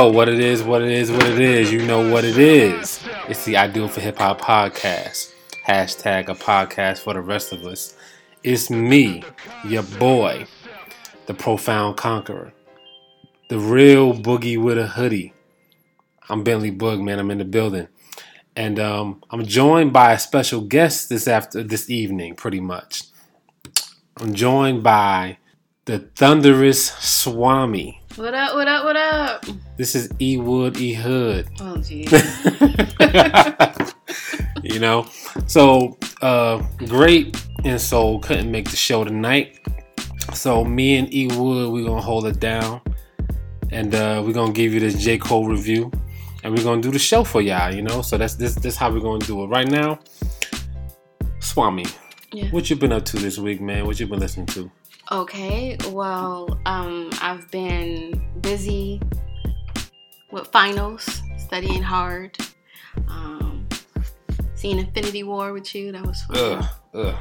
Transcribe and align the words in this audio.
Yo, 0.00 0.08
what 0.08 0.30
it 0.30 0.40
is, 0.40 0.62
what 0.62 0.80
it 0.80 0.90
is, 0.90 1.10
what 1.10 1.26
it 1.26 1.38
is. 1.38 1.70
You 1.70 1.84
know 1.84 2.10
what 2.10 2.24
it 2.24 2.38
is. 2.38 3.06
It's 3.28 3.44
the 3.44 3.58
Ideal 3.58 3.86
for 3.86 4.00
Hip 4.00 4.16
Hop 4.16 4.40
podcast. 4.40 5.34
Hashtag 5.66 6.28
a 6.28 6.34
podcast 6.34 7.00
for 7.00 7.12
the 7.12 7.20
rest 7.20 7.52
of 7.52 7.66
us. 7.66 7.94
It's 8.42 8.70
me, 8.70 9.22
your 9.62 9.82
boy, 9.82 10.46
the 11.26 11.34
profound 11.34 11.98
conqueror, 11.98 12.54
the 13.50 13.58
real 13.58 14.14
boogie 14.14 14.56
with 14.56 14.78
a 14.78 14.86
hoodie. 14.86 15.34
I'm 16.30 16.44
Bentley 16.44 16.72
Boog, 16.72 17.02
man. 17.02 17.18
I'm 17.18 17.30
in 17.30 17.36
the 17.36 17.44
building. 17.44 17.88
And 18.56 18.80
um, 18.80 19.22
I'm 19.30 19.44
joined 19.44 19.92
by 19.92 20.14
a 20.14 20.18
special 20.18 20.62
guest 20.62 21.10
this 21.10 21.28
after 21.28 21.62
this 21.62 21.90
evening, 21.90 22.36
pretty 22.36 22.60
much. 22.60 23.02
I'm 24.16 24.32
joined 24.32 24.82
by 24.82 25.36
the 25.84 25.98
thunderous 25.98 26.86
Swami. 26.86 27.99
What 28.16 28.34
up, 28.34 28.54
what 28.54 28.68
up, 28.68 28.84
what 28.84 28.96
up? 28.96 29.46
This 29.76 29.94
is 29.94 30.10
E 30.20 30.36
Wood 30.36 30.76
E 30.78 30.92
Hood. 30.92 31.48
Oh, 31.60 31.76
geez. 31.78 32.10
you 34.62 34.78
know, 34.80 35.06
so 35.46 35.96
uh, 36.20 36.62
great 36.86 37.42
and 37.64 37.80
soul 37.80 38.18
couldn't 38.18 38.50
make 38.50 38.68
the 38.68 38.76
show 38.76 39.04
tonight. 39.04 39.58
So 40.34 40.64
me 40.64 40.96
and 40.98 41.12
E 41.14 41.28
Wood, 41.28 41.72
we're 41.72 41.86
gonna 41.86 42.02
hold 42.02 42.26
it 42.26 42.40
down, 42.40 42.80
and 43.70 43.94
uh, 43.94 44.22
we're 44.24 44.34
gonna 44.34 44.52
give 44.52 44.74
you 44.74 44.80
this 44.80 45.02
J 45.02 45.16
Cole 45.16 45.46
review, 45.46 45.90
and 46.44 46.54
we're 46.56 46.64
gonna 46.64 46.82
do 46.82 46.90
the 46.90 46.98
show 46.98 47.24
for 47.24 47.40
y'all. 47.40 47.72
You 47.72 47.82
know, 47.82 48.02
so 48.02 48.18
that's 48.18 48.34
this 48.34 48.54
this 48.56 48.76
how 48.76 48.90
we're 48.92 49.00
gonna 49.00 49.24
do 49.24 49.42
it 49.44 49.46
right 49.46 49.68
now. 49.68 49.98
Swami, 51.38 51.86
Yeah. 52.32 52.48
what 52.50 52.68
you 52.68 52.76
been 52.76 52.92
up 52.92 53.04
to 53.06 53.16
this 53.18 53.38
week, 53.38 53.60
man? 53.60 53.86
What 53.86 53.98
you 53.98 54.06
been 54.06 54.20
listening 54.20 54.46
to? 54.48 54.70
Okay, 55.12 55.76
well, 55.90 56.58
um, 56.66 57.10
I've 57.20 57.50
been 57.50 58.22
busy 58.42 59.00
with 60.30 60.46
finals, 60.48 61.20
studying 61.36 61.82
hard. 61.82 62.38
Um, 63.08 63.66
seeing 64.54 64.78
Infinity 64.78 65.24
War 65.24 65.52
with 65.52 65.74
you, 65.74 65.90
that 65.90 66.06
was 66.06 66.22
fun. 66.22 66.36
Ugh, 66.36 66.64
ugh. 66.94 67.14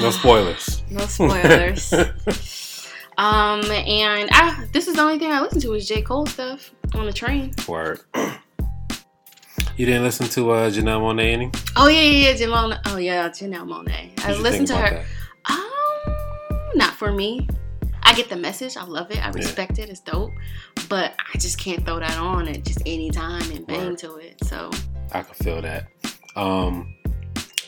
No 0.00 0.10
spoilers. 0.20 0.84
no 0.88 1.00
spoilers. 1.06 1.92
um, 3.18 3.64
and 3.70 4.28
I, 4.32 4.64
this 4.72 4.86
is 4.86 4.94
the 4.94 5.02
only 5.02 5.18
thing 5.18 5.32
I 5.32 5.40
listened 5.40 5.62
to 5.62 5.74
is 5.74 5.88
J. 5.88 6.02
Cole 6.02 6.26
stuff 6.26 6.72
on 6.94 7.06
the 7.06 7.12
train. 7.12 7.52
Word. 7.68 8.00
You 9.76 9.86
didn't 9.86 10.02
listen 10.02 10.28
to 10.30 10.50
uh, 10.50 10.70
Janelle 10.70 11.00
Monae 11.00 11.32
any? 11.32 11.50
Oh 11.74 11.88
yeah, 11.88 12.02
yeah, 12.02 12.28
yeah, 12.28 12.34
Janelle. 12.34 12.78
Oh 12.88 12.98
yeah, 12.98 13.30
Janelle 13.30 13.66
Monae. 13.66 14.10
I 14.26 14.34
listened 14.34 14.66
to 14.66 14.76
her. 14.76 14.86
about 14.86 15.04
Um, 15.48 15.70
not 16.74 16.94
for 16.94 17.12
me. 17.12 17.48
I 18.02 18.14
get 18.14 18.28
the 18.28 18.36
message. 18.36 18.76
I 18.76 18.84
love 18.84 19.10
it. 19.10 19.24
I 19.24 19.30
respect 19.30 19.78
it. 19.78 19.88
It's 19.88 20.00
dope. 20.00 20.32
But 20.88 21.14
I 21.32 21.38
just 21.38 21.58
can't 21.58 21.84
throw 21.84 22.00
that 22.00 22.18
on 22.18 22.48
at 22.48 22.64
just 22.64 22.82
any 22.86 23.10
time 23.10 23.48
and 23.52 23.66
bang 23.66 23.90
Word. 23.90 23.98
to 23.98 24.16
it. 24.16 24.42
So? 24.44 24.70
I 25.12 25.22
can 25.22 25.34
feel 25.34 25.62
that. 25.62 25.86
Um, 26.36 26.94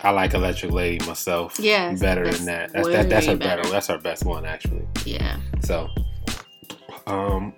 I 0.02 0.10
like 0.10 0.34
Electric 0.34 0.72
Lady 0.72 1.04
myself. 1.06 1.58
Yeah, 1.60 1.94
better 1.94 2.28
than 2.28 2.44
that. 2.46 2.72
That's 2.72 2.88
that, 2.88 3.08
that's 3.08 3.26
her 3.26 3.36
better. 3.36 3.62
better. 3.62 3.70
That's 3.72 3.86
her 3.88 3.98
best 3.98 4.24
one 4.24 4.44
actually. 4.44 4.86
yeah. 5.04 5.36
So, 5.60 5.88
um, 7.06 7.52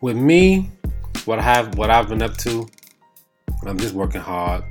with 0.00 0.16
me, 0.16 0.70
what 1.24 1.38
I 1.38 1.42
have, 1.42 1.76
what 1.76 1.90
I've 1.90 2.08
been 2.08 2.22
up 2.22 2.36
to, 2.38 2.68
I'm 3.66 3.78
just 3.78 3.94
working 3.94 4.20
hard 4.20 4.62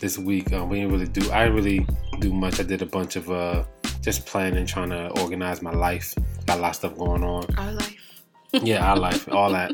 this 0.00 0.18
week. 0.18 0.52
Um, 0.52 0.68
we 0.68 0.80
didn't 0.80 0.92
really 0.92 1.08
do. 1.08 1.30
I 1.32 1.44
didn't 1.44 1.56
really 1.56 1.86
do 2.20 2.34
much. 2.34 2.60
I 2.60 2.64
did 2.64 2.82
a 2.82 2.86
bunch 2.86 3.16
of 3.16 3.30
uh, 3.30 3.64
just 4.02 4.26
planning, 4.26 4.66
trying 4.66 4.90
to 4.90 5.08
organize 5.20 5.62
my 5.62 5.70
life. 5.72 6.14
Got 6.46 6.58
a 6.58 6.60
lot 6.60 6.70
of 6.70 6.76
stuff 6.76 6.98
going 6.98 7.22
on. 7.24 7.46
Our 7.56 7.72
life. 7.72 7.96
Yeah, 8.54 8.86
our 8.86 8.98
life, 8.98 9.26
all 9.32 9.50
that. 9.52 9.72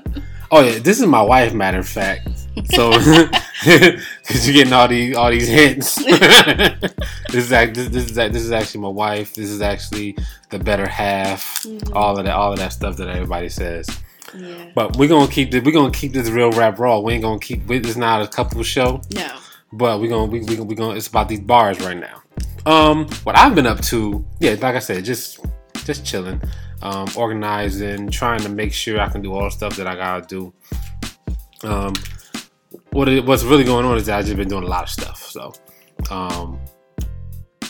Oh 0.53 0.61
yeah, 0.63 0.79
this 0.79 1.01
is 1.01 1.07
my 1.09 1.21
wife. 1.21 1.53
Matter 1.53 1.81
of 1.81 1.89
fact, 1.89 2.29
so 2.73 2.93
because 3.65 4.47
you're 4.47 4.55
getting 4.55 4.73
all 4.73 4.87
these 4.87 5.17
all 5.17 5.31
these 5.33 5.49
hints. 5.49 5.97
this 6.05 6.93
is 7.33 7.49
this, 7.49 7.89
this 7.89 8.05
is 8.07 8.15
this 8.15 8.37
is 8.37 8.53
actually 8.53 8.83
my 8.83 8.89
wife. 8.89 9.35
This 9.35 9.51
is 9.51 9.61
actually 9.61 10.17
the 10.51 10.61
better 10.61 10.87
half. 10.87 11.65
Mhm. 11.65 11.93
All 11.93 12.17
of 12.19 12.25
that, 12.25 12.35
all 12.37 12.53
of 12.53 12.61
that 12.61 12.73
stuff 12.73 12.97
that 12.99 13.09
everybody 13.09 13.49
says. 13.49 13.89
Yeah. 14.33 14.71
But 14.77 14.97
we're 14.97 15.09
gonna 15.09 15.27
keep 15.31 15.51
this. 15.51 15.65
We're 15.65 15.73
gonna 15.73 15.91
keep 15.91 16.13
this 16.13 16.29
real 16.31 16.53
rap 16.53 16.79
raw. 16.79 17.01
We 17.01 17.15
ain't 17.15 17.23
gonna 17.25 17.41
keep. 17.41 17.67
This 17.67 17.97
not 17.97 18.23
a 18.23 18.29
couple 18.29 18.63
show, 18.63 19.03
No. 19.13 19.29
but 19.73 20.01
we're 20.01 20.09
gonna 20.11 20.27
we 20.31 20.39
we 20.41 20.55
we 20.61 20.75
gonna. 20.77 20.95
It's 20.95 21.09
about 21.09 21.29
these 21.29 21.41
bars 21.41 21.81
right 21.81 21.97
now. 21.99 22.23
Um, 22.69 23.09
what 23.25 23.35
I've 23.35 23.55
been 23.55 23.67
up 23.67 23.81
to, 23.85 24.23
yeah, 24.41 24.51
like 24.61 24.75
I 24.75 24.79
said, 24.79 25.03
just 25.03 25.41
just 25.87 26.05
chilling, 26.05 26.39
um, 26.83 27.09
organizing, 27.17 28.11
trying 28.11 28.41
to 28.41 28.51
make 28.51 28.75
sure 28.75 29.01
I 29.01 29.09
can 29.09 29.23
do 29.23 29.33
all 29.33 29.45
the 29.45 29.51
stuff 29.51 29.75
that 29.77 29.87
I 29.87 29.97
gotta 29.97 30.27
do. 30.27 30.53
Um, 31.63 31.95
what 32.91 33.09
it, 33.09 33.25
what's 33.25 33.43
really 33.43 33.65
going 33.65 33.87
on 33.87 33.97
is 33.97 34.11
I've 34.11 34.27
just 34.27 34.37
been 34.37 34.49
doing 34.49 34.65
a 34.65 34.67
lot 34.67 34.83
of 34.83 34.91
stuff. 34.91 35.23
So, 35.23 35.55
um, 36.11 36.61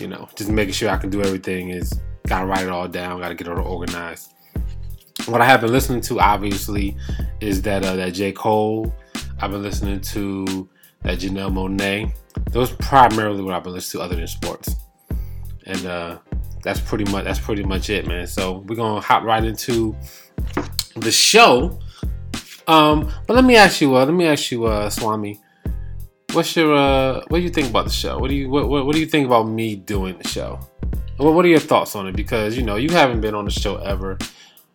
you 0.01 0.09
know, 0.09 0.29
just 0.35 0.51
making 0.51 0.75
sure 0.75 0.91
I 0.91 0.97
can 0.97 1.11
do 1.11 1.23
everything 1.23 1.69
is 1.69 1.93
gotta 2.27 2.47
write 2.47 2.65
it 2.65 2.71
all 2.71 2.89
down, 2.89 3.21
gotta 3.21 3.37
get 3.37 3.47
it 3.47 3.57
all 3.57 3.69
organized. 3.69 4.33
What 5.27 5.41
I 5.41 5.45
have 5.45 5.61
been 5.61 5.71
listening 5.71 6.01
to, 6.01 6.19
obviously, 6.19 6.97
is 7.39 7.63
that 7.63 7.85
uh, 7.85 7.95
that 7.95 8.15
J 8.15 8.33
Cole. 8.33 8.93
I've 9.41 9.53
been 9.53 9.63
listening 9.63 10.01
to 10.01 10.69
that 11.03 11.21
Janelle 11.21 11.53
Monae. 11.53 12.13
Those 12.51 12.73
primarily 12.73 13.45
what 13.45 13.55
I've 13.55 13.63
been 13.63 13.75
listening 13.75 14.01
to, 14.01 14.05
other 14.05 14.17
than 14.17 14.27
sports. 14.27 14.75
And 15.69 15.87
uh, 15.87 16.19
that's 16.63 16.81
pretty 16.81 17.05
much 17.13 17.25
that's 17.25 17.39
pretty 17.39 17.63
much 17.63 17.91
it, 17.91 18.07
man. 18.07 18.27
So 18.27 18.65
we're 18.67 18.77
gonna 18.77 19.01
hop 19.01 19.23
right 19.23 19.45
into 19.45 19.97
the 20.97 21.13
show. 21.13 21.79
Um, 22.67 23.11
but 23.27 23.35
let 23.35 23.45
me 23.45 23.57
ask 23.57 23.81
you, 23.81 23.97
uh, 23.97 24.05
let 24.05 24.15
me 24.15 24.27
ask 24.27 24.51
you, 24.51 24.67
uh, 24.67 24.91
Swami, 24.91 25.41
what's 26.33 26.55
your 26.57 26.75
uh, 26.75 27.23
what 27.29 27.39
do 27.39 27.45
you 27.45 27.51
think 27.51 27.71
about 27.71 27.85
the 27.85 27.91
show? 27.91 28.19
What 28.19 28.29
do 28.29 28.35
you 28.35 28.51
what, 28.51 28.69
what, 28.69 28.87
what 28.87 28.95
do 28.95 29.01
you 29.01 29.07
think 29.07 29.27
about 29.27 29.49
me 29.49 29.77
doing 29.77 30.19
the 30.19 30.29
show? 30.29 30.59
What, 31.17 31.35
what 31.35 31.45
are 31.45 31.49
your 31.49 31.61
thoughts 31.61 31.97
on 31.97 32.07
it? 32.07 32.17
Because 32.17 32.57
you 32.57 32.63
know 32.63 32.77
you 32.77 32.91
haven't 32.91 33.21
been 33.21 33.35
on 33.35 33.45
the 33.45 33.51
show 33.51 33.77
ever. 33.77 34.19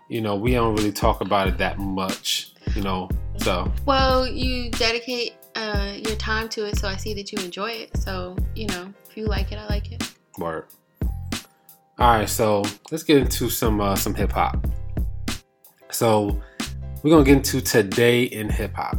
You 0.10 0.22
know 0.22 0.36
we 0.36 0.52
don't 0.54 0.76
really 0.76 0.92
talk 0.92 1.22
about 1.22 1.48
it 1.48 1.58
that 1.58 1.78
much. 1.80 2.52
You 2.76 2.82
know, 2.82 3.10
so 3.38 3.72
Well, 3.86 4.28
you 4.28 4.72
dedicate 4.72 5.34
uh, 5.56 5.94
your 5.96 6.16
time 6.16 6.50
to 6.50 6.66
it, 6.66 6.78
so 6.78 6.88
I 6.88 6.96
see 6.96 7.14
that 7.14 7.32
you 7.32 7.38
enjoy 7.44 7.72
it. 7.72 7.98
So 7.98 8.36
you 8.56 8.68
know, 8.68 8.94
if 9.10 9.18
you 9.18 9.26
like 9.26 9.52
it, 9.52 9.58
I 9.58 9.68
like 9.68 9.92
it. 9.92 10.14
Word. 10.38 10.66
All 12.00 12.12
right, 12.12 12.28
so 12.28 12.64
let's 12.90 13.04
get 13.04 13.18
into 13.18 13.50
some 13.50 13.80
uh, 13.80 13.96
some 13.96 14.16
hip 14.16 14.32
hop. 14.32 14.66
So 15.92 16.42
we're 17.04 17.12
gonna 17.12 17.24
get 17.24 17.38
into 17.38 17.62
today 17.62 18.24
in 18.24 18.50
hip 18.50 18.74
hop. 18.74 18.98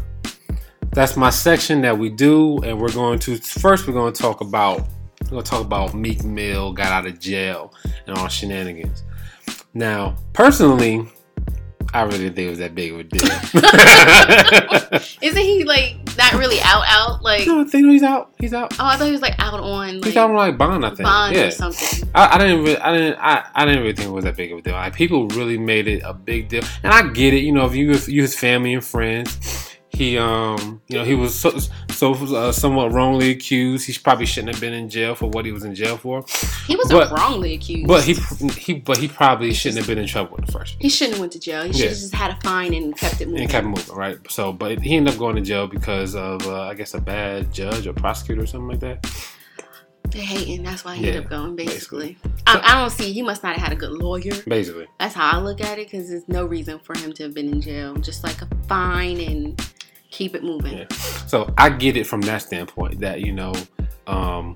That's 0.93 1.17
my 1.17 1.31
section 1.31 1.81
that 1.83 1.99
we 1.99 2.09
do, 2.09 2.59
and 2.59 2.81
we're 2.81 2.93
going 2.93 3.19
to 3.21 3.37
first 3.37 3.89
we're 3.89 3.95
gonna 3.95 4.13
talk 4.13 4.43
about 4.43 4.87
we're 5.25 5.31
gonna 5.31 5.43
talk 5.43 5.63
about 5.63 5.95
Meek 5.95 6.23
Mill 6.23 6.73
got 6.73 6.93
out 6.93 7.07
of 7.07 7.19
jail 7.19 7.75
and 8.07 8.17
all 8.17 8.29
shenanigans. 8.29 9.03
Now, 9.75 10.17
personally, 10.33 11.05
I 11.93 12.03
really 12.03 12.19
didn't 12.19 12.37
think 12.37 12.47
it 12.47 12.51
was 12.51 12.59
that 12.61 12.77
big 12.77 12.93
of 12.93 13.01
a 13.01 13.05
deal. 13.05 13.23
Isn't 15.21 15.43
he 15.43 15.65
like 15.65 16.04
not 16.17 16.35
really 16.35 16.61
out 16.61 16.85
out? 16.87 17.23
Like 17.23 17.47
no, 17.47 17.61
I 17.61 17.65
think 17.65 17.87
he's 17.89 18.03
out. 18.03 18.33
He's 18.39 18.53
out. 18.53 18.75
oh, 18.79 18.87
I 18.87 18.97
thought 18.97 19.07
he 19.07 19.13
was 19.13 19.23
like 19.23 19.39
out 19.39 19.61
on 19.61 19.95
He's 19.95 20.07
like 20.07 20.17
out 20.17 20.31
on 20.31 20.37
like 20.37 20.59
bond. 20.59 20.85
I 20.85 20.91
think. 20.91 21.03
bond 21.03 21.35
yeah. 21.35 21.47
or 21.47 21.51
something. 21.51 22.09
I, 22.15 22.35
I 22.35 22.39
didn't 22.39 22.65
really, 22.65 22.79
I 22.79 22.93
didn't, 22.93 23.19
I, 23.19 23.47
I 23.55 23.65
didn't 23.65 23.83
really 23.83 23.95
think 23.95 24.09
it 24.09 24.13
was 24.13 24.25
that 24.25 24.37
big 24.37 24.53
of 24.53 24.59
a 24.59 24.63
deal. 24.63 24.75
Like 24.75 24.95
people 24.95 25.29
really 25.29 25.59
made 25.59 25.89
it 25.89 26.03
a 26.05 26.15
big 26.15 26.49
deal, 26.49 26.63
and 26.83 26.93
I 26.93 27.09
get 27.09 27.35
it. 27.35 27.41
You 27.41 27.53
know, 27.53 27.67
if 27.67 27.75
you, 27.75 27.91
if 27.93 28.09
you 28.09 28.23
his 28.23 28.37
family 28.39 28.75
and 28.75 28.85
friends, 28.85 29.74
he, 29.95 30.19
um, 30.19 30.81
you 30.89 30.99
know, 30.99 31.05
he 31.05 31.15
was 31.15 31.39
so, 31.39 31.57
so 31.91 32.13
uh, 32.37 32.53
somewhat 32.53 32.93
wrongly 32.93 33.31
accused. 33.31 33.87
He 33.87 33.95
probably 34.03 34.27
shouldn't 34.27 34.53
have 34.55 34.61
been 34.61 34.73
in 34.73 34.89
jail 34.89 35.15
for 35.15 35.29
what 35.29 35.45
he 35.45 35.53
was 35.53 35.65
in 35.65 35.75
jail 35.75 35.97
for. 35.97 36.25
He 36.67 36.77
wasn't 36.77 37.01
But- 37.01 37.13
wrongly 37.19 37.55
accused. 37.55 37.87
But 37.87 38.05
he, 38.05 38.15
he, 38.59 38.75
but 38.75 38.99
he 38.99 39.09
probably 39.09 39.53
shouldn't 39.55 39.79
have 39.79 39.87
been 39.87 39.99
in 39.99 40.07
trouble 40.07 40.37
in 40.37 40.45
the 40.45 40.53
first. 40.53 40.77
he 40.81 40.89
shouldn't 40.89 41.15
have 41.15 41.21
went 41.21 41.33
to 41.33 41.41
jail. 41.41 41.63
He 41.65 41.73
should 41.73 41.81
Yeah. 41.83 41.89
have 41.89 41.99
just 41.99 42.15
had 42.15 42.31
a 42.33 42.37
fine 42.43 42.75
and 42.75 42.97
kept 42.97 43.21
it 43.21 43.27
moving. 43.29 43.43
And 43.43 43.51
kept 43.51 43.67
moving, 43.67 43.95
right? 43.95 44.19
So, 44.31 44.53
but 44.53 44.81
he 44.81 44.97
ended 44.97 45.15
up 45.15 45.19
going 45.19 45.37
to 45.37 45.43
jail 45.43 45.67
because 45.67 46.15
of, 46.15 46.47
uh, 46.47 46.63
I 46.63 46.75
guess, 46.75 46.95
a 46.95 47.01
bad 47.01 47.53
judge 47.53 47.87
or 47.87 47.93
prosecutor 47.93 48.43
or 48.43 48.47
something 48.47 48.69
like 48.69 48.81
that. 48.81 49.07
They're 50.11 50.23
hating. 50.23 50.63
That's 50.63 50.85
why 50.85 50.95
he 50.95 51.03
Yeah, 51.03 51.09
ended 51.09 51.25
up 51.25 51.31
going. 51.31 51.57
Basically, 51.57 52.19
So- 52.23 52.31
I, 52.47 52.61
I 52.73 52.81
don't 52.81 52.91
see. 52.91 53.13
He 53.13 53.23
must 53.23 53.43
not 53.43 53.55
have 53.57 53.63
had 53.65 53.73
a 53.73 53.77
good 53.77 53.91
lawyer. 53.91 54.33
Basically, 54.47 54.87
That's 55.01 55.15
how 55.15 55.31
I 55.39 55.43
look 55.43 55.61
at 55.61 55.79
it 55.79 55.91
because 55.91 56.09
there's 56.09 56.29
no 56.29 56.45
reason 56.45 56.79
for 56.79 56.97
him 56.97 57.13
to 57.15 57.25
have 57.25 57.35
been 57.35 57.49
in 57.49 57.61
jail. 57.61 57.97
Just 57.97 58.23
like 58.23 58.41
a 58.43 58.49
fine 58.69 59.19
and 59.21 59.61
keep 60.15 60.35
it 60.35 60.45
moving. 60.45 60.79
Yeah. 60.79 60.89
So 61.27 61.53
I 61.59 61.69
get 61.71 61.97
it 61.97 62.07
from 62.07 62.21
that 62.23 62.43
standpoint 62.43 63.01
that 63.01 63.21
you 63.21 63.33
know, 63.33 63.53
um, 64.07 64.55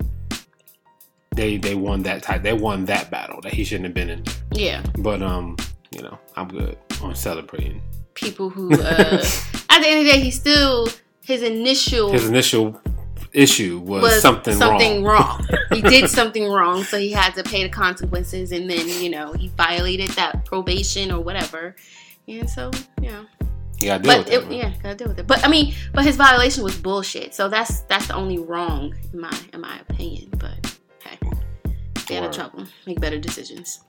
they 1.35 1.57
they 1.57 1.75
won 1.75 2.01
that 2.03 2.23
type, 2.23 2.41
they 2.43 2.53
won 2.53 2.85
that 2.85 3.11
battle 3.11 3.41
that 3.41 3.53
he 3.53 3.63
shouldn't 3.63 3.85
have 3.85 3.93
been 3.93 4.09
in. 4.09 4.23
Yeah. 4.53 4.83
But 4.99 5.21
um, 5.21 5.57
you 5.91 6.01
know, 6.01 6.17
I'm 6.35 6.47
good 6.47 6.77
on 7.01 7.15
celebrating. 7.15 7.81
People 8.13 8.49
who, 8.49 8.73
uh, 8.73 8.77
at 9.69 9.81
the 9.81 9.87
end 9.87 9.99
of 9.99 10.05
the 10.05 10.11
day, 10.13 10.19
he 10.19 10.31
still 10.31 10.87
his 11.21 11.43
initial 11.43 12.11
His 12.11 12.27
initial 12.27 12.81
issue 13.31 13.79
was, 13.79 14.01
was 14.01 14.21
something, 14.21 14.55
something 14.55 15.03
wrong. 15.03 15.45
wrong. 15.49 15.59
he 15.71 15.81
did 15.81 16.09
something 16.09 16.49
wrong, 16.49 16.83
so 16.83 16.97
he 16.97 17.11
had 17.11 17.35
to 17.35 17.43
pay 17.43 17.63
the 17.63 17.69
consequences, 17.69 18.51
and 18.51 18.69
then 18.69 18.87
you 18.87 19.09
know 19.09 19.33
he 19.33 19.49
violated 19.49 20.09
that 20.11 20.45
probation 20.45 21.11
or 21.11 21.21
whatever, 21.21 21.75
and 22.27 22.49
so 22.49 22.71
yeah, 23.01 23.23
You 23.81 23.87
gotta 23.87 24.03
deal 24.03 24.11
but 24.11 24.25
with 24.25 24.33
it. 24.33 24.51
it, 24.51 24.57
yeah, 24.57 24.73
gotta 24.83 24.95
deal 24.95 25.07
with 25.07 25.19
it. 25.19 25.27
But 25.27 25.45
I 25.45 25.49
mean, 25.49 25.73
but 25.93 26.03
his 26.03 26.17
violation 26.17 26.63
was 26.63 26.75
bullshit. 26.77 27.33
So 27.33 27.47
that's 27.47 27.81
that's 27.81 28.07
the 28.07 28.15
only 28.15 28.37
wrong 28.37 28.93
in 29.13 29.21
my 29.21 29.39
in 29.53 29.61
my 29.61 29.79
opinion. 29.79 30.29
But 30.37 30.77
hey, 31.03 31.17
stay 31.97 32.17
out 32.17 32.25
of 32.25 32.31
trouble, 32.31 32.65
make 32.85 32.99
better 32.99 33.19
decisions. 33.19 33.79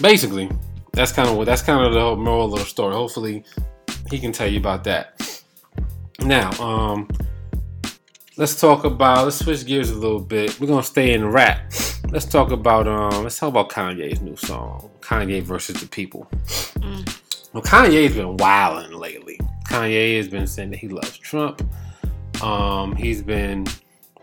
Basically, 0.00 0.50
that's 0.92 1.12
kind 1.12 1.28
of 1.28 1.36
what 1.36 1.44
that's 1.44 1.62
kind 1.62 1.84
of 1.86 1.92
the 1.92 2.00
whole 2.00 2.16
moral 2.16 2.54
of 2.54 2.60
the 2.60 2.66
story. 2.66 2.94
Hopefully, 2.94 3.44
he 4.10 4.18
can 4.18 4.32
tell 4.32 4.48
you 4.48 4.58
about 4.58 4.84
that. 4.84 5.42
Now, 6.20 6.50
um, 6.62 7.08
let's 8.36 8.58
talk 8.58 8.84
about 8.84 9.24
let's 9.24 9.38
switch 9.38 9.66
gears 9.66 9.90
a 9.90 9.94
little 9.94 10.20
bit. 10.20 10.58
We're 10.58 10.68
gonna 10.68 10.82
stay 10.82 11.12
in 11.12 11.26
rap. 11.26 11.70
Let's 12.10 12.26
talk 12.26 12.50
about 12.50 12.88
um 12.88 13.24
let's 13.24 13.38
talk 13.38 13.48
about 13.48 13.68
Kanye's 13.68 14.22
new 14.22 14.36
song, 14.36 14.90
Kanye 15.00 15.42
versus 15.42 15.80
the 15.80 15.86
People. 15.86 16.26
Mm. 16.78 17.21
Well, 17.52 17.62
Kanye's 17.62 18.14
been 18.14 18.36
wilding 18.38 18.98
lately. 18.98 19.38
Kanye 19.64 20.16
has 20.16 20.28
been 20.28 20.46
saying 20.46 20.70
that 20.70 20.78
he 20.78 20.88
loves 20.88 21.16
Trump. 21.18 21.62
Um, 22.42 22.96
he's 22.96 23.22
been 23.22 23.66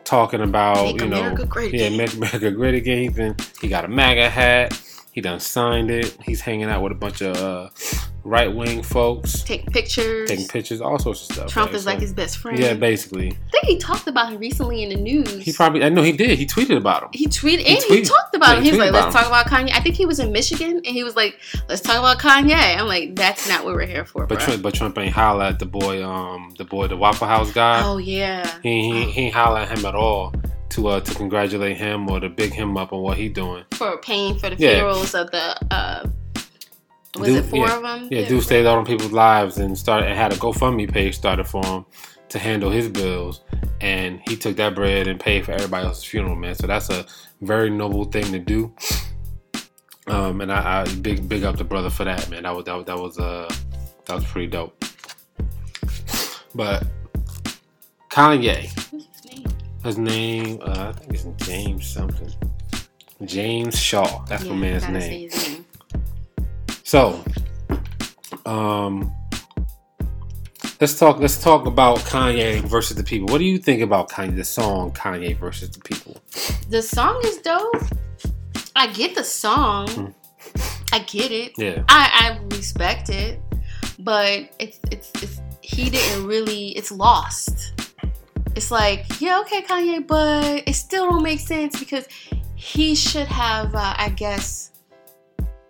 talking 0.03 0.41
about 0.41 0.83
Make 0.83 1.01
you 1.01 1.07
know 1.07 1.19
America 1.19 1.45
great 1.45 1.73
yeah, 1.73 1.89
make 1.89 2.13
America 2.13 2.49
great 2.49 2.73
again. 2.73 3.03
He's 3.03 3.13
been 3.13 3.35
he 3.61 3.67
got 3.67 3.85
a 3.85 3.87
MAGA 3.87 4.29
hat. 4.29 4.81
He 5.19 5.21
done 5.24 5.42
signed 5.42 5.92
it. 5.92 6.16
He's 6.24 6.39
hanging 6.39 6.69
out 6.69 6.81
with 6.81 6.94
a 6.94 6.95
bunch 6.95 7.21
of 7.21 7.36
uh, 7.36 7.68
right 8.24 8.48
wing 8.56 8.81
folks, 8.81 9.44
Taking 9.44 9.66
pictures. 9.69 10.30
taking 10.30 10.48
pictures, 10.48 10.80
all 10.80 10.98
sorts 10.98 11.27
of 11.30 11.36
stuff. 11.36 11.50
Trump 11.51 11.71
right? 11.71 11.75
is 11.75 11.86
like 11.86 12.00
his 12.00 12.13
best 12.13 12.38
friend. 12.38 12.57
yeah, 12.57 12.74
basically. 12.74 13.31
I 13.31 13.51
think 13.51 13.66
he 13.66 13.77
talked 13.80 14.07
about 14.07 14.31
him 14.31 14.39
recently 14.39 14.81
in 14.81 14.88
the 14.88 14.95
news. 14.95 15.44
He 15.44 15.51
probably 15.51 15.83
I 15.83 15.89
know 15.89 16.04
he 16.04 16.13
did. 16.13 16.39
He 16.39 16.45
tweeted 16.45 16.77
about 16.77 17.04
him. 17.04 17.10
he 17.12 17.27
tweeted 17.27 17.60
He 17.66 17.75
and 17.75 17.83
he 17.83 18.00
tweeted- 18.01 18.07
talked 18.07 18.33
about 18.33 18.51
yeah, 18.51 18.56
him. 18.60 18.63
he 18.63 18.69
He 18.69 18.77
was 18.77 18.80
like, 18.80 18.94
"Let's 18.94 19.13
about 19.13 19.24
talk 19.24 19.27
about 19.27 19.45
Kanye." 19.48 19.74
I 19.74 19.81
think 19.81 19.95
he 19.95 20.06
was 20.06 20.19
in 20.21 20.31
Michigan, 20.31 20.77
and 20.77 20.86
he 20.88 21.04
was 21.04 21.18
like, 21.18 21.38
"Let's 21.68 21.81
talk 21.81 21.98
about 22.00 22.19
Kanye." 22.19 22.77
I'm 22.80 22.88
like, 22.88 23.13
"That's 23.18 23.50
not 23.50 23.66
what 23.66 23.74
we're 23.74 23.86
here 23.88 24.06
for, 24.06 24.25
But. 24.25 24.39
Trump, 24.39 24.62
but 24.62 24.74
Trump 24.74 24.98
ain't 25.00 25.12
holla 25.13 25.50
at 25.50 25.60
the 25.60 25.66
boy, 25.66 26.01
um, 26.01 26.54
the 26.57 26.63
boy, 26.63 26.88
the 26.88 26.95
Waffle 26.95 27.27
House 27.27 27.51
guy. 27.51 27.81
oh 27.83 27.98
yeah, 27.98 28.50
He 28.63 28.89
he, 28.89 29.04
he 29.12 29.21
ain't 29.24 29.36
holla 29.36 29.63
at 29.63 29.77
him 29.77 29.86
at 29.86 29.95
all 29.95 30.33
to 30.69 30.88
uh 30.88 31.00
to 31.00 31.13
congratulate 31.16 31.77
him 31.77 32.10
or 32.10 32.19
to 32.19 32.30
big 32.30 32.54
him 32.54 32.77
up 32.77 32.94
on 32.94 33.01
what 33.01 33.18
he 33.18 33.27
doing. 33.30 33.63
for 33.74 33.98
paying 33.98 34.38
for 34.38 34.50
the 34.50 34.56
Yeah. 34.57 34.75
funerals 34.75 35.13
of 35.16 35.31
the 35.31 35.57
uh, 35.74 36.07
was 37.16 37.27
Dude, 37.27 37.38
it 37.38 37.50
four 37.50 37.68
yeah. 37.68 37.75
of 37.77 37.81
them? 37.81 38.07
Yeah, 38.12 38.27
dude 38.27 38.44
saved 38.44 38.68
all 38.68 38.75
them 38.75 38.86
people's 38.86 39.12
lives 39.12 39.57
and 39.57 39.75
started 39.77 40.07
and 40.10 40.18
had 40.18 40.31
a 40.31 40.36
GoFundMe 40.36 40.92
page 40.92 41.16
started 41.16 41.45
for 41.45 41.66
him 41.66 41.86
to 42.30 42.38
handle 42.38 42.69
his 42.69 42.88
bills, 42.88 43.42
and 43.81 44.21
he 44.27 44.38
took 44.38 44.56
that 44.57 44.75
bread 44.75 45.07
and 45.07 45.19
paid 45.19 45.44
for 45.44 45.51
everybody 45.51 45.88
else's 45.88 46.04
funeral, 46.04 46.36
man. 46.36 46.54
So 46.54 46.68
that's 46.68 46.89
a 46.92 47.06
very 47.42 47.71
noble 47.71 48.06
thing 48.06 48.31
to 48.31 48.38
do. 48.38 48.71
Um, 50.06 50.42
and 50.42 50.51
I, 50.51 50.81
I 50.83 50.95
big 50.98 51.27
big 51.27 51.44
up 51.44 51.57
the 51.57 51.63
brother 51.63 51.89
for 51.89 52.04
that, 52.04 52.30
man. 52.30 52.44
That 52.44 52.56
was 52.56 52.66
that, 52.66 52.75
was- 52.75 52.86
that 52.86 52.98
was 53.00 53.18
uh 53.19 53.51
that 54.06 54.13
was 54.16 54.25
pretty 54.25 54.48
dope. 54.48 54.86
But 56.54 56.86
Kanye, 58.10 58.69
his 59.83 59.97
name? 59.97 60.59
uh, 60.61 60.93
I 60.95 60.99
think 60.99 61.13
it's 61.13 61.45
James 61.45 61.87
something. 61.87 62.31
James 63.25 63.77
Shaw. 63.77 64.23
That's 64.25 64.43
yeah, 64.43 64.51
my 64.51 64.57
man's 64.57 64.87
name. 64.87 65.65
So, 66.83 67.23
um, 68.45 69.11
let's 70.79 70.97
talk. 70.97 71.19
Let's 71.19 71.41
talk 71.41 71.65
about 71.65 71.99
Kanye 71.99 72.61
versus 72.61 72.97
the 72.97 73.03
people. 73.03 73.27
What 73.27 73.39
do 73.39 73.45
you 73.45 73.57
think 73.57 73.81
about 73.81 74.09
Kanye? 74.09 74.35
The 74.35 74.45
song 74.45 74.91
Kanye 74.91 75.37
versus 75.37 75.69
the 75.69 75.81
people. 75.81 76.17
The 76.69 76.81
song 76.81 77.21
is 77.25 77.37
dope. 77.37 77.83
I 78.75 78.87
get 78.87 79.15
the 79.15 79.23
song. 79.23 79.89
Hmm. 79.89 80.07
I 80.91 80.99
get 80.99 81.31
it. 81.31 81.53
Yeah, 81.57 81.83
I, 81.89 82.39
I 82.39 82.55
respect 82.55 83.09
it, 83.09 83.39
but 83.99 84.49
it's 84.57 84.79
it's 84.89 85.11
it's 85.21 85.41
he 85.61 85.89
didn't 85.89 86.25
really. 86.25 86.69
It's 86.69 86.91
lost. 86.91 87.73
It's 88.59 88.71
like 88.71 89.21
yeah, 89.21 89.39
okay, 89.39 89.61
Kanye, 89.61 90.06
but 90.06 90.63
it 90.67 90.73
still 90.73 91.09
don't 91.09 91.23
make 91.23 91.39
sense 91.39 91.79
because 91.79 92.09
he 92.56 92.94
should 92.94 93.27
have, 93.27 93.73
uh, 93.73 93.94
I 93.97 94.09
guess, 94.09 94.71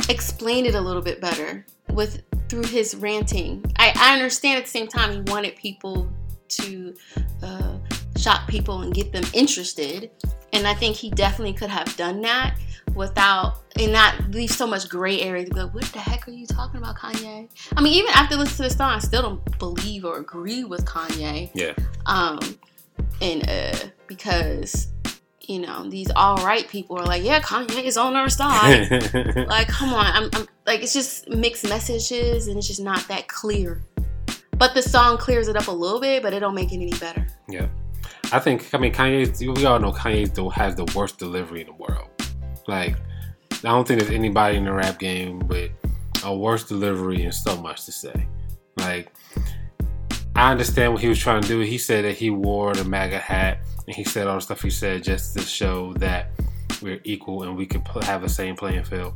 explained 0.10 0.66
it 0.66 0.74
a 0.74 0.82
little 0.82 1.04
bit 1.04 1.22
better 1.22 1.68
with 1.92 2.24
through 2.48 2.64
his 2.64 2.96
ranting. 2.96 3.64
I, 3.78 3.94
I 3.96 4.14
understand 4.16 4.58
at 4.58 4.64
the 4.64 4.72
same 4.72 4.88
time 4.88 5.12
he 5.12 5.32
wanted 5.32 5.56
people 5.56 6.12
to 6.48 6.96
uh, 7.44 7.78
shock 8.18 8.48
people 8.48 8.82
and 8.82 8.92
get 8.92 9.12
them 9.12 9.26
interested, 9.34 10.10
and 10.52 10.66
I 10.66 10.74
think 10.74 10.96
he 10.96 11.12
definitely 11.12 11.54
could 11.54 11.70
have 11.70 11.96
done 11.96 12.22
that 12.22 12.58
without 12.96 13.60
and 13.80 13.94
not 13.94 14.32
leave 14.32 14.50
so 14.50 14.66
much 14.66 14.90
gray 14.90 15.22
area 15.22 15.46
to 15.46 15.56
like, 15.56 15.76
what 15.76 15.86
the 15.94 16.00
heck 16.00 16.28
are 16.28 16.32
you 16.32 16.48
talking 16.48 16.80
about, 16.80 16.98
Kanye? 16.98 17.48
I 17.78 17.82
mean, 17.82 17.94
even 17.94 18.10
after 18.16 18.36
listening 18.36 18.68
to 18.68 18.74
the 18.74 18.78
song, 18.80 18.94
I 18.94 19.00
still 19.00 19.22
don't 19.22 19.60
believe 19.60 20.06
or 20.06 20.18
agree 20.18 20.64
with 20.64 20.86
Kanye. 20.86 21.52
yeah, 21.54 21.74
Um, 22.08 22.40
and 23.22 23.48
uh, 23.50 23.78
because 24.08 24.88
you 25.42 25.60
know 25.60 25.90
these 25.90 26.12
all 26.16 26.38
right 26.38 26.68
people 26.68 26.98
are 26.98 27.06
like, 27.06 27.24
yeah, 27.24 27.40
Kanye 27.40 27.84
is 27.84 27.98
on 27.98 28.16
our 28.16 28.30
side. 28.30 28.90
like, 29.48 29.68
come 29.68 29.94
on, 29.94 30.06
I'm, 30.06 30.30
I'm 30.34 30.48
like, 30.66 30.82
it's 30.82 30.94
just 30.94 31.30
mixed 31.30 31.68
messages 31.68 32.48
and 32.48 32.58
it's 32.58 32.68
just 32.68 32.82
not 32.82 33.08
that 33.08 33.28
clear. 33.28 33.82
But 34.58 34.74
the 34.74 34.82
song 34.82 35.18
clears 35.18 35.48
it 35.48 35.56
up 35.56 35.68
a 35.68 35.72
little 35.72 36.02
bit, 36.02 36.22
but 36.22 36.34
it 36.34 36.40
don't 36.42 36.56
make 36.56 36.72
it 36.72 36.76
any 36.76 36.92
better. 37.00 37.26
yeah. 37.48 37.68
I 38.32 38.40
think. 38.40 38.74
I 38.74 38.78
mean, 38.78 38.94
Kanye's. 38.94 39.40
We 39.42 39.66
all 39.66 39.80
know 39.80 39.92
Kanye 39.92 40.52
has 40.54 40.76
the 40.76 40.86
worst 40.96 41.18
delivery 41.18 41.62
in 41.62 41.68
the 41.68 41.74
world. 41.74 42.10
Like, 42.68 42.96
I 43.52 43.58
don't 43.64 43.88
think 43.88 44.00
there's 44.00 44.14
anybody 44.14 44.58
in 44.58 44.66
the 44.66 44.74
rap 44.74 45.00
game 45.00 45.40
with 45.48 45.72
a 46.24 46.36
worse 46.36 46.64
delivery 46.64 47.24
and 47.24 47.34
so 47.34 47.60
much 47.60 47.86
to 47.86 47.92
say. 47.92 48.28
Like, 48.78 49.12
I 50.40 50.52
understand 50.52 50.94
what 50.94 51.02
he 51.02 51.10
was 51.10 51.20
trying 51.20 51.42
to 51.42 51.48
do. 51.48 51.60
He 51.60 51.78
said 51.78 52.06
that 52.06 52.14
he 52.16 52.30
wore 52.30 52.74
the 52.74 52.86
MAGA 52.86 53.18
hat 53.20 53.60
and 53.88 53.96
he 53.96 54.04
said 54.04 54.26
all 54.28 54.36
the 54.36 54.42
stuff 54.42 54.62
he 54.62 54.70
said 54.70 55.04
just 55.04 55.36
to 55.38 55.42
show 55.44 55.94
that 55.96 56.32
we're 56.82 57.02
equal 57.04 57.44
and 57.44 57.58
we 57.58 57.66
could 57.66 57.84
pl- 57.84 58.04
have 58.04 58.22
the 58.22 58.30
same 58.30 58.56
playing 58.56 58.84
field. 58.86 59.16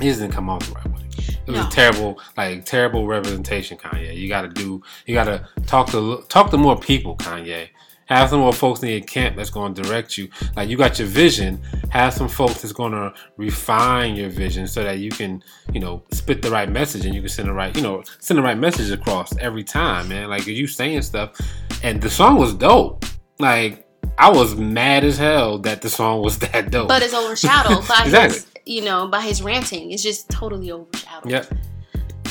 He 0.00 0.08
just 0.08 0.20
didn't 0.20 0.32
come 0.32 0.50
off 0.50 0.66
the 0.66 0.74
right 0.74 0.86
way. 0.88 1.02
It 1.46 1.50
was 1.52 1.60
No. 1.60 1.68
terrible, 1.70 2.18
like 2.36 2.64
terrible 2.64 3.06
representation, 3.06 3.78
Kanye. 3.78 4.16
You 4.16 4.28
got 4.28 4.42
to 4.42 4.48
do, 4.48 4.82
you 5.06 5.14
got 5.14 5.24
to 5.24 5.46
talk 5.66 5.88
to 5.90 6.24
talk 6.28 6.50
to 6.50 6.56
more 6.56 6.76
people, 6.78 7.16
Kanye. 7.16 7.68
Have 8.06 8.30
some 8.30 8.40
more 8.40 8.52
folks 8.52 8.82
in 8.82 8.88
your 8.90 9.00
camp 9.00 9.36
that's 9.36 9.50
going 9.50 9.74
to 9.74 9.82
direct 9.82 10.18
you. 10.18 10.28
Like 10.56 10.68
you 10.68 10.76
got 10.76 10.98
your 10.98 11.08
vision. 11.08 11.60
Have 11.90 12.12
some 12.12 12.28
folks 12.28 12.60
that's 12.62 12.72
going 12.72 12.92
to 12.92 13.12
refine 13.36 14.14
your 14.14 14.28
vision 14.30 14.66
so 14.68 14.82
that 14.84 14.98
you 14.98 15.10
can, 15.10 15.42
you 15.72 15.80
know, 15.80 16.02
spit 16.10 16.42
the 16.42 16.50
right 16.50 16.68
message 16.68 17.06
and 17.06 17.14
you 17.14 17.20
can 17.20 17.28
send 17.30 17.48
the 17.48 17.52
right, 17.52 17.74
you 17.76 17.82
know, 17.82 18.02
send 18.18 18.38
the 18.38 18.42
right 18.42 18.58
message 18.58 18.90
across 18.90 19.36
every 19.38 19.64
time, 19.64 20.08
man. 20.08 20.28
Like 20.28 20.46
you 20.46 20.66
saying 20.66 21.02
stuff, 21.02 21.40
and 21.82 22.00
the 22.02 22.10
song 22.10 22.36
was 22.36 22.54
dope. 22.54 23.04
Like 23.38 23.86
I 24.18 24.30
was 24.30 24.54
mad 24.54 25.02
as 25.04 25.16
hell 25.18 25.58
that 25.60 25.82
the 25.82 25.90
song 25.90 26.22
was 26.22 26.38
that 26.40 26.70
dope. 26.70 26.88
But 26.88 27.02
it's 27.02 27.14
overshadowed 27.14 27.86
by 27.88 28.02
Exactly. 28.04 28.38
his, 28.38 28.46
you 28.66 28.82
know, 28.82 29.08
by 29.08 29.20
his 29.22 29.42
ranting. 29.42 29.92
It's 29.92 30.02
just 30.02 30.28
totally 30.30 30.70
overshadowed. 30.70 31.30
Yep. 31.30 31.54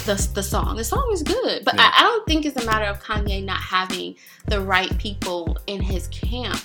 The, 0.06 0.30
the 0.36 0.44
song. 0.44 0.76
The 0.78 0.84
song 0.84 1.10
is 1.14 1.24
good, 1.24 1.64
but 1.66 1.76
Yeah. 1.76 1.92
I, 1.94 2.00
I 2.00 2.04
don't 2.04 2.26
think 2.26 2.46
it's 2.46 2.62
a 2.62 2.66
matter 2.66 2.86
of 2.86 3.02
Kanye 3.02 3.44
not 3.44 3.62
having 3.62 4.16
the 4.48 4.62
right 4.62 4.96
people 4.98 5.58
in 5.68 5.82
his 5.82 6.08
camp. 6.10 6.60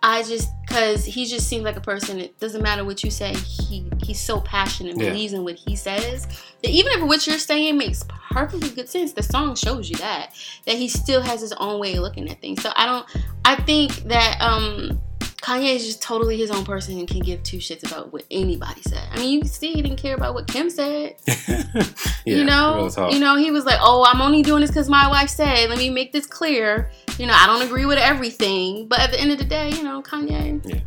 I 0.00 0.22
just 0.22 0.48
because 0.64 1.04
he 1.04 1.26
just 1.26 1.48
seems 1.48 1.64
like 1.64 1.76
a 1.76 1.80
person. 1.80 2.20
It 2.20 2.38
doesn't 2.38 2.62
matter 2.62 2.84
what 2.84 3.02
you 3.02 3.10
say. 3.10 3.34
He 3.34 3.84
he's 4.00 4.20
so 4.20 4.40
passionate 4.40 4.92
and 4.92 5.02
Yeah. 5.02 5.10
believes 5.10 5.32
in 5.32 5.42
what 5.42 5.56
he 5.56 5.74
says 5.74 6.24
that 6.62 6.70
even 6.70 6.92
if 6.92 7.08
what 7.08 7.26
you're 7.26 7.36
saying 7.36 7.76
makes 7.76 8.04
perfectly 8.30 8.68
good 8.70 8.88
sense, 8.88 9.12
the 9.12 9.24
song 9.24 9.56
shows 9.56 9.90
you 9.90 9.96
that 9.96 10.32
that 10.66 10.76
he 10.76 10.86
still 10.88 11.20
has 11.20 11.40
his 11.40 11.52
own 11.54 11.80
way 11.80 11.94
of 11.96 12.02
looking 12.02 12.28
at 12.30 12.40
things. 12.40 12.62
So 12.62 12.70
I 12.76 12.86
don't. 12.86 13.06
I 13.44 13.56
think 13.56 13.92
that 14.04 14.40
um 14.40 15.00
Kanye 15.42 15.76
is 15.76 15.86
just 15.86 16.02
totally 16.02 16.36
his 16.36 16.50
own 16.50 16.64
person 16.64 16.98
and 16.98 17.06
can 17.06 17.20
give 17.20 17.42
two 17.44 17.58
shits 17.58 17.86
about 17.86 18.12
what 18.12 18.24
anybody 18.30 18.82
said. 18.82 19.02
I 19.12 19.18
mean, 19.18 19.32
you 19.32 19.40
can 19.40 19.48
see 19.48 19.72
he 19.72 19.82
didn't 19.82 19.98
care 19.98 20.16
about 20.16 20.34
what 20.34 20.48
Kim 20.48 20.68
said 20.68 21.14
yeah, 21.48 21.84
you 22.24 22.44
know, 22.44 22.90
you 23.10 23.20
know, 23.20 23.36
he 23.36 23.50
was 23.50 23.64
like, 23.64 23.78
"Oh, 23.80 24.04
I'm 24.06 24.20
only 24.20 24.42
doing 24.42 24.62
this 24.62 24.70
because 24.70 24.88
my 24.88 25.08
wife 25.08 25.30
said. 25.30 25.70
Let 25.70 25.78
me 25.78 25.90
make 25.90 26.12
this 26.12 26.26
clear. 26.26 26.90
You 27.18 27.26
know, 27.26 27.34
I 27.34 27.46
don't 27.46 27.62
agree 27.62 27.86
with 27.86 27.98
everything, 27.98 28.88
but 28.88 28.98
at 28.98 29.10
the 29.10 29.20
end 29.20 29.30
of 29.30 29.38
the 29.38 29.44
day, 29.44 29.70
you 29.70 29.82
know, 29.84 30.02
Kanye, 30.02 30.60
Yeah. 30.64 30.80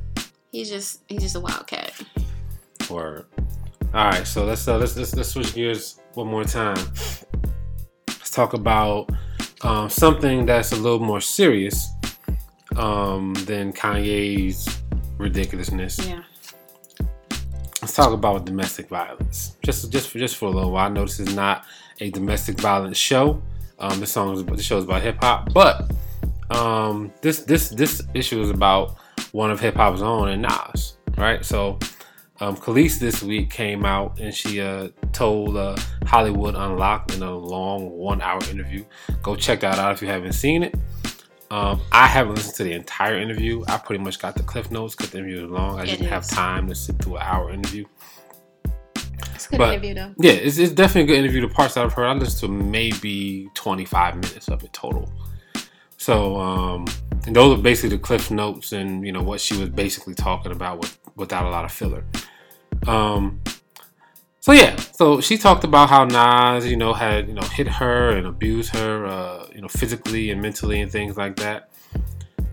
he's 0.52 0.70
just 0.70 1.02
he's 1.08 1.22
just 1.22 1.36
a 1.36 1.40
wildcat. 1.40 1.94
Word. 2.90 3.26
All 3.94 4.06
right, 4.06 4.28
so 4.28 4.46
let's 4.46 4.68
uh, 4.68 4.78
let's, 4.78 4.98
let's 4.98 5.16
let's 5.16 5.30
switch 5.30 5.54
gears 5.54 6.00
one 6.14 6.28
more 6.28 6.44
time. 6.44 6.78
Let's 8.08 8.32
talk 8.32 8.54
about 8.54 9.10
um, 9.62 9.90
something 9.90 10.46
that's 10.46 10.72
a 10.74 10.76
little 10.76 11.00
more 11.00 11.22
serious 11.22 11.90
um, 12.78 13.34
than 13.46 13.74
Kanye's 13.74 14.68
ridiculousness. 15.18 16.00
Yeah, 16.08 16.24
Let's 17.82 17.94
talk 17.94 18.14
about 18.14 18.46
domestic 18.46 18.90
violence. 18.90 19.58
Just 19.64 19.92
just 19.92 20.10
for 20.10 20.20
just 20.20 20.36
for 20.38 20.46
a 20.46 20.52
little 20.52 20.72
while. 20.72 20.86
I 20.86 20.90
know 20.90 21.02
this 21.04 21.20
is 21.20 21.36
not 21.36 21.66
a 22.00 22.10
domestic 22.12 22.60
violence 22.60 22.98
show. 22.98 23.42
Um, 23.80 24.00
this 24.00 24.12
song 24.12 24.34
is 24.34 24.44
the 24.46 24.62
show 24.64 24.78
is 24.78 24.84
about 24.84 25.02
hip 25.02 25.18
hop, 25.20 25.52
but 25.54 25.92
um, 26.52 27.12
this 27.22 27.40
this 27.40 27.70
this 27.70 28.02
issue 28.14 28.42
is 28.42 28.50
about 28.50 28.98
one 29.32 29.50
of 29.50 29.60
hip 29.60 29.76
hop's 29.76 30.02
own 30.02 30.30
and 30.30 30.42
Nas, 30.44 30.98
right? 31.18 31.44
So 31.46 31.80
Um, 32.42 32.58
Kelis 32.58 32.98
this 32.98 33.22
week 33.22 33.52
came 33.52 33.86
out 33.86 34.20
and 34.20 34.34
she 34.34 34.62
uh, 34.62 34.90
told 35.14 35.56
uh, 35.56 35.76
Hollywood 36.08 36.56
Unlocked 36.56 37.14
in 37.14 37.22
a 37.22 37.38
long 37.38 37.92
one-hour 37.92 38.42
interview. 38.50 38.84
Go 39.22 39.36
check 39.36 39.60
that 39.60 39.78
out 39.78 39.94
if 39.94 40.02
you 40.02 40.08
haven't 40.08 40.34
seen 40.34 40.64
it. 40.64 40.74
Um, 41.52 41.82
I 41.92 42.08
haven't 42.08 42.36
listened 42.36 42.56
to 42.56 42.64
the 42.64 42.72
entire 42.72 43.20
interview. 43.20 43.62
I 43.68 43.78
pretty 43.78 44.02
much 44.02 44.20
got 44.20 44.36
the 44.36 44.44
cliff 44.44 44.72
notes 44.72 44.96
because 44.96 45.12
the 45.12 45.18
interview 45.18 45.42
was 45.42 45.52
long. 45.52 45.78
I 45.78 45.84
It 45.84 45.88
didn't 45.88 46.08
have 46.08 46.26
time 46.26 46.66
to 46.70 46.74
sit 46.74 46.98
through 47.04 47.18
an 47.18 47.24
hour 47.24 47.52
interview. 47.52 47.84
It's 49.36 49.48
a 49.48 49.50
good 49.50 49.58
But- 49.58 49.74
interview 49.74 49.94
though. 49.96 50.14
Yeah, 50.18 50.32
it's, 50.32 50.58
it's 50.58 50.72
definitely 50.72 51.12
a 51.12 51.16
good 51.18 51.24
interview. 51.26 51.42
The 51.42 51.54
parts 51.54 51.74
that 51.74 51.84
I've 51.84 51.92
heard, 51.92 52.06
I 52.06 52.14
listened 52.14 52.40
to 52.40 52.64
maybe 52.66 53.50
25 53.54 54.16
minutes 54.16 54.48
of 54.48 54.64
it 54.64 54.72
total. 54.72 55.12
So, 55.98 56.38
um, 56.40 56.86
and 57.28 57.36
those 57.36 57.60
are 57.60 57.62
basically 57.62 57.98
the 57.98 58.02
cliff 58.02 58.32
notes 58.32 58.72
and, 58.72 59.06
you 59.06 59.12
know, 59.12 59.22
what 59.22 59.42
she 59.42 59.58
was 59.58 59.68
basically 59.70 60.16
talking 60.16 60.54
about 60.54 60.80
with, 60.80 60.98
without 61.18 61.44
a 61.46 61.50
lot 61.50 61.66
of 61.66 61.72
filler. 61.74 62.06
Um, 62.88 63.42
so 64.40 64.54
yeah, 64.54 64.78
so 64.78 65.20
she 65.20 65.38
talked 65.38 65.66
about 65.66 65.90
how 65.90 66.06
Nas, 66.06 66.66
you 66.66 66.78
know, 66.78 66.94
had, 66.94 67.28
you 67.28 67.34
know, 67.34 67.44
hit 67.44 67.68
her 67.68 68.12
and 68.12 68.26
abused 68.26 68.74
her, 68.74 69.06
uh, 69.06 69.41
you 69.54 69.62
know, 69.62 69.68
physically 69.68 70.32
and 70.32 70.42
mentally 70.42 70.82
and 70.82 70.92
things 70.92 71.18
like 71.18 71.36
that. 71.38 71.70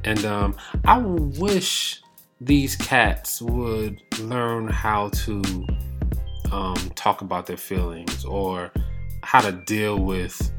And, 0.05 0.25
um, 0.25 0.57
I 0.85 0.99
wish 0.99 2.03
these 2.41 2.77
cats 2.77 3.43
would 3.43 4.01
learn 4.21 4.69
how 4.69 5.09
to, 5.11 5.67
um, 6.53 6.77
talk 6.95 7.21
about 7.21 7.47
their 7.47 7.57
feelings 7.57 8.25
or 8.25 8.71
how 9.23 9.41
to 9.41 9.53
deal 9.53 9.99
with 9.99 10.51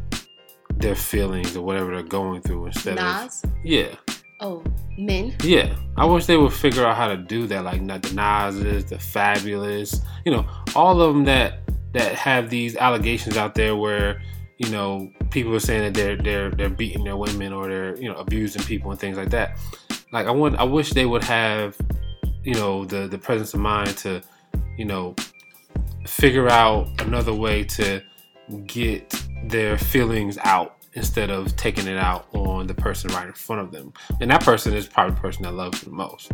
their 0.75 0.95
feelings 0.95 1.55
or 1.57 1.61
whatever 1.65 1.93
they're 1.93 2.03
going 2.03 2.41
through 2.41 2.67
instead 2.67 2.95
Nas. 2.95 3.43
of 3.43 3.51
yeah 3.63 3.95
Oh, 4.41 4.63
men. 4.97 5.35
yeah 5.43 5.75
i 5.97 6.05
wish 6.05 6.25
they 6.25 6.37
would 6.37 6.53
figure 6.53 6.85
out 6.85 6.95
how 6.95 7.07
to 7.07 7.17
do 7.17 7.45
that 7.47 7.65
like 7.65 7.81
not 7.81 8.01
the 8.03 8.13
Nas's, 8.13 8.85
the 8.85 8.95
Fabolous 8.95 10.01
you 10.25 10.31
know 10.31 10.47
all 10.75 11.01
of 11.01 11.13
them 11.13 11.25
that 11.25 11.59
that 11.93 12.13
have 12.15 12.49
these 12.49 12.77
allegations 12.77 13.35
out 13.35 13.55
there 13.55 13.75
where 13.75 14.21
you 14.59 14.69
know 14.69 15.09
people 15.31 15.55
are 15.55 15.59
saying 15.59 15.81
that 15.81 15.93
they're 15.93 16.15
they're 16.17 16.51
they're 16.51 16.69
beating 16.69 17.03
their 17.03 17.17
women 17.17 17.51
or 17.51 17.67
they're 17.67 17.97
you 17.97 18.07
know 18.07 18.15
abusing 18.15 18.61
people 18.63 18.91
and 18.91 18.99
things 18.99 19.17
like 19.17 19.29
that 19.29 19.57
like 20.11 20.27
i 20.27 20.31
want 20.31 20.55
i 20.57 20.63
wish 20.63 20.91
they 20.91 21.05
would 21.05 21.23
have 21.23 21.75
you 22.43 22.53
know 22.53 22.85
the 22.85 23.07
the 23.07 23.17
presence 23.17 23.53
of 23.53 23.59
mind 23.59 23.97
to 23.97 24.21
you 24.77 24.85
know 24.85 25.15
figure 26.05 26.49
out 26.49 26.87
another 27.01 27.33
way 27.33 27.63
to 27.63 28.01
get 28.65 29.13
their 29.45 29.77
feelings 29.77 30.37
out 30.43 30.75
instead 30.93 31.29
of 31.29 31.55
taking 31.55 31.87
it 31.87 31.97
out 31.97 32.27
on 32.33 32.67
the 32.67 32.73
person 32.73 33.11
right 33.11 33.27
in 33.27 33.33
front 33.33 33.61
of 33.61 33.71
them. 33.71 33.93
And 34.19 34.31
that 34.31 34.43
person 34.43 34.73
is 34.73 34.87
probably 34.87 35.15
the 35.15 35.21
person 35.21 35.43
that 35.43 35.53
loves 35.53 35.81
the 35.81 35.91
most. 35.91 36.31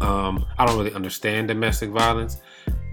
Um, 0.00 0.46
I 0.58 0.64
don't 0.64 0.78
really 0.78 0.94
understand 0.94 1.48
domestic 1.48 1.90
violence. 1.90 2.38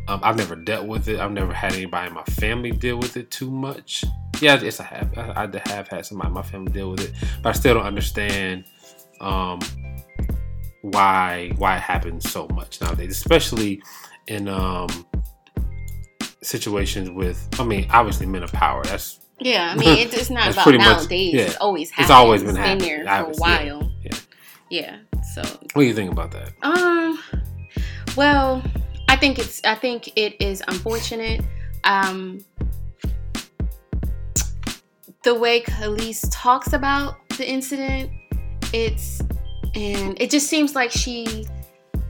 Um, 0.09 0.21
I've 0.23 0.37
never 0.37 0.55
dealt 0.55 0.87
with 0.87 1.07
it. 1.09 1.19
I've 1.19 1.31
never 1.31 1.51
had 1.53 1.73
anybody 1.73 2.07
in 2.07 2.13
my 2.13 2.23
family 2.23 2.71
deal 2.71 2.97
with 2.97 3.17
it 3.17 3.29
too 3.29 3.51
much. 3.51 4.03
Yeah, 4.39 4.59
yes, 4.61 4.79
I 4.79 4.83
have. 4.85 5.17
I, 5.17 5.43
I 5.51 5.69
have 5.69 5.87
had 5.89 6.05
somebody 6.05 6.27
in 6.29 6.33
my 6.33 6.41
family 6.43 6.71
deal 6.71 6.91
with 6.91 7.01
it, 7.01 7.11
but 7.43 7.49
I 7.49 7.51
still 7.53 7.73
don't 7.73 7.85
understand 7.85 8.63
um, 9.19 9.59
why 10.81 11.51
why 11.57 11.77
it 11.77 11.81
happens 11.81 12.29
so 12.29 12.47
much 12.53 12.79
nowadays, 12.81 13.11
especially 13.11 13.81
in 14.27 14.47
um, 14.47 15.05
situations 16.41 17.09
with. 17.09 17.47
I 17.59 17.63
mean, 17.63 17.87
obviously, 17.91 18.25
men 18.27 18.43
of 18.43 18.51
power. 18.53 18.83
That's 18.83 19.19
Yeah, 19.39 19.71
I 19.73 19.75
mean, 19.77 19.97
it, 19.97 20.13
it's 20.13 20.29
not 20.29 20.51
about 20.51 20.63
pretty 20.63 20.77
much- 20.77 20.99
nowadays. 20.99 21.33
yeah. 21.33 21.41
It's 21.41 21.55
always 21.57 21.91
It's 21.97 22.09
always 22.09 22.41
been 22.41 22.51
It's 22.51 22.59
happening, 22.59 22.87
there 22.87 23.03
for 23.05 23.09
a 23.09 23.19
obviously, 23.19 23.47
yeah, 23.49 23.73
while. 23.73 23.91
yeah. 24.03 24.17
Yeah. 24.69 24.97
So, 25.33 25.41
what 25.73 25.81
do 25.81 25.81
you 25.83 25.93
think 25.93 26.11
about 26.11 26.31
that? 26.31 26.51
um, 26.61 27.19
well, 28.15 28.61
I 29.07 29.15
think 29.15 29.39
it's. 29.39 29.61
I 29.63 29.75
think 29.75 30.11
it 30.15 30.41
is 30.41 30.61
unfortunate. 30.67 31.41
Um, 31.83 32.43
the 35.23 35.35
way 35.35 35.61
Kelis 35.61 36.27
talks 36.31 36.73
about 36.73 37.17
the 37.37 37.49
incident, 37.49 38.11
it's, 38.73 39.21
and 39.75 40.19
it 40.21 40.29
just 40.29 40.47
seems 40.47 40.75
like 40.75 40.91
she. 40.91 41.45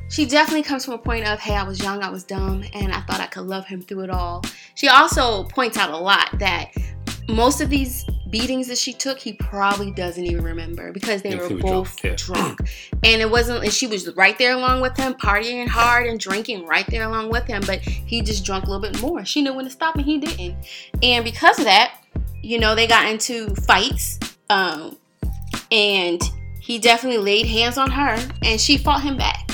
She 0.09 0.25
definitely 0.25 0.63
comes 0.63 0.85
from 0.85 0.93
a 0.93 0.97
point 0.97 1.27
of, 1.27 1.37
hey, 1.37 1.53
I 1.53 1.63
was 1.63 1.83
young, 1.83 2.01
I 2.01 2.09
was 2.09 2.23
dumb, 2.23 2.63
and 2.73 2.93
I 2.93 3.01
thought 3.01 3.19
I 3.19 3.25
could 3.25 3.45
love 3.45 3.65
him 3.65 3.81
through 3.81 4.03
it 4.03 4.09
all. 4.09 4.41
She 4.75 4.87
also 4.87 5.43
points 5.43 5.77
out 5.77 5.89
a 5.89 5.97
lot 5.97 6.29
that 6.39 6.71
most 7.27 7.62
of 7.62 7.69
these 7.69 8.05
beatings 8.29 8.67
that 8.67 8.77
she 8.77 8.93
took, 8.93 9.19
he 9.19 9.34
probably 9.34 9.91
doesn't 9.91 10.25
even 10.25 10.43
remember 10.43 10.91
because 10.91 11.22
they 11.22 11.31
Yeah, 11.31 11.48
were 11.48 11.62
both 11.62 12.01
drunk, 12.01 12.17
drunk. 12.17 12.60
And 13.03 13.22
it 13.22 13.29
wasn't, 13.29 13.63
and 13.63 13.72
she 13.72 13.88
was 13.88 14.13
right 14.15 14.38
there 14.38 14.53
along 14.53 14.81
with 14.81 14.96
him, 14.98 15.13
partying 15.13 15.67
hard 15.67 16.07
and 16.07 16.19
drinking 16.19 16.65
right 16.65 16.86
there 16.88 17.03
along 17.03 17.29
with 17.29 17.46
him, 17.46 17.62
but 17.65 17.79
he 17.79 18.22
just 18.22 18.46
drunk 18.46 18.65
a 18.65 18.69
little 18.69 18.81
bit 18.81 19.01
more. 19.01 19.25
She 19.25 19.41
knew 19.41 19.53
when 19.53 19.65
to 19.65 19.72
stop 19.72 19.96
and 19.96 20.05
he 20.05 20.17
didn't. 20.17 20.55
And 21.03 21.24
because 21.24 21.60
of 21.60 21.65
that, 21.65 22.01
you 22.41 22.60
know, 22.60 22.75
they 22.75 22.88
got 22.88 23.10
into 23.10 23.53
fights. 23.55 24.19
Um, 24.50 24.98
and 25.72 26.22
he 26.62 26.79
definitely 26.79 27.19
laid 27.19 27.46
hands 27.46 27.77
on 27.77 27.91
her 27.91 28.17
and 28.43 28.60
she 28.60 28.77
fought 28.77 29.01
him 29.01 29.17
back. 29.17 29.51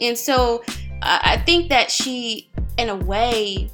And 0.00 0.18
so 0.18 0.64
uh, 1.02 1.18
I 1.22 1.36
think 1.38 1.68
that 1.68 1.90
she, 1.90 2.50
in 2.78 2.88
a 2.88 2.96
way, 2.96 3.70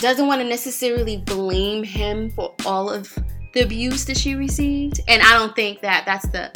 doesn't 0.00 0.26
want 0.26 0.40
to 0.40 0.48
necessarily 0.48 1.18
blame 1.18 1.82
him 1.84 2.30
for 2.30 2.54
all 2.64 2.90
of 2.90 3.12
the 3.54 3.62
abuse 3.62 4.04
that 4.06 4.16
she 4.16 4.34
received. 4.34 5.00
And 5.08 5.22
I 5.22 5.32
don't 5.34 5.54
think 5.54 5.80
that 5.80 6.04
that's 6.06 6.28
the 6.28 6.50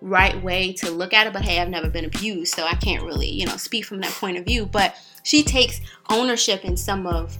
right 0.00 0.40
way 0.42 0.72
to 0.74 0.90
look 0.90 1.12
at 1.14 1.26
it. 1.26 1.32
But 1.32 1.42
hey, 1.42 1.60
I've 1.60 1.68
never 1.68 1.88
been 1.88 2.04
abused, 2.04 2.54
so 2.54 2.64
I 2.64 2.74
can't 2.74 3.02
really, 3.02 3.30
you 3.30 3.46
know, 3.46 3.56
speak 3.56 3.84
from 3.84 4.00
that 4.00 4.12
point 4.12 4.36
of 4.36 4.44
view. 4.44 4.66
But 4.66 4.96
she 5.22 5.42
takes 5.42 5.80
ownership 6.10 6.64
in 6.64 6.76
some 6.76 7.06
of 7.06 7.36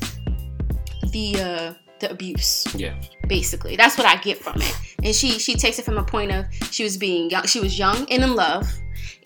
the 1.11 1.37
uh, 1.37 1.75
the 2.00 2.11
abuse 2.11 2.66
Yeah, 2.75 2.94
basically. 3.32 3.76
That's 3.76 3.96
what 3.96 4.06
i 4.06 4.16
get 4.16 4.36
from 4.36 4.60
it. 4.60 4.76
And 5.02 5.14
she 5.14 5.38
she 5.38 5.54
takes 5.54 5.78
it 5.78 5.86
from 5.86 5.96
a 5.96 6.04
point 6.04 6.30
of 6.32 6.44
she 6.70 6.84
was 6.84 6.98
being 6.98 7.30
young 7.30 7.46
she 7.46 7.60
was 7.60 7.78
young 7.78 8.06
and 8.10 8.22
in 8.22 8.34
love 8.36 8.70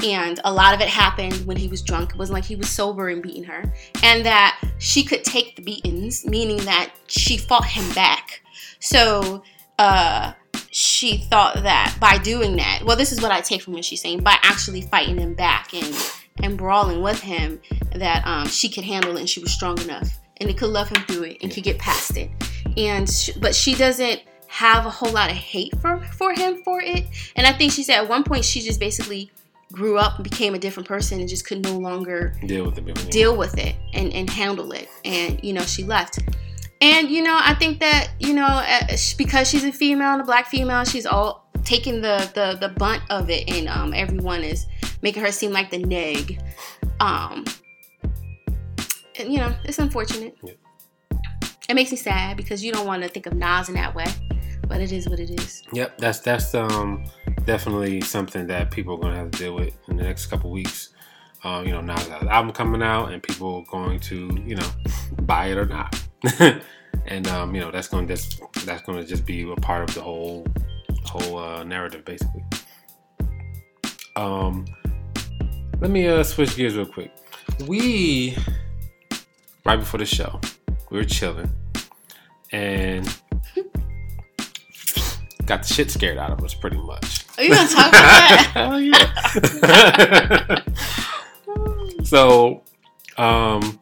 and 0.05 0.39
a 0.45 0.53
lot 0.53 0.75
of 0.75 0.81
it 0.81 0.87
happened 0.87 1.35
when 1.45 1.57
he 1.57 1.67
was 1.67 1.83
drunk. 1.83 2.11
It 2.13 2.17
wasn't 2.17 2.35
like 2.35 2.45
he 2.45 2.55
was 2.55 2.69
sober 2.69 3.09
and 3.09 3.21
beating 3.21 3.43
her 3.43 3.65
and 4.05 4.25
that 4.25 4.63
she 4.79 5.03
could 5.03 5.25
take 5.25 5.57
the 5.57 5.63
beatings 5.63 6.25
meaning 6.25 6.59
that 6.59 6.93
she 7.09 7.37
fought 7.37 7.67
him 7.67 7.93
back. 7.95 8.43
So 8.79 9.43
uh 9.81 10.35
she 10.71 11.19
thought 11.19 11.57
that 11.65 11.97
by 12.01 12.17
doing 12.19 12.55
that 12.57 12.83
well 12.85 12.97
this 12.97 13.13
is 13.13 13.21
what 13.21 13.31
i 13.31 13.41
take 13.41 13.61
from 13.63 13.75
what 13.75 13.85
she's 13.85 14.01
saying 14.01 14.21
by 14.21 14.37
actually 14.43 14.83
fighting 14.83 15.19
him 15.19 15.35
back 15.35 15.75
and 15.75 15.95
and 16.43 16.57
brawling 16.57 17.03
with 17.03 17.21
him 17.21 17.61
that 17.95 18.27
um, 18.27 18.47
she 18.47 18.69
could 18.69 18.85
handle 18.85 19.17
it 19.17 19.21
and 19.21 19.29
she 19.29 19.41
was 19.41 19.53
strong 19.53 19.79
enough 19.81 20.19
and 20.41 20.51
it 20.51 20.59
could 20.59 20.71
love 20.71 20.89
him 20.89 21.03
through 21.05 21.25
it 21.25 21.39
and 21.43 21.53
could 21.53 21.65
get 21.65 21.79
past 21.79 22.17
it. 22.17 22.31
And 22.77 23.09
sh- 23.11 23.31
but 23.41 23.55
she 23.55 23.75
doesn't 23.75 24.23
have 24.49 24.87
a 24.87 24.91
whole 24.91 25.13
lot 25.13 25.31
of 25.31 25.37
hate 25.37 25.77
for 25.81 26.01
for 26.19 26.33
him 26.33 26.63
for 26.63 26.81
it. 26.81 27.07
And 27.37 27.47
i 27.47 27.53
think 27.53 27.73
she 27.73 27.83
said 27.83 27.97
at 27.97 28.09
one 28.09 28.23
point 28.23 28.45
she 28.45 28.61
just 28.61 28.81
basically 28.81 29.31
grew 29.73 29.99
up 29.99 30.15
and 30.17 30.25
became 30.25 30.55
a 30.55 30.59
different 30.59 30.89
person 30.89 31.19
and 31.19 31.29
just 31.29 31.47
could 31.47 31.63
no 31.63 31.77
longer 31.77 32.35
deal 32.47 32.65
with 32.65 32.79
it. 32.79 33.11
deal 33.11 33.37
with 33.37 33.59
it 33.59 33.75
and, 33.93 34.13
and 34.13 34.31
handle 34.31 34.73
it. 34.73 34.89
And 35.05 35.43
you 35.43 35.53
know 35.53 35.63
she 35.63 35.85
left. 35.85 36.21
And 36.81 37.11
you 37.11 37.23
know 37.23 37.39
i 37.41 37.55
think 37.55 37.81
that 37.81 38.11
you 38.21 38.35
know 38.35 38.47
uh, 38.47 38.97
because 39.17 39.49
she's 39.49 39.65
a 39.65 39.73
female 39.73 40.13
and 40.13 40.21
a 40.21 40.25
black 40.25 40.47
female 40.47 40.85
she's 40.85 41.07
all 41.07 41.49
taking 41.65 42.01
the 42.01 42.31
the, 42.35 42.59
the 42.61 42.73
bunt 42.75 43.03
of 43.11 43.29
it 43.31 43.51
and 43.51 43.69
um, 43.69 43.93
everyone 43.95 44.45
is 44.45 44.67
making 45.03 45.23
her 45.23 45.33
seem 45.33 45.53
like 45.53 45.71
the 45.71 45.79
neg. 45.79 46.41
Um 47.01 47.45
you 49.19 49.39
know 49.39 49.55
it's 49.65 49.79
unfortunate 49.79 50.35
Yeah. 50.43 50.53
it 51.69 51.75
makes 51.75 51.91
me 51.91 51.97
sad 51.97 52.37
because 52.37 52.65
you 52.65 52.73
don't 52.73 52.87
want 52.87 53.03
to 53.03 53.09
think 53.09 53.27
of 53.27 53.35
Nas 53.35 53.69
in 53.69 53.75
that 53.75 53.95
way 53.95 54.07
but 54.69 54.81
it 54.81 54.93
is 54.93 55.09
what 55.09 55.21
it 55.21 55.31
is 55.31 55.63
Yep, 55.73 55.99
that's 55.99 56.21
that's 56.21 56.55
um 56.55 57.05
definitely 57.45 58.01
something 58.01 58.47
that 58.49 58.71
people 58.71 58.95
are 58.95 58.99
gonna 58.99 59.17
have 59.17 59.31
to 59.31 59.39
deal 59.39 59.55
with 59.55 59.77
in 59.89 59.97
the 59.97 60.03
next 60.03 60.27
couple 60.27 60.51
weeks. 60.51 60.91
Um, 61.45 61.65
you 61.65 61.71
know, 61.73 61.81
now 61.81 61.95
that 61.95 62.21
the 62.23 62.33
album 62.33 62.53
coming 62.53 62.83
out 62.83 63.13
and 63.13 63.23
people 63.23 63.57
are 63.59 63.71
going 63.71 64.01
to, 64.01 64.37
you 64.45 64.57
know, 64.57 64.69
buy 65.23 65.47
it 65.47 65.59
or 65.59 65.67
not. 65.67 65.95
and 67.07 67.29
um, 67.29 67.55
you 67.55 67.61
know, 67.61 67.71
that's 67.71 67.87
gonna 67.87 68.09
just 68.09 68.41
that's 68.65 68.83
gonna 68.83 69.05
just 69.05 69.25
be 69.25 69.49
a 69.49 69.55
part 69.57 69.89
of 69.89 69.95
the 69.95 70.01
whole 70.01 70.45
whole 71.05 71.39
uh, 71.39 71.63
narrative 71.63 72.05
basically. 72.05 72.43
Um 74.17 74.65
let 75.81 75.91
me 75.91 76.09
uh 76.09 76.23
switch 76.25 76.57
gears 76.57 76.77
real 76.77 76.87
quick. 76.87 77.13
We 77.69 78.37
right 79.67 79.81
before 79.81 79.99
the 79.99 80.07
show, 80.07 80.41
we 80.91 80.99
were 80.99 81.05
chilling 81.05 81.51
and 82.53 83.05
got 85.45 85.63
the 85.63 85.75
shit 85.75 85.91
scared 85.91 86.19
out 86.19 86.31
of 86.31 86.43
us 86.45 86.55
pretty 86.55 86.79
much. 86.79 87.25
are 87.37 87.45
you 87.45 87.51
gonna 87.51 87.69
talk 87.69 87.89
about 87.89 87.93
that 87.93 88.51
Hell 88.55 88.81
yeah. 90.55 92.05
so, 92.05 92.63
um, 93.19 93.81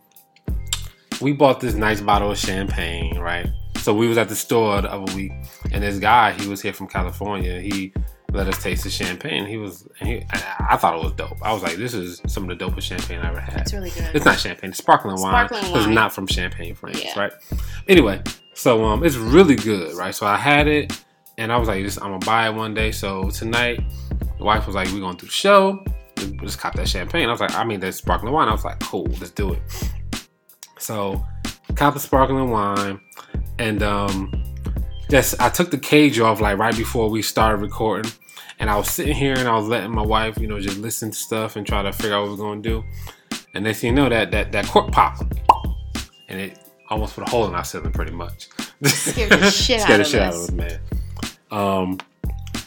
we 1.20 1.32
bought 1.32 1.60
this 1.60 1.74
nice 1.74 2.00
bottle 2.00 2.30
of 2.30 2.38
champagne, 2.38 3.18
right? 3.18 3.46
So 3.76 3.92
we 3.92 4.08
was 4.08 4.16
at 4.16 4.30
the 4.30 4.36
store 4.36 4.80
the 4.80 4.90
other 4.90 5.14
week, 5.14 5.32
and 5.70 5.82
this 5.82 5.98
guy, 5.98 6.32
he 6.32 6.48
was 6.48 6.62
here 6.62 6.72
from 6.72 6.86
California. 6.86 7.60
He 7.60 7.92
let 8.34 8.48
us 8.48 8.62
taste 8.62 8.84
the 8.84 8.90
champagne. 8.90 9.46
He 9.46 9.56
was, 9.56 9.86
he, 10.02 10.22
I, 10.32 10.66
I 10.72 10.76
thought 10.76 10.96
it 10.98 11.02
was 11.04 11.12
dope. 11.12 11.38
I 11.40 11.52
was 11.52 11.62
like, 11.62 11.76
this 11.76 11.94
is 11.94 12.20
some 12.26 12.48
of 12.50 12.58
the 12.58 12.64
dopest 12.64 12.82
champagne 12.82 13.20
I 13.20 13.28
ever 13.28 13.40
had. 13.40 13.60
It's 13.62 13.72
really 13.72 13.90
good. 13.90 14.10
It's 14.12 14.24
not 14.24 14.38
champagne. 14.38 14.70
It's 14.70 14.78
sparkling 14.78 15.20
wine. 15.20 15.48
Sparkling 15.48 15.76
It's 15.76 15.86
not 15.86 16.12
from 16.12 16.26
Champagne, 16.26 16.74
France, 16.74 17.02
Yeah. 17.02 17.18
right? 17.18 17.32
Anyway, 17.88 18.20
so 18.54 18.84
um, 18.84 19.04
it's 19.04 19.16
really 19.16 19.54
good, 19.56 19.94
right? 19.96 20.14
So 20.14 20.26
I 20.26 20.36
had 20.36 20.66
it, 20.66 20.92
and 21.38 21.52
I 21.52 21.56
was 21.56 21.68
like, 21.68 21.82
just, 21.84 21.98
I'm 22.02 22.08
gonna 22.10 22.26
buy 22.26 22.48
it 22.48 22.54
one 22.54 22.74
day. 22.74 22.90
So 22.90 23.30
tonight, 23.30 23.80
the 24.38 24.44
wife 24.44 24.66
was 24.66 24.74
like, 24.74 24.88
we're 24.88 25.00
going 25.00 25.16
to 25.16 25.20
do 25.20 25.26
the 25.26 25.32
show. 25.32 25.84
Let's 26.42 26.56
cop 26.56 26.74
that 26.74 26.88
champagne. 26.88 27.28
I 27.28 27.32
was 27.32 27.40
like, 27.40 27.54
I 27.54 27.64
mean, 27.64 27.80
that 27.80 27.94
sparkling 27.94 28.32
wine. 28.32 28.48
I 28.48 28.52
was 28.52 28.64
like, 28.64 28.80
cool, 28.80 29.04
let's 29.20 29.30
do 29.30 29.52
it. 29.52 29.62
So, 30.78 31.24
cop 31.76 31.94
the 31.94 32.00
sparkling 32.00 32.50
wine, 32.50 33.00
and 33.58 33.82
um, 33.82 34.32
just 35.08 35.40
I 35.40 35.48
took 35.48 35.70
the 35.70 35.78
cage 35.78 36.18
off 36.18 36.40
like 36.40 36.58
right 36.58 36.76
before 36.76 37.08
we 37.10 37.22
started 37.22 37.58
recording, 37.62 38.10
and 38.64 38.70
I 38.70 38.78
was 38.78 38.88
sitting 38.88 39.14
here 39.14 39.34
and 39.36 39.46
I 39.46 39.54
was 39.58 39.68
letting 39.68 39.90
my 39.90 40.00
wife, 40.00 40.38
you 40.38 40.46
know, 40.46 40.58
just 40.58 40.78
listen 40.78 41.10
to 41.10 41.16
stuff 41.18 41.56
and 41.56 41.66
try 41.66 41.82
to 41.82 41.92
figure 41.92 42.14
out 42.16 42.22
what 42.22 42.30
we're 42.30 42.36
gonna 42.38 42.62
do. 42.62 42.82
And 43.52 43.64
next 43.64 43.80
thing 43.80 43.90
you 43.90 43.94
know, 44.02 44.08
that 44.08 44.30
that 44.30 44.52
that 44.52 44.64
cork 44.68 44.90
popped, 44.90 45.20
and 46.30 46.40
it 46.40 46.58
almost 46.88 47.14
put 47.14 47.28
a 47.28 47.30
hole 47.30 47.46
in 47.46 47.54
our 47.54 47.62
ceiling, 47.62 47.92
pretty 47.92 48.12
much. 48.12 48.48
Scared 48.84 49.32
the 49.32 49.50
shit 49.50 49.82
Scared 49.82 49.82
out 49.82 49.96
the 49.96 50.00
of 50.00 50.06
shit 50.06 50.22
out 50.22 50.32
us. 50.32 50.36
of 50.36 50.44
us, 50.44 50.50
man. 50.52 50.80
Um, 51.50 51.98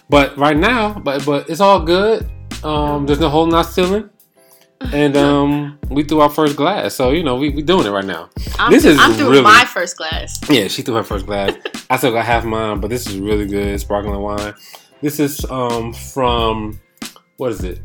but 0.08 0.38
right 0.38 0.56
now, 0.56 0.94
but 1.00 1.26
but 1.26 1.50
it's 1.50 1.62
all 1.62 1.80
good. 1.80 2.30
Um, 2.64 3.08
there's 3.08 3.20
no 3.20 3.30
hole 3.30 3.48
in 3.48 3.54
our 3.56 3.64
ceiling. 3.64 4.12
And 4.94 5.18
um, 5.26 5.80
we 5.90 6.04
threw 6.04 6.20
our 6.20 6.30
first 6.30 6.56
glass, 6.58 6.94
so 6.94 7.10
you 7.10 7.24
know 7.24 7.38
we 7.38 7.50
we 7.50 7.64
doing 7.64 7.88
it 7.88 7.90
right 7.90 8.06
now. 8.06 8.30
I'm, 8.60 8.72
this 8.72 8.86
is 8.86 9.00
I'm 9.00 9.14
through 9.14 9.32
really- 9.32 9.42
my 9.42 9.66
first 9.66 9.98
glass. 9.98 10.40
Yeah, 10.48 10.68
she 10.68 10.84
threw 10.84 10.94
her 10.94 11.04
first 11.04 11.26
glass. 11.26 11.56
I 11.90 11.98
still 11.98 12.12
got 12.12 12.24
half 12.24 12.46
mine, 12.46 12.82
but 12.82 12.90
this 12.92 13.08
is 13.08 13.18
really 13.18 13.48
good 13.48 13.80
sparkling 13.80 14.22
wine. 14.22 14.54
This 15.02 15.20
is 15.20 15.46
um 15.50 15.94
from 15.94 16.80
what 17.38 17.52
is 17.52 17.64
it? 17.64 17.80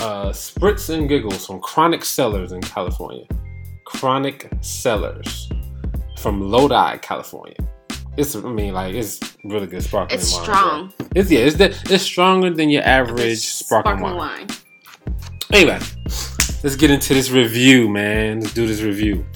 Uh 0.00 0.30
Spritz 0.30 0.90
and 0.94 1.08
Giggles 1.08 1.46
from 1.46 1.60
Chronic 1.60 2.04
Cellars 2.04 2.52
in 2.52 2.60
California. 2.60 3.26
Chronic 3.84 4.50
Cellars 4.60 5.50
from 6.18 6.40
Lodi, 6.40 6.98
California. 6.98 7.56
It's 8.16 8.34
I 8.36 8.40
mean 8.40 8.74
like 8.74 8.94
it's 8.94 9.20
really 9.44 9.66
good 9.66 9.82
sparkling 9.82 10.20
It's 10.20 10.32
wine. 10.34 10.44
strong. 10.44 10.92
bro. 10.98 11.08
It's 11.16 11.30
yeah, 11.30 11.40
it's 11.40 11.56
the, 11.56 11.66
it's 11.92 12.02
stronger 12.04 12.50
than 12.50 12.70
your 12.70 12.82
average 12.84 13.20
It's 13.32 13.44
sparkling, 13.44 14.00
wine. 14.00 14.16
wine. 14.16 14.46
Anyway, 15.52 15.78
let's 16.62 16.76
get 16.76 16.90
into 16.90 17.12
this 17.12 17.30
review, 17.30 17.88
man. 17.88 18.40
Let's 18.40 18.54
do 18.54 18.66
this 18.66 18.80
review. 18.82 19.26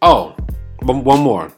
Oh, 0.00 0.34
one 0.82 1.20
more. 1.20 1.52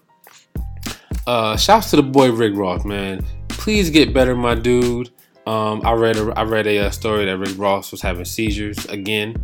Uh, 1.26 1.56
shouts 1.56 1.90
to 1.90 1.97
the 1.97 2.02
boy 2.02 2.30
Rick 2.33 2.54
Ross, 2.56 2.85
man. 2.85 3.25
Please 3.67 3.91
get 3.91 4.15
better, 4.15 4.37
my 4.37 4.55
dude. 4.55 5.11
Um, 5.45 5.83
I 5.85 5.93
read 5.95 6.17
a, 6.17 6.33
I 6.39 6.45
read 6.45 6.69
a, 6.69 6.87
uh 6.87 6.91
story 6.91 7.25
that 7.25 7.37
Rick 7.37 7.59
Ross 7.59 7.91
was 7.91 8.01
having 8.01 8.25
seizures 8.25 8.85
again. 8.85 9.43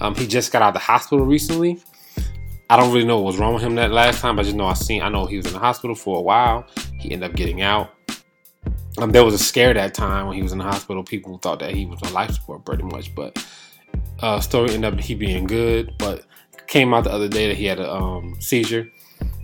Um, 0.00 0.14
he 0.14 0.28
just 0.28 0.52
got 0.52 0.62
out 0.62 0.68
of 0.68 0.74
the 0.74 0.78
hospital 0.78 1.26
recently. 1.26 1.82
I 2.70 2.76
don't 2.76 2.94
really 2.94 3.04
know 3.04 3.16
what 3.16 3.32
was 3.32 3.38
wrong 3.38 3.52
with 3.52 3.64
him 3.64 3.74
that 3.74 3.90
last 3.90 4.20
time. 4.20 4.36
But 4.36 4.42
I 4.42 4.44
just 4.44 4.54
know 4.54 4.66
I 4.66 4.74
seen 4.74 5.02
I 5.02 5.08
know 5.08 5.26
he 5.26 5.38
was 5.38 5.46
in 5.46 5.54
the 5.54 5.58
hospital 5.58 5.96
for 5.96 6.18
a 6.18 6.22
while. 6.22 6.68
He 7.00 7.10
ended 7.10 7.28
up 7.28 7.34
getting 7.34 7.62
out. 7.62 7.90
Um, 8.98 9.10
there 9.10 9.24
was 9.24 9.34
a 9.34 9.38
scare 9.40 9.74
that 9.74 9.92
time 9.92 10.28
when 10.28 10.36
he 10.36 10.42
was 10.44 10.52
in 10.52 10.58
the 10.58 10.64
hospital. 10.64 11.02
People 11.02 11.38
thought 11.38 11.58
that 11.58 11.74
he 11.74 11.84
was 11.84 12.00
on 12.04 12.12
life 12.12 12.30
support 12.30 12.64
pretty 12.64 12.84
much, 12.84 13.12
but 13.12 13.44
uh, 14.20 14.38
story 14.38 14.70
ended 14.70 14.94
up 14.94 15.00
he 15.00 15.16
being 15.16 15.48
good. 15.48 15.92
But 15.98 16.26
came 16.68 16.94
out 16.94 17.02
the 17.02 17.12
other 17.12 17.26
day 17.26 17.48
that 17.48 17.56
he 17.56 17.64
had 17.64 17.80
a 17.80 17.92
um, 17.92 18.36
seizure, 18.38 18.86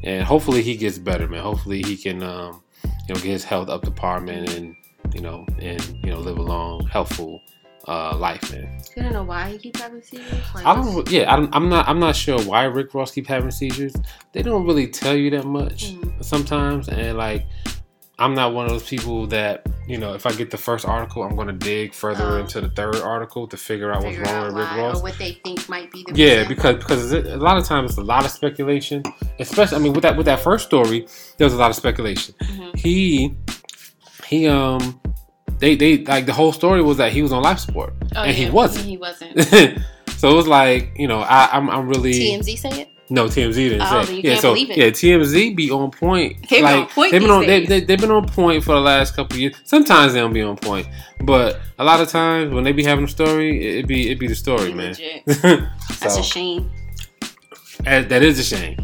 and 0.05 0.23
hopefully 0.23 0.63
he 0.63 0.77
gets 0.77 0.99
better, 0.99 1.27
man. 1.27 1.43
Hopefully 1.43 1.83
he 1.83 1.97
can 1.97 2.23
um, 2.23 2.60
you 2.85 3.15
know 3.15 3.21
get 3.21 3.25
his 3.25 3.45
health 3.45 3.69
up 3.69 3.83
to 3.83 3.91
par, 3.91 4.21
man, 4.21 4.49
and 4.51 4.77
you 5.15 5.21
know 5.21 5.47
and 5.61 5.83
you 6.05 6.11
know 6.11 6.19
live 6.19 6.39
a 6.39 6.43
long, 6.43 6.87
healthful 6.87 7.43
uh, 7.89 8.17
life, 8.17 8.53
man. 8.53 8.81
You 8.97 9.03
don't 9.03 9.13
know 9.13 9.25
why 9.25 9.51
he 9.51 9.59
keeps 9.59 9.81
having 9.81 10.03
seizures? 10.03 10.33
Like, 10.55 10.67
I 10.67 10.75
don't. 10.75 11.11
Yeah, 11.11 11.33
I 11.33 11.37
don't, 11.37 11.55
I'm 11.55 11.69
not. 11.69 11.89
I'm 11.89 11.99
not 11.99 12.15
sure 12.17 12.41
why 12.43 12.65
Rick 12.65 12.95
Ross 12.95 13.11
keep 13.11 13.27
having 13.27 13.51
seizures. 13.51 13.95
They 14.33 14.43
don't 14.43 14.67
really 14.67 14.87
tell 14.89 15.17
you 15.17 15.31
that 15.31 15.45
much 15.47 15.95
Mm. 15.95 16.25
sometimes, 16.25 16.89
and 16.89 17.17
like, 17.17 17.47
I'm 18.21 18.35
not 18.35 18.53
one 18.55 18.67
of 18.67 18.71
those 18.73 18.87
people 18.89 19.27
that 19.29 19.67
you 19.89 19.97
know. 19.99 20.13
If 20.15 20.27
I 20.27 20.33
get 20.33 20.51
the 20.51 20.57
first 20.59 20.85
article, 20.87 21.23
I'm 21.23 21.35
going 21.35 21.47
to 21.49 21.53
dig 21.55 21.95
further 21.95 22.25
Oh. 22.37 22.41
into 22.41 22.61
the 22.61 22.69
third 22.69 22.97
article 22.97 23.49
to 23.49 23.57
figure 23.57 23.91
out 23.93 24.03
figure 24.03 24.21
what's 24.21 24.31
wrong 24.33 24.45
with 24.47 24.55
Rick 24.57 24.71
Ross. 24.77 24.99
or 24.99 25.03
what 25.03 25.19
they 25.19 25.33
think 25.45 25.69
might 25.69 25.91
be 25.91 26.05
the 26.07 26.15
Yeah, 26.15 26.29
reason. 26.41 26.49
because 26.49 26.77
because 26.77 27.13
it- 27.13 27.27
a 27.27 27.37
lot 27.39 27.57
of 27.57 27.65
times 27.65 27.91
it's 27.93 27.99
a 27.99 28.03
lot 28.05 28.25
of 28.25 28.31
speculation. 28.31 29.03
Especially, 29.39 29.77
I 29.77 29.81
mean, 29.81 29.95
with 29.95 30.03
that 30.03 30.17
with 30.17 30.27
that 30.27 30.41
first 30.41 30.67
story, 30.67 31.07
there 31.39 31.47
was 31.47 31.55
a 31.55 31.57
lot 31.59 31.71
of 31.71 31.77
speculation. 31.77 32.35
Mhm. 32.43 32.77
He 32.77 33.35
he 34.29 34.47
um. 34.47 35.01
They, 35.59 35.77
they 35.77 35.99
like 36.05 36.25
the 36.25 36.33
whole 36.33 36.53
story 36.53 36.81
was 36.83 36.97
that 36.97 37.13
he 37.13 37.21
was 37.21 37.33
on 37.33 37.43
life 37.43 37.59
support 37.59 37.93
Oh, 38.17 38.23
and 38.23 38.35
he 38.35 38.49
wasn't. 38.49 38.87
He 38.87 38.97
wasn't. 38.97 39.39
so 40.17 40.31
it 40.31 40.35
was 40.35 40.47
like 40.49 40.93
you 40.97 41.07
know 41.07 41.21
I, 41.21 41.51
I'm 41.53 41.69
I'm 41.69 41.87
really 41.87 42.13
TMZ 42.15 42.57
say 42.59 42.71
it. 42.83 42.89
No 43.11 43.27
TMZ 43.27 43.55
didn't 43.55 43.83
Oh, 43.83 44.03
say. 44.05 44.15
yeah, 44.15 44.23
can't 44.31 44.41
so 44.41 44.51
believe 44.55 44.71
it. 44.71 44.79
yeah, 44.79 44.87
TMZ 44.87 45.57
be 45.57 45.71
on 45.71 45.91
point. 45.91 46.49
They 46.49 46.57
been 46.59 46.65
like 46.65 46.77
on 46.77 46.87
point 46.89 47.13
they've 47.13 47.21
been 47.21 47.31
on 47.31 47.47
they, 47.47 47.67
they 47.67 47.81
they've 47.81 48.01
been 48.01 48.11
on 48.11 48.27
point 48.29 48.63
for 48.65 48.75
the 48.75 48.81
last 48.81 49.15
couple 49.17 49.35
of 49.37 49.41
years. 49.41 49.57
Sometimes 49.65 50.13
they 50.13 50.21
don't 50.21 50.33
be 50.33 50.43
on 50.43 50.57
point, 50.57 50.87
but 51.23 51.61
a 51.79 51.85
lot 51.85 52.01
of 52.01 52.09
times 52.09 52.53
when 52.55 52.65
they 52.65 52.73
be 52.73 52.85
having 52.85 53.05
a 53.05 53.09
story, 53.09 53.65
it, 53.67 53.79
it 53.81 53.87
be 53.87 54.11
it 54.11 54.19
be 54.19 54.27
the 54.29 54.35
story, 54.35 54.73
man. 54.73 54.95
So 54.95 55.03
That's 56.01 56.17
a 56.19 56.23
shame. 56.23 56.71
that- 57.85 58.09
that 58.09 58.23
is 58.23 58.39
a 58.39 58.45
shame 58.45 58.77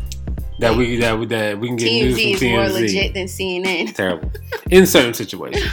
that 0.58 0.74
we 0.74 0.96
that 0.96 1.18
we 1.18 1.26
that 1.26 1.58
we 1.60 1.68
can 1.68 1.76
get 1.76 1.90
news 1.92 2.16
TMZ 2.18 2.32
is 2.32 2.38
from 2.38 2.48
more 2.48 2.60
TMZ. 2.64 2.72
legit 2.80 3.14
than 3.14 3.26
CNN. 3.26 3.94
Terrible 3.94 4.32
in 4.70 4.86
certain 4.86 5.12
situations. 5.14 5.70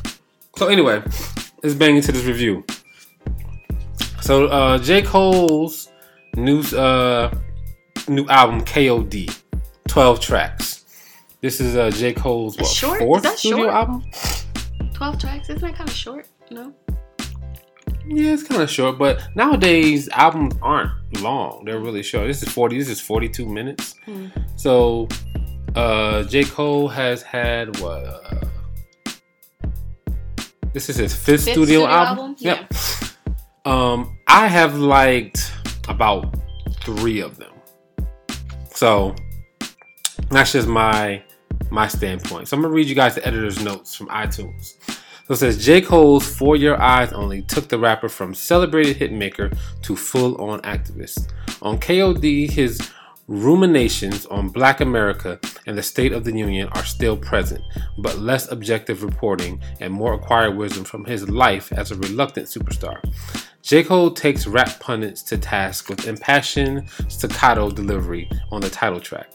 so 0.56 0.68
anyway, 0.68 1.02
let's 1.62 1.74
bang 1.76 1.96
into 1.96 2.12
this 2.12 2.24
review. 2.24 2.64
So 4.22 4.46
uh 4.46 4.78
J 4.78 5.02
Cole's 5.02 5.88
news. 6.36 6.72
uh 6.74 7.30
new 8.08 8.26
album 8.28 8.62
KOD, 8.64 9.34
twelve 9.88 10.20
tracks. 10.20 10.84
This 11.40 11.60
is 11.60 11.76
uh 11.76 11.90
J 11.90 12.12
Cole's 12.12 12.54
what, 12.56 12.64
That's 12.64 12.72
short? 12.72 13.00
Is 13.00 13.06
fourth 13.06 13.38
studio 13.38 13.58
short? 13.64 13.74
album. 13.74 14.04
Twelve 14.94 15.18
tracks. 15.18 15.48
Isn't 15.50 15.60
that 15.62 15.74
kind 15.76 15.88
of 15.88 15.94
short? 15.96 16.26
No. 16.50 16.72
Yeah, 18.06 18.32
it's 18.32 18.42
kind 18.42 18.60
of 18.62 18.68
short, 18.70 18.98
but 18.98 19.22
nowadays 19.36 20.08
albums 20.10 20.54
aren't 20.60 20.90
long. 21.20 21.64
They're 21.64 21.78
really 21.80 22.02
short. 22.02 22.26
This 22.26 22.42
is 22.42 22.48
forty. 22.48 22.78
This 22.78 22.88
is 22.88 23.00
forty-two 23.00 23.46
minutes. 23.46 23.94
Hmm. 24.04 24.26
So, 24.56 25.08
uh, 25.76 26.24
J. 26.24 26.44
Cole 26.44 26.88
has 26.88 27.22
had 27.22 27.78
what? 27.80 28.02
Uh, 28.04 28.40
this 30.72 30.88
is 30.88 30.96
his 30.96 31.14
fifth, 31.14 31.44
Fifth 31.44 31.52
studio, 31.52 31.64
studio 31.64 31.86
album. 31.86 32.18
album? 32.18 32.36
Yep. 32.38 32.74
Um, 33.66 34.18
I 34.26 34.48
have 34.48 34.76
liked 34.76 35.52
about 35.88 36.34
three 36.80 37.20
of 37.20 37.36
them. 37.38 37.51
So 38.82 39.14
that's 40.28 40.50
just 40.50 40.66
my 40.66 41.22
my 41.70 41.86
standpoint. 41.86 42.48
So 42.48 42.56
I'm 42.56 42.62
gonna 42.64 42.74
read 42.74 42.88
you 42.88 42.96
guys 42.96 43.14
the 43.14 43.24
editor's 43.24 43.62
notes 43.62 43.94
from 43.94 44.08
iTunes. 44.08 44.74
So 45.28 45.34
it 45.34 45.36
says 45.36 45.64
J. 45.64 45.80
Cole's 45.80 46.26
For 46.26 46.56
Your 46.56 46.82
Eyes 46.82 47.12
Only 47.12 47.42
took 47.42 47.68
the 47.68 47.78
rapper 47.78 48.08
from 48.08 48.34
celebrated 48.34 48.98
hitmaker 48.98 49.56
to 49.82 49.94
full 49.94 50.34
on 50.40 50.60
activist. 50.62 51.30
On 51.62 51.78
KOD, 51.78 52.50
his 52.50 52.90
ruminations 53.28 54.26
on 54.26 54.48
black 54.48 54.80
America 54.80 55.38
and 55.64 55.78
the 55.78 55.82
state 55.84 56.12
of 56.12 56.24
the 56.24 56.36
union 56.36 56.68
are 56.72 56.84
still 56.84 57.16
present, 57.16 57.62
but 57.98 58.18
less 58.18 58.50
objective 58.50 59.04
reporting 59.04 59.62
and 59.78 59.94
more 59.94 60.14
acquired 60.14 60.56
wisdom 60.56 60.82
from 60.82 61.04
his 61.04 61.28
life 61.28 61.72
as 61.72 61.92
a 61.92 61.96
reluctant 61.98 62.48
superstar. 62.48 63.00
J. 63.62 63.84
Cole 63.84 64.10
takes 64.10 64.46
rap 64.48 64.80
pundits 64.80 65.22
to 65.22 65.38
task 65.38 65.88
with 65.88 66.08
impassioned 66.08 66.88
staccato 67.08 67.70
delivery 67.70 68.28
on 68.50 68.60
the 68.60 68.68
title 68.68 69.00
track. 69.00 69.30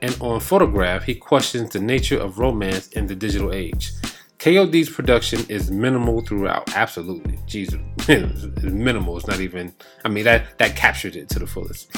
And 0.00 0.16
on 0.20 0.40
Photograph, 0.40 1.04
he 1.04 1.14
questions 1.14 1.70
the 1.70 1.80
nature 1.80 2.18
of 2.18 2.38
romance 2.38 2.88
in 2.88 3.06
the 3.06 3.14
digital 3.14 3.52
age. 3.52 3.92
KOD's 4.38 4.88
production 4.88 5.44
is 5.50 5.70
minimal 5.70 6.22
throughout. 6.22 6.74
Absolutely. 6.74 7.38
Jesus. 7.46 7.78
minimal. 8.62 9.18
It's 9.18 9.26
not 9.26 9.40
even 9.40 9.74
I 10.04 10.08
mean 10.08 10.24
that 10.24 10.58
that 10.58 10.74
captured 10.74 11.16
it 11.16 11.28
to 11.30 11.38
the 11.38 11.46
fullest. 11.46 11.90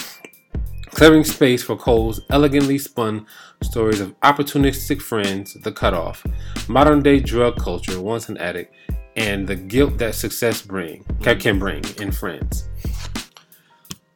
Clearing 0.91 1.23
space 1.23 1.63
for 1.63 1.77
Cole's 1.77 2.23
elegantly 2.31 2.79
spun 2.79 3.27
stories 3.63 4.01
of 4.01 4.19
opportunistic 4.21 5.01
friends, 5.01 5.55
the 5.55 5.71
cutoff, 5.71 6.27
modern 6.69 7.03
day 7.03 7.21
drug 7.21 7.57
culture, 7.57 8.01
once 8.01 8.29
an 8.29 8.39
addict, 8.39 8.75
and 9.19 9.47
the 9.47 9.57
guilt 9.57 9.99
that 9.99 10.15
success 10.15 10.63
bring 10.63 11.05
can 11.23 11.59
bring 11.59 11.85
in 12.01 12.13
friends. 12.13 12.69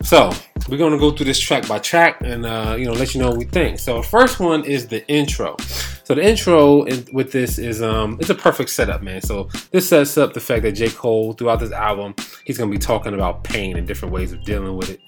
So 0.03 0.33
we're 0.69 0.79
gonna 0.79 0.99
go 0.99 1.11
through 1.11 1.27
this 1.27 1.41
track 1.41 1.67
by 1.67 1.81
track 1.81 2.21
and 2.23 2.47
uh, 2.47 2.77
you 2.79 2.87
know 2.87 2.93
let 2.93 3.15
you 3.15 3.21
know 3.21 3.31
what 3.31 3.38
we 3.38 3.45
think. 3.45 3.79
So 3.79 4.01
first 4.01 4.41
one 4.41 4.65
is 4.65 4.87
the 4.87 5.07
intro. 5.09 5.57
So 6.05 6.15
the 6.15 6.25
intro 6.25 6.85
in, 6.85 7.07
with 7.12 7.33
this 7.33 7.59
is 7.59 7.83
um 7.83 8.17
it's 8.21 8.31
a 8.31 8.35
perfect 8.35 8.71
setup, 8.71 9.03
man. 9.03 9.21
So 9.21 9.49
this 9.73 9.88
sets 9.88 10.17
up 10.17 10.35
the 10.35 10.41
fact 10.41 10.62
that 10.62 10.73
J 10.73 10.88
Cole 10.88 11.33
throughout 11.33 11.61
this 11.61 11.73
album 11.73 12.15
he's 12.45 12.57
gonna 12.57 12.71
be 12.71 12.79
talking 12.79 13.15
about 13.15 13.45
pain 13.45 13.77
and 13.77 13.87
different 13.87 14.15
ways 14.15 14.33
of 14.33 14.43
dealing 14.45 14.77
with 14.77 14.91
it. 14.91 15.01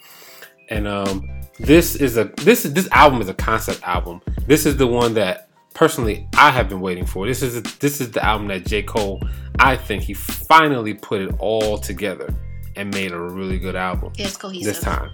And 0.71 0.89
um 0.89 1.29
this 1.59 1.95
is 1.95 2.17
a 2.17 2.25
this 2.39 2.65
is 2.65 2.73
this 2.73 2.89
album 2.91 3.21
is 3.21 3.29
a 3.29 3.35
concept 3.35 3.81
album. 3.85 4.21
This 4.47 4.67
is 4.67 4.77
the 4.77 4.89
one 4.89 5.15
that 5.15 5.51
personally 5.75 6.29
I 6.35 6.51
have 6.51 6.69
been 6.69 6.81
waiting 6.81 7.05
for. 7.05 7.27
This 7.27 7.43
is 7.43 7.57
a, 7.57 7.61
this 7.81 8.01
is 8.01 8.11
the 8.11 8.25
album 8.25 8.49
that 8.49 8.65
J 8.65 8.83
Cole. 8.83 9.21
I 9.59 9.77
think 9.77 10.03
he 10.03 10.15
finally 10.15 10.95
put 10.95 11.21
it 11.21 11.35
all 11.39 11.79
together 11.79 12.33
and 12.77 12.93
made 12.93 13.13
a 13.13 13.19
really 13.19 13.59
good 13.59 13.77
album. 13.77 14.13
It's 14.19 14.37
cohesive. 14.37 14.75
This 14.75 14.81
time, 14.81 15.11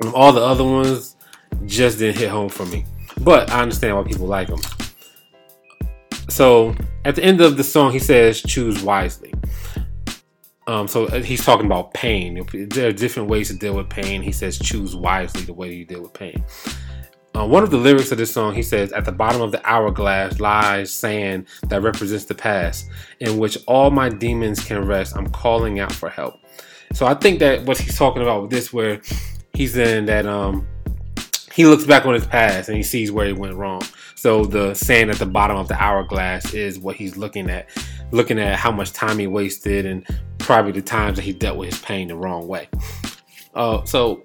and 0.00 0.12
all 0.14 0.32
the 0.32 0.42
other 0.42 0.64
ones 0.64 1.16
just 1.66 1.98
didn't 1.98 2.18
hit 2.18 2.30
home 2.30 2.48
for 2.48 2.66
me. 2.66 2.84
But 3.22 3.50
I 3.50 3.62
understand 3.62 3.96
why 3.96 4.02
people 4.04 4.26
like 4.26 4.48
them. 4.48 4.60
So 6.28 6.74
at 7.04 7.16
the 7.16 7.24
end 7.24 7.40
of 7.40 7.56
the 7.56 7.64
song, 7.64 7.92
he 7.92 7.98
says, 7.98 8.40
"Choose 8.42 8.82
wisely." 8.82 9.32
Um, 10.66 10.86
so 10.86 11.06
uh, 11.06 11.20
he's 11.20 11.44
talking 11.44 11.66
about 11.66 11.92
pain. 11.94 12.46
There 12.52 12.88
are 12.88 12.92
different 12.92 13.28
ways 13.28 13.48
to 13.48 13.54
deal 13.54 13.74
with 13.74 13.88
pain. 13.88 14.22
He 14.22 14.30
says, 14.32 14.58
"Choose 14.58 14.94
wisely 14.94 15.42
the 15.42 15.52
way 15.52 15.74
you 15.74 15.84
deal 15.84 16.02
with 16.02 16.12
pain." 16.12 16.44
Uh, 17.36 17.46
one 17.46 17.62
of 17.62 17.70
the 17.70 17.76
lyrics 17.76 18.10
of 18.10 18.18
this 18.18 18.32
song, 18.32 18.54
he 18.54 18.62
says, 18.62 18.92
"At 18.92 19.04
the 19.04 19.12
bottom 19.12 19.40
of 19.40 19.52
the 19.52 19.64
hourglass 19.64 20.40
lies 20.40 20.90
sand 20.90 21.46
that 21.68 21.82
represents 21.82 22.24
the 22.24 22.34
past, 22.34 22.88
in 23.20 23.38
which 23.38 23.56
all 23.66 23.90
my 23.90 24.08
demons 24.08 24.62
can 24.62 24.84
rest. 24.84 25.16
I'm 25.16 25.28
calling 25.30 25.78
out 25.78 25.92
for 25.92 26.10
help." 26.10 26.40
So 26.92 27.06
I 27.06 27.14
think 27.14 27.38
that 27.38 27.64
what 27.64 27.78
he's 27.78 27.96
talking 27.96 28.22
about 28.22 28.42
with 28.42 28.50
this, 28.50 28.72
where 28.72 29.00
he's 29.54 29.76
in 29.76 30.06
that 30.06 30.26
um, 30.26 30.66
he 31.52 31.66
looks 31.66 31.84
back 31.84 32.06
on 32.06 32.14
his 32.14 32.26
past 32.26 32.68
and 32.68 32.76
he 32.76 32.82
sees 32.82 33.12
where 33.12 33.26
he 33.26 33.32
went 33.32 33.54
wrong. 33.54 33.82
So 34.14 34.44
the 34.44 34.74
sand 34.74 35.10
at 35.10 35.18
the 35.18 35.26
bottom 35.26 35.56
of 35.56 35.68
the 35.68 35.80
hourglass 35.80 36.52
is 36.52 36.78
what 36.78 36.96
he's 36.96 37.16
looking 37.16 37.48
at, 37.48 37.68
looking 38.10 38.38
at 38.38 38.58
how 38.58 38.70
much 38.70 38.92
time 38.92 39.18
he 39.18 39.26
wasted 39.26 39.86
and 39.86 40.06
probably 40.38 40.72
the 40.72 40.82
times 40.82 41.16
that 41.16 41.22
he 41.22 41.32
dealt 41.32 41.56
with 41.56 41.70
his 41.70 41.80
pain 41.80 42.08
the 42.08 42.16
wrong 42.16 42.46
way. 42.48 42.68
Uh, 43.54 43.84
so, 43.84 44.24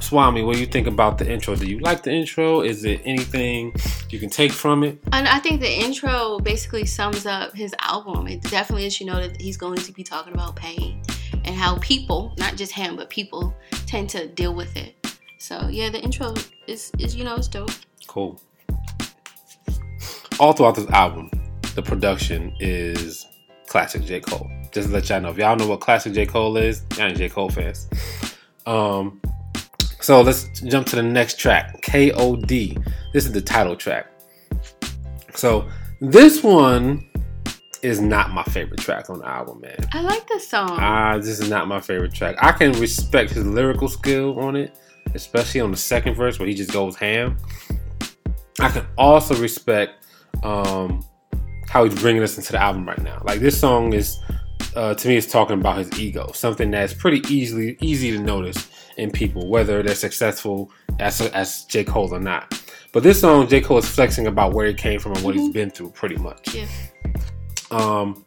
Swami, 0.00 0.42
what 0.42 0.54
do 0.54 0.60
you 0.60 0.66
think 0.66 0.86
about 0.86 1.18
the 1.18 1.30
intro? 1.30 1.56
Do 1.56 1.66
you 1.66 1.80
like 1.80 2.02
the 2.02 2.12
intro? 2.12 2.60
Is 2.60 2.84
it 2.84 3.00
anything 3.04 3.74
you 4.10 4.18
can 4.18 4.30
take 4.30 4.52
from 4.52 4.84
it? 4.84 4.98
And 5.12 5.26
I 5.26 5.38
think 5.38 5.60
the 5.60 5.72
intro 5.72 6.38
basically 6.38 6.86
sums 6.86 7.26
up 7.26 7.54
his 7.54 7.74
album. 7.80 8.28
It 8.28 8.42
definitely 8.42 8.84
lets 8.84 9.00
you 9.00 9.06
know 9.06 9.20
that 9.20 9.40
he's 9.40 9.56
going 9.56 9.78
to 9.78 9.92
be 9.92 10.04
talking 10.04 10.32
about 10.32 10.54
pain 10.54 11.02
and 11.44 11.54
how 11.54 11.78
people, 11.78 12.34
not 12.38 12.56
just 12.56 12.72
him, 12.72 12.96
but 12.96 13.10
people 13.10 13.54
tend 13.86 14.08
to 14.10 14.28
deal 14.28 14.54
with 14.54 14.76
it. 14.76 14.94
So 15.38 15.68
yeah, 15.70 15.90
the 15.90 16.00
intro 16.00 16.34
is 16.66 16.90
is 16.98 17.14
you 17.14 17.24
know 17.24 17.36
it's 17.36 17.48
dope. 17.48 17.70
Cool. 18.06 18.40
All 20.38 20.52
throughout 20.52 20.74
this 20.74 20.88
album, 20.90 21.30
the 21.74 21.82
production 21.82 22.54
is 22.60 23.26
classic 23.66 24.04
J. 24.04 24.20
Cole. 24.20 24.50
Just 24.72 24.88
to 24.88 24.94
let 24.94 25.08
y'all 25.08 25.20
know. 25.20 25.30
If 25.30 25.38
y'all 25.38 25.56
know 25.56 25.66
what 25.66 25.80
classic 25.80 26.12
J. 26.12 26.26
Cole 26.26 26.56
is, 26.56 26.82
y'all 26.96 27.06
ain't 27.06 27.18
J. 27.18 27.28
Cole 27.28 27.48
fans. 27.48 27.88
Um 28.66 29.20
so 30.06 30.20
let's 30.20 30.60
jump 30.60 30.86
to 30.86 30.94
the 30.94 31.02
next 31.02 31.36
track, 31.36 31.82
KOD. 31.82 32.80
This 33.12 33.26
is 33.26 33.32
the 33.32 33.40
title 33.40 33.74
track. 33.74 34.06
So 35.34 35.68
this 36.00 36.44
one 36.44 37.10
is 37.82 38.00
not 38.00 38.30
my 38.30 38.44
favorite 38.44 38.78
track 38.78 39.10
on 39.10 39.18
the 39.18 39.26
album, 39.26 39.62
man. 39.62 39.76
I 39.92 40.02
like 40.02 40.28
this 40.28 40.46
song. 40.48 40.70
Ah, 40.70 41.18
this 41.18 41.40
is 41.40 41.50
not 41.50 41.66
my 41.66 41.80
favorite 41.80 42.14
track. 42.14 42.36
I 42.38 42.52
can 42.52 42.70
respect 42.74 43.32
his 43.32 43.44
lyrical 43.44 43.88
skill 43.88 44.38
on 44.38 44.54
it, 44.54 44.78
especially 45.14 45.60
on 45.60 45.72
the 45.72 45.76
second 45.76 46.14
verse 46.14 46.38
where 46.38 46.46
he 46.46 46.54
just 46.54 46.70
goes 46.70 46.94
ham. 46.94 47.36
I 48.60 48.68
can 48.68 48.86
also 48.96 49.34
respect 49.34 50.06
um, 50.44 51.04
how 51.68 51.82
he's 51.82 52.00
bringing 52.00 52.22
us 52.22 52.36
into 52.36 52.52
the 52.52 52.62
album 52.62 52.86
right 52.86 53.02
now. 53.02 53.22
Like 53.24 53.40
this 53.40 53.58
song 53.58 53.92
is, 53.92 54.20
uh, 54.76 54.94
to 54.94 55.08
me, 55.08 55.16
is 55.16 55.26
talking 55.26 55.58
about 55.58 55.78
his 55.78 55.98
ego, 55.98 56.30
something 56.32 56.70
that's 56.70 56.94
pretty 56.94 57.22
easily 57.28 57.76
easy 57.80 58.12
to 58.12 58.20
notice 58.20 58.68
in 58.96 59.10
people, 59.10 59.48
whether 59.48 59.82
they're 59.82 59.94
successful 59.94 60.70
as 60.98 61.20
as 61.20 61.64
J 61.64 61.84
Cole 61.84 62.14
or 62.14 62.20
not. 62.20 62.62
But 62.92 63.02
this 63.02 63.20
song, 63.20 63.46
J 63.48 63.60
Cole 63.60 63.78
is 63.78 63.88
flexing 63.88 64.26
about 64.26 64.54
where 64.54 64.66
he 64.66 64.74
came 64.74 64.98
from 65.00 65.12
and 65.12 65.22
what 65.22 65.34
mm-hmm. 65.34 65.44
he's 65.44 65.52
been 65.52 65.70
through, 65.70 65.90
pretty 65.90 66.16
much. 66.16 66.54
Yeah. 66.54 66.66
Um, 67.70 68.24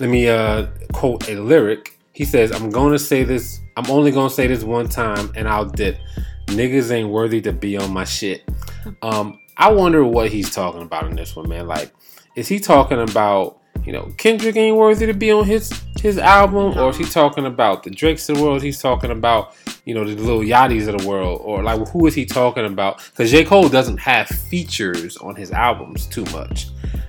let 0.00 0.08
me 0.08 0.28
uh, 0.28 0.66
quote 0.92 1.28
a 1.28 1.36
lyric. 1.36 1.98
He 2.12 2.24
says, 2.24 2.52
"I'm 2.52 2.70
going 2.70 2.92
to 2.92 2.98
say 2.98 3.24
this. 3.24 3.60
I'm 3.76 3.90
only 3.90 4.10
going 4.10 4.28
to 4.28 4.34
say 4.34 4.46
this 4.46 4.62
one 4.62 4.88
time, 4.88 5.32
and 5.34 5.48
I'll 5.48 5.64
dip. 5.64 5.98
Niggas 6.46 6.90
ain't 6.90 7.08
worthy 7.08 7.40
to 7.42 7.52
be 7.52 7.76
on 7.76 7.92
my 7.92 8.04
shit." 8.04 8.48
Um, 9.00 9.40
I 9.56 9.72
wonder 9.72 10.04
what 10.04 10.30
he's 10.30 10.54
talking 10.54 10.82
about 10.82 11.06
in 11.06 11.16
this 11.16 11.34
one, 11.34 11.48
man. 11.48 11.66
Like, 11.66 11.90
is 12.36 12.48
he 12.48 12.60
talking 12.60 13.00
about 13.00 13.60
you 13.84 13.92
know 13.92 14.12
Kendrick 14.16 14.56
ain't 14.56 14.76
worthy 14.76 15.06
to 15.06 15.14
be 15.14 15.30
on 15.30 15.44
his 15.44 15.72
his 16.00 16.18
album, 16.18 16.78
or 16.78 16.90
is 16.90 16.96
he 16.96 17.04
talking 17.04 17.46
about 17.46 17.82
the 17.82 17.90
Drakes 17.90 18.28
of 18.28 18.36
the 18.36 18.42
world? 18.42 18.62
He's 18.62 18.80
talking 18.80 19.10
about 19.10 19.54
you 19.84 19.94
know 19.94 20.04
the 20.04 20.14
Lil 20.20 20.40
Yachty's 20.40 20.86
of 20.88 20.98
the 20.98 21.08
world, 21.08 21.40
or 21.44 21.62
like 21.62 21.86
who 21.88 22.06
is 22.06 22.14
he 22.14 22.24
talking 22.24 22.66
about? 22.66 22.98
Because 23.10 23.30
J 23.30 23.44
Cole 23.44 23.68
doesn't 23.68 23.98
have 23.98 24.28
features 24.28 25.16
on 25.18 25.34
his 25.34 25.50
albums 25.50 26.06
too 26.06 26.24
much, 26.26 26.68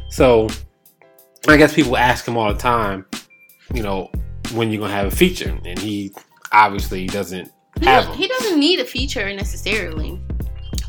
so 0.09 0.47
I 1.47 1.57
guess 1.57 1.73
people 1.73 1.97
ask 1.97 2.27
him 2.27 2.38
all 2.38 2.53
the 2.53 2.59
time, 2.59 3.05
you 3.73 3.83
know, 3.83 4.09
when 4.53 4.71
you're 4.71 4.81
gonna 4.81 4.93
have 4.93 5.07
a 5.07 5.15
feature, 5.15 5.57
and 5.65 5.77
he 5.77 6.11
obviously 6.51 7.07
doesn't 7.07 7.51
he 7.79 7.85
have 7.85 8.05
them. 8.05 8.17
He 8.17 8.27
doesn't 8.27 8.59
need 8.59 8.79
a 8.79 8.85
feature 8.85 9.31
necessarily 9.33 10.19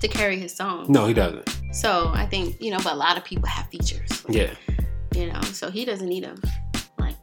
to 0.00 0.08
carry 0.08 0.38
his 0.38 0.54
song. 0.54 0.86
No, 0.88 1.06
he 1.06 1.14
doesn't. 1.14 1.48
So 1.72 2.10
I 2.14 2.26
think 2.26 2.60
you 2.60 2.70
know, 2.70 2.78
but 2.78 2.92
a 2.92 2.96
lot 2.96 3.16
of 3.16 3.24
people 3.24 3.48
have 3.48 3.66
features. 3.68 4.24
Yeah. 4.28 4.50
You 5.16 5.32
know, 5.32 5.40
so 5.40 5.70
he 5.70 5.84
doesn't 5.84 6.08
need 6.08 6.24
them. 6.24 6.40
Like. 6.98 7.16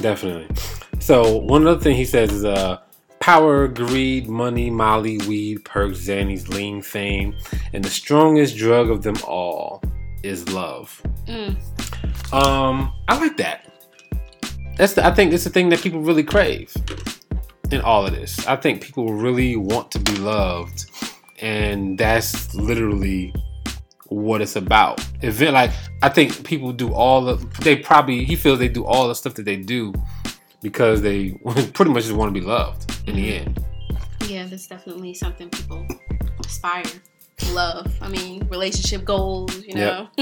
Definitely. 0.00 0.54
So 1.00 1.38
one 1.38 1.66
other 1.66 1.80
thing 1.80 1.96
he 1.96 2.04
says 2.04 2.32
is 2.32 2.44
uh 2.44 2.78
power, 3.18 3.68
greed, 3.68 4.28
money, 4.28 4.68
molly, 4.68 5.18
weed, 5.28 5.64
perks, 5.64 5.98
Xannies, 5.98 6.48
lean, 6.48 6.82
fame, 6.82 7.36
and 7.72 7.84
the 7.84 7.90
strongest 7.90 8.56
drug 8.56 8.90
of 8.90 9.02
them 9.02 9.16
all 9.26 9.80
is 10.24 10.48
love. 10.52 11.00
Mm. 11.26 11.56
Um, 12.32 12.92
I 13.08 13.18
like 13.18 13.36
that. 13.36 13.70
That's 14.76 14.94
the, 14.94 15.06
I 15.06 15.12
think 15.12 15.32
it's 15.32 15.44
the 15.44 15.50
thing 15.50 15.68
that 15.68 15.80
people 15.80 16.00
really 16.00 16.24
crave 16.24 16.74
in 17.70 17.80
all 17.80 18.06
of 18.06 18.12
this. 18.12 18.44
I 18.46 18.56
think 18.56 18.82
people 18.82 19.12
really 19.12 19.54
want 19.54 19.92
to 19.92 20.00
be 20.00 20.16
loved, 20.16 20.90
and 21.40 21.96
that's 21.96 22.54
literally 22.54 23.32
what 24.14 24.40
it's 24.40 24.56
about. 24.56 25.04
Event 25.22 25.54
like 25.54 25.70
I 26.02 26.08
think 26.08 26.44
people 26.44 26.72
do 26.72 26.92
all 26.92 27.24
the 27.24 27.34
they 27.60 27.76
probably 27.76 28.24
he 28.24 28.36
feels 28.36 28.58
they 28.58 28.68
do 28.68 28.84
all 28.84 29.08
the 29.08 29.14
stuff 29.14 29.34
that 29.34 29.44
they 29.44 29.56
do 29.56 29.92
because 30.62 31.02
they 31.02 31.30
pretty 31.74 31.90
much 31.90 32.04
just 32.04 32.14
want 32.14 32.32
to 32.34 32.40
be 32.40 32.44
loved 32.44 32.90
in 33.06 33.16
the 33.16 33.34
end. 33.34 33.64
Yeah, 34.26 34.46
that's 34.46 34.66
definitely 34.66 35.14
something 35.14 35.50
people 35.50 35.86
aspire 36.40 36.84
love. 37.50 37.92
I 38.00 38.08
mean, 38.08 38.46
relationship 38.48 39.04
goals, 39.04 39.56
you 39.64 39.74
know. 39.74 40.08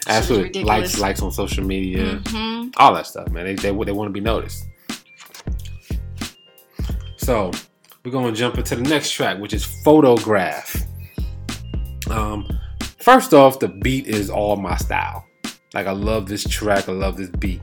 Yep. 0.05 0.19
Absolutely, 0.19 0.65
likes 0.65 0.99
likes 0.99 1.23
on 1.23 1.31
social 1.31 1.65
media, 1.65 2.17
mm-hmm. 2.17 2.71
all 2.77 2.93
that 2.95 3.07
stuff, 3.07 3.31
man. 3.31 3.45
They 3.45 3.55
they, 3.55 3.71
they 3.71 3.93
want 3.93 4.09
to 4.09 4.13
be 4.13 4.21
noticed. 4.21 4.67
So 7.17 7.53
we're 8.05 8.11
gonna 8.11 8.33
jump 8.33 8.59
into 8.59 8.75
the 8.75 8.83
next 8.83 9.13
track, 9.13 9.39
which 9.39 9.55
is 9.55 9.65
Photograph. 9.85 10.75
Um, 12.11 12.49
first 12.99 13.33
off, 13.35 13.59
the 13.59 13.69
beat 13.69 14.07
is 14.07 14.31
all 14.31 14.57
my 14.57 14.77
style. 14.77 15.27
Like 15.75 15.87
I 15.87 15.93
love 15.93 16.27
this 16.27 16.45
track. 16.45 16.89
I 16.89 16.93
love 16.93 17.17
this 17.17 17.31
beat. 17.31 17.61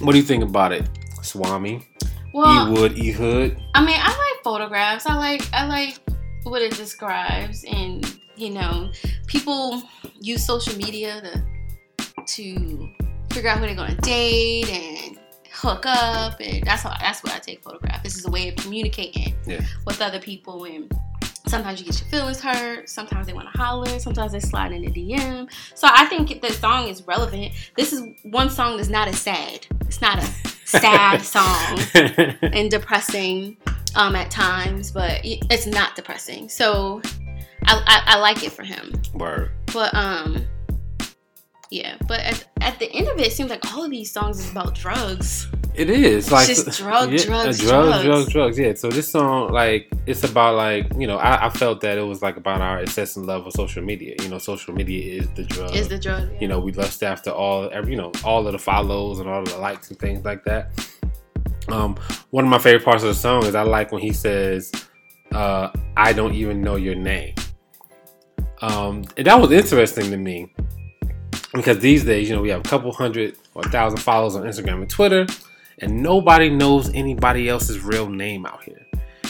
What 0.00 0.12
do 0.12 0.18
you 0.18 0.24
think 0.24 0.42
about 0.42 0.72
it, 0.72 0.88
Swami? 1.22 1.86
Well, 2.32 2.68
E 2.68 2.72
Wood, 2.72 2.98
E 2.98 3.10
Hood. 3.12 3.56
I 3.74 3.84
mean, 3.84 3.96
I 3.98 4.08
like 4.08 4.44
photographs. 4.44 5.06
I 5.06 5.14
like 5.16 5.48
I 5.52 5.66
like 5.66 5.98
what 6.42 6.62
it 6.62 6.76
describes, 6.76 7.64
and 7.64 8.04
you 8.36 8.50
know, 8.50 8.90
people 9.26 9.82
use 10.20 10.44
social 10.44 10.76
media 10.76 11.20
to 11.22 12.24
to 12.26 12.88
figure 13.32 13.50
out 13.50 13.58
who 13.58 13.66
they're 13.66 13.74
gonna 13.74 13.94
date 13.96 14.68
and 14.68 15.18
hook 15.52 15.84
up, 15.86 16.40
and 16.40 16.64
that's 16.64 16.82
how 16.82 16.94
that's 17.00 17.22
what 17.22 17.32
I 17.32 17.38
take 17.38 17.62
photograph. 17.62 18.02
This 18.02 18.16
is 18.18 18.26
a 18.26 18.30
way 18.30 18.48
of 18.48 18.56
communicating 18.56 19.34
yeah. 19.46 19.64
with 19.86 20.02
other 20.02 20.20
people, 20.20 20.64
and 20.64 20.92
sometimes 21.54 21.78
you 21.78 21.86
get 21.86 22.00
your 22.00 22.08
feelings 22.08 22.40
hurt. 22.40 22.88
Sometimes 22.88 23.28
they 23.28 23.32
want 23.32 23.48
to 23.52 23.56
holler. 23.56 24.00
Sometimes 24.00 24.32
they 24.32 24.40
slide 24.40 24.72
in 24.72 24.82
the 24.82 24.90
DM. 24.90 25.48
So 25.74 25.88
I 25.88 26.04
think 26.06 26.42
the 26.42 26.50
song 26.50 26.88
is 26.88 27.06
relevant. 27.06 27.52
This 27.76 27.92
is 27.92 28.02
one 28.24 28.50
song 28.50 28.76
that's 28.76 28.88
not 28.88 29.06
as 29.06 29.20
sad. 29.20 29.64
It's 29.82 30.00
not 30.00 30.18
a 30.18 30.26
sad 30.64 31.18
song 31.22 31.78
and 32.42 32.68
depressing 32.68 33.56
um, 33.94 34.16
at 34.16 34.32
times, 34.32 34.90
but 34.90 35.20
it's 35.22 35.66
not 35.66 35.94
depressing. 35.94 36.48
So 36.48 37.00
I, 37.66 37.80
I, 37.86 38.16
I 38.16 38.18
like 38.18 38.42
it 38.42 38.50
for 38.50 38.64
him. 38.64 38.92
Word. 39.14 39.52
But 39.72 39.94
um, 39.94 40.44
yeah. 41.74 41.96
But 42.06 42.20
at, 42.20 42.46
at 42.60 42.78
the 42.78 42.90
end 42.92 43.08
of 43.08 43.18
it, 43.18 43.26
it 43.26 43.32
seems 43.32 43.50
like 43.50 43.74
all 43.74 43.84
of 43.84 43.90
these 43.90 44.10
songs 44.10 44.38
is 44.38 44.50
about 44.50 44.74
drugs. 44.74 45.48
It 45.74 45.90
is 45.90 46.30
like 46.30 46.46
just 46.46 46.66
drug, 46.78 47.10
yeah, 47.10 47.24
drugs, 47.24 47.58
drugs, 47.58 47.60
drugs, 47.60 48.04
drugs, 48.04 48.32
drugs. 48.32 48.58
Yeah. 48.58 48.74
So 48.74 48.90
this 48.90 49.10
song, 49.10 49.52
like, 49.52 49.90
it's 50.06 50.22
about 50.22 50.54
like 50.54 50.86
you 50.96 51.08
know, 51.08 51.16
I, 51.16 51.46
I, 51.46 51.50
felt 51.50 51.80
that 51.80 51.98
it 51.98 52.02
was 52.02 52.22
like 52.22 52.36
about 52.36 52.60
our 52.60 52.78
incessant 52.78 53.26
love 53.26 53.44
of 53.44 53.52
social 53.54 53.82
media. 53.82 54.14
You 54.22 54.28
know, 54.28 54.38
social 54.38 54.72
media 54.72 55.20
is 55.20 55.28
the 55.30 55.42
drug. 55.42 55.74
Is 55.74 55.88
the 55.88 55.98
drug. 55.98 56.30
Yeah. 56.32 56.40
You 56.40 56.48
know, 56.48 56.60
we 56.60 56.70
lust 56.70 57.02
after 57.02 57.30
all, 57.30 57.68
every, 57.72 57.92
you 57.92 57.98
know, 57.98 58.12
all 58.24 58.46
of 58.46 58.52
the 58.52 58.58
follows 58.58 59.18
and 59.18 59.28
all 59.28 59.42
of 59.42 59.48
the 59.48 59.58
likes 59.58 59.90
and 59.90 59.98
things 59.98 60.24
like 60.24 60.44
that. 60.44 60.70
Um, 61.68 61.96
one 62.30 62.44
of 62.44 62.50
my 62.50 62.58
favorite 62.58 62.84
parts 62.84 63.02
of 63.02 63.08
the 63.08 63.14
song 63.14 63.44
is 63.46 63.56
I 63.56 63.62
like 63.62 63.90
when 63.90 64.02
he 64.02 64.12
says, 64.12 64.70
uh, 65.32 65.70
I 65.96 66.12
don't 66.12 66.34
even 66.34 66.60
know 66.60 66.76
your 66.76 66.94
name. 66.94 67.34
Um, 68.60 69.04
and 69.16 69.26
that 69.26 69.40
was 69.40 69.50
interesting 69.50 70.10
to 70.10 70.16
me 70.16 70.54
because 71.54 71.78
these 71.78 72.04
days, 72.04 72.28
you 72.28 72.34
know, 72.36 72.42
we 72.42 72.50
have 72.50 72.60
a 72.60 72.68
couple 72.68 72.92
hundred 72.92 73.36
or 73.54 73.62
a 73.64 73.68
thousand 73.70 73.98
followers 74.00 74.36
on 74.36 74.42
Instagram 74.42 74.74
and 74.82 74.90
Twitter, 74.90 75.26
and 75.78 76.02
nobody 76.02 76.50
knows 76.50 76.92
anybody 76.94 77.48
else's 77.48 77.80
real 77.80 78.08
name 78.08 78.44
out 78.46 78.62
here. 78.64 78.80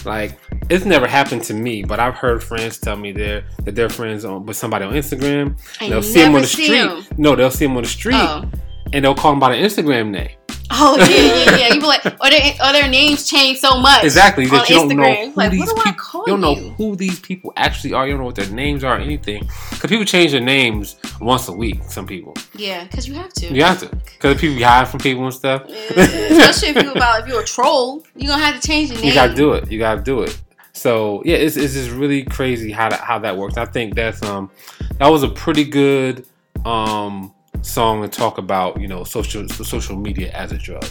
Like 0.05 0.39
it's 0.69 0.85
never 0.85 1.07
happened 1.07 1.43
to 1.45 1.55
me, 1.55 1.83
but 1.83 1.99
I've 2.01 2.15
heard 2.15 2.43
friends 2.43 2.79
tell 2.79 2.97
me 2.97 3.13
they're 3.13 3.45
that 3.65 3.75
they're 3.75 3.89
friends 3.89 4.25
on 4.25 4.45
with 4.47 4.57
somebody 4.57 4.85
on 4.85 4.93
Instagram. 4.93 5.59
They'll 5.79 6.03
see 6.03 6.23
him 6.23 6.35
on 6.35 6.43
the 6.43 6.47
street. 6.47 6.69
him. 6.73 7.05
No, 7.17 7.35
they'll 7.35 7.51
see 7.51 7.65
him 7.65 7.77
on 7.77 7.83
the 7.85 7.89
street, 7.89 8.17
Oh. 8.17 8.45
and 8.93 9.05
they'll 9.05 9.15
call 9.15 9.33
him 9.33 9.41
by 9.41 9.57
the 9.57 9.63
Instagram 9.63 10.11
name. 10.11 10.31
Oh 10.70 10.96
yeah, 10.98 11.07
yeah, 11.07 11.57
yeah. 11.57 11.74
You 11.74 11.81
be 11.81 11.87
like, 11.87 12.05
or 12.05 12.31
their, 12.31 12.53
or 12.64 12.72
their 12.72 12.88
names 12.88 13.29
change 13.29 13.59
so 13.59 13.79
much. 13.81 14.03
Exactly 14.05 14.44
on 14.44 14.50
that 14.50 14.68
you 14.68 14.77
don't 14.77 14.88
know 14.88 15.03
Instagram. 15.05 15.33
who 15.33 15.37
Like, 15.37 15.50
these 15.50 15.72
do 15.72 15.83
people. 15.83 16.20
You 16.20 16.33
don't 16.33 16.40
know 16.40 16.57
you? 16.57 16.70
who 16.70 16.96
these 16.96 17.20
people 17.20 17.53
actually 17.57 17.92
are. 17.92 18.07
You 18.07 18.12
don't 18.12 18.20
know 18.20 18.27
what 18.27 18.35
their 18.35 18.50
names 18.50 18.83
are, 18.83 18.96
or 18.96 19.00
anything. 19.00 19.48
Because 19.70 19.90
people 19.90 20.05
change 20.05 20.33
their 20.33 20.40
names 20.40 20.96
once 21.20 21.48
a 21.48 21.53
week. 21.53 21.83
Some 21.85 22.07
people. 22.07 22.35
Yeah, 22.55 22.85
because 22.85 23.07
you 23.07 23.14
have 23.14 23.33
to. 23.35 23.46
You 23.53 23.62
have 23.62 23.81
to. 23.81 23.88
Because 23.94 24.40
people 24.40 24.64
hide 24.64 24.88
from 24.88 25.00
people 25.00 25.24
and 25.24 25.35
stuff. 25.35 25.64
Yeah, 25.68 25.77
Especially 26.00 26.68
if 26.68 26.83
you 26.83 26.92
about 26.96 27.22
if 27.22 27.29
you're 27.29 27.42
a 27.42 27.44
troll, 27.44 28.03
you're 28.16 28.31
gonna 28.31 28.42
have 28.42 28.61
to 28.61 28.66
change 28.66 28.90
your 28.90 28.98
name. 28.98 29.09
You 29.09 29.14
gotta 29.14 29.35
do 29.35 29.53
it. 29.53 29.70
You 29.70 29.79
gotta 29.79 30.00
do 30.00 30.22
it. 30.22 30.40
So 30.72 31.22
yeah, 31.24 31.37
it's, 31.37 31.57
it's 31.57 31.74
just 31.74 31.90
really 31.90 32.24
crazy 32.24 32.72
how 32.72 32.88
that 32.88 33.00
how 33.00 33.18
that 33.20 33.37
works. 33.37 33.57
I 33.57 33.64
think 33.64 33.94
that's 33.94 34.22
um 34.22 34.50
that 34.98 35.09
was 35.09 35.22
a 35.22 35.29
pretty 35.29 35.64
good 35.64 36.27
um 36.64 37.33
song 37.62 38.05
and 38.05 38.12
talk 38.12 38.38
about 38.38 38.81
you 38.81 38.88
know 38.88 39.05
social 39.05 39.49
social 39.49 39.97
media 39.97 40.31
as 40.33 40.53
a 40.53 40.59
drug. 40.59 40.87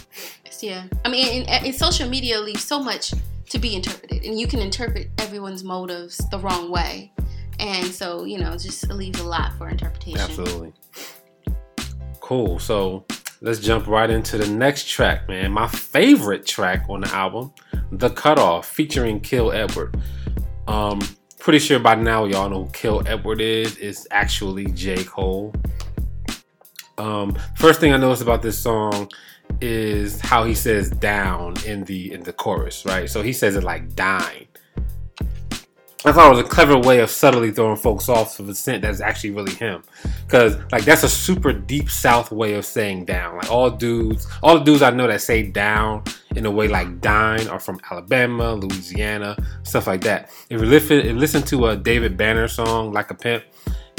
Yeah, 0.61 0.85
I 1.03 1.09
mean, 1.09 1.43
in, 1.43 1.65
in 1.65 1.73
social 1.73 2.07
media 2.07 2.39
leaves 2.39 2.63
so 2.63 2.81
much 2.81 3.13
to 3.49 3.59
be 3.59 3.75
interpreted, 3.75 4.23
and 4.23 4.39
you 4.39 4.47
can 4.47 4.59
interpret 4.59 5.09
everyone's 5.17 5.63
motives 5.63 6.17
the 6.31 6.39
wrong 6.39 6.71
way, 6.71 7.11
and 7.59 7.87
so 7.87 8.23
you 8.23 8.37
know, 8.37 8.57
just 8.57 8.87
leaves 8.89 9.19
a 9.19 9.25
lot 9.25 9.53
for 9.57 9.67
interpretation. 9.67 10.21
Absolutely. 10.21 10.73
Cool. 12.21 12.59
So 12.59 13.05
let's 13.41 13.59
jump 13.59 13.87
right 13.87 14.09
into 14.09 14.37
the 14.37 14.47
next 14.47 14.87
track, 14.87 15.27
man. 15.27 15.51
My 15.51 15.67
favorite 15.67 16.45
track 16.45 16.85
on 16.87 17.01
the 17.01 17.13
album, 17.13 17.51
The 17.91 18.09
Cutoff, 18.09 18.65
featuring 18.69 19.19
Kill 19.19 19.51
Edward. 19.51 20.01
Um, 20.67 21.01
pretty 21.39 21.59
sure 21.59 21.79
by 21.79 21.95
now 21.95 22.23
y'all 22.23 22.49
know 22.49 22.63
who 22.63 22.71
Kill 22.71 23.03
Edward 23.05 23.41
is. 23.41 23.77
It's 23.77 24.07
actually 24.11 24.67
J. 24.67 25.03
Cole. 25.03 25.53
Um, 26.97 27.37
first 27.55 27.79
thing 27.79 27.93
I 27.93 27.97
noticed 27.97 28.21
about 28.21 28.41
this 28.41 28.57
song 28.57 29.09
is 29.61 30.19
how 30.21 30.43
he 30.43 30.53
says 30.53 30.89
down 30.89 31.55
in 31.65 31.83
the 31.85 32.13
in 32.13 32.23
the 32.23 32.33
chorus, 32.33 32.85
right? 32.85 33.09
So 33.09 33.21
he 33.21 33.33
says 33.33 33.55
it 33.55 33.63
like 33.63 33.95
dine. 33.95 34.47
I 36.05 36.11
thought 36.11 36.33
it 36.33 36.35
was 36.35 36.45
a 36.45 36.49
clever 36.49 36.77
way 36.77 36.99
of 36.99 37.09
subtly 37.09 37.51
throwing 37.51 37.77
folks 37.77 38.09
off 38.09 38.37
of 38.37 38.49
a 38.49 38.55
scent 38.55 38.81
that's 38.81 38.99
actually 38.99 39.31
really 39.31 39.53
him. 39.53 39.83
Cause 40.27 40.57
like 40.69 40.83
that's 40.83 41.03
a 41.03 41.09
super 41.09 41.53
deep 41.53 41.89
south 41.89 42.29
way 42.29 42.55
of 42.55 42.65
saying 42.65 43.05
down. 43.05 43.37
Like 43.37 43.49
all 43.49 43.69
dudes, 43.69 44.27
all 44.41 44.59
the 44.59 44.65
dudes 44.65 44.81
I 44.81 44.89
know 44.89 45.07
that 45.07 45.21
say 45.21 45.43
down 45.43 46.03
in 46.35 46.45
a 46.45 46.51
way 46.51 46.67
like 46.67 46.99
dine 46.99 47.47
are 47.47 47.59
from 47.59 47.79
Alabama, 47.89 48.53
Louisiana, 48.53 49.37
stuff 49.63 49.87
like 49.87 50.01
that. 50.01 50.29
If 50.49 50.59
you 50.59 50.67
listen, 50.67 50.97
if 50.99 51.05
you 51.05 51.13
listen 51.13 51.41
to 51.43 51.67
a 51.67 51.77
David 51.77 52.17
Banner 52.17 52.49
song, 52.49 52.91
like 52.91 53.09
a 53.09 53.15
pimp, 53.15 53.45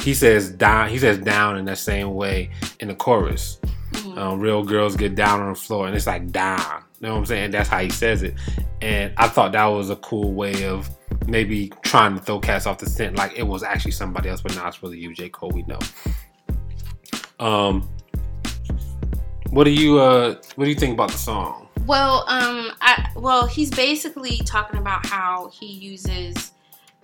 he 0.04 0.14
says 0.14 0.50
down. 0.50 0.90
He 0.90 0.98
says 0.98 1.18
down 1.18 1.56
in 1.56 1.64
that 1.64 1.78
same 1.78 2.14
way 2.14 2.50
in 2.80 2.88
the 2.88 2.94
chorus. 2.94 3.58
Mhm. 3.92 4.18
Um, 4.18 4.40
real 4.40 4.62
girls 4.62 4.96
get 4.96 5.14
down 5.14 5.40
on 5.40 5.54
the 5.54 5.58
floor, 5.58 5.86
and 5.86 5.96
it's 5.96 6.06
like 6.06 6.30
down. 6.30 6.82
You 7.00 7.08
know 7.08 7.14
what 7.14 7.20
I'm 7.20 7.26
saying? 7.26 7.50
That's 7.52 7.68
how 7.68 7.80
he 7.80 7.90
says 7.90 8.22
it. 8.22 8.34
And 8.82 9.12
I 9.16 9.28
thought 9.28 9.52
that 9.52 9.64
was 9.64 9.90
a 9.90 9.96
cool 9.96 10.32
way 10.32 10.66
of 10.66 10.90
maybe 11.26 11.72
trying 11.82 12.16
to 12.18 12.22
throw 12.22 12.38
cats 12.38 12.66
off 12.66 12.78
the 12.78 12.88
scent, 12.88 13.16
like 13.16 13.32
it 13.36 13.46
was 13.46 13.62
actually 13.62 13.92
somebody 13.92 14.28
else, 14.28 14.42
but 14.42 14.54
now 14.54 14.68
it's 14.68 14.82
really 14.82 14.98
you, 14.98 15.14
J. 15.14 15.28
Cole. 15.30 15.50
We 15.50 15.62
know. 15.62 15.78
Um, 17.40 17.88
what 19.50 19.64
do 19.64 19.70
you 19.70 19.98
uh, 19.98 20.34
what 20.56 20.64
do 20.64 20.70
you 20.70 20.76
think 20.76 20.94
about 20.94 21.10
the 21.12 21.18
song? 21.18 21.68
Well, 21.86 22.24
um, 22.28 22.72
I 22.80 23.08
well, 23.16 23.46
he's 23.46 23.70
basically 23.70 24.38
talking 24.44 24.78
about 24.78 25.06
how 25.06 25.50
he 25.52 25.66
uses 25.66 26.52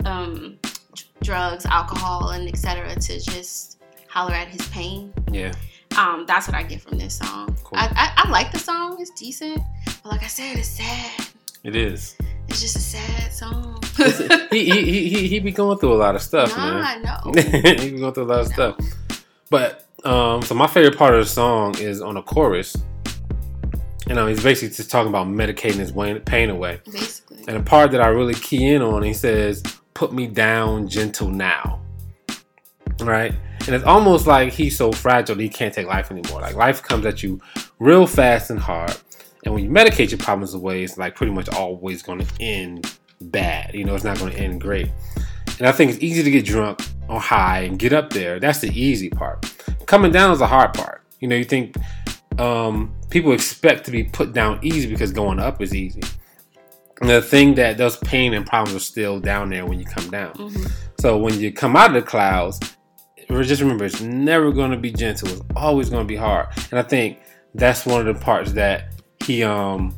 um, 0.05 0.59
drugs, 1.23 1.67
alcohol, 1.67 2.31
and 2.31 2.49
etc. 2.49 2.95
to 2.95 3.21
just 3.21 3.79
holler 4.09 4.33
at 4.35 4.49
his 4.49 4.67
pain. 4.69 5.13
Yeah, 5.31 5.53
Um, 5.97 6.25
that's 6.27 6.47
what 6.49 6.57
I 6.57 6.63
get 6.63 6.81
from 6.81 6.99
this 6.99 7.15
song. 7.19 7.57
Cool. 7.65 7.79
I, 7.79 7.87
I 7.95 8.25
I 8.25 8.31
like 8.31 8.53
the 8.53 8.59
song; 8.59 8.97
it's 9.01 9.11
decent, 9.11 9.61
but 10.03 10.13
like 10.13 10.23
I 10.23 10.29
said, 10.29 10.57
it's 10.59 10.69
sad. 10.69 11.27
it 11.65 11.77
is. 11.77 12.17
It's 12.49 12.61
just 12.61 12.77
a 12.77 12.81
sad 12.81 13.33
song. 13.33 13.81
he, 14.51 14.65
he, 14.71 15.09
he, 15.09 15.29
he, 15.29 15.39
be 15.39 15.53
going 15.53 15.79
through 15.79 15.93
a 15.93 15.95
lot 15.95 16.17
of 16.17 16.23
stuff, 16.23 16.57
man. 16.57 16.75
nah, 16.75 16.83
I 16.83 16.97
know. 16.99 17.33
he 17.81 17.91
be 17.93 17.99
going 17.99 18.13
through 18.13 18.25
a 18.25 18.33
lot 18.33 18.41
of 18.41 18.49
stuff. 18.49 18.77
But 19.51 19.87
um, 20.05 20.43
so 20.43 20.55
my 20.55 20.67
favorite 20.67 20.99
part 20.99 21.15
of 21.15 21.21
the 21.21 21.31
song 21.31 21.77
is 21.79 22.01
on 22.01 22.15
the 22.15 22.23
chorus. 22.23 22.77
You 24.09 24.17
know, 24.17 24.27
he's 24.27 24.43
basically 24.43 24.75
just 24.75 24.91
talking 24.91 25.09
about 25.11 25.29
medicating 25.29 25.75
his 25.75 25.93
pain 26.23 26.51
away. 26.51 26.81
Basically, 26.91 27.45
And 27.47 27.59
the 27.59 27.63
part 27.63 27.93
that 27.93 28.01
I 28.01 28.09
really 28.09 28.35
key 28.35 28.67
in 28.75 28.83
on, 28.83 29.03
he 29.05 29.13
says, 29.13 29.63
"Put 29.95 30.13
me 30.13 30.27
down, 30.27 30.89
gentle 30.89 31.29
now." 31.29 31.81
Right, 33.01 33.35
and 33.61 33.75
it's 33.75 33.85
almost 33.85 34.27
like 34.27 34.53
he's 34.53 34.77
so 34.77 34.93
fragile 34.93 35.37
he 35.37 35.49
can't 35.49 35.73
take 35.73 35.87
life 35.87 36.11
anymore. 36.11 36.41
Like 36.41 36.55
life 36.55 36.83
comes 36.83 37.07
at 37.07 37.23
you 37.23 37.41
real 37.79 38.07
fast 38.07 38.51
and 38.51 38.59
hard, 38.59 38.97
and 39.45 39.55
when 39.55 39.65
you 39.65 39.71
medicate 39.71 40.11
your 40.11 40.19
problems 40.19 40.55
away, 40.55 40.83
it's 40.85 40.99
like 40.99 41.15
pretty 41.15 41.33
much 41.33 41.49
always 41.49 42.03
going 42.03 42.19
to 42.21 42.27
end 42.41 42.95
bad. 43.21 43.75
You 43.75 43.85
know, 43.85 43.95
it's 43.95 44.05
not 44.05 44.19
going 44.19 44.33
to 44.33 44.39
end 44.39 44.61
great. 44.61 44.91
And 45.59 45.67
I 45.67 45.73
think 45.73 45.93
it's 45.93 46.03
easy 46.03 46.23
to 46.23 46.31
get 46.31 46.45
drunk 46.45 46.81
or 47.09 47.21
high 47.21 47.61
and 47.61 47.79
get 47.79 47.93
up 47.93 48.11
there. 48.11 48.41
That's 48.41 48.61
the 48.61 48.69
easy 48.69 49.11
part. 49.11 49.53
Coming 49.87 50.13
down 50.13 50.33
is 50.33 50.39
the 50.39 50.47
hard 50.47 50.73
part. 50.75 51.03
You 51.21 51.29
know, 51.29 51.37
you 51.37 51.45
think 51.45 51.77
um, 52.39 52.95
people 53.11 53.33
expect 53.33 53.85
to 53.85 53.91
be 53.91 54.05
put 54.05 54.33
down 54.33 54.59
easy 54.63 54.89
because 54.89 55.13
going 55.13 55.39
up 55.39 55.61
is 55.61 55.75
easy. 55.75 56.01
The 57.01 57.23
thing 57.23 57.55
that 57.55 57.79
those 57.79 57.97
pain 57.99 58.35
and 58.35 58.47
problems 58.47 58.77
are 58.77 58.85
still 58.85 59.21
down 59.21 59.49
there 59.51 59.65
when 59.67 59.79
you 59.79 59.87
come 59.87 60.11
down. 60.11 60.35
Mhm. 60.35 60.71
So 61.01 61.17
when 61.17 61.39
you 61.41 61.51
come 61.53 61.77
out 61.77 61.89
of 61.89 61.95
the 61.95 62.03
clouds, 62.03 62.61
just 63.43 63.63
remember 63.63 63.85
it's 63.85 64.01
never 64.01 64.53
going 64.53 64.71
to 64.71 64.77
be 64.77 64.93
gentle. 64.93 65.29
It's 65.29 65.43
always 65.57 65.89
going 65.89 66.05
to 66.05 66.09
be 66.09 66.17
hard. 66.17 66.49
And 66.71 66.79
I 66.79 66.83
think 66.83 67.19
that's 67.55 67.87
one 67.87 68.07
of 68.07 68.15
the 68.15 68.23
parts 68.23 68.53
that 68.53 68.93
he 69.25 69.43
um 69.43 69.95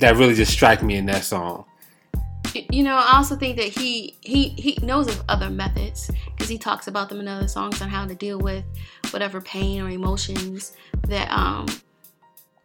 that 0.00 0.16
really 0.16 0.34
just 0.34 0.52
strike 0.52 0.82
me 0.82 0.96
in 0.96 1.06
that 1.06 1.24
song. 1.24 1.64
you 2.70 2.82
know, 2.82 2.96
I 2.96 3.16
also 3.16 3.36
think 3.36 3.56
that 3.56 3.66
he 3.68 4.16
he 4.20 4.50
he 4.50 4.78
knows 4.82 5.08
of 5.08 5.22
other 5.28 5.50
methods 5.50 6.10
because 6.26 6.48
he 6.48 6.58
talks 6.58 6.88
about 6.88 7.08
them 7.08 7.20
in 7.20 7.28
other 7.28 7.48
songs 7.48 7.80
on 7.82 7.88
how 7.88 8.06
to 8.06 8.14
deal 8.14 8.38
with 8.38 8.64
whatever 9.10 9.40
pain 9.40 9.80
or 9.80 9.88
emotions 9.88 10.72
that 11.08 11.30
um 11.30 11.66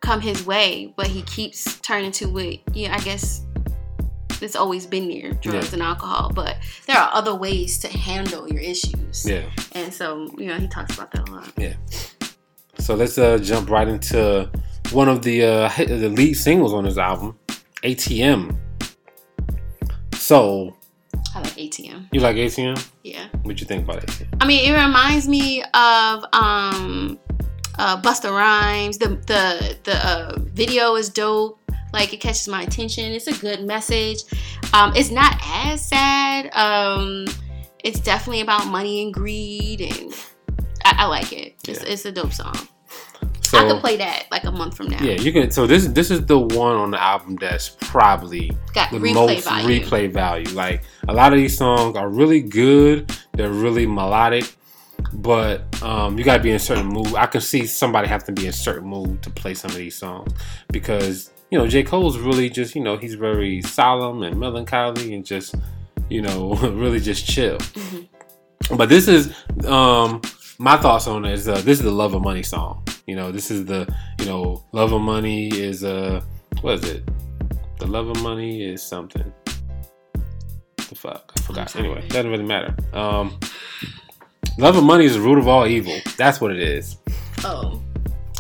come 0.02 0.20
his 0.22 0.46
way. 0.46 0.94
But 0.96 1.08
he 1.08 1.22
keeps 1.24 1.80
turning 1.82 2.12
to 2.14 2.38
it. 2.40 2.62
Yeah, 2.74 2.96
I 2.96 3.00
guess 3.00 3.46
it's 4.44 4.56
always 4.56 4.86
been 4.86 5.08
there, 5.10 5.32
drugs 5.34 5.68
Yeah. 5.70 5.74
and 5.74 5.82
alcohol. 5.84 6.32
But 6.34 6.58
there 6.88 6.98
are 6.98 7.10
other 7.14 7.34
ways 7.36 7.78
to 7.80 7.88
handle 7.88 8.48
your 8.50 8.60
issues. 8.62 9.26
Yeah. 9.26 9.44
And 9.74 9.94
so 9.94 10.30
you 10.38 10.48
know, 10.48 10.58
he 10.60 10.68
talks 10.68 10.94
about 10.96 11.12
that 11.12 11.28
a 11.30 11.32
lot. 11.32 11.52
Yeah. 11.58 11.74
So 12.80 12.96
let's 12.96 13.18
uh, 13.18 13.38
jump 13.38 13.70
right 13.70 13.88
into 13.88 14.50
one 14.92 15.08
of 15.10 15.22
the 15.24 15.44
uh, 15.44 15.70
the 15.78 16.10
lead 16.10 16.34
singles 16.36 16.74
on 16.74 16.86
his 16.86 16.98
album, 16.98 17.38
ATM. 17.84 18.58
So 20.16 20.76
I 21.36 21.40
like 21.42 21.54
ATM. 21.56 22.08
you 22.12 22.20
like 22.20 22.36
ATM? 22.36 22.78
Yeah. 23.04 23.28
What 23.44 23.60
you 23.60 23.66
think 23.68 23.84
about 23.84 24.02
ATM? 24.06 24.28
I 24.42 24.46
mean, 24.46 24.70
it 24.70 24.74
reminds 24.76 25.28
me 25.28 25.62
of 25.74 26.26
um, 26.34 27.20
uh, 27.78 28.02
Busta 28.02 28.32
Rhymes. 28.32 28.98
The 28.98 29.10
the 29.28 29.78
the 29.84 30.08
uh, 30.08 30.40
video 30.40 30.96
is 30.96 31.10
dope. 31.10 31.60
Like 31.94 32.12
it 32.14 32.18
catches 32.20 32.48
my 32.48 32.64
attention. 32.64 33.06
It's 33.14 33.28
a 33.28 33.34
good 33.40 33.66
message. 33.66 34.24
Um, 34.74 34.94
it's 34.96 35.12
not 35.12 35.40
as 35.46 35.88
sad. 35.88 36.50
Um, 36.56 37.26
it's 37.84 38.00
definitely 38.00 38.42
about 38.42 38.68
money 38.68 39.04
and 39.04 39.14
greed, 39.14 39.80
and 39.82 40.14
I, 40.84 40.96
I 41.00 41.06
like 41.06 41.32
it. 41.32 41.56
It's, 41.68 41.82
Yeah. 41.84 41.90
it's 41.90 42.06
a 42.06 42.12
dope 42.12 42.34
song. 42.34 42.56
So 43.42 43.60
I 43.60 43.70
could 43.70 43.82
play 43.82 43.98
that 43.98 44.24
like 44.32 44.46
a 44.46 44.52
month 44.52 44.76
from 44.76 44.88
now. 44.88 44.98
yeah, 45.04 45.14
you 45.14 45.32
can. 45.32 45.52
So 45.52 45.68
this 45.68 45.86
this 45.86 46.10
is 46.10 46.26
the 46.26 46.40
one 46.40 46.76
on 46.76 46.90
the 46.90 47.00
album 47.00 47.36
that's 47.40 47.70
probably 47.82 48.52
Got 48.74 48.90
the 48.90 48.98
replay 48.98 49.14
most 49.14 49.44
value. 49.48 49.80
replay 49.82 50.12
value. 50.12 50.48
Like 50.56 50.82
a 51.08 51.14
lot 51.14 51.34
of 51.34 51.38
these 51.38 51.56
songs 51.56 51.96
are 51.96 52.10
really 52.10 52.42
good. 52.42 53.12
They're 53.34 53.52
really 53.52 53.86
melodic, 53.86 54.56
but 55.14 55.62
um, 55.84 56.18
you 56.18 56.24
got 56.24 56.38
to 56.38 56.44
be 56.44 56.50
in 56.50 56.56
a 56.56 56.60
certain 56.60 56.88
mood. 56.88 57.14
I 57.14 57.28
can 57.28 57.42
see 57.42 57.68
somebody 57.68 58.08
have 58.08 58.24
to 58.24 58.32
be 58.32 58.44
in 58.44 58.50
a 58.50 58.54
certain 58.54 58.88
mood 58.88 59.22
to 59.22 59.30
play 59.30 59.54
some 59.54 59.70
of 59.70 59.78
these 59.78 59.96
songs 59.96 60.34
because 60.72 61.30
you 61.54 61.60
know 61.60 61.68
J 61.68 61.84
Cole's 61.84 62.18
really 62.18 62.50
just 62.50 62.74
you 62.74 62.82
know 62.82 62.98
he's 62.98 63.14
very 63.14 63.62
solemn 63.62 64.24
and 64.24 64.40
melancholy 64.40 65.14
and 65.14 65.24
just 65.24 65.54
you 66.10 66.20
know 66.20 66.56
really 66.56 67.00
just 67.00 67.28
chill. 67.28 67.60
Mhm. 67.60 68.08
But 68.76 68.90
this 68.90 69.08
is 69.08 69.32
um, 69.68 70.20
my 70.58 70.78
thoughts 70.78 71.06
on 71.06 71.26
it 71.26 71.34
is 71.34 71.48
uh, 71.48 71.62
this 71.62 71.78
is 71.78 71.84
the 71.84 71.92
Love 71.92 72.16
of 72.16 72.24
Money 72.24 72.42
song. 72.42 72.84
You 73.06 73.16
know 73.16 73.32
this 73.32 73.52
is 73.52 73.66
the 73.66 73.88
you 74.20 74.26
know 74.26 74.64
Love 74.72 74.94
of 74.94 75.02
Money 75.02 75.50
is 75.50 75.84
uh 75.84 76.22
what 76.62 76.74
is 76.84 76.86
it? 76.90 77.04
The 77.78 77.86
Love 77.86 78.08
of 78.08 78.20
Money 78.24 78.64
is 78.64 78.82
something. 78.82 79.32
The 80.78 80.96
fuck, 80.96 81.34
I 81.38 81.42
forgot. 81.42 81.76
Anyway, 81.76 82.04
doesn't 82.08 82.32
really 82.32 82.46
matter. 82.46 82.76
Um, 82.94 83.40
love 84.58 84.76
of 84.76 84.84
money 84.84 85.06
is 85.06 85.14
the 85.14 85.22
root 85.22 85.38
of 85.38 85.48
all 85.48 85.68
evil. 85.68 85.96
That's 86.18 86.42
what 86.42 86.50
it 86.50 86.60
is. 86.60 86.98
Oh. 87.44 87.80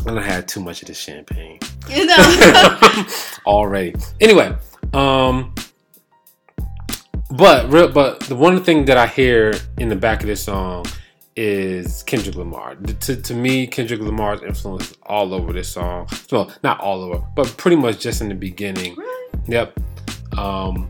I 0.01 0.12
don't 0.12 0.23
had 0.23 0.47
too 0.47 0.60
much 0.60 0.82
of 0.82 0.88
this 0.88 0.99
champagne 0.99 1.60
You 1.89 2.06
know. 2.06 3.06
already. 3.45 3.95
Anyway, 4.19 4.56
um, 4.93 5.53
but 7.32 7.71
real, 7.71 7.91
but 7.91 8.19
the 8.21 8.36
one 8.36 8.63
thing 8.63 8.86
that 8.86 8.97
I 8.97 9.08
hear 9.08 9.53
in 9.77 9.89
the 9.89 9.95
back 9.95 10.21
of 10.21 10.27
this 10.27 10.43
song 10.43 10.86
is 11.36 12.03
Kendrick 12.03 12.36
Lamar. 12.36 12.75
To, 12.75 13.15
to 13.21 13.34
me, 13.34 13.67
Kendrick 13.67 14.01
Lamar's 14.01 14.41
influence 14.43 14.91
is 14.91 14.97
all 15.03 15.34
over 15.34 15.51
this 15.51 15.69
song. 15.69 16.08
Well, 16.32 16.51
not 16.63 16.79
all 16.79 17.01
over, 17.01 17.23
but 17.36 17.47
pretty 17.58 17.77
much 17.77 17.99
just 17.99 18.21
in 18.21 18.29
the 18.29 18.36
beginning. 18.36 18.95
Really? 18.95 19.39
Yep. 19.47 19.79
Um, 20.38 20.89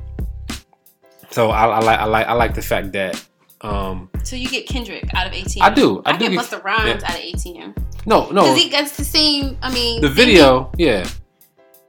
so 1.32 1.50
I, 1.50 1.66
I 1.66 1.80
like 1.80 2.00
I 2.00 2.06
like 2.06 2.28
I 2.28 2.34
like 2.34 2.54
the 2.54 2.62
fact 2.62 2.92
that 2.92 3.24
um, 3.64 4.10
So 4.24 4.36
you 4.36 4.48
get 4.50 4.68
Kendrick 4.68 5.14
out 5.14 5.28
of 5.28 5.34
ATM. 5.34 5.62
I 5.62 5.70
do. 5.74 6.02
I 6.06 6.12
I, 6.14 6.18
do 6.18 6.30
get 6.30 6.40
Busta 6.40 6.64
Rhymes 6.64 7.02
yeah. 7.02 7.10
out 7.12 7.16
of 7.18 7.22
ATM. 7.24 7.78
no 8.06 8.30
no 8.32 8.42
Because 8.44 8.58
he 8.58 8.70
gets 8.70 8.98
the 8.98 9.06
same. 9.06 9.58
I 9.62 9.74
mean, 9.74 10.02
the 10.02 10.10
video 10.10 10.72
yeah. 10.78 11.08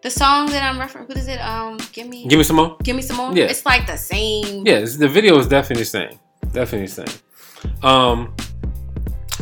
the 0.03 0.11
song 0.11 0.47
that 0.51 0.63
I'm 0.63 0.79
referring. 0.81 1.07
What 1.07 1.17
is 1.19 1.29
it? 1.29 1.41
Um, 1.41 1.79
give 1.93 2.09
me, 2.09 2.27
Give 2.29 2.39
me 2.39 2.45
some 2.45 2.57
more. 2.57 2.77
give 2.83 2.95
me 2.97 3.03
some 3.03 3.17
more. 3.17 3.33
Yeah. 3.37 3.45
It's 3.47 3.65
like 3.67 3.87
the 3.87 3.97
same. 3.97 4.65
Yeah, 4.67 4.75
it's- 4.75 4.97
the 4.97 5.09
video 5.09 5.37
is 5.39 5.47
definitely 5.49 5.83
the 5.83 5.91
same. 5.91 6.19
Definitely 6.53 6.87
the 6.87 7.07
same. 7.07 7.83
Um, 7.83 8.35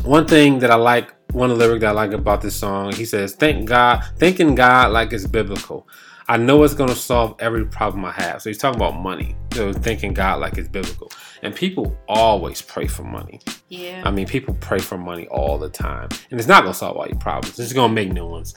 one 0.05 0.27
thing 0.27 0.59
that 0.61 0.71
I 0.71 0.77
like, 0.77 1.12
one 1.33 1.57
lyric 1.59 1.81
that 1.81 1.88
I 1.88 1.92
like 1.92 2.12
about 2.12 2.40
this 2.40 2.55
song, 2.57 2.92
he 2.92 3.05
says, 3.05 3.35
"Thank 3.35 3.68
God, 3.68 4.03
thanking 4.18 4.55
God 4.55 4.92
like 4.92 5.12
it's 5.12 5.27
biblical. 5.27 5.87
I 6.29 6.37
know 6.37 6.62
it's 6.62 6.75
gonna 6.75 6.95
solve 6.95 7.35
every 7.40 7.64
problem 7.66 8.05
I 8.05 8.12
have." 8.12 8.40
So 8.42 8.49
he's 8.51 8.59
talking 8.59 8.81
about 8.81 9.01
money. 9.01 9.35
So 9.53 9.73
thanking 9.73 10.14
God 10.14 10.40
like 10.40 10.57
it's 10.59 10.68
biblical, 10.68 11.11
and 11.42 11.55
people 11.55 11.96
always 12.09 12.62
pray 12.62 12.87
for 12.87 13.02
money. 13.02 13.40
Yeah. 13.68 14.02
I 14.05 14.11
mean, 14.11 14.26
people 14.26 14.55
pray 14.61 14.78
for 14.78 14.96
money 14.96 15.26
all 15.28 15.59
the 15.59 15.68
time, 15.68 16.09
and 16.31 16.38
it's 16.38 16.48
not 16.48 16.62
gonna 16.62 16.74
solve 16.74 16.96
all 16.96 17.07
your 17.07 17.18
problems. 17.18 17.59
It's 17.59 17.72
gonna 17.72 17.92
make 17.92 18.12
new 18.12 18.26
ones. 18.26 18.55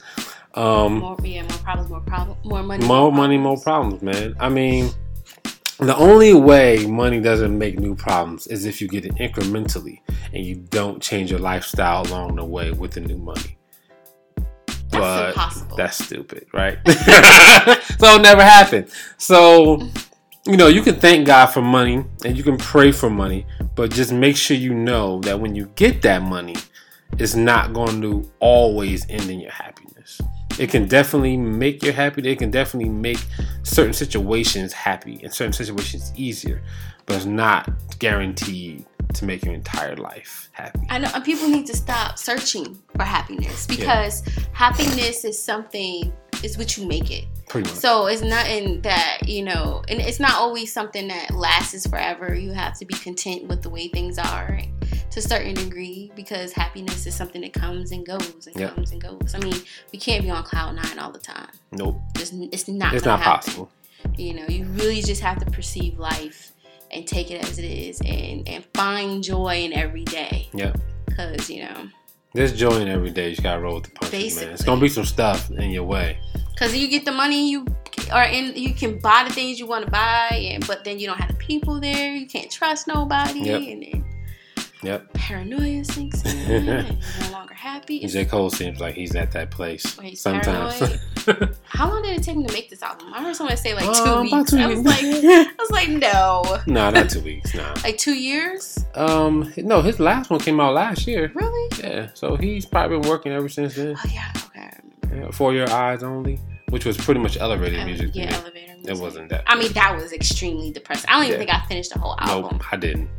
Um, 0.54 1.00
more, 1.00 1.17
yeah, 1.24 1.41
more 1.41 1.58
problems, 1.60 1.89
more 1.89 2.00
problems, 2.02 2.45
more 2.45 2.63
money, 2.63 2.86
more 2.86 3.12
money, 3.12 3.38
more 3.38 3.60
problems, 3.60 4.02
man. 4.02 4.36
I 4.39 4.50
mean, 4.50 4.89
the 5.80 5.95
only 5.98 6.34
way 6.34 6.86
money 6.86 7.19
doesn't 7.19 7.58
make 7.58 7.78
new 7.78 7.95
problems 7.95 8.48
is 8.48 8.65
if 8.65 8.80
you 8.80 8.88
get 8.88 9.06
it 9.06 9.15
incrementally 9.15 10.00
and 10.34 10.45
you 10.45 10.56
don't 10.56 11.02
change 11.02 11.30
your 11.30 11.39
lifestyle 11.39 12.08
along 12.08 12.36
the 12.36 12.45
way 12.45 12.71
with 12.71 12.91
the 12.91 13.02
new 13.02 13.17
money. 13.17 13.58
That's 14.89 15.36
impossible. 15.36 15.76
That's 15.76 16.06
stupid, 16.06 16.48
right? 16.54 16.78
so 16.88 18.06
it'll 18.06 18.19
never 18.19 18.43
happen. 18.43 18.88
So, 19.17 19.82
you 20.47 20.58
know, 20.58 20.67
you 20.67 20.81
can 20.81 20.95
thank 20.95 21.25
God 21.25 21.47
for 21.47 21.62
money 21.62 22.05
and 22.23 22.38
you 22.38 22.43
can 22.43 22.58
pray 22.58 22.91
for 22.91 23.10
money, 23.10 23.47
but 23.75 23.91
just 23.91 24.12
make 24.12 24.38
sure 24.38 24.55
you 24.55 24.73
know 24.73 25.19
that 25.21 25.39
when 25.39 25.55
you 25.55 25.71
get 25.75 26.03
that 26.03 26.21
money, 26.21 26.55
it's 27.17 27.36
not 27.36 27.73
going 27.73 28.01
to 28.01 28.29
always 28.39 29.10
end 29.10 29.29
in 29.29 29.39
your 29.39 29.51
happiness. 29.51 30.21
It 30.60 30.69
can 30.69 30.88
definitely 30.88 31.36
make 31.36 31.84
you 31.84 31.91
happy. 31.91 32.29
It 32.29 32.38
can 32.38 32.51
definitely 32.51 32.89
make 32.89 33.17
certain 33.63 33.93
situations 33.93 34.71
happy 34.71 35.19
and 35.23 35.34
certain 35.34 35.51
situations 35.51 36.13
easier, 36.15 36.62
but 37.05 37.15
it's 37.15 37.25
not 37.25 37.69
guaranteed 37.99 38.86
to 39.15 39.25
make 39.25 39.43
your 39.43 39.53
entire 39.53 39.95
life 39.95 40.49
happy. 40.51 40.79
I 40.89 40.99
know 40.99 41.10
and 41.13 41.23
people 41.23 41.49
need 41.49 41.65
to 41.67 41.75
stop 41.75 42.19
searching 42.19 42.77
for 42.95 43.03
happiness 43.03 43.65
because 43.65 44.21
happiness 44.53 45.25
is 45.25 45.41
something 45.41 46.13
is 46.43 46.58
what 46.58 46.77
you 46.77 46.86
make 46.86 47.10
it. 47.12 47.25
Pretty 47.49 47.69
much. 47.69 47.79
So 47.79 48.08
it's 48.08 48.21
nothing 48.21 48.81
that, 48.81 49.19
you 49.27 49.43
know, 49.43 49.84
and 49.88 50.01
it's 50.01 50.19
not 50.19 50.34
always 50.34 50.73
something 50.73 51.08
that 51.10 51.31
lasts 51.31 51.86
forever. 51.88 52.34
You 52.34 52.51
have 52.51 52.77
to 52.79 52.86
be 52.86 52.95
content 52.95 53.45
with 53.47 53.62
the 53.62 53.69
way 53.69 53.88
things 53.88 54.17
are 54.17 54.60
to 55.12 55.19
a 55.19 55.21
certain 55.21 55.53
degree 55.53 56.12
because 56.15 56.51
happiness 56.51 57.05
is 57.05 57.15
something 57.15 57.41
that 57.41 57.53
comes 57.53 57.91
and 57.91 58.05
goes 58.05 58.47
and 58.47 58.55
Yep. 58.60 58.75
comes 58.75 58.91
and 58.91 59.01
goes. 59.01 59.34
I 59.36 59.39
mean, 59.39 59.53
we 59.93 59.99
can't 59.99 60.23
be 60.23 60.29
on 60.31 60.43
cloud 60.43 60.75
nine 60.75 60.97
all 60.99 61.12
the 61.12 61.19
time. 61.19 61.47
nope. 61.71 62.01
It's, 62.15 62.31
it's 62.34 62.67
not 62.67 62.93
It's 62.93 63.05
not 63.05 63.19
happen. 63.21 63.41
possible. 63.53 63.71
You 64.17 64.34
know, 64.34 64.45
you 64.47 64.65
really 64.65 65.01
just 65.01 65.21
have 65.21 65.39
to 65.43 65.49
perceive 65.51 65.97
life 65.99 66.51
and 66.91 67.08
take 67.08 67.31
it 67.31 67.43
as 67.47 67.58
it 67.60 67.65
is 67.65 67.99
and, 68.05 68.47
and 68.47 68.65
find 68.73 69.23
joy 69.23 69.63
in 69.63 69.73
every 69.73 70.03
day. 70.03 70.49
Yeah. 70.53 70.73
Because, 71.05 71.49
you 71.49 71.63
know, 71.63 71.89
There's 72.34 72.53
joy 72.53 72.77
in 72.81 72.88
every 72.88 73.12
day. 73.12 73.25
You 73.29 73.31
just 73.31 73.43
gotta 73.43 73.62
roll 73.62 73.75
with 73.75 73.86
the 73.86 73.91
punches, 73.91 74.36
man. 74.41 74.49
It's 74.49 74.63
gonna 74.63 74.81
be 74.81 74.89
some 74.89 75.05
stuff 75.05 75.49
in 75.51 75.69
your 75.71 75.84
way. 75.86 76.17
Because 76.56 76.76
you 76.76 76.88
get 76.88 77.04
the 77.06 77.12
money, 77.12 77.50
you 77.52 77.65
are 78.12 78.24
in, 78.26 78.56
you 78.56 78.74
can 78.74 78.98
buy 79.00 79.26
the 79.28 79.34
things 79.34 79.60
you 79.60 79.68
want 79.68 79.86
to 79.86 79.91
buy, 79.91 80.30
and 80.54 80.65
but 80.65 80.84
then 80.86 81.00
you 81.00 81.06
don't 81.08 81.18
have 81.20 81.30
the 81.30 81.36
people 81.38 81.80
there. 81.82 82.13
You 82.15 82.26
can't 82.28 82.50
trust 82.50 82.88
nobody, 82.88 83.39
Yep. 83.41 83.62
and 83.62 83.84
then 83.84 84.06
Yep. 84.84 85.13
paranoia 85.13 85.84
sinks 85.84 86.22
in, 86.24 86.38
and 86.70 86.88
you're 86.88 87.26
no 87.28 87.32
longer 87.32 87.54
happy. 87.56 88.06
J. 88.08 88.24
Cole 88.26 88.50
seems 88.52 88.80
like 88.80 88.94
he's 88.96 89.15
at 89.15 89.32
that 89.32 89.50
place 89.52 89.98
Wait, 89.98 90.18
sometimes. 90.18 90.80
How 91.63 91.89
long 91.89 92.04
did 92.04 92.20
it 92.20 92.24
take 92.24 92.38
me 92.38 92.46
to 92.46 92.54
make 92.54 92.70
this 92.70 92.84
album? 92.84 93.12
I 93.13 93.22
heard 93.24 93.36
someone 93.36 93.58
say 93.58 93.74
like 93.74 93.86
two 93.86 93.89
Uh, 94.12 94.22
weeks. 94.22 94.52
two 94.52 94.58
I 94.60 94.68
was 94.68 94.80
like, 94.82 95.04
I 95.04 95.56
was 95.58 95.72
like, 95.72 95.89
no, 95.89 96.58
no, 96.68 96.89
not 96.91 97.10
two 97.10 97.22
weeks. 97.22 97.54
No. 97.56 97.74
like 97.84 97.98
two 97.98 98.13
years, 98.13 98.78
Um, 98.94 99.52
no, 99.58 99.82
his 99.82 100.00
last 100.00 100.30
one 100.30 100.39
came 100.39 100.60
out 100.60 100.74
last 100.76 101.08
year. 101.08 101.32
really? 101.34 101.70
Yeah, 101.84 102.10
so 102.13 102.36
he's 102.38 102.65
probably 102.65 103.00
been 103.00 103.10
working 103.10 103.32
ever 103.32 103.50
since 103.50 103.76
then. 103.76 103.96
Oh 103.98 104.10
yeah, 104.13 104.32
okay. 104.48 104.70
Yeah, 105.13 105.32
4 105.32 105.54
Your 105.54 105.68
Eyez 105.68 106.04
Only, 106.04 106.39
which 106.70 106.86
was 106.86 106.98
pretty 106.98 107.20
much 107.20 107.38
elevated 107.38 107.80
Ele- 107.80 107.86
music 107.86 108.12
yeah, 108.13 108.34
elevator 108.36 108.74
music. 108.76 108.91
It 108.96 108.98
wasn't 108.98 109.30
that. 109.30 109.44
I 109.48 109.56
mean, 109.58 109.72
that 109.74 109.96
was 109.96 110.12
extremely 110.13 110.72
depressing. 110.72 111.10
I 111.10 111.13
don't 111.13 111.26
even 111.26 111.41
Yeah. 111.41 111.46
think 111.54 111.63
I 111.63 111.68
finished 111.68 111.94
the 111.94 112.00
whole 112.00 112.15
album. 112.20 112.52
nope, 112.58 112.74
I 112.74 112.76
didn't. 112.78 113.10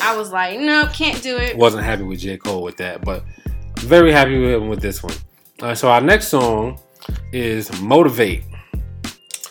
I 0.00 0.16
was 0.16 0.30
like, 0.32 0.58
nope, 0.60 0.92
can't 0.92 1.20
do 1.22 1.36
it. 1.36 1.56
Wasn't 1.56 1.82
happy 1.84 2.02
with 2.04 2.20
J. 2.20 2.36
Cole 2.36 2.62
with 2.62 2.76
that, 2.78 3.04
but 3.04 3.24
very 3.80 4.12
happy 4.12 4.38
with, 4.40 4.62
with 4.68 4.80
this 4.80 5.02
one. 5.02 5.14
Uh, 5.60 5.74
so 5.74 5.88
our 5.90 6.00
next 6.00 6.28
song 6.28 6.78
is 7.32 7.68
Motiv8. 7.70 8.44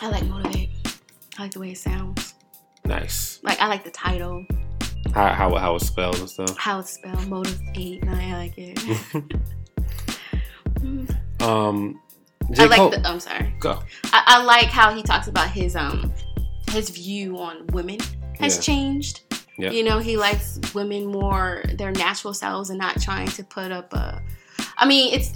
I 0.01 0.09
like 0.09 0.25
motivate. 0.25 0.69
I 1.37 1.43
like 1.43 1.51
the 1.51 1.59
way 1.59 1.71
it 1.71 1.77
sounds. 1.77 2.33
Nice. 2.85 3.39
Like 3.43 3.59
I 3.59 3.67
like 3.67 3.83
the 3.83 3.91
title, 3.91 4.45
How 5.13 5.27
how, 5.33 5.53
how 5.55 5.75
it's 5.75 5.87
spelled 5.87 6.17
and 6.19 6.29
stuff. 6.29 6.55
how 6.57 6.79
it's 6.79 6.91
spelled, 6.93 7.27
motivate. 7.27 8.01
and 8.03 8.11
I 8.11 8.33
like 8.37 8.53
it. 8.57 8.79
Um, 11.41 11.99
J. 12.51 12.63
I 12.63 12.65
like 12.67 12.77
Cole. 12.77 12.89
the. 12.89 13.07
I'm 13.07 13.19
sorry. 13.19 13.53
Go. 13.59 13.79
I, 14.05 14.23
I 14.25 14.43
like 14.43 14.67
how 14.67 14.93
he 14.93 15.01
talks 15.03 15.27
about 15.27 15.49
his 15.49 15.75
um 15.75 16.13
his 16.71 16.89
view 16.89 17.37
on 17.37 17.67
women 17.67 17.99
has 18.39 18.55
Yeah. 18.55 18.61
changed. 18.61 19.21
Yeah. 19.57 19.71
You 19.71 19.83
know, 19.83 19.97
he 19.99 20.17
likes 20.17 20.59
women 20.75 21.07
more 21.07 21.63
their 21.77 21.91
natural 21.91 22.33
selves 22.33 22.69
and 22.69 22.77
not 22.79 23.01
trying 23.01 23.27
to 23.29 23.43
put 23.43 23.71
up 23.71 23.91
a. 23.93 24.21
I 24.77 24.85
mean, 24.85 25.13
it's 25.13 25.33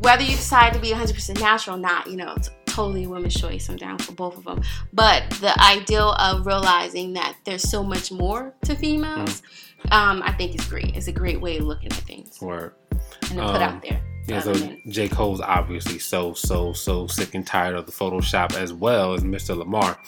whether 0.00 0.22
you 0.22 0.32
decide 0.36 0.72
to 0.74 0.80
be 0.80 0.88
100% 0.90 1.40
natural 1.40 1.76
or 1.76 1.78
not. 1.78 2.08
You 2.08 2.16
know, 2.16 2.34
it's 2.36 2.50
totally 2.66 3.04
a 3.04 3.08
woman's 3.08 3.34
choice. 3.34 3.68
I'm 3.68 3.76
down 3.76 3.98
for 3.98 4.10
both 4.12 4.36
of 4.36 4.42
them. 4.44 4.62
But 4.92 5.30
the 5.40 5.54
ideal 5.62 6.12
of 6.14 6.44
realizing 6.46 7.12
that 7.12 7.36
there's 7.44 7.62
so 7.68 7.82
much 7.84 8.10
more 8.10 8.52
to 8.64 8.74
females, 8.74 9.42
Mm. 9.86 9.92
um, 9.92 10.22
I 10.24 10.32
think 10.32 10.54
is 10.58 10.66
great. 10.66 10.94
It's 10.96 11.06
a 11.08 11.12
great 11.12 11.40
way 11.40 11.56
of 11.58 11.64
looking 11.64 11.90
at 11.92 11.98
things 11.98 12.38
Word. 12.42 12.74
and 12.90 13.38
to 13.38 13.46
put 13.46 13.62
Um, 13.62 13.62
out 13.62 13.82
there. 13.82 14.02
Yeah, 14.26 14.40
so. 14.40 14.54
J. 14.88 15.08
Cole's 15.08 15.40
obviously 15.40 15.98
so, 15.98 16.34
so, 16.34 16.72
so 16.72 17.06
sick 17.06 17.34
and 17.34 17.46
tired 17.46 17.74
of 17.74 17.86
the 17.86 17.92
Photoshop 17.92 18.54
as 18.54 18.72
well 18.72 19.14
as 19.14 19.22
Mr. 19.22 19.56
Lamar 19.56 19.98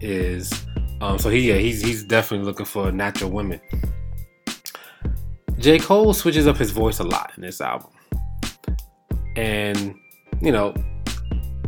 is. 0.00 0.52
Um, 1.00 1.18
so 1.18 1.28
he, 1.28 1.48
yeah, 1.48 1.56
he's 1.56 1.82
he's 1.82 2.02
definitely 2.02 2.46
looking 2.46 2.66
for 2.66 2.90
natural 2.90 3.30
women. 3.30 3.60
J. 5.58 5.78
Cole 5.78 6.14
switches 6.14 6.46
up 6.46 6.56
his 6.56 6.70
voice 6.70 7.00
a 7.00 7.04
lot 7.04 7.32
in 7.36 7.42
this 7.42 7.60
album, 7.60 7.90
and 9.36 9.94
you 10.40 10.52
know, 10.52 10.74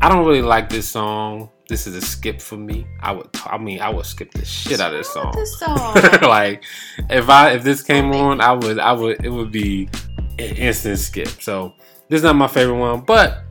I 0.01 0.09
don't 0.09 0.27
really 0.27 0.43
like 0.43 0.69
this 0.69 0.89
song. 0.89 1.51
This 1.69 1.87
is 1.87 1.95
a 1.95 2.01
skip 2.01 2.41
for 2.41 2.57
me. 2.57 2.87
I 3.01 3.13
would, 3.13 3.29
I 3.45 3.57
mean, 3.59 3.81
I 3.81 3.91
would 3.91 4.07
skip 4.07 4.33
the 4.33 4.45
shit 4.45 4.81
out 4.81 4.93
of 4.93 4.99
this 4.99 5.13
song. 5.13 5.33
This 5.35 5.59
song. 5.59 5.95
like 6.23 6.65
if 7.09 7.29
I 7.29 7.53
if 7.53 7.63
this 7.63 7.83
came 7.83 8.13
on, 8.13 8.41
I 8.41 8.53
would 8.53 8.79
I 8.79 8.93
would 8.93 9.25
it 9.25 9.31
would 9.31 9.53
be 9.53 9.89
instant 10.41 10.99
skip. 10.99 11.29
So 11.29 11.75
this 12.09 12.19
is 12.19 12.25
not 12.25 12.37
my 12.37 12.49
favorite 12.49 12.79
one, 12.79 13.01
but 13.01 13.45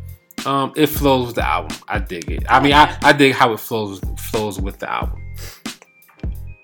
um, 0.45 0.73
it 0.75 0.87
flows 0.87 1.27
with 1.27 1.35
the 1.35 1.47
album. 1.47 1.77
I 1.87 1.99
dig 1.99 2.29
it. 2.31 2.43
I 2.49 2.59
mean, 2.59 2.73
I, 2.73 2.97
I 3.01 3.13
dig 3.13 3.33
how 3.33 3.53
it 3.53 3.59
flows 3.59 3.99
flows 4.17 4.59
with 4.59 4.79
the 4.79 4.91
album. 4.91 5.21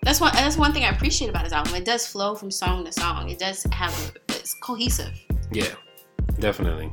That's 0.03 0.21
one. 0.21 0.33
That's 0.33 0.57
one 0.57 0.71
thing 0.71 0.83
I 0.83 0.89
appreciate 0.89 1.29
about 1.29 1.43
his 1.43 1.53
album. 1.53 1.73
It 1.75 1.85
does 1.85 2.05
flow 2.05 2.35
from 2.35 2.51
song 2.51 2.85
to 2.85 2.91
song. 2.91 3.29
It 3.29 3.39
does 3.39 3.63
have. 3.71 3.91
A, 4.29 4.35
it's 4.35 4.53
cohesive. 4.53 5.19
Yeah, 5.51 5.73
definitely. 6.39 6.89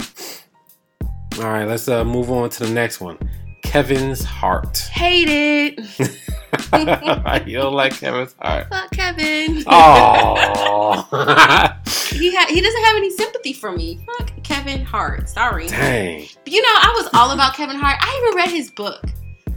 All 1.39 1.45
right, 1.45 1.67
let's 1.67 1.89
uh, 1.89 2.05
move 2.05 2.31
on 2.31 2.51
to 2.51 2.65
the 2.65 2.71
next 2.71 3.01
one. 3.01 3.19
Kevin's 3.63 4.23
heart. 4.23 4.79
Hate 4.79 5.29
it. 5.29 5.79
you 7.47 7.59
don't 7.59 7.75
like 7.75 7.95
Kevin's 7.95 8.35
heart? 8.41 8.69
Fuck 8.69 8.91
Kevin. 8.93 9.65
Oh, 9.67 11.09
he 12.13 12.35
ha- 12.35 12.47
he 12.49 12.61
doesn't 12.61 12.85
have 12.85 12.97
any 12.97 13.11
sympathy 13.11 13.53
for 13.53 13.73
me. 13.73 13.99
Fuck 14.19 14.31
Kevin 14.43 14.85
Hart. 14.85 15.29
Sorry. 15.29 15.67
dang. 15.69 16.27
But 16.45 16.53
you 16.53 16.63
know, 16.63 16.69
I 16.69 16.93
was 16.97 17.09
all 17.15 17.31
about 17.33 17.55
Kevin 17.55 17.77
Hart. 17.77 17.97
I 18.01 18.23
even 18.25 18.37
read 18.37 18.51
his 18.51 18.71
book. 18.71 19.03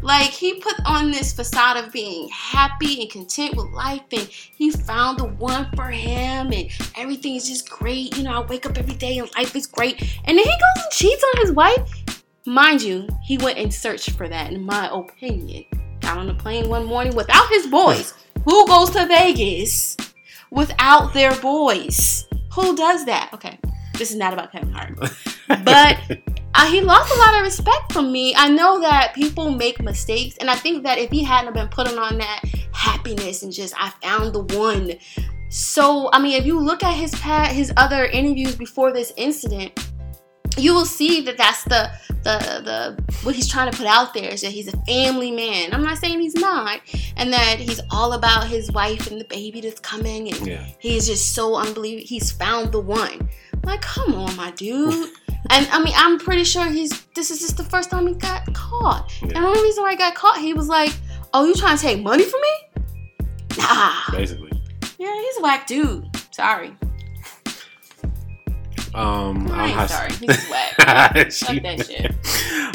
Like 0.02 0.30
he 0.30 0.60
put 0.60 0.76
on 0.86 1.10
this 1.10 1.34
facade 1.34 1.78
of 1.84 1.92
being 1.92 2.30
happy 2.30 3.02
and 3.02 3.10
content 3.10 3.56
with 3.56 3.66
life, 3.68 4.04
and 4.12 4.28
he 4.30 4.70
found 4.70 5.18
the 5.18 5.26
one 5.26 5.68
for 5.76 5.86
him, 5.90 6.52
and 6.52 6.70
everything 6.96 7.36
is 7.36 7.48
just 7.48 7.70
great. 7.70 8.16
You 8.16 8.24
know, 8.24 8.44
I 8.44 8.46
wake 8.46 8.68
up 8.68 8.78
every 8.78 8.94
day 8.96 9.18
and 9.18 9.28
life 9.36 9.56
is 9.56 9.66
great, 9.66 10.00
and 10.26 10.38
then 10.38 10.46
he 10.46 10.52
goes 10.52 10.84
and 10.84 10.92
cheats 10.92 11.24
on 11.24 11.42
his 11.42 11.52
wife. 11.54 11.90
Mind 12.46 12.84
you, 12.84 13.08
he 13.24 13.40
went 13.40 13.58
and 13.58 13.74
searched 13.74 14.12
for 14.12 14.28
that. 14.30 14.54
In 14.54 14.64
my 14.64 14.90
opinion, 14.94 15.66
got 16.02 16.20
on 16.20 16.28
the 16.28 16.36
plane 16.36 16.70
one 16.70 16.86
morning 16.86 17.16
without 17.16 17.50
his 17.50 17.66
boys. 17.66 18.14
Who 18.44 18.68
goes 18.68 18.92
to 18.92 19.08
Vegas 19.08 19.98
without 20.52 21.16
their 21.16 21.34
boys? 21.42 22.28
Who 22.56 22.76
does 22.76 23.06
that? 23.06 23.32
Okay, 23.34 23.60
this 23.98 24.12
is 24.12 24.18
not 24.18 24.34
about 24.34 24.52
Kevin 24.52 24.72
Hart, 24.72 24.98
but 25.64 26.00
uh, 26.54 26.72
he 26.72 26.80
lost 26.80 27.14
a 27.14 27.18
lot 27.20 27.36
of 27.36 27.42
respect 27.42 27.92
from 27.92 28.12
me. 28.14 28.34
I 28.36 28.48
know 28.48 28.80
that 28.80 29.14
people 29.14 29.52
make 29.52 29.82
mistakes, 29.82 30.38
and 30.38 30.50
I 30.50 30.56
think 30.56 30.84
that 30.84 30.98
if 30.98 31.12
he 31.12 31.22
hadn't 31.24 31.54
been 31.54 31.68
putting 31.68 31.98
on 31.98 32.18
that 32.18 32.42
happiness 32.72 33.44
and 33.44 33.52
just 33.52 33.74
I 33.78 33.90
found 34.02 34.34
the 34.34 34.58
one. 34.58 34.94
So 35.50 36.10
I 36.14 36.22
mean, 36.22 36.40
if 36.40 36.46
you 36.46 36.58
look 36.58 36.82
at 36.82 36.94
his 36.94 37.12
past, 37.16 37.54
his 37.54 37.74
other 37.76 38.06
interviews 38.06 38.56
before 38.56 38.94
this 38.94 39.12
incident, 39.18 39.78
you 40.58 40.74
will 40.74 40.86
see 40.86 41.22
that 41.22 41.38
that's 41.38 41.64
the 41.66 41.90
the 42.24 42.62
the 42.64 43.04
what 43.24 43.36
he's 43.36 43.48
trying 43.48 43.72
to 43.72 43.78
put 43.78 43.86
out 43.88 44.14
there 44.14 44.30
is 44.32 44.42
that 44.42 44.52
he's 44.52 44.68
a 44.74 44.78
family 44.86 45.32
man. 45.32 45.74
I'm 45.74 45.84
not 45.84 45.98
saying 45.98 46.20
he's 46.20 46.36
not, 46.36 46.80
and 47.18 47.32
that 47.34 47.58
he's 47.60 47.82
all 47.92 48.14
about 48.14 48.48
his 48.48 48.72
wife 48.72 49.08
and 49.12 49.20
the 49.20 49.26
baby 49.26 49.62
that's 49.62 49.80
coming, 49.80 50.30
and 50.32 50.48
Yeah. 50.48 50.66
he's 50.80 51.08
just 51.08 51.34
so 51.36 51.56
unbelievable. 51.56 52.08
He's 52.08 52.32
found 52.32 52.72
the 52.72 52.80
one. 52.80 53.30
Like, 53.64 53.82
come 53.82 54.14
on, 54.16 54.36
my 54.36 54.52
dude. 54.52 55.10
and 55.50 55.68
I 55.72 55.84
mean, 55.84 55.94
I'm 55.96 56.20
pretty 56.20 56.44
sure 56.44 56.66
he's. 56.68 57.06
This 57.16 57.32
is 57.32 57.40
just 57.40 57.58
the 57.58 57.64
first 57.64 57.90
time 57.92 58.08
he 58.08 58.14
got 58.16 58.52
caught. 58.54 59.12
And 59.22 59.32
the 59.32 59.40
only 59.40 59.62
reason 59.62 59.84
why 59.84 59.92
he 59.92 59.98
got 59.98 60.16
caught, 60.16 60.40
he 60.40 60.54
was 60.54 60.68
like, 60.68 60.94
"Oh, 61.34 61.46
you 61.46 61.54
trying 61.56 61.78
to 61.78 61.82
take 61.82 62.02
money 62.02 62.24
from 62.24 62.42
me?" 62.42 62.86
Nah. 63.58 63.94
Basically. 64.12 64.52
Yeah, 64.98 65.14
he's 65.22 65.38
a 65.38 65.42
whack 65.42 65.68
dude. 65.68 66.08
Sorry. 66.32 66.76
Um, 68.96 69.52
I 69.52 69.74
I'm 69.74 69.88
sorry. 69.88 70.12
He's 70.14 70.50
whack. 70.50 70.74
Fuck 70.78 70.86
that 70.88 71.34
shit. 71.34 72.16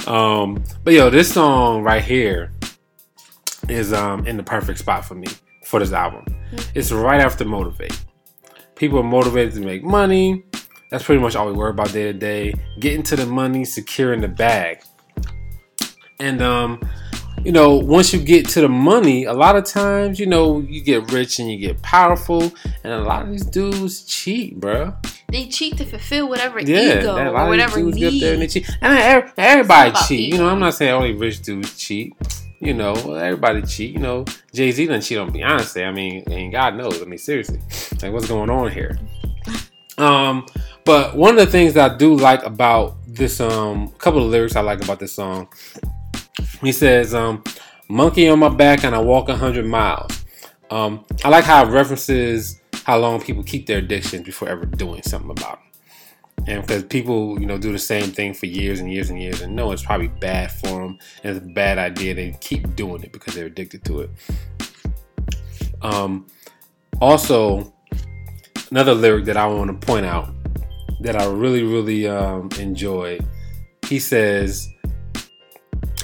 Um, 0.07 0.65
but 0.83 0.95
yo, 0.95 1.11
this 1.11 1.31
song 1.33 1.83
right 1.83 2.03
here 2.03 2.53
is 3.69 3.93
um 3.93 4.27
in 4.27 4.39
the 4.39 4.43
perfect 4.43 4.79
spot 4.79 5.05
for 5.05 5.15
me 5.15 5.29
for 5.67 5.79
this 5.79 5.93
album. 5.93 6.25
It's 6.75 6.91
right 6.91 7.21
after 7.21 7.45
Motiv8. 7.45 7.97
People 8.77 8.99
are 8.99 9.05
motivated 9.05 9.55
to 9.55 9.61
make 9.61 9.85
money. 9.85 10.43
That's 10.91 11.05
pretty 11.05 11.21
much 11.21 11.37
all 11.37 11.47
we 11.47 11.53
worry 11.53 11.71
about 11.71 11.93
day 11.93 12.05
to 12.05 12.13
day. 12.15 12.55
Getting 12.81 13.03
to 13.05 13.17
the 13.17 13.27
money, 13.27 13.65
securing 13.65 14.23
the 14.23 14.29
bag. 14.29 14.83
And 16.19 16.41
um, 16.41 16.81
you 17.45 17.53
know, 17.53 17.77
once 17.77 18.13
you 18.13 18.21
get 18.21 18.49
to 18.51 18.61
the 18.63 18.69
money, 18.69 19.25
a 19.25 19.33
lot 19.33 19.57
of 19.57 19.65
times, 19.65 20.19
you 20.19 20.27
know, 20.27 20.61
you 20.61 20.83
get 20.83 21.13
rich 21.13 21.39
and 21.39 21.51
you 21.51 21.59
get 21.59 21.81
powerful, 21.83 22.43
and 22.85 22.93
a 22.93 23.03
lot 23.03 23.23
of 23.23 23.31
these 23.31 23.45
dudes 23.45 24.05
cheat, 24.05 24.59
bruh. 24.61 24.95
They 25.31 25.47
cheat 25.47 25.77
to 25.79 25.85
fulfill 25.85 26.29
whatever 26.29 26.61
Yeah, 26.61 27.01
ego 27.01 27.17
or 27.17 27.49
whatever 27.49 27.81
need. 27.83 28.21
there 28.21 28.33
and 28.35 28.43
they 28.43 28.47
cheat. 28.49 28.69
And 28.81 28.99
every- 28.99 29.31
everybody 29.39 29.91
It's 29.91 29.99
all 29.99 30.05
about 30.05 30.09
cheat. 30.09 30.33
You 30.33 30.39
know, 30.39 30.49
I'm 30.49 30.59
not 30.61 30.75
saying 30.75 30.93
only 30.93 31.13
rich 31.15 31.41
dudes 31.43 31.77
cheat. 31.79 32.15
You 32.61 32.75
know, 32.75 32.93
everybody 33.15 33.63
cheat. 33.63 33.93
You 33.95 34.01
know, 34.01 34.25
Jay 34.53 34.71
Z 34.71 34.87
doesn't 34.87 35.03
cheat 35.03 35.19
on 35.19 35.31
Beyonce. 35.33 35.87
I 35.87 35.93
mean, 35.93 36.25
and 36.31 36.53
God 36.53 36.77
knows. 36.77 37.01
I 37.01 37.05
mean, 37.07 37.19
seriously, 37.19 37.59
like 38.03 38.13
what's 38.13 38.27
going 38.29 38.51
on 38.51 38.71
here? 38.71 38.99
Um, 39.99 40.47
but 40.85 41.17
one 41.17 41.31
of 41.39 41.45
the 41.45 41.51
things 41.51 41.75
that 41.75 41.93
I 41.93 41.97
do 41.97 42.15
like 42.17 42.43
about 42.45 42.97
this, 43.07 43.41
um, 43.41 43.85
a 43.95 43.99
couple 43.99 44.23
of 44.25 44.31
lyrics 44.31 44.57
I 44.57 44.61
like 44.61 44.83
about 44.83 44.99
this 44.99 45.13
song. 45.13 45.49
He 46.61 46.73
says, 46.73 47.15
um, 47.15 47.43
"Monkey 47.89 48.29
on 48.29 48.39
my 48.39 48.49
back 48.49 48.85
and 48.85 48.95
I 48.95 48.99
walk 48.99 49.29
a 49.29 49.37
hundred 49.37 49.67
miles." 49.67 50.25
Um, 50.71 51.05
I 51.25 51.29
like 51.29 51.45
how 51.45 51.65
it 51.67 51.71
references 51.71 52.60
how 52.85 52.99
long 52.99 53.21
people 53.21 53.43
keep 53.43 53.67
their 53.67 53.79
addictions 53.79 54.25
before 54.25 54.49
ever 54.49 54.67
doing 54.67 55.03
something 55.03 55.31
about 55.31 55.59
them 55.59 55.71
and 56.47 56.63
because 56.63 56.85
people 56.85 57.39
you 57.41 57.47
know 57.47 57.59
do 57.59 57.73
the 57.73 57.79
same 57.79 58.11
thing 58.11 58.33
for 58.33 58.47
years 58.47 58.81
and 58.81 58.93
years 58.93 59.11
and 59.11 59.21
years 59.21 59.41
and 59.41 59.55
know 59.55 59.73
it's 59.73 59.85
probably 59.85 60.09
bad 60.09 60.51
for 60.51 60.69
them 60.69 60.99
and 61.23 61.37
it's 61.37 61.45
a 61.45 61.49
bad 61.51 61.79
idea 61.79 62.15
they 62.15 62.37
keep 62.41 62.75
doing 62.77 63.03
it 63.03 63.13
because 63.13 63.35
they're 63.35 63.47
addicted 63.47 63.85
to 63.85 64.01
it. 64.01 64.11
Um 65.83 66.27
also 67.01 67.73
another 68.71 68.95
lyric 68.95 69.25
that 69.25 69.37
i 69.37 69.47
want 69.47 69.69
to 69.69 69.87
point 69.87 70.07
out 70.07 70.29
that 71.01 71.17
i 71.17 71.25
really 71.25 71.63
really 71.63 72.07
um 72.07 72.49
enjoy 72.59 73.19
he 73.87 73.99
says 73.99 74.69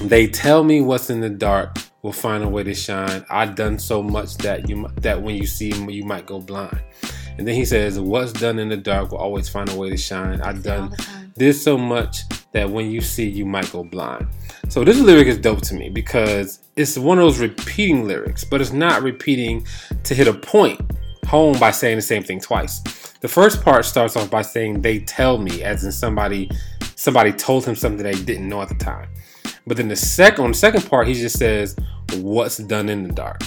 they 0.01 0.27
tell 0.27 0.63
me 0.63 0.81
what's 0.81 1.09
in 1.09 1.21
the 1.21 1.29
dark 1.29 1.77
will 2.07 2.13
find 2.13 2.43
a 2.43 2.49
way 2.49 2.63
to 2.63 2.73
shine 2.73 3.25
I've 3.29 3.55
done 3.55 3.77
so 3.77 4.01
much 4.01 4.37
that 4.37 4.69
you 4.69 4.87
that 5.01 5.21
when 5.21 5.35
you 5.35 5.45
see 5.45 5.73
you 5.73 6.03
might 6.03 6.25
go 6.25 6.39
blind 6.39 6.81
and 7.37 7.47
then 7.47 7.55
he 7.55 7.65
says, 7.65 7.99
What's 7.99 8.33
done 8.33 8.59
in 8.59 8.69
the 8.69 8.77
dark 8.77 9.11
will 9.11 9.19
always 9.19 9.47
find 9.47 9.69
a 9.69 9.75
way 9.75 9.89
to 9.89 9.97
shine. 9.97 10.41
I've 10.41 10.63
done 10.63 10.95
this 11.35 11.63
so 11.63 11.77
much 11.77 12.23
that 12.51 12.69
when 12.69 12.89
you 12.89 13.01
see, 13.01 13.27
you 13.29 13.45
might 13.45 13.71
go 13.71 13.83
blind. 13.83 14.27
So 14.69 14.83
this 14.83 14.99
lyric 14.99 15.27
is 15.27 15.37
dope 15.37 15.61
to 15.63 15.75
me 15.75 15.89
because 15.89 16.59
it's 16.75 16.97
one 16.97 17.19
of 17.19 17.23
those 17.23 17.39
repeating 17.39 18.05
lyrics, 18.05 18.43
but 18.43 18.59
it's 18.59 18.73
not 18.73 19.03
repeating 19.03 19.65
to 20.03 20.15
hit 20.15 20.27
a 20.27 20.33
point 20.33 20.81
home 21.25 21.59
by 21.59 21.71
saying 21.71 21.97
the 21.97 22.01
same 22.01 22.23
thing 22.23 22.39
twice. 22.39 22.79
The 23.21 23.27
first 23.27 23.61
part 23.61 23.85
starts 23.85 24.15
off 24.15 24.29
by 24.29 24.41
saying 24.41 24.81
they 24.81 24.99
tell 24.99 25.37
me, 25.37 25.63
as 25.63 25.83
in 25.83 25.91
somebody 25.91 26.49
somebody 26.95 27.31
told 27.31 27.63
him 27.63 27.75
something 27.75 28.01
they 28.01 28.13
didn't 28.13 28.49
know 28.49 28.61
at 28.61 28.69
the 28.69 28.75
time. 28.75 29.07
But 29.67 29.77
then 29.77 29.87
the 29.87 29.95
second 29.95 30.45
on 30.45 30.51
the 30.51 30.57
second 30.57 30.89
part, 30.89 31.07
he 31.07 31.13
just 31.13 31.37
says, 31.37 31.75
What's 32.15 32.57
done 32.57 32.89
in 32.89 33.03
the 33.03 33.13
dark? 33.13 33.41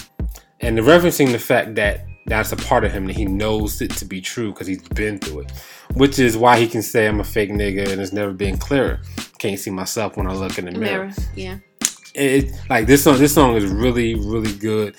And 0.59 0.77
the 0.77 0.81
referencing 0.81 1.31
the 1.31 1.39
fact 1.39 1.75
that 1.75 2.05
that's 2.27 2.51
a 2.51 2.55
part 2.55 2.85
of 2.85 2.91
him 2.91 3.07
that 3.07 3.15
he 3.15 3.25
knows 3.25 3.81
it 3.81 3.91
to 3.91 4.05
be 4.05 4.21
true 4.21 4.51
because 4.51 4.67
he's 4.67 4.87
been 4.89 5.19
through 5.19 5.41
it, 5.41 5.51
which 5.95 6.19
is 6.19 6.37
why 6.37 6.59
he 6.59 6.67
can 6.67 6.81
say 6.81 7.07
I'm 7.07 7.19
a 7.19 7.23
fake 7.23 7.49
nigga 7.49 7.91
and 7.91 7.99
it's 7.99 8.13
never 8.13 8.31
been 8.31 8.57
clearer. 8.57 9.01
Can't 9.39 9.59
see 9.59 9.71
myself 9.71 10.17
when 10.17 10.27
I 10.27 10.33
look 10.33 10.57
in 10.59 10.65
the 10.65 10.71
mirror. 10.71 11.05
Mirror. 11.05 11.13
Yeah. 11.35 11.57
It, 12.13 12.51
like 12.69 12.87
this 12.87 13.03
song, 13.03 13.17
this 13.17 13.33
song 13.33 13.55
is 13.55 13.65
really, 13.65 14.15
really 14.15 14.53
good, 14.53 14.95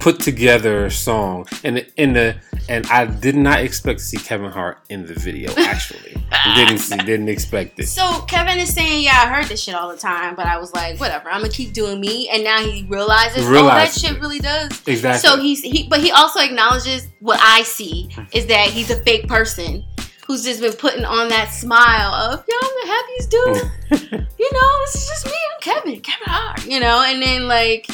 put 0.00 0.20
together 0.20 0.90
song, 0.90 1.46
and 1.62 1.84
in 1.96 2.12
the 2.12 2.36
and 2.68 2.86
I 2.86 3.06
did 3.06 3.36
not 3.36 3.60
expect 3.60 3.98
to 4.00 4.04
see 4.04 4.16
Kevin 4.16 4.50
Hart 4.50 4.78
in 4.88 5.06
the 5.06 5.14
video. 5.14 5.52
Actually, 5.58 6.16
didn't 6.54 6.78
see, 6.78 6.96
didn't 6.98 7.28
expect 7.28 7.78
it. 7.78 7.86
So 7.86 8.20
Kevin 8.22 8.58
is 8.58 8.72
saying, 8.74 9.02
"Yeah, 9.04 9.22
I 9.24 9.26
heard 9.32 9.46
this 9.46 9.62
shit 9.62 9.74
all 9.74 9.90
the 9.90 9.96
time," 9.96 10.34
but 10.34 10.46
I 10.46 10.58
was 10.58 10.72
like, 10.74 10.98
"Whatever, 11.00 11.30
I'm 11.30 11.40
gonna 11.40 11.52
keep 11.52 11.72
doing 11.72 12.00
me." 12.00 12.28
And 12.28 12.44
now 12.44 12.58
he 12.58 12.84
realizes, 12.88 13.44
Realizes 13.46 13.96
"Oh, 13.96 14.02
that 14.02 14.08
shit 14.08 14.16
it. 14.16 14.20
really 14.20 14.38
does." 14.40 14.82
Exactly. 14.86 15.28
So 15.28 15.40
he's 15.40 15.62
he, 15.62 15.88
but 15.88 16.00
he 16.00 16.10
also 16.10 16.40
acknowledges 16.40 17.06
what 17.20 17.40
I 17.42 17.62
see 17.62 18.08
is 18.32 18.46
that 18.46 18.68
he's 18.68 18.90
a 18.90 18.96
fake 19.02 19.28
person 19.28 19.84
who's 20.26 20.42
just 20.42 20.60
been 20.62 20.72
putting 20.72 21.04
on 21.04 21.28
that 21.28 21.50
smile 21.52 22.14
of, 22.14 22.44
"Yo, 22.48 22.56
I'm 22.62 22.70
the 22.82 22.86
happiest 22.92 23.30
dude." 23.30 24.20
you 24.38 24.52
know, 24.52 24.84
this 24.86 24.94
is 24.96 25.06
just 25.08 25.26
me. 25.26 25.32
I'm 25.54 25.60
Kevin, 25.60 26.00
Kevin 26.00 26.26
Hart. 26.26 26.64
You 26.66 26.80
know, 26.80 27.02
and 27.06 27.20
then 27.22 27.46
like, 27.48 27.88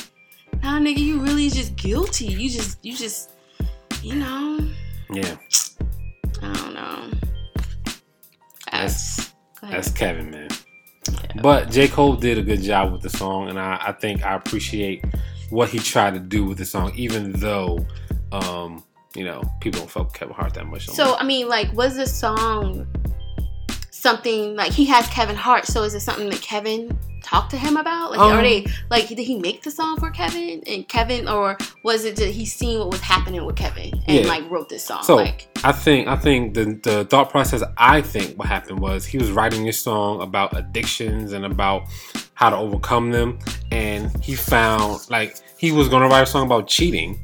nah, 0.62 0.78
nigga, 0.78 0.98
you 0.98 1.20
really 1.20 1.48
just 1.50 1.76
guilty. 1.76 2.26
You 2.26 2.48
just, 2.50 2.78
you 2.84 2.96
just, 2.96 3.30
you 4.02 4.14
know, 4.16 4.58
yeah, 5.12 5.36
I 6.42 6.52
don't 6.54 6.74
know. 6.74 7.10
That's- 8.70 9.16
That's, 9.16 9.28
go 9.60 9.66
ahead. 9.66 9.76
that's 9.76 9.90
Kevin, 9.92 10.30
man. 10.30 10.48
But 11.42 11.70
J. 11.70 11.88
Cole 11.88 12.14
did 12.16 12.38
a 12.38 12.42
good 12.42 12.62
job 12.62 12.92
with 12.92 13.02
the 13.02 13.10
song, 13.10 13.48
and 13.48 13.58
I, 13.58 13.80
I 13.88 13.92
think 13.92 14.24
I 14.24 14.34
appreciate 14.34 15.04
what 15.50 15.68
he 15.68 15.78
tried 15.78 16.14
to 16.14 16.20
do 16.20 16.44
with 16.44 16.58
the 16.58 16.64
song, 16.64 16.92
even 16.94 17.32
though, 17.32 17.84
um, 18.32 18.84
you 19.16 19.24
know, 19.24 19.42
people 19.60 19.80
don't 19.80 19.90
fuck 19.90 20.14
Kevin 20.14 20.34
Hart 20.34 20.54
that 20.54 20.66
much. 20.66 20.86
So. 20.88 21.16
I 21.16 21.24
mean, 21.24 21.48
like, 21.48 21.72
was 21.72 21.96
this 21.96 22.14
song 22.16 22.86
something 24.00 24.56
like 24.56 24.72
he 24.72 24.84
has 24.86 25.06
Kevin 25.08 25.36
Hart? 25.36 25.66
So 25.66 25.82
is 25.82 25.94
it 25.94 26.00
something 26.00 26.28
that 26.30 26.40
Kevin 26.40 26.96
talked 27.22 27.50
to 27.50 27.58
him 27.58 27.76
about? 27.76 28.10
Like, 28.12 28.20
Um, 28.20 28.42
they 28.42 28.66
like 28.90 29.08
did 29.08 29.18
he 29.18 29.38
make 29.38 29.62
the 29.62 29.70
song 29.70 29.98
for 29.98 30.10
Kevin 30.10 30.62
and 30.66 30.88
Kevin, 30.88 31.28
or 31.28 31.58
was 31.84 32.04
it 32.04 32.16
that 32.16 32.30
he 32.30 32.46
seen 32.46 32.78
what 32.78 32.90
was 32.90 33.00
happening 33.00 33.44
with 33.44 33.56
Kevin 33.56 33.92
and 34.06 34.24
Yeah. 34.24 34.26
like 34.26 34.48
wrote 34.50 34.68
this 34.68 34.84
song? 34.84 35.02
So 35.02 35.16
like, 35.16 35.48
I 35.62 35.72
think 35.72 36.08
I 36.08 36.16
think 36.16 36.54
the 36.54 36.78
the 36.82 37.04
thought 37.04 37.30
process 37.30 37.62
I 37.76 38.00
think 38.00 38.38
what 38.38 38.48
happened 38.48 38.80
was 38.80 39.04
he 39.04 39.18
was 39.18 39.30
writing 39.30 39.64
this 39.64 39.78
song 39.80 40.22
about 40.22 40.56
addictions 40.56 41.32
and 41.32 41.44
about 41.44 41.84
how 42.34 42.48
to 42.48 42.56
overcome 42.56 43.10
them, 43.10 43.38
and 43.70 44.10
he 44.24 44.34
found 44.34 45.00
like 45.10 45.36
he 45.58 45.72
was 45.72 45.88
gonna 45.90 46.08
write 46.08 46.22
a 46.22 46.26
song 46.26 46.46
about 46.46 46.66
cheating, 46.68 47.20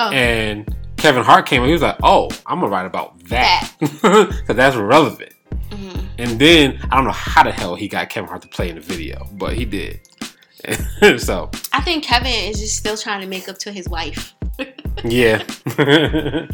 oh, 0.00 0.10
and 0.10 0.74
Kevin 0.96 1.22
Hart 1.22 1.44
came 1.44 1.60
and 1.60 1.66
he 1.68 1.74
was 1.74 1.82
like, 1.82 1.96
"Oh, 2.02 2.30
I'm 2.46 2.60
gonna 2.60 2.72
write 2.72 2.86
about 2.86 3.22
that 3.28 3.70
because 3.78 4.32
that's 4.48 4.74
relevant." 4.74 5.33
Mhm. 5.70 6.04
And 6.18 6.38
then 6.38 6.78
I 6.90 6.96
don't 6.96 7.04
know 7.04 7.10
how 7.10 7.42
the 7.42 7.52
hell 7.52 7.74
he 7.74 7.88
got 7.88 8.08
Kevin 8.08 8.28
Hart 8.28 8.42
to 8.42 8.48
play 8.48 8.68
in 8.68 8.76
the 8.76 8.80
video, 8.80 9.26
but 9.32 9.54
he 9.54 9.64
did. 9.64 10.00
so 11.18 11.50
I 11.72 11.80
think 11.82 12.04
Kevin 12.04 12.32
is 12.32 12.58
just 12.60 12.76
still 12.76 12.96
trying 12.96 13.20
to 13.20 13.26
make 13.26 13.48
up 13.48 13.58
to 13.58 13.72
his 13.72 13.88
wife. 13.88 14.34
yeah. 15.04 15.44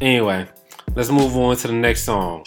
anyway, 0.00 0.46
let's 0.94 1.10
move 1.10 1.36
on 1.36 1.56
to 1.56 1.66
the 1.68 1.72
next 1.72 2.04
song. 2.04 2.44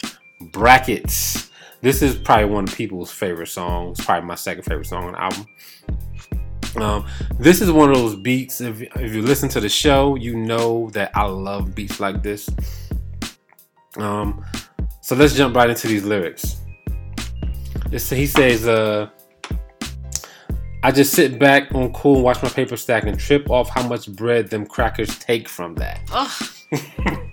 Brackets. 0.51 1.49
this 1.81 2.01
is 2.01 2.15
probably 2.15 2.45
one 2.45 2.63
of 2.65 2.75
people's 2.75 3.11
favorite 3.11 3.47
songs. 3.47 4.03
Probably 4.03 4.27
my 4.27 4.35
second 4.35 4.63
favorite 4.63 4.87
song 4.87 5.05
on 5.05 5.11
the 5.13 5.21
album. 5.21 5.45
Um, 6.77 7.05
this 7.37 7.61
is 7.61 7.69
one 7.71 7.89
of 7.89 7.95
those 7.95 8.15
beats. 8.15 8.61
If, 8.61 8.81
if 8.81 9.13
you 9.13 9.21
listen 9.21 9.49
to 9.49 9.59
the 9.59 9.69
show, 9.69 10.15
you 10.15 10.37
know 10.37 10.89
that 10.91 11.11
I 11.15 11.25
love 11.25 11.75
beats 11.75 11.99
like 11.99 12.23
this. 12.23 12.49
Um, 13.97 14.45
so 15.01 15.15
let's 15.15 15.35
jump 15.35 15.55
right 15.55 15.69
into 15.69 15.87
these 15.87 16.03
lyrics. 16.03 16.57
This, 17.89 18.09
he 18.09 18.25
says, 18.25 18.67
uh, 18.67 19.09
I 20.83 20.91
just 20.91 21.13
sit 21.13 21.37
back 21.37 21.73
on 21.75 21.91
cool 21.93 22.15
and 22.15 22.23
watch 22.23 22.41
my 22.41 22.49
paper 22.49 22.77
stack 22.77 23.03
and 23.03 23.19
trip 23.19 23.49
off 23.49 23.69
how 23.69 23.85
much 23.87 24.11
bread 24.11 24.49
them 24.49 24.65
crackers 24.65 25.17
take 25.19 25.49
from 25.49 25.75
that. 25.75 26.01
Ugh. 26.11 27.17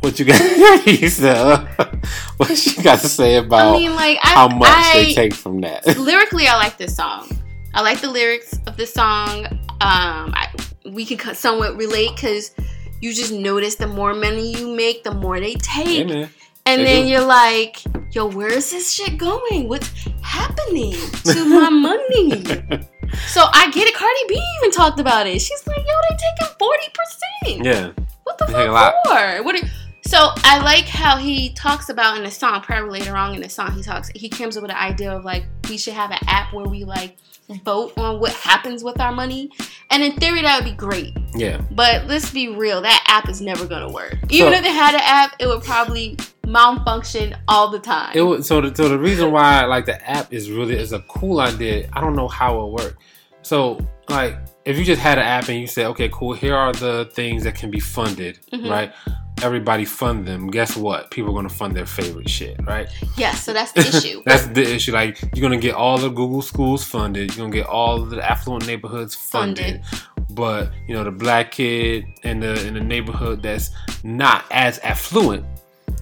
What 0.00 0.18
you 0.18 0.24
got? 0.24 0.80
he 0.84 1.08
said, 1.10 1.36
uh, 1.36 1.66
what 2.38 2.66
you 2.66 2.82
got 2.82 3.00
to 3.00 3.08
say 3.08 3.36
about 3.36 3.76
I 3.76 3.78
mean, 3.78 3.94
like, 3.94 4.18
I, 4.22 4.28
how 4.28 4.48
much 4.48 4.68
I, 4.70 4.92
they 4.94 5.14
take 5.14 5.34
from 5.34 5.60
that? 5.60 5.86
lyrically, 5.98 6.48
I 6.48 6.56
like 6.56 6.78
this 6.78 6.96
song. 6.96 7.28
I 7.74 7.82
like 7.82 8.00
the 8.00 8.10
lyrics 8.10 8.58
of 8.66 8.78
this 8.78 8.92
song. 8.94 9.46
Um, 9.82 10.32
I, 10.34 10.48
we 10.86 11.04
can 11.04 11.34
somewhat 11.34 11.76
relate 11.76 12.16
because 12.16 12.54
you 13.00 13.12
just 13.14 13.32
notice 13.32 13.76
the 13.76 13.86
more 13.86 14.14
money 14.14 14.56
you 14.56 14.74
make, 14.74 15.04
the 15.04 15.14
more 15.14 15.40
they 15.40 15.54
take. 15.54 16.08
And 16.66 16.82
They 16.82 16.84
then 16.84 17.04
do. 17.04 17.10
you're 17.10 17.24
like, 17.24 17.82
yo, 18.14 18.26
where 18.26 18.52
is 18.52 18.70
this 18.70 18.92
shit 18.92 19.16
going? 19.18 19.68
What's 19.68 19.90
happening 20.22 20.92
to 21.24 21.44
my 21.48 21.68
money? 21.70 22.44
so 23.26 23.44
I 23.52 23.70
get 23.70 23.88
it. 23.88 23.94
Cardi 23.94 24.20
B 24.28 24.40
even 24.58 24.70
talked 24.70 25.00
about 25.00 25.26
it. 25.26 25.40
She's 25.40 25.66
like, 25.66 25.78
yo, 25.78 25.94
they 26.08 26.16
taking 26.16 27.58
40%. 27.58 27.64
Yeah, 27.64 27.92
What 28.24 28.38
the 28.38 28.44
They 28.46 28.66
fuck 28.66 28.94
for? 29.04 29.42
What? 29.42 29.62
Are, 29.62 29.68
so 30.02 30.30
I 30.44 30.58
like 30.62 30.86
how 30.86 31.16
he 31.16 31.50
talks 31.54 31.88
about 31.88 32.16
in 32.18 32.24
the 32.24 32.30
song. 32.30 32.60
Probably 32.62 33.00
later 33.00 33.16
on 33.16 33.34
in 33.34 33.40
the 33.42 33.48
song, 33.48 33.72
he 33.72 33.82
talks. 33.82 34.10
He 34.14 34.28
comes 34.28 34.56
up 34.56 34.62
with 34.62 34.70
the 34.70 34.80
idea 34.80 35.12
of 35.16 35.24
like 35.24 35.44
we 35.68 35.76
should 35.78 35.94
have 35.94 36.10
an 36.10 36.18
app 36.26 36.52
where 36.52 36.66
we 36.66 36.84
like 36.84 37.16
vote 37.58 37.92
on 37.96 38.20
what 38.20 38.32
happens 38.32 38.82
with 38.84 39.00
our 39.00 39.12
money. 39.12 39.50
And 39.90 40.02
in 40.02 40.12
theory, 40.12 40.42
that 40.42 40.60
would 40.62 40.70
be 40.70 40.76
great. 40.76 41.16
yeah. 41.34 41.60
But 41.72 42.06
let's 42.06 42.30
be 42.30 42.48
real, 42.48 42.80
that 42.82 43.04
app 43.08 43.28
is 43.28 43.40
never 43.40 43.66
gonna 43.66 43.90
work. 43.90 44.16
Even 44.30 44.52
So- 44.52 44.58
if 44.58 44.64
it 44.64 44.72
had 44.72 44.94
an 44.94 45.02
app, 45.04 45.36
it 45.38 45.46
would 45.46 45.62
probably 45.62 46.16
malfunction 46.46 47.36
all 47.48 47.68
the 47.70 47.78
time. 47.78 48.12
It 48.14 48.22
would, 48.22 48.44
so 48.44 48.60
the, 48.60 48.74
so 48.74 48.88
the 48.88 48.98
reason 48.98 49.30
why 49.32 49.64
like 49.66 49.86
the 49.86 50.08
app 50.08 50.32
is 50.32 50.50
really 50.50 50.76
is 50.76 50.92
a 50.92 51.00
cool 51.00 51.40
idea. 51.40 51.88
I 51.92 52.00
don't 52.00 52.16
know 52.16 52.28
how 52.28 52.60
it 52.66 52.72
worked. 52.72 52.96
So 53.42 53.78
like 54.08 54.36
if 54.64 54.78
you 54.78 54.84
just 54.84 55.00
had 55.00 55.18
an 55.18 55.24
app 55.24 55.48
and 55.48 55.58
you 55.58 55.66
said, 55.66 55.86
okay, 55.86 56.08
cool, 56.12 56.34
here 56.34 56.54
are 56.54 56.72
the 56.72 57.08
things 57.12 57.44
that 57.44 57.54
can 57.54 57.70
be 57.70 57.80
funded, 57.80 58.38
Mhm. 58.52 58.70
right? 58.70 58.92
Everybody 59.42 59.86
fund 59.86 60.26
them. 60.26 60.48
Guess 60.50 60.76
what? 60.76 61.10
People 61.10 61.30
are 61.30 61.34
gonna 61.34 61.48
fund 61.48 61.74
their 61.74 61.86
favorite 61.86 62.28
shit, 62.28 62.60
right? 62.66 62.88
yes, 63.16 63.42
so 63.42 63.52
that's 63.54 63.72
the 63.78 63.80
issue. 63.80 64.22
That's 64.26 64.46
the 64.48 64.62
issue. 64.74 64.92
Like 64.92 65.18
you're 65.34 65.40
gonna 65.42 65.56
get 65.60 65.74
all 65.74 65.96
the 65.96 66.10
Google 66.10 66.42
schools 66.42 66.84
funded. 66.84 67.34
You're 67.34 67.46
gonna 67.46 67.56
get 67.56 67.66
all 67.66 68.04
the 68.04 68.22
affluent 68.28 68.66
neighborhoods 68.66 69.14
funded. 69.14 69.82
But 70.32 70.70
you 70.86 70.94
know 70.94 71.02
the 71.04 71.10
black 71.10 71.52
kid 71.52 72.04
in 72.22 72.40
the 72.40 72.64
in 72.66 72.74
the 72.74 72.80
neighborhood 72.80 73.42
that's 73.42 73.70
not 74.04 74.44
as 74.50 74.78
affluent, 74.80 75.44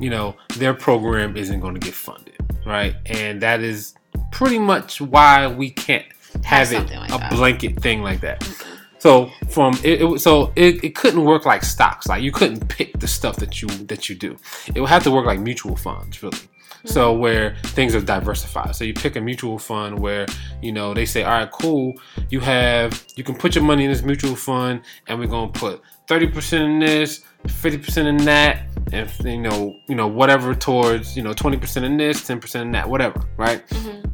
you 0.00 0.10
know 0.10 0.34
their 0.56 0.74
program 0.74 1.36
isn't 1.36 1.60
gonna 1.60 1.78
get 1.78 1.94
funded, 1.94 2.34
right? 2.66 2.94
And 3.06 3.40
that 3.40 3.60
is 3.60 3.94
pretty 4.32 4.58
much 4.58 5.00
why 5.00 5.46
we 5.46 5.70
can't 5.70 6.04
have, 6.44 6.72
it 6.72 6.90
like 6.90 7.10
a 7.10 7.18
that. 7.18 7.30
blanket 7.32 7.80
thing 7.80 8.02
like 8.02 8.20
that. 8.20 8.40
Mhm. 8.40 8.64
So 9.00 9.30
from 9.50 9.74
it, 9.84 10.02
it 10.02 10.18
so 10.20 10.52
it, 10.56 10.82
it 10.82 10.94
couldn't 10.96 11.24
work 11.24 11.46
like 11.46 11.62
stocks. 11.62 12.08
Like 12.08 12.22
you 12.22 12.32
couldn't 12.32 12.68
pick 12.68 12.98
the 12.98 13.06
stuff 13.08 13.36
that 13.36 13.62
you 13.62 13.68
that 13.86 14.08
you 14.08 14.16
do. 14.16 14.36
It 14.74 14.80
would 14.80 14.88
have 14.90 15.04
to 15.04 15.10
work 15.10 15.24
like 15.26 15.38
mutual 15.40 15.76
funds, 15.76 16.22
really. 16.22 16.38
So 16.84 17.12
where 17.12 17.56
things 17.64 17.94
are 17.94 18.00
diversified. 18.00 18.74
So 18.74 18.84
you 18.84 18.94
pick 18.94 19.16
a 19.16 19.20
mutual 19.20 19.58
fund 19.58 19.98
where 19.98 20.26
you 20.62 20.72
know 20.72 20.94
they 20.94 21.06
say, 21.06 21.22
all 21.22 21.32
right, 21.32 21.50
cool. 21.50 21.94
You 22.30 22.40
have 22.40 23.04
you 23.16 23.22
can 23.24 23.34
put 23.36 23.54
your 23.54 23.64
money 23.64 23.84
in 23.84 23.90
this 23.90 24.02
mutual 24.02 24.34
fund, 24.36 24.80
and 25.06 25.18
we're 25.18 25.26
gonna 25.26 25.52
put 25.52 25.80
thirty 26.06 26.26
percent 26.28 26.64
in 26.64 26.78
this, 26.80 27.24
fifty 27.46 27.78
percent 27.78 28.08
in 28.08 28.16
that, 28.24 28.62
and 28.92 29.10
you 29.24 29.38
know 29.38 29.76
you 29.88 29.94
know 29.94 30.06
whatever 30.08 30.54
towards 30.54 31.16
you 31.16 31.22
know 31.22 31.32
twenty 31.34 31.56
percent 31.56 31.84
in 31.84 31.96
this, 31.98 32.26
ten 32.26 32.40
percent 32.40 32.66
in 32.66 32.72
that, 32.72 32.88
whatever, 32.88 33.22
right? 33.36 33.64
Mhm. 33.68 34.04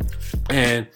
and 0.50 0.86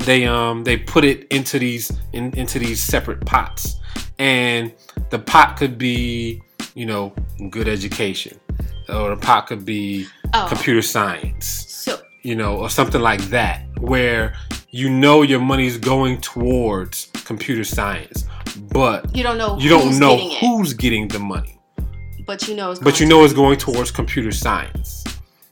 they 0.00 0.26
um 0.26 0.64
they 0.64 0.76
put 0.76 1.04
it 1.04 1.26
into 1.28 1.58
these 1.58 1.92
in, 2.12 2.36
into 2.36 2.58
these 2.58 2.82
separate 2.82 3.24
pots. 3.24 3.76
And 4.18 4.72
the 5.10 5.18
pot 5.18 5.56
could 5.56 5.78
be 5.78 6.42
you 6.74 6.86
know 6.86 7.12
good 7.50 7.68
education 7.68 8.38
or 8.88 9.10
the 9.10 9.16
pot 9.16 9.46
could 9.46 9.64
be 9.64 10.06
Oh, 10.34 10.46
computer 10.46 10.82
science 10.82 11.46
so 11.46 11.98
you 12.22 12.34
know 12.34 12.58
or 12.58 12.68
something 12.68 13.00
like 13.00 13.22
that 13.30 13.62
where 13.80 14.34
you 14.68 14.90
know 14.90 15.22
your 15.22 15.40
money's 15.40 15.78
going 15.78 16.20
towards 16.20 17.06
computer 17.24 17.64
science 17.64 18.26
but 18.70 19.16
you 19.16 19.22
don't 19.22 19.38
know 19.38 19.58
you 19.58 19.70
don't 19.70 19.88
who's 19.88 19.98
know 19.98 20.16
getting 20.16 20.32
it, 20.32 20.38
who's 20.38 20.74
getting 20.74 21.08
the 21.08 21.18
money. 21.18 21.58
But 22.26 22.46
you 22.46 22.54
know 22.54 22.72
it's 22.72 22.80
but 22.80 23.00
you 23.00 23.06
know 23.06 23.24
it's 23.24 23.32
going 23.32 23.58
towards 23.58 23.90
computer 23.90 24.32
science. 24.32 25.04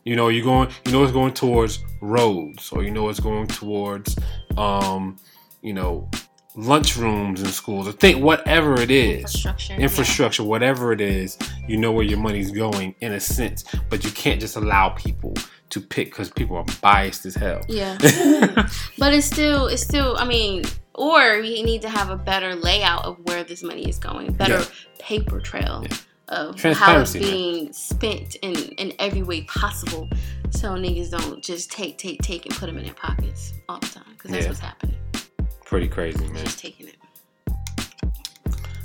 You 0.07 0.15
know 0.17 0.29
you're 0.29 0.45
going. 0.45 0.69
You 0.87 0.93
know 0.93 1.03
it's 1.03 1.13
going 1.13 1.35
towards 1.35 1.85
roads, 2.01 2.71
or 2.73 2.83
you 2.85 2.91
know 2.93 3.09
it's 3.11 3.21
going 3.21 3.49
towards, 3.49 4.17
um, 4.57 5.17
you 5.63 5.75
know, 5.75 6.09
lunchrooms 6.57 7.41
in 7.41 7.47
schools, 7.47 7.89
or 7.89 7.93
think 7.93 8.23
whatever 8.23 8.81
it 8.81 8.91
is, 8.91 9.17
is, 9.17 9.21
infrastructure. 9.25 9.73
yeah. 9.75 9.81
infrastructure, 9.81 10.45
whatever 10.45 10.93
it 10.93 11.01
is. 11.01 11.37
You 11.69 11.77
know 11.77 11.93
where 11.93 12.05
your 12.05 12.19
money's 12.19 12.51
going 12.53 12.95
in 13.01 13.13
a 13.13 13.21
sense, 13.21 13.65
but 13.91 14.05
you 14.05 14.11
can't 14.13 14.41
just 14.41 14.57
allow 14.57 14.91
people 14.91 15.35
to 15.71 15.81
pick 15.81 16.11
because 16.11 16.31
people 16.31 16.57
are 16.57 16.65
biased 16.81 17.27
as 17.27 17.35
hell. 17.35 17.61
Yeah. 17.69 17.99
But 18.99 19.13
it's 19.13 19.27
still, 19.27 19.67
it's 19.67 19.83
still. 19.83 20.17
I 20.17 20.25
mean, 20.25 20.63
or 20.95 21.41
we 21.41 21.63
need 21.65 21.83
to 21.83 21.89
have 21.89 22.11
a 22.11 22.17
better 22.17 22.55
layout 22.55 23.05
of 23.05 23.19
where 23.27 23.43
this 23.45 23.63
money 23.63 23.89
is 23.89 23.99
going, 23.99 24.33
better 24.35 24.61
Yeah. 24.61 24.65
paper 25.01 25.41
trail 25.41 25.85
Yeah. 25.91 25.97
Of 26.29 26.61
how 26.61 27.01
it's 27.01 27.13
being 27.13 27.73
spent 27.73 28.35
in 28.37 28.55
in 28.79 28.93
every 28.99 29.23
way 29.23 29.43
possible, 29.43 30.09
so 30.51 30.71
niggas 30.75 31.11
don't 31.11 31.43
just 31.43 31.71
take, 31.71 31.99
take, 31.99 32.21
take, 32.23 32.47
and 32.47 32.55
put 32.55 32.67
them 32.67 32.79
in 32.79 32.85
their 32.85 32.95
pockets 32.95 33.53
all 33.69 33.79
the 33.79 33.87
time 33.87 34.05
because 34.13 34.31
that's 34.33 34.45
Yeah. 34.45 34.51
what's 34.51 34.61
happening. 34.61 34.97
Pretty 35.65 35.89
crazy, 35.89 36.27
man. 36.29 36.45
Just 36.45 36.59
taking 36.59 36.89
it. 36.89 36.97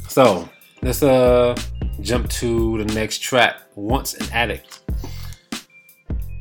So 0.08 0.50
let's 0.82 1.02
uh 1.04 1.56
jump 2.02 2.30
to 2.30 2.84
the 2.84 2.94
next 2.94 3.20
track, 3.20 3.62
Once 3.76 4.14
an 4.16 4.28
Addict. 4.34 4.80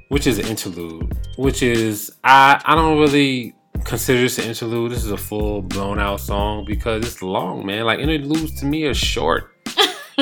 Which 0.08 0.26
is 0.26 0.38
an 0.38 0.46
interlude. 0.46 1.16
Which 1.36 1.62
is 1.62 2.12
I 2.24 2.60
I 2.64 2.74
don't 2.74 2.98
really 2.98 3.54
consider 3.84 4.20
this 4.20 4.38
an 4.38 4.44
interlude. 4.46 4.90
This 4.92 5.04
is 5.04 5.12
a 5.12 5.16
full 5.16 5.62
blown 5.62 5.98
out 6.00 6.20
song 6.20 6.64
because 6.64 7.04
it's 7.06 7.22
long, 7.22 7.64
man. 7.64 7.84
Like 7.84 8.00
interludes 8.00 8.58
to 8.60 8.66
me 8.66 8.84
are 8.84 8.94
short. 8.94 9.54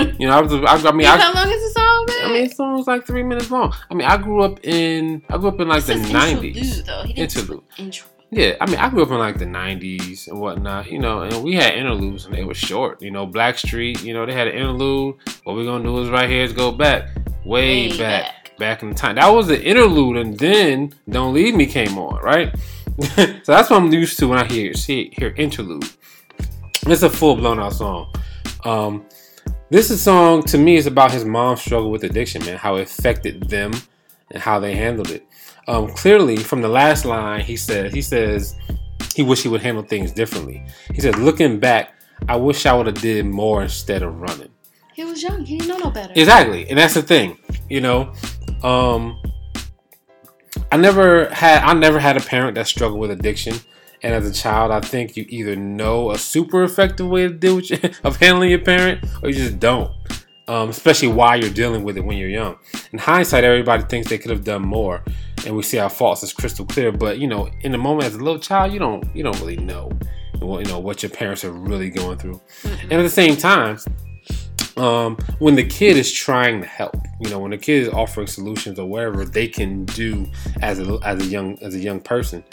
you 0.18 0.26
know, 0.28 0.36
I 0.38 0.40
was 0.40 0.52
I, 0.52 0.88
I 0.88 0.92
mean 0.92 1.06
I, 1.06 1.16
how 1.18 1.32
long 1.34 1.50
is 1.50 1.62
the 1.74 1.80
song, 1.80 2.06
man? 2.08 2.30
I 2.30 2.32
mean 2.32 2.48
the 2.48 2.54
song's 2.54 2.86
like 2.86 3.06
three 3.06 3.22
minutes 3.22 3.50
long. 3.50 3.74
I 3.90 3.94
mean 3.94 4.06
I 4.06 4.16
grew 4.16 4.42
up 4.42 4.60
in 4.64 5.22
I 5.28 5.38
grew 5.38 5.48
up 5.48 5.60
in 5.60 5.68
like 5.68 5.84
the 5.84 5.94
This 5.94 6.06
is 6.06 6.12
nineties. 6.12 6.56
interlude, 6.78 6.86
though. 6.86 7.02
He 7.04 7.12
didn't 7.14 7.36
Interlude. 7.36 7.62
intro. 7.78 8.06
Yeah, 8.30 8.56
I 8.60 8.66
mean, 8.66 8.76
I 8.76 8.90
grew 8.90 9.02
up 9.04 9.08
in 9.08 9.16
like 9.16 9.38
the 9.38 9.46
'90s 9.46 10.28
and 10.28 10.38
whatnot, 10.38 10.90
you 10.92 10.98
know, 10.98 11.22
and 11.22 11.42
we 11.42 11.54
had 11.54 11.72
interludes 11.72 12.26
and 12.26 12.34
they 12.34 12.44
were 12.44 12.52
short. 12.52 13.00
You 13.00 13.10
know, 13.10 13.26
Blackstreet, 13.26 14.02
you 14.04 14.12
know, 14.12 14.26
they 14.26 14.34
had 14.34 14.48
an 14.48 14.52
interlude. 14.54 15.14
What 15.44 15.56
we're 15.56 15.64
gonna 15.64 15.82
do 15.82 15.98
is 16.02 16.10
right 16.10 16.28
here 16.28 16.44
is 16.44 16.52
go 16.52 16.70
back, 16.70 17.08
way, 17.46 17.88
Way 17.88 17.96
back, 17.96 18.54
back, 18.58 18.82
in 18.82 18.90
the 18.90 18.94
time. 18.94 19.14
That 19.14 19.28
was 19.28 19.46
the 19.46 19.58
interlude, 19.64 20.18
and 20.18 20.38
then 20.38 20.92
"Don't 21.08 21.32
Leave 21.32 21.54
Me" 21.54 21.64
came 21.64 21.96
on, 21.96 22.22
right? 22.22 22.54
so 23.14 23.34
that's 23.46 23.70
what 23.70 23.80
I'm 23.80 23.90
used 23.90 24.18
to 24.18 24.28
when 24.28 24.38
I 24.38 24.44
hear 24.44 24.74
see 24.74 25.10
hear 25.16 25.32
interlude. 25.38 25.88
It's 26.86 27.02
a 27.02 27.08
full 27.08 27.34
blown 27.36 27.58
out 27.58 27.72
song. 27.72 28.12
Um, 28.64 29.06
this 29.70 29.90
is 29.90 30.02
song 30.02 30.42
to 30.44 30.58
me 30.58 30.76
is 30.76 30.86
about 30.86 31.10
his 31.10 31.24
mom's 31.24 31.60
struggle 31.60 31.90
with 31.90 32.04
addiction, 32.04 32.44
man. 32.44 32.56
How 32.56 32.76
it 32.76 32.82
affected 32.82 33.48
them 33.48 33.72
and 34.30 34.42
how 34.42 34.58
they 34.58 34.74
handled 34.74 35.10
it. 35.10 35.26
Um, 35.66 35.88
clearly, 35.88 36.36
from 36.36 36.62
the 36.62 36.68
last 36.68 37.04
line, 37.04 37.42
he 37.42 37.56
said 37.56 37.92
he 37.92 38.02
says 38.02 38.56
he 39.14 39.22
wish 39.22 39.42
he 39.42 39.48
would 39.48 39.62
handle 39.62 39.82
things 39.82 40.12
differently. 40.12 40.64
He 40.94 41.00
says, 41.00 41.16
looking 41.16 41.58
back, 41.58 41.94
I 42.28 42.36
wish 42.36 42.66
I 42.66 42.72
would 42.72 42.86
have 42.86 43.00
did 43.00 43.26
more 43.26 43.62
instead 43.62 44.02
of 44.02 44.20
running. 44.20 44.48
He 44.94 45.04
was 45.04 45.22
young. 45.22 45.44
He 45.44 45.58
didn't 45.58 45.68
know 45.78 45.84
no 45.84 45.90
better. 45.90 46.12
Exactly, 46.16 46.68
and 46.68 46.78
that's 46.78 46.94
the 46.94 47.02
thing, 47.02 47.38
you 47.68 47.80
know. 47.80 48.12
Um, 48.62 49.20
I 50.72 50.76
never 50.76 51.28
had 51.28 51.62
I 51.62 51.72
never 51.74 51.98
had 51.98 52.16
a 52.16 52.20
parent 52.20 52.54
that 52.56 52.66
struggled 52.66 53.00
with 53.00 53.10
addiction, 53.10 53.54
and 54.02 54.14
as 54.14 54.28
a 54.28 54.32
child, 54.32 54.70
I 54.70 54.80
think 54.80 55.16
you 55.16 55.26
either 55.28 55.56
know 55.56 56.10
a 56.10 56.18
super 56.18 56.62
effective 56.64 57.08
way 57.08 57.28
to 57.28 57.34
deal 57.34 57.56
with 57.56 57.70
your, 57.70 57.78
of 58.04 58.16
handling 58.16 58.50
your 58.50 58.60
parent, 58.60 59.04
or 59.22 59.28
you 59.28 59.34
just 59.34 59.58
don't. 59.58 59.90
Um, 60.46 60.70
especially 60.70 61.08
while 61.08 61.38
you're 61.38 61.50
dealing 61.50 61.84
with 61.84 61.98
it 61.98 62.04
when 62.04 62.16
you're 62.16 62.30
young. 62.30 62.56
In 62.92 62.98
hindsight, 62.98 63.44
everybody 63.44 63.82
thinks 63.82 64.08
they 64.08 64.16
could 64.16 64.30
have 64.30 64.44
done 64.44 64.62
more, 64.62 65.04
and 65.44 65.54
we 65.54 65.62
see 65.62 65.78
our 65.78 65.90
faults 65.90 66.22
as 66.22 66.32
crystal 66.32 66.64
clear. 66.64 66.90
But 66.90 67.18
you 67.18 67.26
know, 67.26 67.50
in 67.60 67.72
the 67.72 67.78
moment 67.78 68.06
as 68.06 68.14
a 68.14 68.18
little 68.18 68.38
child, 68.38 68.72
you 68.72 68.78
don't 68.78 69.04
you 69.14 69.22
don't 69.22 69.38
really 69.40 69.58
know, 69.58 69.90
what 70.38 70.64
you 70.64 70.72
know 70.72 70.78
what 70.78 71.02
your 71.02 71.10
parents 71.10 71.44
are 71.44 71.52
really 71.52 71.90
going 71.90 72.16
through. 72.16 72.40
And 72.64 72.92
at 72.94 73.02
the 73.02 73.10
same 73.10 73.36
time, 73.36 73.78
um, 74.78 75.16
when 75.38 75.54
the 75.54 75.64
kid 75.64 75.96
is 75.96 76.10
trying 76.10 76.62
to 76.62 76.66
help, 76.66 76.96
You 77.20 77.30
know, 77.30 77.40
when 77.40 77.50
the 77.50 77.58
kid 77.58 77.82
is 77.82 77.88
offering 77.88 78.28
solutions 78.28 78.78
or 78.78 78.88
whatever 78.88 79.24
they 79.24 79.48
can 79.48 79.84
do 79.84 80.26
as 80.62 80.78
a 80.78 80.98
as 81.04 81.20
a 81.20 81.26
young 81.26 81.58
as 81.62 81.74
a 81.74 81.78
young 81.78 82.00
person, 82.00 82.44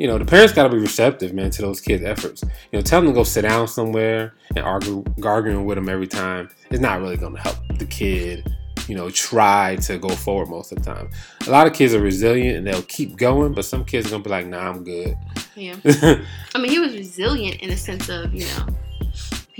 you 0.00 0.06
know, 0.06 0.16
the 0.16 0.24
parents 0.24 0.54
got 0.54 0.62
to 0.62 0.70
be 0.70 0.78
receptive, 0.78 1.34
man, 1.34 1.50
to 1.50 1.60
those 1.60 1.78
kids' 1.78 2.02
efforts. 2.02 2.42
You 2.42 2.78
know, 2.78 2.80
tell 2.80 3.02
them 3.02 3.10
to 3.10 3.14
go 3.14 3.22
sit 3.22 3.42
down 3.42 3.68
somewhere 3.68 4.32
and 4.56 4.64
argue, 4.64 5.04
arguing 5.22 5.66
with 5.66 5.76
them 5.76 5.90
every 5.90 6.06
time 6.06 6.48
is 6.70 6.80
not 6.80 7.02
really 7.02 7.18
going 7.18 7.34
to 7.34 7.40
help 7.40 7.56
the 7.78 7.84
kid. 7.84 8.50
You 8.88 8.96
know, 8.96 9.10
try 9.10 9.76
to 9.76 9.98
go 9.98 10.08
forward 10.08 10.48
most 10.48 10.72
of 10.72 10.78
the 10.78 10.84
time. 10.84 11.10
A 11.46 11.50
lot 11.50 11.66
of 11.66 11.74
kids 11.74 11.92
are 11.92 12.00
resilient 12.00 12.56
and 12.56 12.66
they'll 12.66 12.82
keep 12.84 13.18
going, 13.18 13.52
but 13.52 13.66
some 13.66 13.84
kids 13.84 14.06
are 14.06 14.10
gonna 14.10 14.24
be 14.24 14.30
like, 14.30 14.46
"Nah, 14.46 14.70
I'm 14.70 14.82
good." 14.82 15.16
Yeah. 15.54 15.76
I 15.84 16.58
mean, 16.58 16.70
he 16.70 16.78
was 16.80 16.94
resilient 16.94 17.60
in 17.60 17.68
the 17.68 17.76
sense 17.76 18.08
of, 18.08 18.34
you 18.34 18.46
know, 18.46 18.66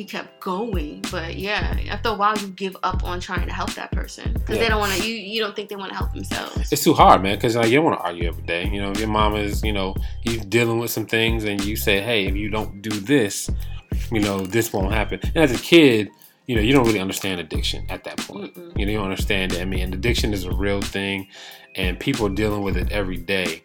he 0.00 0.06
kept 0.06 0.40
going. 0.40 1.04
But 1.10 1.36
yeah, 1.36 1.76
after 1.90 2.08
a 2.08 2.14
while, 2.14 2.36
you 2.38 2.48
give 2.48 2.76
up 2.82 3.04
on 3.04 3.20
trying 3.20 3.46
to 3.46 3.52
help 3.52 3.74
that 3.74 3.92
person 3.92 4.32
because 4.32 4.56
Yeah. 4.56 4.62
they 4.62 4.68
don't 4.70 4.80
want 4.80 4.92
to. 4.94 5.06
You 5.06 5.14
you 5.14 5.40
don't 5.42 5.54
think 5.54 5.68
they 5.68 5.76
want 5.76 5.90
to 5.92 5.96
help 5.98 6.12
themselves. 6.14 6.72
it's 6.72 6.82
too 6.82 6.94
hard, 6.94 7.22
man, 7.22 7.36
because 7.36 7.54
like 7.56 7.68
you 7.70 7.76
don't 7.76 7.84
want 7.84 7.98
to 8.00 8.04
argue 8.04 8.26
every 8.28 8.42
day. 8.44 8.66
You 8.72 8.80
know, 8.80 8.92
your 8.94 9.08
mom 9.08 9.36
is, 9.36 9.62
you 9.62 9.72
know, 9.72 9.94
you 10.24 10.40
dealing 10.40 10.78
with 10.78 10.90
some 10.90 11.06
things, 11.06 11.44
and 11.44 11.62
you 11.62 11.76
say, 11.76 12.00
"Hey, 12.00 12.26
if 12.26 12.34
you 12.34 12.48
don't 12.48 12.80
do 12.80 12.90
this, 12.90 13.50
you 14.10 14.20
know, 14.20 14.38
this 14.40 14.72
won't 14.72 14.92
happen." 14.94 15.20
And 15.22 15.36
as 15.36 15.52
a 15.52 15.62
kid, 15.62 16.08
you 16.46 16.56
know, 16.56 16.62
you 16.62 16.72
don't 16.72 16.86
really 16.86 16.98
understand 17.00 17.40
addiction 17.40 17.84
at 17.90 18.04
that 18.04 18.16
point. 18.16 18.54
Mm-mm. 18.54 18.78
You 18.78 18.86
know, 18.86 18.92
you 18.92 18.98
don't 18.98 19.10
understand 19.10 19.52
it. 19.52 19.60
I 19.60 19.66
mean, 19.66 19.92
addiction 19.92 20.32
is 20.32 20.44
a 20.44 20.52
real 20.52 20.80
thing, 20.80 21.28
and 21.76 22.00
people 22.00 22.26
are 22.26 22.34
dealing 22.42 22.62
with 22.62 22.76
it 22.78 22.90
every 22.90 23.18
day. 23.18 23.62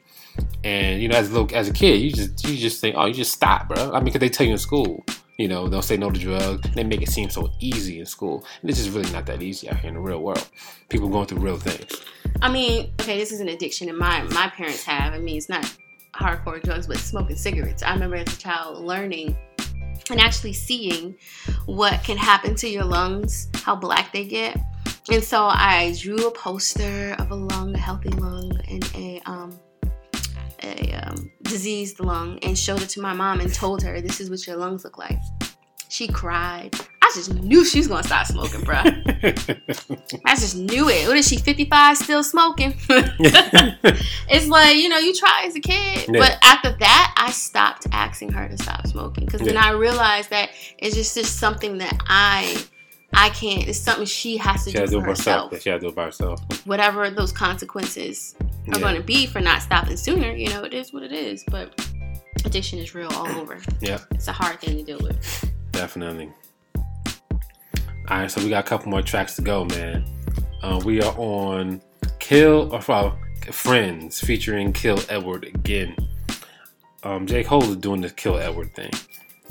And 0.66 1.02
you 1.02 1.08
know, 1.08 1.16
as 1.18 1.30
a 1.30 1.34
little, 1.34 1.58
as 1.58 1.70
a 1.70 1.74
kid, 1.74 2.02
you 2.02 2.12
just 2.12 2.46
you 2.46 2.58
just 2.58 2.82
think, 2.82 2.96
"Oh, 2.98 3.06
you 3.06 3.14
just 3.14 3.32
stop, 3.32 3.70
bro." 3.70 3.92
I 3.92 3.96
mean, 4.00 4.06
because 4.06 4.20
they 4.20 4.30
tell 4.30 4.46
you 4.46 4.52
in 4.54 4.58
school. 4.60 5.06
You 5.38 5.50
know, 5.50 5.68
they'll 5.68 5.82
say 5.82 5.98
no 5.98 6.10
to 6.10 6.20
drugs. 6.20 6.70
They 6.76 6.84
make 6.84 7.02
it 7.02 7.10
seem 7.10 7.30
so 7.30 7.52
easy 7.60 8.00
in 8.00 8.06
school. 8.06 8.46
And 8.62 8.70
it's 8.70 8.80
just 8.80 8.96
really 8.96 9.12
not 9.12 9.26
that 9.26 9.42
easy 9.42 9.70
out 9.70 9.80
here 9.80 9.90
in 9.90 9.96
the 9.96 10.00
real 10.00 10.22
world. 10.22 10.48
People 10.90 11.10
going 11.10 11.28
through 11.28 11.40
real 11.40 11.58
things. 11.58 12.02
I 12.42 12.50
mean, 12.50 12.92
okay, 13.02 13.18
this 13.18 13.32
is 13.32 13.40
an 13.42 13.50
addiction, 13.50 13.90
and 13.90 13.98
my 13.98 14.24
my 14.24 14.50
parents 14.50 14.84
have. 14.84 15.14
I 15.14 15.20
mean, 15.20 15.38
it's 15.38 15.50
not 15.50 15.70
hardcore 16.14 16.62
drugs, 16.62 16.88
but 16.88 16.98
smoking 16.98 17.36
cigarettes. 17.36 17.84
I 17.84 17.94
remember 17.94 18.16
as 18.16 18.34
a 18.34 18.38
child 18.38 18.84
learning 18.84 19.38
and 20.10 20.20
actually 20.20 20.54
seeing 20.54 21.16
what 21.66 22.04
can 22.04 22.18
happen 22.18 22.56
to 22.56 22.70
your 22.70 22.84
lungs, 22.84 23.50
how 23.56 23.76
black 23.76 24.14
they 24.14 24.26
get. 24.26 24.58
And 25.12 25.24
so 25.24 25.46
I 25.46 25.96
drew 26.00 26.28
a 26.28 26.32
poster 26.32 27.16
of 27.20 27.32
a 27.32 27.36
lung, 27.36 27.76
a 27.76 27.78
healthy 27.78 28.10
lung, 28.10 28.60
and 28.68 28.90
a 28.96 29.22
um, 29.26 29.60
a 30.66 30.94
um, 30.94 31.32
diseased 31.44 32.00
lung, 32.00 32.40
and 32.40 32.58
showed 32.58 32.82
it 32.82 32.90
to 32.90 33.02
my 33.02 33.14
mom 33.14 33.40
and 33.40 33.54
told 33.54 33.84
her, 33.84 34.02
"This 34.02 34.20
is 34.20 34.30
what 34.30 34.46
your 34.48 34.58
lungs 34.58 34.84
look 34.84 34.98
like." 34.98 35.20
She 35.90 36.08
cried. 36.08 36.76
I 37.02 37.12
just 37.14 37.34
knew 37.36 37.64
she 37.64 37.78
was 37.78 37.88
gonna 37.88 38.04
stop 38.04 38.26
smoking, 38.26 38.62
bro. 38.62 38.78
I 40.26 40.36
just 40.36 40.56
knew 40.56 40.90
it. 40.90 41.08
What 41.08 41.16
is 41.18 41.28
she, 41.28 41.38
55, 41.38 41.98
still 41.98 42.24
smoking? 42.24 42.74
it's 42.90 44.48
like, 44.48 44.76
you 44.76 44.90
know, 44.90 44.98
you 44.98 45.14
try 45.14 45.44
as 45.46 45.56
a 45.56 45.60
kid. 45.60 46.10
Yeah. 46.10 46.20
But 46.20 46.38
after 46.44 46.76
that, 46.80 47.14
I 47.16 47.30
stopped 47.30 47.86
asking 47.92 48.32
her 48.32 48.50
to 48.50 48.58
stop 48.58 48.88
smoking. 48.88 49.26
Because 49.26 49.42
then 49.42 49.56
I 49.56 49.72
realized 49.72 50.32
that 50.32 50.50
it's 50.80 50.96
just, 50.96 51.16
just 51.16 51.38
something 51.38 51.78
that 51.78 51.96
I 52.08 52.58
I 53.18 53.30
can't, 53.30 53.68
it's 53.68 53.80
something 53.80 54.06
she 54.06 54.38
has 54.38 54.66
to 54.66 54.72
She 54.72 54.76
do 54.76 54.82
had 54.82 54.90
to 54.90 54.96
do 54.96 55.02
for 55.02 55.08
herself. 55.08 55.52
herself. 55.52 55.64
She 55.64 55.70
had 55.70 55.80
to 55.82 55.88
do 55.88 55.90
it 55.90 55.96
by 55.96 56.04
herself. 56.06 56.40
Whatever 56.68 57.10
those 57.10 57.32
consequences 57.32 58.36
are 58.42 58.48
Yeah, 58.74 58.80
going 58.80 58.96
to 58.96 59.02
be 59.02 59.26
for 59.26 59.40
not 59.40 59.62
stopping 59.62 59.96
sooner, 59.98 60.32
you 60.32 60.50
know, 60.50 60.64
it 60.64 60.74
is 60.74 60.92
what 60.94 61.04
it 61.04 61.12
is. 61.12 61.44
But 61.50 61.80
addiction 62.44 62.80
is 62.80 62.94
real 62.94 63.10
all 63.14 63.28
over. 63.38 63.58
Yeah. 63.82 64.00
It's 64.12 64.28
a 64.28 64.34
hard 64.34 64.60
thing 64.60 64.78
to 64.78 64.84
deal 64.84 65.00
with. 65.00 65.52
definitely. 65.72 66.30
All 68.08 68.20
right, 68.20 68.30
so 68.30 68.44
we 68.44 68.50
got 68.50 68.66
a 68.66 68.68
couple 68.68 68.90
more 68.92 69.02
tracks 69.02 69.36
to 69.38 69.42
go, 69.42 69.66
man. 69.66 70.06
Uh, 70.62 70.80
we 70.86 71.02
are 71.02 71.16
on 71.18 71.82
Kill 72.20 72.72
or 72.74 72.82
uh, 72.92 73.12
Friends 73.52 74.20
featuring 74.20 74.74
Kill 74.74 75.00
Edward 75.10 75.46
again. 75.46 75.96
Um, 77.04 77.26
J 77.26 77.44
Cole 77.44 77.64
is 77.64 77.78
doing 77.78 78.02
the 78.02 78.10
Kill 78.10 78.38
Edward 78.38 78.74
thing. 78.76 78.92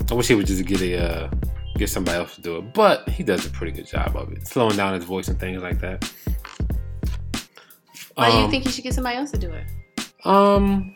I 0.09 0.13
wish 0.13 0.27
he 0.27 0.35
would 0.35 0.45
just 0.47 0.65
get 0.65 0.81
a 0.81 0.97
uh, 1.25 1.29
get 1.77 1.89
somebody 1.89 2.17
else 2.17 2.35
to 2.35 2.41
do 2.41 2.57
it, 2.57 2.73
but 2.73 3.07
he 3.09 3.23
does 3.23 3.45
a 3.45 3.49
pretty 3.49 3.71
good 3.71 3.87
job 3.87 4.15
of 4.15 4.31
it, 4.31 4.47
slowing 4.47 4.75
down 4.77 4.93
his 4.93 5.03
voice 5.03 5.27
and 5.27 5.39
things 5.39 5.61
like 5.61 5.79
that. 5.81 6.09
Why 8.15 8.31
do 8.31 8.37
you 8.37 8.43
Um, 8.45 8.51
think 8.51 8.65
you 8.65 8.71
should 8.71 8.83
get 8.83 8.93
somebody 8.93 9.17
else 9.17 9.31
to 9.31 9.37
do 9.37 9.51
it? 9.51 9.65
Um, 10.25 10.95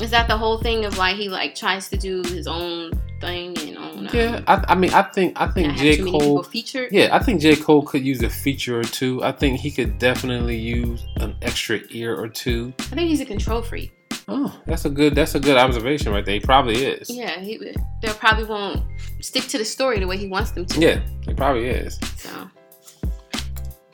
Is 0.00 0.10
that 0.10 0.28
the 0.28 0.36
whole 0.36 0.58
thing 0.58 0.84
of 0.84 0.96
why 0.98 1.14
he 1.14 1.28
like 1.28 1.54
tries 1.54 1.88
to 1.88 1.96
do 1.96 2.22
his 2.22 2.46
own 2.46 2.92
thing 3.20 3.56
and 3.58 3.76
own? 3.78 4.06
Um, 4.06 4.08
yeah, 4.12 4.42
I, 4.46 4.64
I 4.68 4.74
mean, 4.74 4.92
I 4.92 5.02
think 5.02 5.40
I 5.40 5.48
think 5.48 5.76
J 5.76 5.98
Cole. 5.98 6.42
featured. 6.42 6.92
Yeah, 6.92 7.08
I 7.12 7.18
think 7.18 7.40
J. 7.40 7.56
Cole 7.56 7.82
could 7.82 8.04
use 8.04 8.22
a 8.22 8.28
feature 8.30 8.78
or 8.78 8.84
two. 8.84 9.22
I 9.24 9.32
think 9.32 9.58
he 9.58 9.70
could 9.70 9.98
definitely 9.98 10.56
use 10.58 11.04
an 11.16 11.34
extra 11.42 11.80
ear 11.90 12.14
or 12.14 12.28
two. 12.28 12.72
I 12.78 12.82
think 12.94 13.08
he's 13.08 13.20
a 13.20 13.24
control 13.26 13.62
freak. 13.62 13.92
Oh, 14.28 14.60
that's 14.66 14.84
a 14.84 14.90
good 14.90 15.14
that's 15.14 15.34
a 15.36 15.40
good 15.40 15.56
observation 15.56 16.12
right 16.12 16.24
there. 16.24 16.34
He 16.34 16.40
probably 16.40 16.84
is. 16.84 17.08
Yeah, 17.08 17.38
he 17.40 17.58
they 17.58 18.12
probably 18.14 18.44
won't 18.44 18.82
stick 19.20 19.44
to 19.44 19.58
the 19.58 19.64
story 19.64 20.00
the 20.00 20.06
way 20.06 20.16
he 20.16 20.26
wants 20.26 20.50
them 20.50 20.66
to. 20.66 20.80
Yeah, 20.80 21.00
he 21.22 21.32
probably 21.32 21.66
is. 21.66 22.00
So 22.16 22.50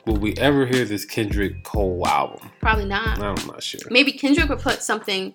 Will 0.05 0.17
we 0.17 0.33
ever 0.35 0.65
hear 0.65 0.83
this 0.85 1.05
Kendrick 1.05 1.63
Cole 1.63 2.05
album? 2.05 2.51
probably 2.59 2.85
not. 2.85 3.19
I'm 3.19 3.47
not 3.47 3.63
sure. 3.63 3.79
Maybe 3.89 4.11
Kendrick 4.11 4.49
would 4.49 4.59
put 4.59 4.81
something 4.81 5.33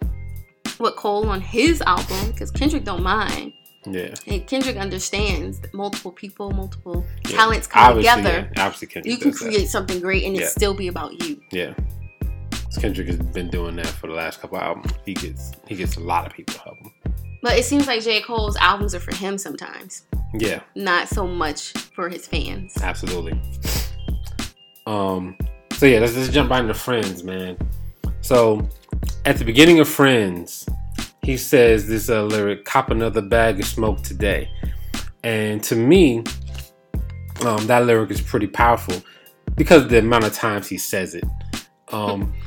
with 0.79 0.97
Cole 0.97 1.29
on 1.29 1.41
his 1.41 1.81
album 1.83 2.33
because 2.33 2.51
Kendrick 2.51 2.85
don't 2.85 3.03
mind. 3.03 3.53
Yeah. 3.87 4.15
And 4.27 4.47
Kendrick 4.47 4.77
understands 4.77 5.61
that 5.61 5.73
multiple 5.73 6.13
people, 6.13 6.51
multiple 6.51 7.07
yeah. 7.27 7.37
talents 7.37 7.67
come 7.67 7.93
Obviously, 7.93 8.23
together. 8.23 8.51
Yeah. 8.57 8.67
Obviously, 8.67 8.89
Kendrick 8.89 9.13
You 9.13 9.19
can 9.19 9.31
does 9.31 9.41
that. 9.41 9.47
create 9.47 9.69
something 9.69 10.01
great 10.01 10.25
and 10.25 10.37
it 10.37 10.49
still 10.49 10.75
be 10.75 10.89
about 10.89 11.23
you. 11.23 11.41
Yeah. 11.51 11.75
Kendrick 12.79 13.09
has 13.09 13.17
been 13.19 13.49
doing 13.51 13.77
that 13.77 13.87
for 13.87 14.07
the 14.07 14.13
last 14.15 14.41
couple 14.41 14.59
albums. 14.59 14.93
He 15.05 15.15
gets 15.15 15.53
he 15.67 15.75
gets 15.75 15.97
a 15.97 16.01
lot 16.01 16.27
of 16.27 16.33
people 16.33 16.55
to 16.55 16.61
help 16.61 16.79
him. 16.79 16.93
But 17.43 17.57
it 17.59 17.65
seems 17.65 17.87
like 17.87 18.03
J. 18.03 18.21
Cole's 18.23 18.57
albums 18.57 18.95
are 18.95 19.01
for 19.01 19.15
him 19.15 19.39
sometimes, 19.39 20.03
Yeah. 20.35 20.61
not 20.75 21.09
so 21.09 21.27
much 21.27 21.73
for 21.73 22.09
his 22.09 22.27
fans. 22.27 22.77
Absolutely. 22.83 23.41
Um. 24.87 25.37
So 25.75 25.87
yeah, 25.87 26.01
let's 26.01 26.15
just 26.15 26.33
jump 26.33 26.51
right 26.51 26.61
into 26.61 26.75
Friends, 26.75 27.23
man. 27.23 27.57
So 28.21 28.69
at 29.25 29.37
the 29.37 29.45
beginning 29.45 29.79
of 29.81 29.89
Friends, 29.89 30.69
he 31.23 31.37
says 31.37 31.87
this 31.87 32.09
uh, 32.09 32.25
lyric: 32.25 32.65
"Cop 32.65 32.91
another 32.91 33.23
bag 33.23 33.61
of 33.61 33.67
smoke 33.67 34.03
today," 34.03 34.51
and 35.23 35.63
to 35.65 35.77
me, 35.77 36.25
um, 37.45 37.67
that 37.67 37.85
lyric 37.87 38.11
is 38.11 38.21
pretty 38.21 38.47
powerful 38.49 39.01
because 39.57 39.85
of 39.85 39.91
the 39.91 39.99
amount 39.99 40.25
of 40.25 40.33
times 40.33 40.69
he 40.69 40.79
says 40.79 41.15
it. 41.15 41.25
Um. 41.93 42.35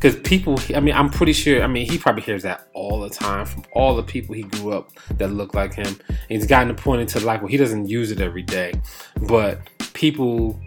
Because 0.00 0.14
people, 0.20 0.60
I 0.76 0.80
mean, 0.80 0.94
I'm 0.94 1.10
pretty 1.10 1.32
sure. 1.32 1.60
I 1.62 1.66
mean, 1.66 1.90
he 1.90 1.98
probably 1.98 2.22
hears 2.22 2.44
that 2.44 2.68
all 2.72 3.00
the 3.00 3.10
time 3.10 3.44
from 3.46 3.64
all 3.72 3.96
the 3.96 4.02
people 4.04 4.32
he 4.32 4.42
grew 4.42 4.72
up 4.72 4.90
that 5.16 5.28
look 5.32 5.54
like 5.54 5.74
him. 5.74 5.98
And 6.08 6.18
he's 6.28 6.46
gotten 6.46 6.68
to 6.68 6.74
point 6.80 7.00
into 7.00 7.18
life 7.18 7.42
where 7.42 7.50
he 7.50 7.56
doesn't 7.56 7.88
use 7.88 8.12
it 8.12 8.20
every 8.20 8.42
day, 8.42 8.74
but 9.22 9.58
people 9.94 10.58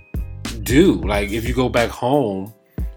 do. 0.63 0.95
Like 0.95 1.29
if 1.31 1.47
you 1.47 1.53
go 1.53 1.69
back 1.69 1.89
home 1.89 2.53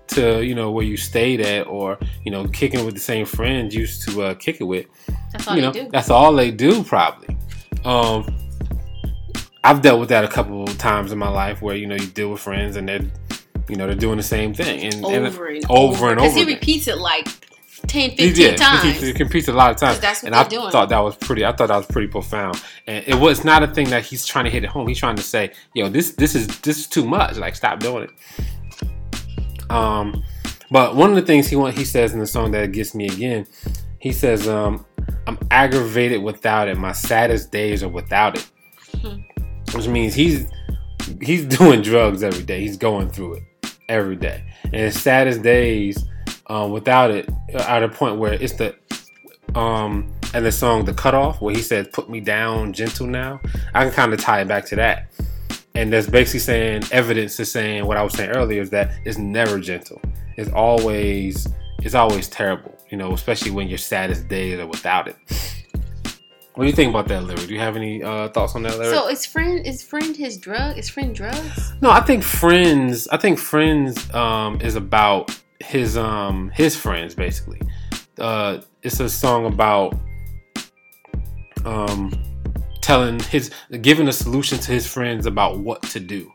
to 0.08 0.44
you 0.44 0.54
know 0.54 0.70
where 0.72 0.84
you 0.84 0.96
stayed 0.96 1.40
at, 1.40 1.66
or 1.68 1.98
you 2.24 2.32
know 2.32 2.46
kicking 2.48 2.84
with 2.84 2.94
the 2.94 3.00
same 3.00 3.26
friends 3.26 3.72
you 3.74 3.82
used 3.82 4.08
to 4.08 4.22
uh, 4.22 4.34
kick 4.34 4.60
it 4.60 4.64
with, 4.64 4.86
That's 5.32 5.46
all 5.46 5.54
you 5.54 5.60
they 5.60 5.66
know 5.68 5.72
do. 5.72 5.88
that's 5.90 6.10
all 6.10 6.32
they 6.34 6.50
do 6.50 6.82
probably. 6.82 7.36
Um, 7.84 8.36
I've 9.62 9.82
dealt 9.82 10.00
with 10.00 10.08
that 10.10 10.24
a 10.24 10.28
couple 10.28 10.64
of 10.64 10.76
times 10.78 11.12
in 11.12 11.18
my 11.18 11.28
life 11.28 11.62
where 11.62 11.76
you 11.76 11.86
know 11.86 11.94
you 11.94 12.06
deal 12.06 12.30
with 12.32 12.40
friends 12.40 12.76
and 12.76 12.88
they're 12.88 13.00
you 13.68 13.76
know 13.76 13.86
they're 13.86 13.94
doing 13.94 14.16
the 14.18 14.22
same 14.22 14.52
thing 14.54 14.84
and, 14.92 15.04
over 15.04 15.16
and 15.16 15.26
over 15.26 15.48
and 15.48 15.64
over 15.70 16.08
and 16.10 16.16
Because 16.16 16.32
over 16.36 16.44
he 16.46 16.54
repeats 16.54 16.86
it 16.88 16.98
like 16.98 17.26
10, 17.86 18.10
He 18.10 18.16
15 18.16 18.34
did. 18.34 18.56
times. 18.56 18.82
He, 19.00 19.06
he 19.08 19.12
competes 19.12 19.46
a 19.48 19.52
lot 19.52 19.70
of 19.70 19.76
times. 19.76 20.00
that's 20.00 20.22
what 20.22 20.28
and 20.32 20.34
I 20.34 20.48
doing. 20.48 20.70
thought 20.70 20.88
that 20.88 20.98
was 21.00 21.16
pretty. 21.16 21.44
I 21.44 21.52
thought 21.52 21.68
that 21.68 21.76
was 21.76 21.86
pretty 21.86 22.08
profound, 22.08 22.62
and 22.86 23.04
it 23.06 23.14
was 23.14 23.44
not 23.44 23.62
a 23.62 23.66
thing 23.66 23.90
that 23.90 24.04
he's 24.04 24.24
trying 24.24 24.46
to 24.46 24.50
hit 24.50 24.64
it 24.64 24.70
home. 24.70 24.88
He's 24.88 24.98
trying 24.98 25.16
to 25.16 25.22
say, 25.22 25.52
"Yo, 25.74 25.88
this 25.90 26.12
this 26.12 26.34
is 26.34 26.46
this 26.60 26.78
is 26.78 26.86
too 26.86 27.04
much. 27.04 27.36
Like, 27.36 27.54
stop 27.54 27.80
doing 27.80 28.04
it." 28.04 29.70
Um, 29.70 30.22
but 30.70 30.96
one 30.96 31.10
of 31.10 31.16
the 31.16 31.22
things 31.22 31.48
he 31.48 31.56
want 31.56 31.76
he 31.76 31.84
says 31.84 32.12
in 32.14 32.20
the 32.20 32.26
song 32.26 32.52
that 32.52 32.72
gets 32.72 32.94
me 32.94 33.06
again, 33.06 33.46
he 33.98 34.12
says, 34.12 34.48
um, 34.48 34.84
"I'm 35.26 35.38
aggravated 35.50 36.22
without 36.22 36.68
it. 36.68 36.76
My 36.78 36.92
saddest 36.92 37.50
days 37.52 37.82
are 37.82 37.88
without 37.88 38.36
it," 38.38 38.46
Hmm. 39.02 39.16
which 39.76 39.88
means 39.88 40.14
he's 40.14 40.50
he's 41.20 41.44
doing 41.44 41.82
drugs 41.82 42.22
every 42.22 42.44
day. 42.44 42.60
He's 42.60 42.76
going 42.78 43.10
through 43.10 43.34
it 43.34 43.42
every 43.88 44.16
day, 44.16 44.42
and 44.64 44.74
his 44.74 45.00
saddest 45.00 45.42
days 45.42 46.04
um, 46.46 46.72
without 46.72 47.10
it 47.10 47.28
uh, 47.54 47.58
at 47.62 47.82
a 47.82 47.88
point 47.88 48.18
where 48.18 48.34
it's 48.34 48.54
the 48.54 48.74
um 49.54 50.10
and 50.32 50.44
the 50.44 50.50
song 50.50 50.84
the 50.84 50.92
cutoff 50.92 51.40
where 51.40 51.54
he 51.54 51.62
says 51.62 51.86
put 51.92 52.10
me 52.10 52.20
down 52.20 52.72
gentle 52.72 53.06
now. 53.06 53.40
I 53.74 53.84
can 53.84 53.92
kind 53.92 54.12
of 54.12 54.20
tie 54.20 54.40
it 54.40 54.48
back 54.48 54.64
to 54.66 54.76
that. 54.76 55.10
And 55.76 55.92
that's 55.92 56.08
basically 56.08 56.40
saying 56.40 56.84
evidence 56.92 57.38
is 57.40 57.50
saying 57.50 57.84
what 57.86 57.96
i 57.96 58.02
was 58.02 58.12
saying 58.14 58.30
earlier 58.30 58.62
is 58.62 58.70
that 58.70 58.92
it's 59.04 59.18
never 59.18 59.58
gentle. 59.58 60.00
It's 60.36 60.50
always 60.50 61.48
it's 61.78 61.94
always 61.94 62.28
terrible 62.28 62.74
you 62.90 62.96
know 62.96 63.12
especially 63.12 63.50
when 63.50 63.68
your 63.68 63.78
saddest 63.78 64.28
days 64.28 64.58
are 64.58 64.66
without 64.66 65.08
it 65.08 65.16
What 66.54 66.64
do 66.64 66.70
you 66.70 66.76
think 66.76 66.90
about 66.90 67.08
that 67.08 67.24
lyric? 67.24 67.48
Do 67.48 67.52
you 67.52 67.58
have 67.58 67.74
any 67.74 68.00
uh, 68.00 68.28
thoughts 68.28 68.54
on 68.54 68.62
that 68.62 68.78
lyric? 68.78 68.94
So 68.94 69.08
is 69.08 69.26
friend 69.26 69.66
is 69.66 69.82
friend 69.82 70.16
his 70.16 70.36
drug? 70.36 70.78
Is 70.78 70.88
friend 70.88 71.12
drugs? 71.14 71.72
no, 71.80 71.90
I 71.90 72.00
think 72.00 72.22
friends. 72.22 73.08
I 73.08 73.16
think 73.16 73.40
friends 73.40 74.12
um, 74.14 74.60
is 74.60 74.76
about 74.76 75.36
his 75.60 75.96
um 75.96 76.50
his 76.54 76.76
friends 76.76 77.14
basically. 77.14 77.60
Uh, 78.18 78.60
it's 78.84 79.00
a 79.00 79.08
song 79.08 79.46
about 79.46 79.96
um 81.64 82.12
telling 82.82 83.18
his 83.18 83.50
giving 83.80 84.06
a 84.06 84.12
solution 84.12 84.58
to 84.58 84.70
his 84.70 84.86
friends 84.86 85.26
about 85.26 85.58
what 85.58 85.82
to 85.82 85.98
do 85.98 86.30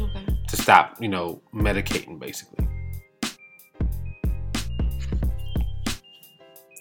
Okay. 0.00 0.26
to 0.48 0.56
stop 0.56 1.00
you 1.00 1.08
know 1.08 1.40
medicating 1.54 2.18
basically. 2.18 2.66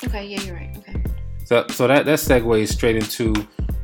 Okay. 0.04 0.26
Yeah, 0.28 0.42
you're 0.42 0.56
right. 0.56 0.76
Okay. 0.78 1.04
So, 1.46 1.66
so 1.70 1.88
that 1.88 2.06
that 2.06 2.20
segues 2.20 2.70
straight 2.70 2.96
into 2.96 3.34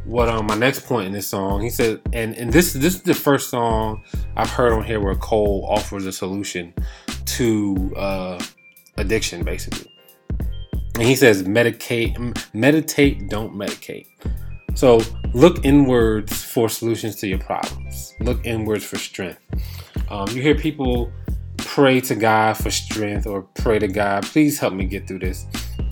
what 0.05 0.27
um 0.27 0.47
my 0.47 0.55
next 0.55 0.85
point 0.85 1.07
in 1.07 1.13
this 1.13 1.27
song. 1.27 1.61
He 1.61 1.69
said, 1.69 2.01
and 2.11 2.35
and 2.35 2.51
this 2.51 2.73
this 2.73 2.95
is 2.95 3.01
the 3.03 3.13
first 3.13 3.49
song 3.49 4.03
I've 4.35 4.49
heard 4.49 4.73
on 4.73 4.83
here 4.83 4.99
where 4.99 5.15
Cole 5.15 5.65
offers 5.69 6.05
a 6.05 6.11
solution 6.11 6.73
to 7.37 7.93
uh, 7.95 8.43
addiction, 8.97 9.43
basically. 9.43 9.87
And 10.95 11.03
he 11.03 11.15
says, 11.15 11.47
meditate, 11.47 12.17
meditate, 12.53 13.29
don't 13.29 13.53
medicate. 13.53 14.07
So 14.73 15.01
look 15.33 15.63
inwards 15.63 16.43
for 16.43 16.67
solutions 16.67 17.15
to 17.17 17.27
your 17.27 17.39
problems. 17.39 18.13
Look 18.19 18.45
inwards 18.45 18.83
for 18.83 18.97
strength. 18.97 19.39
Um, 20.09 20.27
you 20.29 20.41
hear 20.41 20.55
people 20.55 21.11
pray 21.57 22.01
to 22.01 22.15
God 22.15 22.57
for 22.57 22.71
strength 22.71 23.25
or 23.25 23.43
pray 23.55 23.79
to 23.79 23.87
God, 23.87 24.23
please 24.23 24.59
help 24.59 24.73
me 24.73 24.85
get 24.85 25.07
through 25.07 25.19
this. 25.19 25.45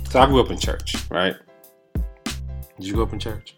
So 0.09 0.19
I 0.19 0.25
grew 0.25 0.41
up 0.41 0.49
in 0.49 0.57
church, 0.57 0.95
right? 1.09 1.35
Did 2.79 2.87
you 2.87 2.93
go 2.93 3.03
up 3.03 3.11
in 3.11 3.19
church? 3.19 3.53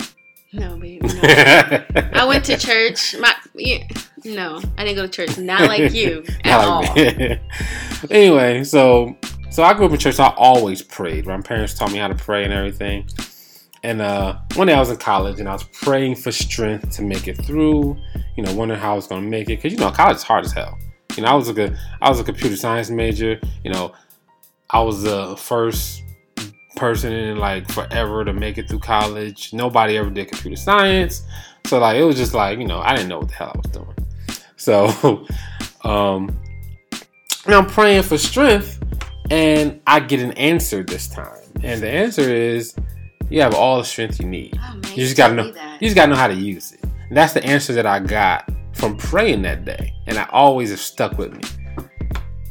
No, 0.51 0.77
baby. 0.77 0.99
No. 1.07 1.21
I 2.13 2.25
went 2.27 2.43
to 2.45 2.57
church. 2.57 3.15
My 3.19 3.35
yeah, 3.53 3.87
no, 4.25 4.59
I 4.79 4.83
didn't 4.83 4.95
go 4.95 5.05
to 5.05 5.07
church. 5.07 5.37
Not 5.37 5.61
like 5.61 5.93
you 5.93 6.25
at 6.43 6.59
all. 6.59 6.83
anyway, 8.09 8.63
so 8.63 9.15
so 9.51 9.61
I 9.61 9.75
grew 9.75 9.85
up 9.85 9.91
in 9.91 9.99
church. 9.99 10.15
So 10.15 10.23
I 10.23 10.33
always 10.35 10.81
prayed. 10.81 11.27
My 11.27 11.39
parents 11.39 11.75
taught 11.75 11.91
me 11.91 11.99
how 11.99 12.07
to 12.07 12.15
pray 12.15 12.43
and 12.43 12.51
everything. 12.51 13.07
And 13.83 14.01
uh, 14.01 14.39
one 14.55 14.67
day 14.67 14.73
I 14.73 14.79
was 14.79 14.89
in 14.89 14.97
college 14.97 15.39
and 15.39 15.47
I 15.47 15.53
was 15.53 15.63
praying 15.63 16.15
for 16.15 16.31
strength 16.31 16.89
to 16.95 17.03
make 17.03 17.27
it 17.27 17.37
through. 17.45 17.95
You 18.35 18.43
know, 18.43 18.53
wondering 18.55 18.79
how 18.79 18.93
I 18.93 18.95
was 18.95 19.05
going 19.05 19.23
to 19.23 19.29
make 19.29 19.49
it 19.49 19.57
because 19.57 19.71
you 19.71 19.77
know 19.77 19.91
college 19.91 20.17
is 20.17 20.23
hard 20.23 20.45
as 20.45 20.51
hell. 20.51 20.79
You 21.15 21.23
know, 21.23 21.29
I 21.29 21.35
was 21.35 21.47
a 21.47 21.53
good, 21.53 21.77
I 22.01 22.09
was 22.09 22.19
a 22.19 22.23
computer 22.23 22.55
science 22.55 22.89
major. 22.89 23.39
You 23.63 23.71
know, 23.71 23.93
I 24.71 24.81
was 24.81 25.03
the 25.03 25.37
first 25.37 26.00
person 26.81 27.13
in 27.13 27.37
like 27.37 27.69
forever 27.69 28.25
to 28.25 28.33
make 28.33 28.57
it 28.57 28.67
through 28.67 28.79
college. 28.79 29.53
Nobody 29.53 29.97
ever 29.97 30.09
did 30.09 30.29
computer 30.29 30.57
science. 30.57 31.21
So 31.67 31.77
like 31.77 31.95
it 31.95 32.03
was 32.03 32.15
just 32.15 32.33
like, 32.33 32.57
you 32.57 32.65
know, 32.65 32.79
I 32.79 32.95
didn't 32.95 33.07
know 33.07 33.19
what 33.19 33.27
the 33.27 33.35
hell 33.35 33.51
I 33.53 33.57
was 33.59 33.71
doing. 33.71 33.95
So 34.55 35.27
um 35.87 36.35
and 37.45 37.53
I'm 37.53 37.67
praying 37.67 38.01
for 38.01 38.17
strength 38.17 38.83
and 39.29 39.79
I 39.85 39.99
get 39.99 40.21
an 40.21 40.31
answer 40.31 40.81
this 40.81 41.07
time. 41.07 41.43
And 41.61 41.83
the 41.83 41.89
answer 41.89 42.23
is 42.23 42.75
you 43.29 43.41
have 43.41 43.53
all 43.53 43.77
the 43.77 43.85
strength 43.85 44.19
you 44.19 44.25
need. 44.25 44.57
Oh, 44.59 44.73
man, 44.73 44.91
You 44.95 45.03
just 45.05 45.15
gotta 45.15 45.35
know 45.35 45.45
you 45.45 45.81
just 45.81 45.95
gotta 45.95 46.09
know 46.09 46.17
how 46.17 46.27
to 46.27 46.33
use 46.33 46.71
it. 46.71 46.83
And 46.83 47.15
that's 47.15 47.33
the 47.33 47.45
answer 47.45 47.73
that 47.73 47.85
I 47.85 47.99
got 47.99 48.49
from 48.73 48.97
praying 48.97 49.43
that 49.43 49.65
day. 49.65 49.93
And 50.07 50.17
I 50.17 50.27
always 50.31 50.71
have 50.71 50.79
stuck 50.79 51.19
with 51.19 51.31
me. 51.31 51.43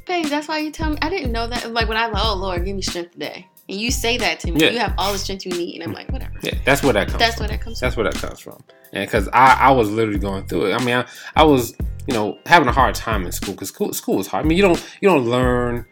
Babe, 0.06 0.26
that's 0.26 0.46
why 0.46 0.58
you 0.58 0.70
tell 0.70 0.90
me. 0.90 0.98
I 1.02 1.08
didn't 1.08 1.32
know 1.32 1.48
that. 1.48 1.72
Like 1.72 1.88
when 1.88 1.96
I 1.96 2.06
was, 2.06 2.20
oh 2.24 2.36
Lord, 2.36 2.64
give 2.64 2.76
me 2.76 2.82
strength 2.82 3.12
today, 3.12 3.48
and 3.70 3.80
you 3.80 3.90
say 3.90 4.16
that 4.18 4.40
to 4.40 4.50
me, 4.50 4.60
Yeah. 4.60 4.70
you 4.70 4.78
have 4.78 4.94
all 4.98 5.12
the 5.12 5.18
strength 5.18 5.44
you 5.46 5.52
need, 5.52 5.74
and 5.76 5.84
I'm 5.84 5.92
like, 5.92 6.10
whatever. 6.10 6.32
Yeah, 6.42 6.54
that's 6.64 6.82
where 6.82 6.92
that 6.92 7.08
comes 7.08 7.18
That's 7.18 7.36
from. 7.36 7.42
where 7.44 7.48
that 7.50 7.60
comes 7.62 7.80
That's 7.80 7.96
where 7.96 8.04
that 8.04 8.14
comes 8.14 8.40
from. 8.40 8.62
And 8.92 9.06
because 9.06 9.28
I, 9.28 9.54
I 9.60 9.70
was 9.70 9.90
literally 9.90 10.18
going 10.18 10.46
through 10.46 10.66
it. 10.66 10.74
I 10.74 10.84
mean, 10.84 10.96
I, 10.96 11.06
I 11.36 11.44
was, 11.44 11.76
you 12.06 12.14
know, 12.14 12.38
having 12.46 12.68
a 12.68 12.72
hard 12.72 12.94
time 12.94 13.24
in 13.24 13.32
school 13.32 13.54
because 13.54 13.68
school, 13.68 13.92
school 13.92 14.16
was 14.16 14.26
hard. 14.26 14.44
I 14.44 14.48
mean, 14.48 14.56
you 14.56 14.64
don't 14.64 14.84
you 15.00 15.08
don't 15.08 15.26
learn 15.26 15.86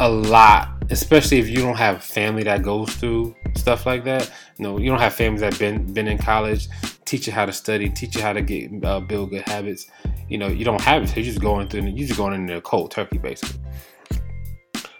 a 0.00 0.08
lot, 0.08 0.70
especially 0.90 1.38
if 1.38 1.48
you 1.48 1.56
don't 1.58 1.76
have 1.76 2.02
family 2.02 2.42
that 2.44 2.62
goes 2.62 2.94
through 2.94 3.34
stuff 3.56 3.84
like 3.86 4.04
that. 4.04 4.30
You 4.58 4.62
know, 4.64 4.78
you 4.78 4.88
don't 4.90 5.00
have 5.00 5.14
families 5.14 5.40
that 5.42 5.58
been 5.58 5.92
been 5.92 6.08
in 6.08 6.16
college, 6.18 6.68
teach 7.04 7.26
you 7.26 7.32
how 7.32 7.44
to 7.46 7.52
study, 7.52 7.88
teach 7.90 8.14
you 8.16 8.22
how 8.22 8.32
to 8.32 8.40
get 8.42 8.84
uh, 8.84 9.00
build 9.00 9.30
good 9.30 9.46
habits. 9.46 9.90
You 10.28 10.38
know, 10.38 10.48
you 10.48 10.64
don't 10.64 10.80
have 10.80 11.02
it. 11.02 11.08
So 11.08 11.16
you're 11.16 11.24
just 11.24 11.40
going 11.40 11.68
through. 11.68 11.82
You're 11.82 12.06
just 12.08 12.18
going 12.18 12.32
in 12.34 12.46
there 12.46 12.60
cold 12.62 12.90
turkey, 12.90 13.18
basically. 13.18 13.60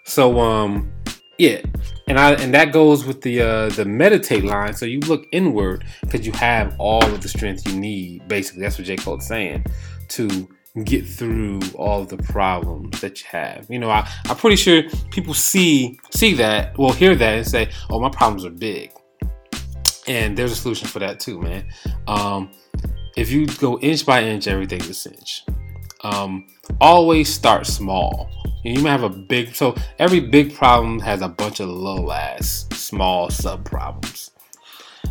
So 0.04 0.38
um, 0.40 0.92
yeah, 1.38 1.60
and 2.06 2.18
I 2.18 2.32
and 2.32 2.54
that 2.54 2.72
goes 2.72 3.04
with 3.04 3.22
the 3.22 3.40
uh, 3.40 3.68
the 3.70 3.84
meditate 3.84 4.44
line. 4.44 4.74
So 4.74 4.86
you 4.86 5.00
look 5.00 5.26
inward 5.32 5.84
because 6.02 6.26
you 6.26 6.32
have 6.32 6.74
all 6.78 7.04
of 7.04 7.22
the 7.22 7.28
strength 7.28 7.66
you 7.68 7.78
need. 7.78 8.26
Basically, 8.28 8.62
that's 8.62 8.78
what 8.78 8.86
J 8.86 8.96
Cole's 8.96 9.26
saying 9.26 9.64
to 10.08 10.48
get 10.84 11.06
through 11.06 11.60
all 11.74 12.04
the 12.04 12.18
problems 12.18 13.00
that 13.00 13.20
you 13.20 13.26
have. 13.30 13.66
You 13.68 13.78
know, 13.78 13.90
I, 13.90 14.08
I'm 14.26 14.36
pretty 14.36 14.56
sure 14.56 14.82
people 15.10 15.34
see 15.34 15.98
see 16.10 16.34
that, 16.34 16.76
well, 16.78 16.92
hear 16.92 17.14
that 17.14 17.34
and 17.38 17.46
say, 17.46 17.70
"Oh, 17.90 18.00
my 18.00 18.10
problems 18.10 18.44
are 18.44 18.50
big," 18.50 18.90
and 20.06 20.36
there's 20.36 20.52
a 20.52 20.56
solution 20.56 20.88
for 20.88 21.00
that 21.00 21.20
too, 21.20 21.40
man. 21.40 21.66
Um, 22.06 22.50
if 23.16 23.30
you 23.30 23.46
go 23.46 23.78
inch 23.80 24.04
by 24.04 24.22
inch, 24.22 24.46
everything's 24.46 24.88
a 24.88 24.94
cinch. 24.94 25.44
Um, 26.02 26.46
always 26.80 27.32
start 27.32 27.66
small. 27.66 28.30
You 28.64 28.82
might 28.82 28.90
have 28.90 29.04
a 29.04 29.08
big, 29.08 29.54
so 29.54 29.76
every 29.98 30.20
big 30.20 30.54
problem 30.54 30.98
has 31.00 31.22
a 31.22 31.28
bunch 31.28 31.60
of 31.60 31.68
little 31.68 32.12
ass 32.12 32.66
small 32.72 33.30
sub 33.30 33.64
problems. 33.64 34.32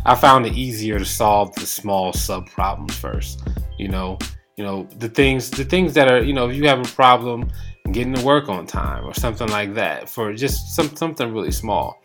I 0.04 0.14
found 0.14 0.46
it 0.46 0.52
easier 0.52 0.98
to 0.98 1.04
solve 1.04 1.54
the 1.54 1.66
small 1.66 2.12
sub 2.12 2.46
problems 2.50 2.94
first. 2.94 3.42
You 3.78 3.88
know, 3.88 4.18
you 4.56 4.64
know 4.64 4.88
the 4.98 5.08
things, 5.08 5.50
the 5.50 5.64
things 5.64 5.94
that 5.94 6.10
are, 6.10 6.22
you 6.22 6.32
know, 6.32 6.48
if 6.48 6.56
you 6.56 6.66
have 6.68 6.80
a 6.80 6.92
problem 6.92 7.50
getting 7.92 8.14
to 8.14 8.24
work 8.24 8.48
on 8.48 8.66
time 8.66 9.04
or 9.04 9.14
something 9.14 9.48
like 9.48 9.74
that, 9.74 10.08
for 10.08 10.32
just 10.34 10.74
some 10.74 10.94
something 10.94 11.32
really 11.32 11.50
small. 11.50 12.02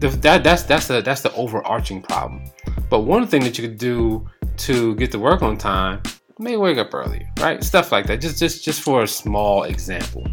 The, 0.00 0.08
that 0.22 0.44
that's 0.44 0.62
that's 0.62 0.86
the 0.86 1.00
that's 1.02 1.22
the 1.22 1.32
overarching 1.34 2.02
problem. 2.02 2.44
But 2.90 3.00
one 3.00 3.26
thing 3.26 3.42
that 3.42 3.58
you 3.58 3.68
could 3.68 3.78
do 3.78 4.28
to 4.58 4.94
get 4.96 5.10
to 5.12 5.18
work 5.18 5.42
on 5.42 5.56
time 5.56 6.02
may 6.38 6.56
wake 6.56 6.78
up 6.78 6.94
earlier, 6.94 7.28
right? 7.40 7.62
Stuff 7.62 7.92
like 7.92 8.06
that. 8.06 8.20
Just 8.20 8.38
just 8.38 8.64
just 8.64 8.80
for 8.80 9.02
a 9.02 9.08
small 9.08 9.64
example. 9.64 10.26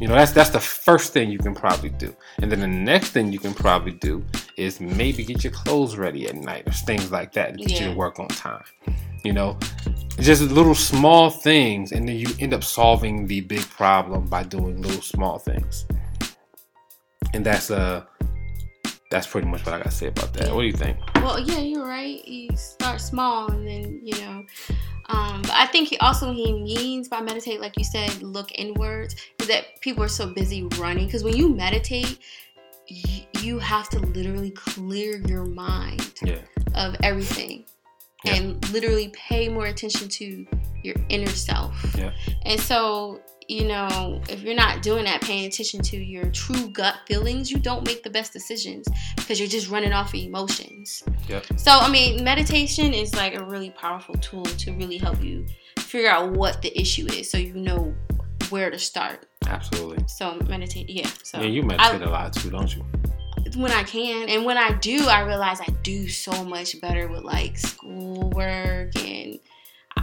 You 0.00 0.08
know, 0.08 0.14
that's 0.14 0.32
that's 0.32 0.50
the 0.50 0.60
first 0.60 1.12
thing 1.12 1.30
you 1.30 1.38
can 1.38 1.54
probably 1.54 1.90
do. 1.90 2.14
And 2.38 2.50
then 2.50 2.60
the 2.60 2.66
next 2.66 3.10
thing 3.10 3.32
you 3.32 3.38
can 3.38 3.54
probably 3.54 3.92
do 3.92 4.24
is 4.56 4.80
maybe 4.80 5.24
get 5.24 5.44
your 5.44 5.52
clothes 5.52 5.96
ready 5.96 6.26
at 6.26 6.34
night 6.34 6.66
or 6.66 6.72
things 6.72 7.12
like 7.12 7.32
that 7.32 7.56
to 7.56 7.64
get 7.64 7.80
you 7.80 7.86
to 7.90 7.94
work 7.94 8.18
on 8.18 8.28
time. 8.28 8.64
You 9.24 9.32
know, 9.32 9.58
just 10.18 10.42
little 10.42 10.74
small 10.74 11.30
things, 11.30 11.92
and 11.92 12.08
then 12.08 12.16
you 12.16 12.28
end 12.40 12.52
up 12.52 12.64
solving 12.64 13.26
the 13.26 13.40
big 13.42 13.62
problem 13.70 14.26
by 14.26 14.42
doing 14.42 14.82
little 14.82 15.02
small 15.02 15.38
things. 15.38 15.86
And 17.32 17.44
that's 17.46 17.70
uh 17.70 18.04
that's 19.10 19.26
pretty 19.26 19.46
much 19.46 19.64
what 19.64 19.74
I 19.74 19.78
gotta 19.78 19.90
say 19.90 20.08
about 20.08 20.32
that. 20.34 20.52
What 20.52 20.62
do 20.62 20.66
you 20.66 20.72
think? 20.72 20.98
Well, 21.16 21.38
yeah, 21.38 21.60
you're 21.60 21.86
right. 21.86 22.26
You 22.26 22.54
start 22.56 23.00
small, 23.00 23.50
and 23.50 23.66
then 23.66 24.00
you 24.02 24.16
know. 24.20 24.44
Um, 25.06 25.42
but 25.42 25.52
I 25.52 25.66
think 25.66 25.88
he 25.88 25.98
also 25.98 26.32
he 26.32 26.52
means 26.52 27.08
by 27.08 27.20
meditate, 27.20 27.60
like 27.60 27.76
you 27.76 27.84
said, 27.84 28.22
look 28.22 28.50
inwards, 28.54 29.14
is 29.40 29.48
that 29.48 29.80
people 29.80 30.02
are 30.02 30.08
so 30.08 30.32
busy 30.32 30.64
running. 30.78 31.06
Because 31.06 31.22
when 31.24 31.36
you 31.36 31.48
meditate, 31.48 32.18
y- 32.90 33.26
you 33.40 33.58
have 33.58 33.88
to 33.90 33.98
literally 33.98 34.50
clear 34.50 35.18
your 35.26 35.44
mind 35.44 36.12
Yeah. 36.22 36.38
of 36.74 36.96
everything, 37.02 37.64
Yeah. 38.24 38.34
and 38.36 38.70
literally 38.70 39.08
pay 39.08 39.48
more 39.48 39.66
attention 39.66 40.08
to 40.08 40.46
your 40.82 40.96
inner 41.10 41.30
self. 41.30 41.74
Yeah. 41.98 42.12
And 42.46 42.58
so, 42.60 43.20
you 43.48 43.66
know, 43.66 44.20
if 44.28 44.42
you're 44.42 44.54
not 44.54 44.82
doing 44.82 45.04
that, 45.04 45.20
paying 45.20 45.46
attention 45.46 45.82
to 45.82 45.96
your 45.96 46.30
true 46.30 46.68
gut 46.68 46.96
feelings, 47.06 47.50
you 47.50 47.58
don't 47.58 47.86
make 47.86 48.02
the 48.02 48.10
best 48.10 48.32
decisions 48.32 48.86
because 49.16 49.38
you're 49.38 49.48
just 49.48 49.70
running 49.70 49.92
off 49.92 50.08
of 50.08 50.20
emotions. 50.20 51.02
Yep. 51.28 51.46
So, 51.56 51.72
I 51.72 51.90
mean, 51.90 52.24
meditation 52.24 52.94
is 52.94 53.14
like 53.14 53.34
a 53.34 53.44
really 53.44 53.70
powerful 53.70 54.14
tool 54.16 54.44
to 54.44 54.72
really 54.72 54.98
help 54.98 55.22
you 55.22 55.46
figure 55.78 56.10
out 56.10 56.32
what 56.32 56.62
the 56.62 56.78
issue 56.78 57.06
is 57.06 57.30
so 57.30 57.38
you 57.38 57.54
know 57.54 57.94
where 58.50 58.70
to 58.70 58.78
start. 58.78 59.26
Absolutely. 59.46 60.04
So, 60.08 60.38
meditate, 60.48 60.88
yeah. 60.88 61.10
So, 61.22 61.40
Yeah, 61.40 61.46
you 61.46 61.62
meditate 61.62 62.02
a 62.02 62.10
lot 62.10 62.32
too, 62.32 62.50
don't 62.50 62.74
you? 62.74 62.84
when 63.56 63.70
I 63.70 63.82
can. 63.84 64.28
And 64.28 64.44
when 64.44 64.56
I 64.56 64.72
do, 64.72 65.06
I 65.06 65.20
realize 65.20 65.60
I 65.60 65.68
do 65.82 66.08
so 66.08 66.44
much 66.44 66.80
better 66.80 67.08
with 67.08 67.22
like 67.22 67.58
schoolwork 67.58 68.96
and 68.96 69.38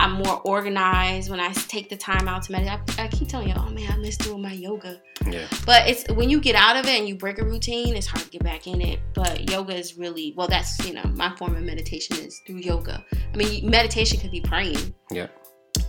I'm 0.01 0.13
more 0.13 0.41
organized 0.41 1.29
when 1.29 1.39
I 1.39 1.51
take 1.53 1.87
the 1.87 1.95
time 1.95 2.27
out 2.27 2.41
to 2.43 2.51
meditate. 2.51 2.99
I, 2.99 3.03
I 3.03 3.07
keep 3.07 3.27
telling 3.27 3.49
you, 3.49 3.53
oh 3.55 3.69
man, 3.69 3.91
I 3.91 3.97
miss 3.97 4.17
doing 4.17 4.41
my 4.41 4.51
yoga. 4.51 4.99
Yeah. 5.29 5.45
But 5.63 5.87
it's 5.87 6.09
when 6.13 6.27
you 6.27 6.41
get 6.41 6.55
out 6.55 6.75
of 6.75 6.87
it 6.87 6.99
and 6.99 7.07
you 7.07 7.15
break 7.15 7.37
a 7.37 7.45
routine, 7.45 7.95
it's 7.95 8.07
hard 8.07 8.23
to 8.23 8.29
get 8.31 8.43
back 8.43 8.65
in 8.65 8.81
it. 8.81 8.99
But 9.13 9.51
yoga 9.51 9.75
is 9.75 9.99
really 9.99 10.33
well. 10.35 10.47
That's 10.47 10.83
you 10.87 10.95
know 10.95 11.03
my 11.13 11.35
form 11.35 11.55
of 11.55 11.61
meditation 11.61 12.17
is 12.17 12.41
through 12.47 12.57
yoga. 12.57 13.05
I 13.13 13.37
mean, 13.37 13.69
meditation 13.69 14.19
could 14.19 14.31
be 14.31 14.41
praying. 14.41 14.95
Yeah. 15.11 15.27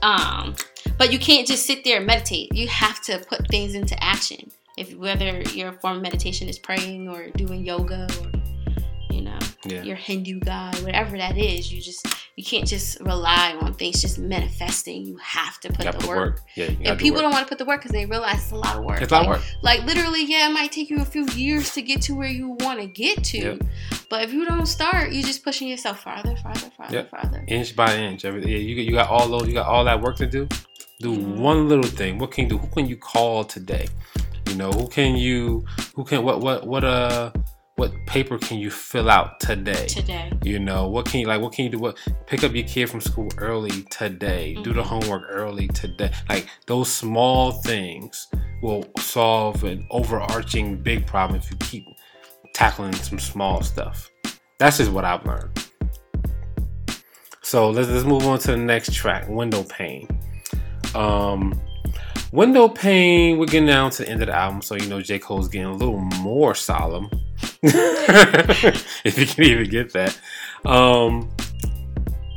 Um, 0.02 0.56
but 0.98 1.10
you 1.10 1.18
can't 1.18 1.46
just 1.46 1.64
sit 1.64 1.82
there 1.82 1.96
and 1.96 2.06
meditate. 2.06 2.54
You 2.54 2.68
have 2.68 3.00
to 3.04 3.18
put 3.26 3.48
things 3.48 3.74
into 3.74 3.96
action. 4.04 4.50
if 4.76 4.94
whether 4.94 5.40
your 5.54 5.72
form 5.72 5.96
of 5.96 6.02
meditation 6.02 6.50
is 6.50 6.58
praying 6.58 7.08
or 7.08 7.30
doing 7.30 7.64
yoga 7.64 8.08
or 8.20 8.41
Yeah. 9.64 9.82
your 9.82 9.96
Hindu 9.96 10.40
god, 10.40 10.74
whatever 10.82 11.16
that 11.16 11.38
is, 11.38 11.72
you 11.72 11.80
just 11.80 12.06
you 12.36 12.42
can't 12.44 12.66
just 12.66 12.98
rely 13.00 13.54
on 13.60 13.74
things 13.74 14.00
just 14.00 14.18
manifesting. 14.18 15.06
You 15.06 15.16
have 15.18 15.60
to 15.60 15.68
put 15.72 15.92
the 16.00 16.08
work. 16.08 16.16
work. 16.18 16.40
Yeah. 16.56 16.70
And 16.84 16.98
people 16.98 17.16
work. 17.16 17.22
don't 17.22 17.32
want 17.32 17.46
to 17.46 17.48
put 17.48 17.58
the 17.58 17.64
work 17.64 17.80
because 17.80 17.92
they 17.92 18.06
realize 18.06 18.42
it's 18.42 18.52
a 18.52 18.56
lot 18.56 18.76
of 18.76 18.84
work. 18.84 19.00
It's 19.02 19.12
a 19.12 19.14
lot 19.14 19.26
like, 19.26 19.36
of 19.38 19.42
work. 19.44 19.54
like 19.62 19.82
literally, 19.84 20.24
yeah, 20.24 20.48
it 20.48 20.52
might 20.52 20.72
take 20.72 20.90
you 20.90 20.98
a 21.00 21.04
few 21.04 21.26
years 21.30 21.74
to 21.74 21.82
get 21.82 22.02
to 22.02 22.14
where 22.14 22.28
you 22.28 22.56
want 22.60 22.80
to 22.80 22.86
get 22.86 23.22
to. 23.24 23.38
Yep. 23.38 23.62
But 24.08 24.24
if 24.24 24.32
you 24.32 24.44
don't 24.44 24.66
start, 24.66 25.12
you're 25.12 25.22
just 25.22 25.44
pushing 25.44 25.68
yourself 25.68 26.02
farther, 26.02 26.34
farther, 26.36 26.70
farther, 26.76 26.94
Yep. 26.94 27.10
farther. 27.10 27.44
inch 27.48 27.76
by 27.76 27.94
inch. 27.96 28.24
Every 28.24 28.40
yeah, 28.42 28.58
you 28.58 28.74
you 28.76 28.92
got 28.92 29.10
all 29.10 29.28
those, 29.28 29.46
you 29.46 29.54
got 29.54 29.66
all 29.66 29.84
that 29.84 30.00
work 30.00 30.16
to 30.16 30.26
do. 30.26 30.48
Do 31.00 31.14
Mhm. 31.16 31.36
one 31.36 31.68
little 31.68 31.84
thing. 31.90 32.18
What 32.18 32.30
can 32.32 32.44
you 32.44 32.50
do? 32.50 32.58
Who 32.58 32.66
can 32.68 32.86
you 32.88 32.96
call 32.96 33.44
today? 33.44 33.86
You 34.48 34.54
know, 34.56 34.70
who 34.72 34.88
can 34.88 35.16
you? 35.16 35.64
Who 35.94 36.04
can? 36.04 36.22
What? 36.24 36.40
What? 36.40 36.66
What? 36.66 36.84
Uh, 36.84 37.30
what 37.82 38.06
paper 38.06 38.38
can 38.38 38.58
you 38.60 38.70
fill 38.70 39.10
out 39.10 39.40
today? 39.40 39.86
Today. 39.86 40.30
You 40.44 40.60
know, 40.60 40.86
what 40.86 41.04
can 41.04 41.18
you 41.18 41.26
like? 41.26 41.40
What 41.40 41.52
can 41.52 41.64
you 41.64 41.70
do? 41.72 41.78
What? 41.80 41.98
Pick 42.28 42.44
up 42.44 42.54
your 42.54 42.62
kid 42.62 42.88
from 42.88 43.00
school 43.00 43.28
early 43.38 43.82
today. 43.90 44.54
Do 44.62 44.72
the 44.72 44.82
Mhm. 44.82 44.86
homework 44.86 45.24
early 45.28 45.66
today. 45.66 46.12
Like 46.28 46.46
those 46.68 46.88
small 46.92 47.50
things 47.50 48.28
will 48.62 48.84
solve 49.00 49.64
an 49.64 49.84
overarching 49.90 50.76
big 50.76 51.08
problem 51.08 51.40
if 51.40 51.50
you 51.50 51.56
keep 51.56 51.84
tackling 52.54 52.92
some 52.92 53.18
small 53.18 53.62
stuff. 53.62 54.08
That's 54.60 54.78
just 54.78 54.92
what 54.92 55.04
I've 55.04 55.26
learned. 55.26 55.50
So 57.42 57.68
let's 57.70 57.88
let's 57.88 58.04
move 58.04 58.24
on 58.28 58.38
to 58.40 58.52
the 58.52 58.58
next 58.58 58.94
track, 58.94 59.28
Window 59.28 59.64
Pain. 59.64 60.06
Um, 60.94 61.60
Window 62.30 62.68
Pain, 62.68 63.38
we're 63.38 63.46
getting 63.46 63.66
down 63.66 63.90
to 63.90 64.04
the 64.04 64.08
end 64.08 64.22
of 64.22 64.28
the 64.28 64.36
album, 64.36 64.62
so 64.62 64.76
you 64.76 64.86
know 64.86 65.00
J. 65.02 65.18
Cole's 65.18 65.48
getting 65.48 65.66
a 65.66 65.74
little 65.74 65.98
more 65.98 66.54
solemn. 66.54 67.10
if 67.62 69.18
you 69.18 69.26
can 69.26 69.44
even 69.44 69.68
get 69.68 69.92
that. 69.92 70.18
Um, 70.64 71.30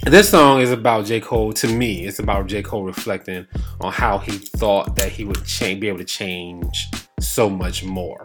this 0.05 0.29
song 0.29 0.61
is 0.61 0.71
about 0.71 1.05
J. 1.05 1.19
Cole. 1.19 1.51
To 1.53 1.67
me, 1.67 2.05
it's 2.05 2.19
about 2.19 2.47
J. 2.47 2.61
Cole 2.61 2.83
reflecting 2.83 3.47
on 3.81 3.91
how 3.91 4.19
he 4.19 4.33
thought 4.33 4.95
that 4.95 5.09
he 5.09 5.25
would 5.25 5.43
be 5.59 5.87
able 5.87 5.97
to 5.97 6.05
change 6.05 6.87
so 7.19 7.49
much 7.49 7.83
more 7.83 8.21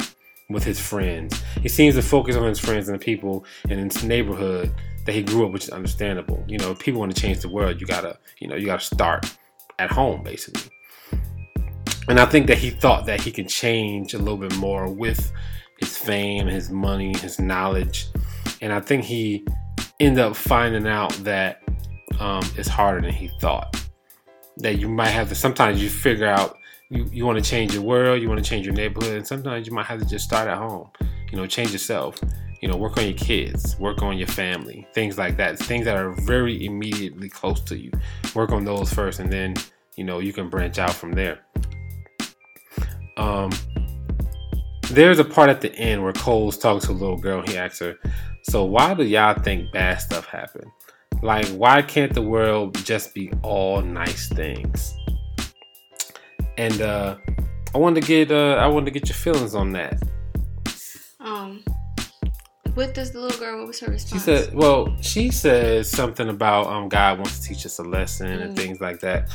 with 0.51 0.63
his 0.63 0.79
friends. 0.79 1.43
He 1.63 1.69
seems 1.69 1.95
to 1.95 2.03
focus 2.03 2.37
on 2.37 2.45
his 2.45 2.59
friends 2.59 2.89
and 2.89 3.01
the 3.01 3.03
people 3.03 3.47
in 3.69 3.79
his 3.79 4.05
neighborhood 4.05 4.75
that 5.07 5.15
he 5.15 5.23
grew 5.23 5.47
up, 5.47 5.47
with, 5.47 5.53
which 5.55 5.65
is 5.65 5.71
understandable. 5.71 6.45
You 6.47 6.59
know, 6.59 6.75
people 6.75 7.01
want 7.01 7.15
to 7.15 7.21
change 7.21 7.41
the 7.41 7.49
world, 7.49 7.81
you 7.81 7.87
gotta, 7.87 8.19
you 8.41 8.49
know, 8.49 8.57
you 8.57 8.67
gotta 8.67 8.85
start 8.85 9.35
at 9.79 9.91
home, 9.91 10.23
basically. 10.23 10.71
And 12.09 12.19
I 12.19 12.27
think 12.27 12.47
that 12.49 12.59
he 12.59 12.71
thought 12.71 13.07
that 13.07 13.21
he 13.21 13.31
can 13.31 13.49
change 13.49 14.15
a 14.15 14.19
little 14.19 14.37
bit 14.37 14.55
more 14.57 14.93
with 14.93 15.33
his 15.81 15.97
fame, 15.97 16.47
his 16.47 16.71
money, 16.71 17.17
his 17.19 17.39
knowledge. 17.41 18.07
And 18.61 18.73
I 18.73 18.81
think 18.81 19.05
he 19.05 19.45
ended 19.99 20.25
up 20.25 20.37
finding 20.37 20.87
out 20.87 21.13
that 21.25 21.63
um, 22.21 22.43
it's 22.57 22.69
harder 22.69 23.01
than 23.01 23.13
he 23.13 23.29
thought. 23.41 23.77
That 24.59 24.79
you 24.79 24.89
might 24.89 25.09
have 25.09 25.29
to, 25.31 25.35
sometimes 25.35 25.83
you 25.83 25.89
figure 25.89 26.27
out 26.27 26.59
you, 26.91 27.09
you 27.13 27.25
want 27.25 27.43
to 27.43 27.45
change 27.49 27.73
your 27.73 27.83
world, 27.83 28.21
you 28.21 28.29
want 28.29 28.43
to 28.43 28.49
change 28.49 28.67
your 28.67 28.75
neighborhood, 28.75 29.17
and 29.17 29.27
sometimes 29.27 29.67
you 29.67 29.73
might 29.73 29.87
have 29.87 30.01
to 30.01 30.07
just 30.07 30.25
start 30.25 30.49
at 30.49 30.59
home. 30.59 30.91
You 31.31 31.39
know, 31.39 31.47
change 31.47 31.73
yourself. 31.73 32.19
You 32.61 32.69
know, 32.69 32.77
work 32.77 32.99
on 32.99 33.05
your 33.05 33.17
kids, 33.17 33.79
work 33.79 34.03
on 34.03 34.19
your 34.19 34.27
family, 34.27 34.87
things 34.93 35.17
like 35.17 35.39
that. 35.39 35.59
Things 35.59 35.87
that 35.87 35.97
are 35.97 36.11
very 36.11 36.67
immediately 36.67 37.31
close 37.31 37.61
to 37.63 37.79
you. 37.79 37.91
Work 38.35 38.51
on 38.51 38.65
those 38.65 38.93
first, 38.93 39.19
and 39.21 39.33
then 39.33 39.55
you 39.97 40.05
know 40.05 40.19
you 40.19 40.33
can 40.33 40.51
branch 40.51 40.79
out 40.79 40.93
from 40.93 41.13
there. 41.13 41.39
Um, 43.17 43.51
there's 44.91 45.19
a 45.19 45.25
part 45.25 45.49
at 45.51 45.61
the 45.61 45.73
end 45.77 46.03
where 46.03 46.13
Cole's 46.13 46.59
talking 46.59 46.81
to 46.87 46.93
a 46.93 46.99
little 46.99 47.17
girl. 47.17 47.43
He 47.43 47.57
asks 47.57 47.79
her, 47.81 47.97
"So 48.43 48.65
why 48.65 48.95
do 48.95 49.05
y'all 49.05 49.35
think 49.41 49.73
bad 49.73 50.01
stuff 50.01 50.27
happen? 50.27 50.71
Like, 51.23 51.47
why 51.49 51.83
can't 51.83 52.13
the 52.15 52.23
world 52.23 52.75
just 52.85 53.15
be 53.15 53.33
all 53.43 53.83
nice 53.83 54.29
things?" 54.29 54.95
And 56.59 56.81
uh, 56.81 57.17
I 57.75 57.79
wanted 57.79 58.01
to 58.03 58.07
get 58.07 58.31
uh, 58.31 58.55
I 58.55 58.67
wanted 58.67 58.87
to 58.87 58.91
get 58.93 59.09
your 59.09 59.17
feelings 59.17 59.55
on 59.55 59.73
that. 59.73 60.03
Um, 61.21 61.63
what 62.75 62.95
does 62.95 63.13
the 63.13 63.21
little 63.21 63.39
girl? 63.39 63.59
What 63.59 63.69
was 63.69 63.81
her 63.81 63.91
response? 63.91 64.23
She 64.23 64.25
said, 64.25 64.55
"Well, 64.55 64.97
she 65.01 65.31
says 65.31 65.91
something 65.91 66.29
about 66.29 66.67
um 66.67 66.89
God 66.89 67.19
wants 67.19 67.41
to 67.41 67.49
teach 67.49 67.65
us 67.67 67.79
a 67.79 67.83
lesson 67.83 68.27
and 68.27 68.53
Mm. 68.53 68.57
things 68.57 68.81
like 68.81 69.01
that." 69.01 69.29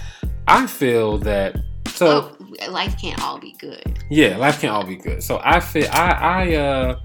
I 0.47 0.67
feel 0.67 1.17
that 1.19 1.55
so 1.99 2.35
oh, 2.39 2.71
life 2.71 2.99
can't 2.99 3.21
all 3.23 3.39
be 3.39 3.53
good. 3.53 3.99
yeah, 4.09 4.37
life 4.37 4.59
can't 4.59 4.73
all 4.73 4.85
be 4.85 4.97
good. 4.97 5.23
So 5.23 5.39
I 5.43 5.59
feel 5.59 5.87
I 5.91 6.11
I 6.11 6.55
uh 6.55 6.99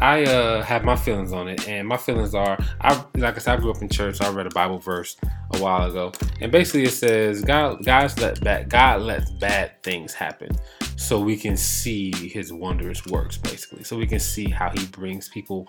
I 0.00 0.24
uh 0.24 0.62
have 0.62 0.84
my 0.84 0.96
feelings 0.96 1.32
on 1.32 1.48
it, 1.48 1.68
and 1.68 1.86
my 1.86 1.96
feelings 1.96 2.34
are 2.34 2.58
I 2.80 3.04
like 3.14 3.36
I 3.36 3.38
said 3.38 3.58
I 3.58 3.60
grew 3.60 3.70
up 3.70 3.82
in 3.82 3.88
church. 3.88 4.20
I 4.20 4.30
read 4.30 4.46
a 4.46 4.50
Bible 4.50 4.78
verse 4.78 5.16
a 5.52 5.58
while 5.58 5.90
ago, 5.90 6.12
and 6.40 6.50
basically 6.50 6.84
it 6.84 6.92
says 6.92 7.42
God 7.42 7.84
God's 7.84 8.18
let 8.18 8.42
bad 8.42 8.68
God 8.70 9.02
lets 9.02 9.30
bad 9.30 9.82
things 9.82 10.14
happen 10.14 10.50
so 10.96 11.20
we 11.20 11.36
can 11.36 11.56
see 11.56 12.12
His 12.12 12.52
wondrous 12.52 13.04
works, 13.06 13.36
basically, 13.36 13.84
so 13.84 13.96
we 13.96 14.06
can 14.06 14.18
see 14.18 14.48
how 14.48 14.70
He 14.70 14.86
brings 14.86 15.28
people 15.28 15.68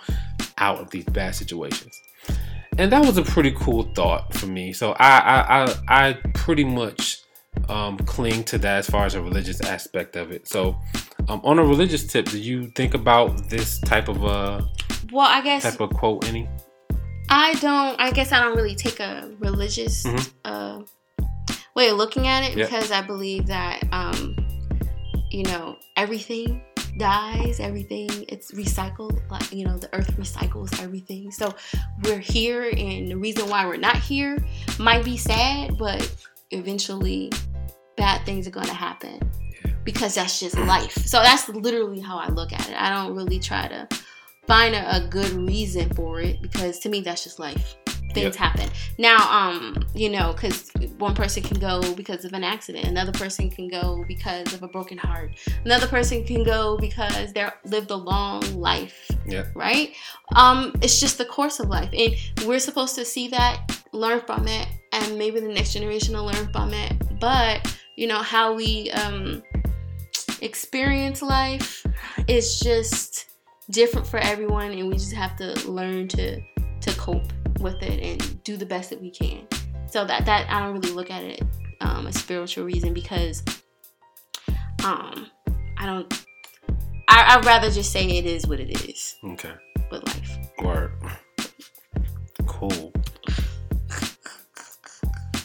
out 0.57 0.79
of 0.79 0.89
these 0.89 1.05
bad 1.05 1.35
situations. 1.35 2.01
And 2.77 2.91
that 2.91 3.05
was 3.05 3.17
a 3.17 3.23
pretty 3.23 3.51
cool 3.51 3.83
thought 3.95 4.33
for 4.33 4.47
me. 4.47 4.71
So 4.73 4.93
I 4.93 5.17
I 5.19 5.63
I, 5.63 5.75
I 6.09 6.13
pretty 6.33 6.63
much 6.63 7.21
um, 7.69 7.97
cling 7.99 8.43
to 8.45 8.57
that 8.59 8.77
as 8.79 8.89
far 8.89 9.05
as 9.05 9.15
a 9.15 9.21
religious 9.21 9.61
aspect 9.61 10.15
of 10.15 10.31
it. 10.31 10.47
So, 10.47 10.77
um, 11.27 11.41
on 11.43 11.59
a 11.59 11.63
religious 11.63 12.05
tip, 12.07 12.25
do 12.29 12.39
you 12.39 12.67
think 12.75 12.93
about 12.93 13.49
this 13.49 13.79
type 13.81 14.07
of 14.07 14.23
uh 14.25 14.61
Well, 15.11 15.27
I 15.27 15.41
guess 15.41 15.63
type 15.63 15.79
of 15.81 15.89
quote 15.91 16.27
any? 16.27 16.47
I 17.29 17.53
don't. 17.55 17.99
I 17.99 18.11
guess 18.11 18.31
I 18.31 18.39
don't 18.41 18.55
really 18.55 18.75
take 18.75 18.99
a 19.01 19.29
religious 19.39 20.03
Mhm. 20.03 20.31
uh, 20.45 20.79
way 21.75 21.89
of 21.89 21.97
looking 21.97 22.25
at 22.27 22.43
it 22.43 22.57
Yep. 22.57 22.67
because 22.69 22.91
I 22.91 23.01
believe 23.01 23.47
that 23.47 23.83
um, 23.91 24.35
you 25.29 25.43
know 25.43 25.75
everything 25.97 26.61
dies, 26.97 27.59
everything 27.59 28.09
it's 28.29 28.51
recycled. 28.53 29.19
Like 29.29 29.51
you 29.51 29.65
know, 29.65 29.77
the 29.77 29.93
earth 29.93 30.15
recycles 30.17 30.81
everything. 30.81 31.31
So 31.31 31.53
we're 32.03 32.19
here, 32.19 32.69
and 32.69 33.09
the 33.11 33.17
reason 33.17 33.49
why 33.49 33.65
we're 33.65 33.75
not 33.77 33.97
here 33.97 34.37
might 34.79 35.03
be 35.03 35.17
sad, 35.17 35.77
but 35.77 35.99
eventually, 36.51 37.31
bad 37.95 38.25
things 38.25 38.47
are 38.47 38.51
going 38.51 38.67
to 38.67 38.73
happen 38.73 39.19
because 39.83 40.15
that's 40.15 40.39
just 40.39 40.57
life. 40.59 40.93
So 40.93 41.19
that's 41.19 41.47
literally 41.49 41.99
how 41.99 42.17
I 42.17 42.27
look 42.29 42.53
at 42.53 42.69
it. 42.69 42.75
I 42.75 42.89
don't 42.89 43.15
really 43.15 43.39
try 43.39 43.67
to 43.67 43.87
find 44.45 44.75
a, 44.75 44.97
a 44.97 45.07
good 45.07 45.31
reason 45.31 45.89
for 45.93 46.21
it 46.21 46.41
because 46.41 46.79
to 46.79 46.89
me 46.89 47.01
that's 47.01 47.23
just 47.23 47.39
life. 47.39 47.75
Things 48.13 48.35
Yep. 48.35 48.35
happen. 48.35 48.69
Now, 48.97 49.17
um, 49.31 49.85
you 49.93 50.09
know, 50.09 50.33
because 50.33 50.71
one 50.97 51.13
person 51.13 51.43
can 51.43 51.59
go 51.59 51.93
because 51.93 52.25
of 52.25 52.33
an 52.33 52.43
accident, 52.43 52.85
another 52.85 53.11
person 53.11 53.49
can 53.49 53.67
go 53.67 54.03
because 54.07 54.53
of 54.53 54.63
a 54.63 54.67
broken 54.67 54.97
heart, 54.97 55.31
another 55.65 55.87
person 55.87 56.23
can 56.23 56.43
go 56.43 56.77
because 56.77 57.33
they 57.33 57.47
lived 57.65 57.91
a 57.91 57.95
long 57.95 58.41
life. 58.59 59.11
Yeah. 59.27 59.45
Right. 59.53 59.93
Um, 60.35 60.73
it's 60.81 60.99
just 60.99 61.17
the 61.17 61.25
course 61.25 61.59
of 61.59 61.67
life, 61.67 61.89
and 61.93 62.15
we're 62.47 62.59
supposed 62.59 62.95
to 62.95 63.05
see 63.05 63.27
that, 63.27 63.83
learn 63.91 64.21
from 64.21 64.47
it, 64.47 64.67
and 65.03 65.17
maybe 65.17 65.39
the 65.39 65.47
next 65.47 65.73
generation 65.73 66.15
will 66.15 66.25
learn 66.25 66.51
from 66.51 66.73
it. 66.73 67.19
But 67.19 67.75
you 67.95 68.07
know 68.07 68.21
how 68.21 68.53
we 68.53 68.91
um 68.91 69.43
experience 70.41 71.21
life 71.21 71.85
is 72.27 72.59
just 72.59 73.25
different 73.71 74.07
for 74.07 74.17
everyone 74.17 74.71
and 74.71 74.87
we 74.87 74.93
just 74.93 75.13
have 75.13 75.35
to 75.37 75.69
learn 75.69 76.07
to 76.07 76.39
to 76.79 76.91
cope 76.97 77.33
with 77.59 77.81
it 77.81 77.99
and 78.01 78.43
do 78.43 78.55
the 78.55 78.65
best 78.65 78.89
that 78.91 79.01
we 79.01 79.09
can. 79.09 79.47
So 79.87 80.05
that 80.05 80.25
that 80.25 80.49
i 80.49 80.59
don't 80.59 80.73
really 80.73 80.91
look 80.93 81.09
at 81.09 81.23
it 81.23 81.41
um 81.81 82.07
a 82.07 82.13
spiritual 82.13 82.65
reason 82.65 82.93
because 82.93 83.41
um 84.83 85.27
i 85.77 85.85
don't 85.85 86.25
I, 87.07 87.37
i'd 87.37 87.45
rather 87.45 87.71
just 87.71 87.91
say 87.91 88.05
it 88.05 88.25
is 88.25 88.45
what 88.47 88.59
it 88.59 88.89
is. 88.89 89.15
Okay, 89.23 89.53
with 89.89 90.05
life. 90.07 90.37
Word, 90.61 90.91
cool. 92.45 92.91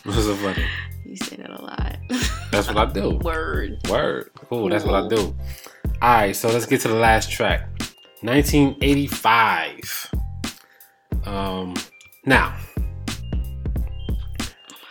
What's 0.05 0.25
so 0.25 0.35
funny? 0.37 0.65
you 1.05 1.17
say 1.17 1.37
that 1.37 1.51
a 1.51 1.63
lot 1.63 1.97
That's 2.51 2.69
what 2.69 2.77
I 2.77 2.87
do. 2.93 3.17
word 3.23 3.79
Word, 3.89 4.31
cool. 4.35 4.69
That's 4.69 4.85
what 4.85 5.05
I 5.05 5.09
do. 5.09 5.37
All 6.01 6.15
right, 6.15 6.35
so 6.35 6.49
let's 6.49 6.67
get 6.67 6.81
to 6.83 6.89
the 6.89 6.95
last 6.95 7.31
track, 7.31 7.69
1985. 8.23 10.11
Um, 11.25 11.75
now, 12.27 12.57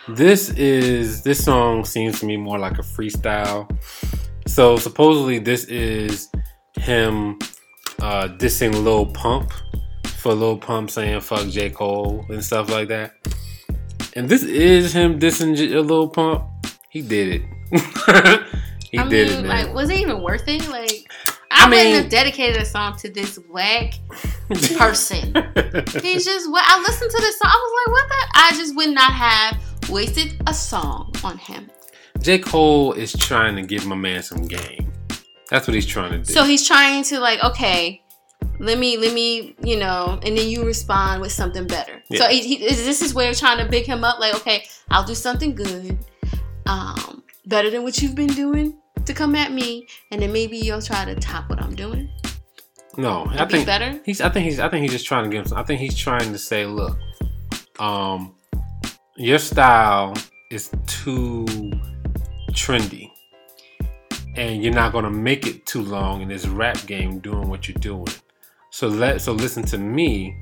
this 0.08 0.50
is 0.50 1.22
this 1.22 1.44
song 1.44 1.84
seems 1.84 2.20
to 2.20 2.26
me 2.26 2.36
more 2.36 2.58
like 2.58 2.78
a 2.78 2.82
freestyle. 2.82 3.70
So 4.46 4.76
supposedly 4.76 5.38
this 5.38 5.64
is 5.64 6.30
him 6.78 7.38
uh, 8.00 8.28
dissing 8.38 8.82
Lil 8.82 9.06
Pump 9.06 9.52
for 10.06 10.32
Lil 10.34 10.56
Pump 10.56 10.90
saying 10.90 11.20
"fuck 11.20 11.48
J 11.48 11.70
Cole" 11.70 12.24
and 12.30 12.42
stuff 12.42 12.70
like 12.70 12.88
that. 12.88 13.12
And 14.14 14.28
this 14.28 14.42
is 14.42 14.92
him 14.92 15.18
dissing 15.18 15.56
a 15.74 15.80
Lil 15.80 16.08
Pump. 16.08 16.44
He 16.90 17.02
did 17.02 17.42
it. 17.72 18.42
He 18.92 18.98
I 18.98 19.08
did 19.08 19.28
mean, 19.28 19.38
it, 19.38 19.48
man. 19.48 19.66
like, 19.66 19.74
was 19.74 19.88
it 19.88 20.00
even 20.00 20.20
worth 20.20 20.46
it? 20.46 20.68
Like, 20.68 21.10
I, 21.50 21.64
I 21.64 21.66
mean- 21.66 21.78
wouldn't 21.78 22.02
have 22.02 22.10
dedicated 22.10 22.60
a 22.60 22.64
song 22.66 22.94
to 22.98 23.08
this 23.10 23.38
whack 23.50 23.94
person. 24.76 25.32
He's 26.02 26.26
just 26.26 26.50
what 26.50 26.62
I 26.66 26.78
listened 26.78 27.10
to 27.10 27.16
this 27.22 27.38
song. 27.38 27.50
I 27.50 27.56
was 27.56 27.86
like, 27.86 27.92
what 27.94 28.08
the? 28.10 28.14
I 28.34 28.50
just 28.54 28.76
would 28.76 28.90
not 28.90 29.10
have 29.14 29.88
wasted 29.88 30.42
a 30.46 30.52
song 30.52 31.10
on 31.24 31.38
him. 31.38 31.70
J. 32.20 32.38
Cole 32.38 32.92
is 32.92 33.14
trying 33.14 33.56
to 33.56 33.62
give 33.62 33.86
my 33.86 33.96
man 33.96 34.22
some 34.22 34.46
game. 34.46 34.92
That's 35.48 35.66
what 35.66 35.74
he's 35.74 35.86
trying 35.86 36.10
to 36.12 36.18
do. 36.18 36.24
So 36.30 36.44
he's 36.44 36.66
trying 36.68 37.02
to 37.04 37.18
like, 37.18 37.42
okay, 37.42 38.01
let 38.58 38.78
me, 38.78 38.96
let 38.96 39.12
me, 39.14 39.56
you 39.62 39.76
know, 39.78 40.18
and 40.24 40.36
then 40.36 40.48
you 40.48 40.64
respond 40.64 41.20
with 41.20 41.32
something 41.32 41.66
better. 41.66 42.02
So 42.14 42.28
he, 42.28 42.42
he, 42.42 42.56
this 42.68 43.02
is 43.02 43.14
where 43.14 43.26
you're 43.26 43.34
trying 43.34 43.58
to 43.64 43.70
big 43.70 43.86
him 43.86 44.04
up. 44.04 44.18
Like, 44.18 44.34
okay, 44.36 44.64
I'll 44.90 45.04
do 45.04 45.14
something 45.14 45.54
good, 45.54 45.98
um, 46.66 47.22
better 47.46 47.70
than 47.70 47.82
what 47.82 48.00
you've 48.00 48.14
been 48.14 48.28
doing 48.34 48.78
to 49.04 49.12
come 49.14 49.34
at 49.34 49.52
me, 49.52 49.86
and 50.10 50.22
then 50.22 50.32
maybe 50.32 50.56
you'll 50.58 50.82
try 50.82 51.04
to 51.04 51.14
top 51.16 51.50
what 51.50 51.60
I'm 51.60 51.74
doing. 51.74 52.08
no, 52.96 53.24
I 53.30 53.36
And 53.38 53.48
be 53.48 53.54
think 53.54 53.66
better. 53.66 54.00
he's. 54.04 54.20
I 54.20 54.28
think 54.28 54.44
he's. 54.44 54.60
I 54.60 54.68
think 54.68 54.82
he's 54.82 54.92
just 54.92 55.06
trying 55.06 55.24
to 55.24 55.30
give. 55.36 55.46
Him, 55.46 55.56
I 55.56 55.62
think 55.64 55.80
he's 55.80 55.96
trying 55.96 56.30
to 56.32 56.38
say, 56.38 56.66
look, 56.66 56.96
um, 57.80 58.34
your 59.16 59.38
style 59.38 60.14
is 60.50 60.70
too 60.86 61.46
trendy, 62.52 63.10
and 64.36 64.62
you're 64.62 64.74
not 64.74 64.92
gonna 64.92 65.10
make 65.10 65.46
it 65.46 65.66
too 65.66 65.82
long 65.82 66.20
in 66.22 66.28
this 66.28 66.46
rap 66.46 66.78
game 66.86 67.18
doing 67.18 67.48
what 67.48 67.66
you're 67.68 67.74
doing. 67.80 68.06
So 68.72 68.88
let. 68.88 69.20
So 69.20 69.32
listen 69.32 69.62
to 69.64 69.78
me, 69.78 70.36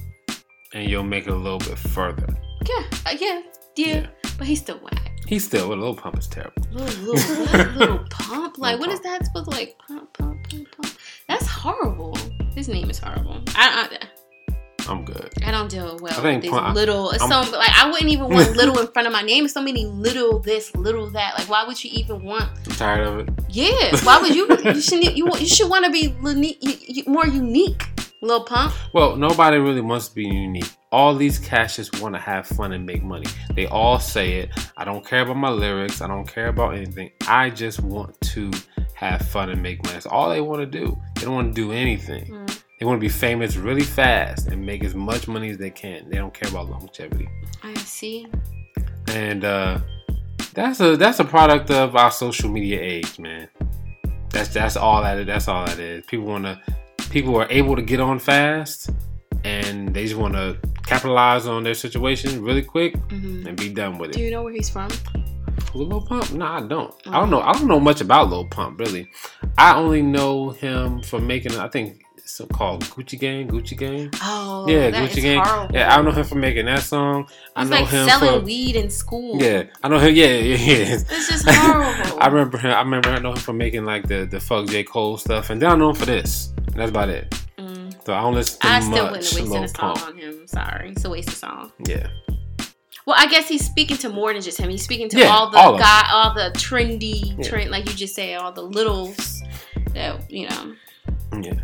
and 0.72 0.89
you'll 0.89 1.03
make 1.03 1.26
it 1.26 1.33
a 1.33 1.37
little 1.37 1.59
bit 1.59 1.76
further. 1.78 2.26
Yeah, 2.68 2.85
uh, 3.07 3.16
yeah, 3.18 3.43
yeah, 3.76 3.87
Yeah. 3.87 4.07
But 4.39 4.47
he's 4.47 4.61
still 4.61 4.78
whack. 4.78 5.11
He's 5.26 5.45
still. 5.45 5.68
Well, 5.68 5.78
little 5.78 5.95
Pump 5.95 6.18
is 6.18 6.26
terrible. 6.26 6.62
Little, 6.72 7.12
little, 7.14 7.70
little 7.78 7.99
pump. 8.11 8.59
Like, 8.59 8.78
Lil 8.78 8.81
what 8.81 8.91
is 8.91 9.01
Pump. 9.01 9.18
that 9.20 9.26
supposed 9.26 9.51
to 9.51 9.57
like? 9.57 9.76
Pump, 9.87 10.12
pump, 10.16 10.49
pump, 10.51 10.66
pump. 10.76 10.95
That's 11.28 11.47
horrible. 11.47 12.16
His 12.55 12.68
name 12.68 12.89
is 12.91 12.99
horrible. 12.99 13.43
I, 13.55 13.89
I, 13.93 14.09
I'm 14.91 15.05
good. 15.05 15.31
I 15.45 15.51
don't 15.51 15.68
deal 15.70 15.99
well 16.01 16.12
I 16.12 16.16
with 16.16 16.22
think 16.22 16.43
these 16.43 16.51
pump- 16.51 16.74
little. 16.74 17.11
It's 17.11 17.22
I'm- 17.22 17.45
so 17.45 17.57
like 17.59 17.70
I 17.76 17.91
wouldn't 17.91 18.11
even 18.11 18.28
want 18.28 18.57
little 18.57 18.78
in 18.78 18.87
front 18.89 19.07
of 19.09 19.12
my 19.12 19.22
name. 19.22 19.47
So 19.49 19.61
many 19.62 19.85
little 19.87 20.39
this, 20.39 20.74
little 20.76 21.11
that. 21.11 21.35
Like, 21.39 21.49
why 21.49 21.64
would 21.64 21.83
you 21.83 21.91
even 21.93 22.22
want? 22.22 22.45
I'm 22.66 22.72
tired 22.76 23.07
of 23.07 23.18
it. 23.20 23.28
Yeah, 23.51 23.97
why 24.05 24.20
would 24.20 24.35
you? 24.35 24.47
You 24.64 24.81
should. 24.87 25.03
You, 25.16 25.28
you 25.39 25.47
should 25.47 25.68
want 25.68 25.85
to 25.85 25.91
be 25.91 26.14
uni- 26.24 26.59
you- 26.61 26.76
you- 27.05 27.05
more 27.07 27.26
unique, 27.26 27.85
little 28.21 28.45
pump. 28.45 28.75
Well, 28.93 29.16
nobody 29.16 29.57
really 29.59 29.81
wants 29.81 30.09
to 30.09 30.14
be 30.14 30.25
unique. 30.25 30.71
All 30.93 31.14
these 31.14 31.39
cats 31.39 31.77
just 31.77 32.01
want 32.03 32.14
to 32.14 32.21
have 32.21 32.47
fun 32.47 32.73
and 32.73 32.85
make 32.85 33.03
money. 33.03 33.27
They 33.55 33.66
all 33.66 33.99
say 34.01 34.39
it. 34.39 34.51
I 34.77 34.85
don't 34.85 35.05
care 35.07 35.23
about 35.23 35.37
my 35.37 35.51
lyrics. 35.51 36.01
I 36.01 36.09
don't 36.09 36.27
care 36.27 36.49
about 36.49 36.75
anything. 36.75 37.11
I 37.29 37.51
just 37.51 37.81
want 37.81 38.21
to 38.21 38.51
have 38.95 39.23
fun 39.23 39.51
and 39.51 39.62
make 39.62 39.83
money. 39.85 39.95
That's 39.95 40.07
all 40.07 40.29
they 40.31 40.41
want 40.41 40.61
to 40.61 40.66
do. 40.66 41.01
They 41.16 41.23
don't 41.25 41.35
want 41.35 41.55
to 41.55 41.62
do 41.62 41.73
anything. 41.73 42.27
Mm, 42.27 42.61
They 42.79 42.87
want 42.87 42.97
to 42.97 43.01
be 43.01 43.09
famous 43.09 43.57
really 43.57 43.85
fast 43.85 44.49
and 44.49 44.64
make 44.66 44.83
as 44.85 44.95
much 44.95 45.29
money 45.29 45.51
as 45.51 45.59
they 45.59 45.71
can. 45.71 46.09
They 46.11 46.16
don't 46.16 46.35
care 46.35 46.51
about 46.51 46.68
longevity. 46.68 47.29
I 47.62 47.75
see. 47.75 48.27
And 49.09 49.45
uh, 49.45 49.79
that's 50.55 50.81
a 50.81 50.97
that's 50.97 51.21
a 51.21 51.25
product 51.25 51.71
of 51.71 51.95
our 51.97 52.11
social 52.11 52.51
media 52.51 52.81
age, 52.81 53.18
man. 53.18 53.49
That's 54.31 54.49
that's 54.51 54.77
all 54.77 55.03
that 55.03 55.25
that's 55.27 55.47
all 55.49 55.66
that 55.66 55.79
is. 55.79 56.05
People 56.07 56.27
want 56.27 56.45
to 56.45 56.61
people 57.09 57.37
are 57.37 57.47
able 57.51 57.77
to 57.77 57.83
get 57.83 58.01
on 58.01 58.19
fast, 58.19 58.91
and 59.45 59.95
they 59.95 60.05
just 60.05 60.17
want 60.17 60.35
to 60.35 60.59
capitalize 60.87 61.47
on 61.47 61.63
their 61.63 61.75
situation 61.75 62.43
really 62.43 62.63
quick 62.63 62.97
hmm 63.11 63.47
and 63.47 63.57
be 63.57 63.69
done 63.73 63.97
with 63.99 64.11
it. 64.11 64.15
Do 64.17 64.21
you 64.23 64.31
know 64.31 64.43
where 64.43 64.53
he's 64.53 64.69
from? 64.69 64.89
Lil 65.75 66.01
Pump? 66.01 66.33
Nah, 66.33 66.59
I 66.59 66.67
don't. 66.67 66.93
I 67.07 67.21
don't 67.21 67.31
know. 67.31 67.41
I 67.41 67.53
don't 67.53 67.69
know 67.69 67.79
much 67.81 68.01
about 68.01 68.29
Lil 68.29 68.45
Pump 68.47 68.79
really. 68.81 69.09
I 69.57 69.77
only 69.77 70.03
know 70.03 70.51
him 70.51 71.01
from 71.03 71.27
making 71.29 71.57
I 71.57 71.69
think 71.69 72.03
it's 72.17 72.33
so 72.33 72.47
called 72.47 72.83
Gucci 72.87 73.19
Gang. 73.19 73.47
Gucci 73.49 73.79
Gang. 73.79 74.11
Oh, 74.21 74.67
yeah, 74.69 74.91
Gucci 74.91 75.19
is 75.19 75.23
Gang. 75.23 75.45
horrible. 75.45 75.75
Yeah, 75.75 75.93
I 75.93 75.97
don't 75.97 76.07
know 76.07 76.11
him 76.11 76.25
from 76.25 76.41
making 76.41 76.67
that 76.67 76.81
song. 76.83 77.29
I 77.55 77.63
It's 77.63 77.71
know 77.71 77.77
like 77.77 77.89
him 77.89 78.09
selling 78.09 78.41
for 78.41 78.45
weed 78.47 78.75
in 78.77 78.91
school. 78.91 79.41
yeah. 79.41 79.65
I 79.83 79.89
know 79.89 79.99
him. 79.99 80.13
Yeah, 80.15 80.27
yeah, 80.27 80.57
yeah. 80.57 80.95
It's 81.09 81.29
just 81.29 81.45
horrible. 81.49 82.21
I 82.21 82.27
remember 82.27 82.59
him. 82.59 82.73
I 82.73 82.81
remember 82.81 83.11
I 83.11 83.19
know 83.21 83.31
him 83.31 83.39
for 83.39 83.53
making 83.53 83.85
like 83.85 84.09
the 84.09 84.27
the 84.27 84.41
fuck 84.41 84.67
J 84.67 84.83
Cole 84.83 85.19
stuff, 85.19 85.51
and 85.51 85.63
then 85.63 85.71
I 85.71 85.77
know 85.77 85.91
him 85.91 85.97
for 85.97 86.07
this. 86.07 86.53
That's 86.75 86.91
about 86.91 87.09
it. 87.09 87.31
Mm. 87.59 88.05
So 88.07 88.14
I 88.14 88.21
don't 88.23 88.35
listen 88.35 88.61
to 88.61 88.66
I 88.68 88.81
still 88.81 88.91
wouldn't 89.11 89.25
have 89.25 89.39
wasted 89.41 89.62
a 89.64 89.68
song 89.68 89.95
Pump. 89.97 90.07
on 90.07 90.16
him. 90.18 90.47
Sorry, 90.47 90.91
it's 90.91 91.05
a 91.05 91.11
waste 91.11 91.29
of 91.29 91.35
song. 91.35 91.73
Yeah, 91.87 92.07
Well, 93.07 93.16
I 93.18 93.27
guess 93.27 93.49
he's 93.49 93.64
speaking 93.66 93.97
to 93.99 94.09
more 94.09 94.33
than 94.33 94.41
just 94.43 94.59
him. 94.59 94.71
He's 94.71 94.83
speaking 94.85 95.09
to 95.11 95.18
Yeah, 95.18 95.29
all 95.29 95.51
the 95.51 95.59
all 95.59 95.75
of 95.75 95.81
guy, 95.81 96.09
all 96.11 96.33
the 96.35 96.51
trendy, 96.57 97.37
Yeah. 97.39 97.49
trend, 97.49 97.71
like 97.71 97.89
you 97.89 97.95
just 97.95 98.14
say, 98.14 98.35
all 98.35 98.53
the 98.53 98.62
littles 98.62 99.43
that 99.95 100.31
you 100.31 100.49
know. 100.49 100.75
yeah. 101.41 101.55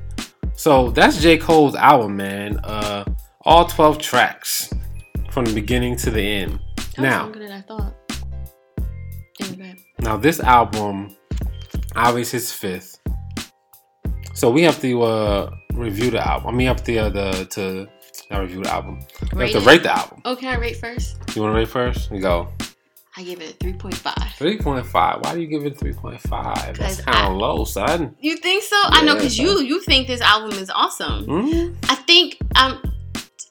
So 0.57 0.91
that's 0.91 1.21
J 1.21 1.39
Cole's 1.39 1.75
album, 1.77 2.17
man. 2.17 2.59
Uh, 2.65 3.05
all 3.43 3.67
twelve 3.67 3.99
tracks 3.99 4.71
from 5.31 5.45
the 5.45 5.53
beginning 5.55 5.97
to 5.97 6.11
the 6.11 6.21
end. 6.21 6.59
That 6.97 6.99
Now- 7.03 7.27
was 7.27 7.37
longer 7.37 7.39
than 7.41 7.53
I 7.53 7.61
thought. 7.63 7.95
Anyway, 9.41 9.77
Now 10.01 10.17
this 10.17 10.41
album, 10.41 11.15
obviously, 11.95 12.39
his 12.39 12.53
fifth. 12.53 12.96
So 14.37 14.51
we 14.51 14.63
have 14.65 14.79
to 14.83 15.03
uh, 15.03 15.57
review 15.73 16.11
the 16.11 16.21
album. 16.21 16.49
I 16.49 16.53
mean, 16.53 16.67
have 16.67 16.85
to 16.85 16.99
uh, 16.99 17.09
the 17.09 17.47
to 17.53 17.89
not 18.31 18.41
review 18.41 18.63
the 18.63 18.71
album. 18.71 19.01
We 19.33 19.39
Rate 19.39 19.55
have 19.55 19.63
to 19.63 19.69
rate 19.69 19.83
the 19.83 19.97
album. 19.97 20.21
oh, 20.27 20.37
can 20.37 20.53
I 20.53 20.59
rate 20.59 20.77
first? 20.77 21.17
You 21.35 21.41
want 21.41 21.55
to 21.55 21.59
rate 21.59 21.69
first? 21.69 22.11
You 22.13 22.21
go. 22.21 22.53
I 23.17 23.23
give 23.23 23.41
it 23.41 23.53
a 23.53 23.55
three 23.55 23.73
point 23.73 23.95
five. 23.95 24.35
Three 24.37 24.59
point 24.59 24.85
five. 24.85 25.25
Why 25.25 25.33
do 25.33 25.41
you 25.41 25.47
give 25.47 25.65
it 25.65 25.79
three 25.79 25.95
point 25.95 26.21
five? 26.21 26.77
That's 26.77 27.01
kind 27.01 27.33
of 27.33 27.39
low, 27.39 27.65
son. 27.65 28.15
You 28.21 28.37
think 28.37 28.63
so? 28.63 28.77
I 28.77 29.03
know 29.07 29.15
Yeah, 29.15 29.21
because 29.21 29.39
you 29.39 29.61
you 29.61 29.81
think 29.81 30.07
this 30.07 30.21
album 30.21 30.59
is 30.59 30.69
awesome. 30.69 31.25
Hmm? 31.25 31.75
I 31.89 31.95
think 31.95 32.37
um 32.57 32.83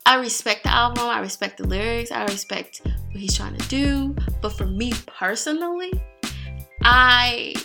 I 0.05 0.17
respect 0.17 0.65
the 0.65 0.71
album. 0.71 1.05
I 1.05 1.19
respect 1.19 1.57
the 1.57 1.67
lyrics. 1.67 2.11
I 2.11 2.25
respect 2.25 2.81
what 2.85 3.17
he's 3.17 3.35
trying 3.35 3.57
to 3.57 3.67
do. 3.69 4.15
But 4.39 4.49
for 4.49 4.67
me 4.67 4.93
personally, 5.07 5.99
I 6.83 7.55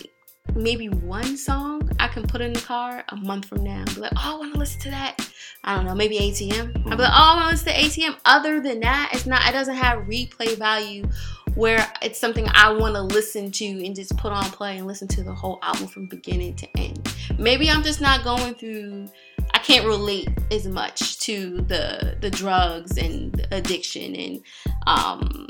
maybe 0.55 0.89
one 0.89 1.37
song 1.37 1.89
I 1.99 2.07
can 2.07 2.23
put 2.23 2.41
in 2.41 2.53
the 2.53 2.61
car 2.61 3.03
a 3.09 3.15
month 3.15 3.45
from 3.45 3.63
now 3.63 3.83
be 3.85 4.01
like, 4.01 4.11
oh, 4.15 4.35
I 4.35 4.37
want 4.37 4.53
to 4.53 4.59
listen 4.59 4.81
to 4.81 4.89
that. 4.91 5.29
I 5.63 5.75
don't 5.75 5.85
know, 5.85 5.95
maybe 5.95 6.17
ATM. 6.17 6.75
I'll 6.87 6.97
be 6.97 7.03
like, 7.03 7.11
oh, 7.11 7.15
I 7.15 7.35
want 7.35 7.57
to 7.57 7.65
listen 7.65 7.73
to 7.73 8.01
ATM. 8.01 8.17
Other 8.25 8.59
than 8.59 8.79
that, 8.81 9.11
it's 9.13 9.25
not. 9.25 9.47
It 9.47 9.51
doesn't 9.51 9.75
have 9.75 9.99
replay 10.05 10.57
value 10.57 11.07
where 11.55 11.91
it's 12.01 12.19
something 12.19 12.47
I 12.53 12.71
want 12.71 12.95
to 12.95 13.01
listen 13.01 13.51
to 13.51 13.65
and 13.65 13.95
just 13.95 14.15
put 14.17 14.31
on 14.31 14.45
play 14.45 14.77
and 14.77 14.87
listen 14.87 15.07
to 15.09 15.23
the 15.23 15.33
whole 15.33 15.59
album 15.61 15.87
from 15.87 16.05
beginning 16.05 16.55
to 16.55 16.77
end. 16.77 17.13
Maybe 17.37 17.69
I'm 17.69 17.83
just 17.83 17.99
not 17.99 18.23
going 18.23 18.55
through 18.55 19.09
I 19.53 19.59
can't 19.59 19.85
relate 19.85 20.29
as 20.49 20.65
much 20.67 21.19
to 21.21 21.61
the 21.61 22.17
the 22.21 22.29
drugs 22.29 22.97
and 22.97 23.45
addiction 23.51 24.15
and 24.15 24.41
um 24.87 25.47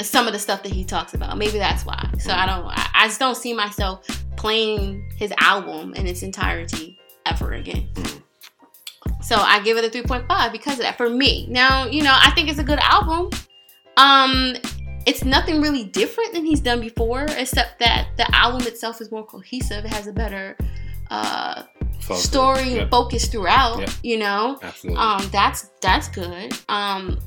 some 0.00 0.26
of 0.26 0.32
the 0.32 0.38
stuff 0.38 0.62
that 0.62 0.72
he 0.72 0.84
talks 0.84 1.14
about. 1.14 1.36
Maybe 1.38 1.58
that's 1.58 1.84
why. 1.84 2.10
So 2.18 2.32
I 2.32 2.46
don't 2.46 2.66
I, 2.66 3.06
just 3.06 3.18
don't 3.18 3.36
see 3.36 3.54
myself 3.54 4.06
playing 4.36 5.08
his 5.16 5.32
album 5.38 5.94
in 5.94 6.06
its 6.06 6.22
entirety 6.22 6.98
ever 7.24 7.52
again. 7.52 7.88
So 9.22 9.36
I 9.36 9.60
give 9.62 9.76
it 9.76 9.84
a 9.84 10.02
3.5 10.02 10.52
because 10.52 10.74
of 10.74 10.80
that 10.80 10.96
for 10.96 11.08
me. 11.08 11.46
Now, 11.48 11.86
you 11.86 12.02
know, 12.02 12.14
I 12.14 12.30
think 12.32 12.48
it's 12.48 12.58
a 12.58 12.64
good 12.64 12.78
album. 12.80 13.30
Um 13.96 14.56
it's 15.06 15.24
nothing 15.24 15.60
really 15.62 15.84
different 15.84 16.32
than 16.32 16.44
he's 16.44 16.60
done 16.60 16.80
before, 16.80 17.26
except 17.38 17.78
that 17.78 18.08
the 18.16 18.26
album 18.34 18.66
itself 18.66 19.00
is 19.00 19.12
more 19.12 19.24
cohesive. 19.24 19.84
It 19.84 19.92
has 19.92 20.08
a 20.08 20.12
better 20.12 20.56
uh, 21.10 21.62
Focus. 22.00 22.24
story 22.24 22.74
Yep, 22.74 22.90
focus 22.90 23.28
throughout. 23.28 23.88
You 24.02 24.18
know, 24.18 24.58
Absolutely. 24.62 25.00
um, 25.00 25.28
that's 25.30 25.70
that's 25.80 26.08
good. 26.08 26.52
Um, 26.68 27.18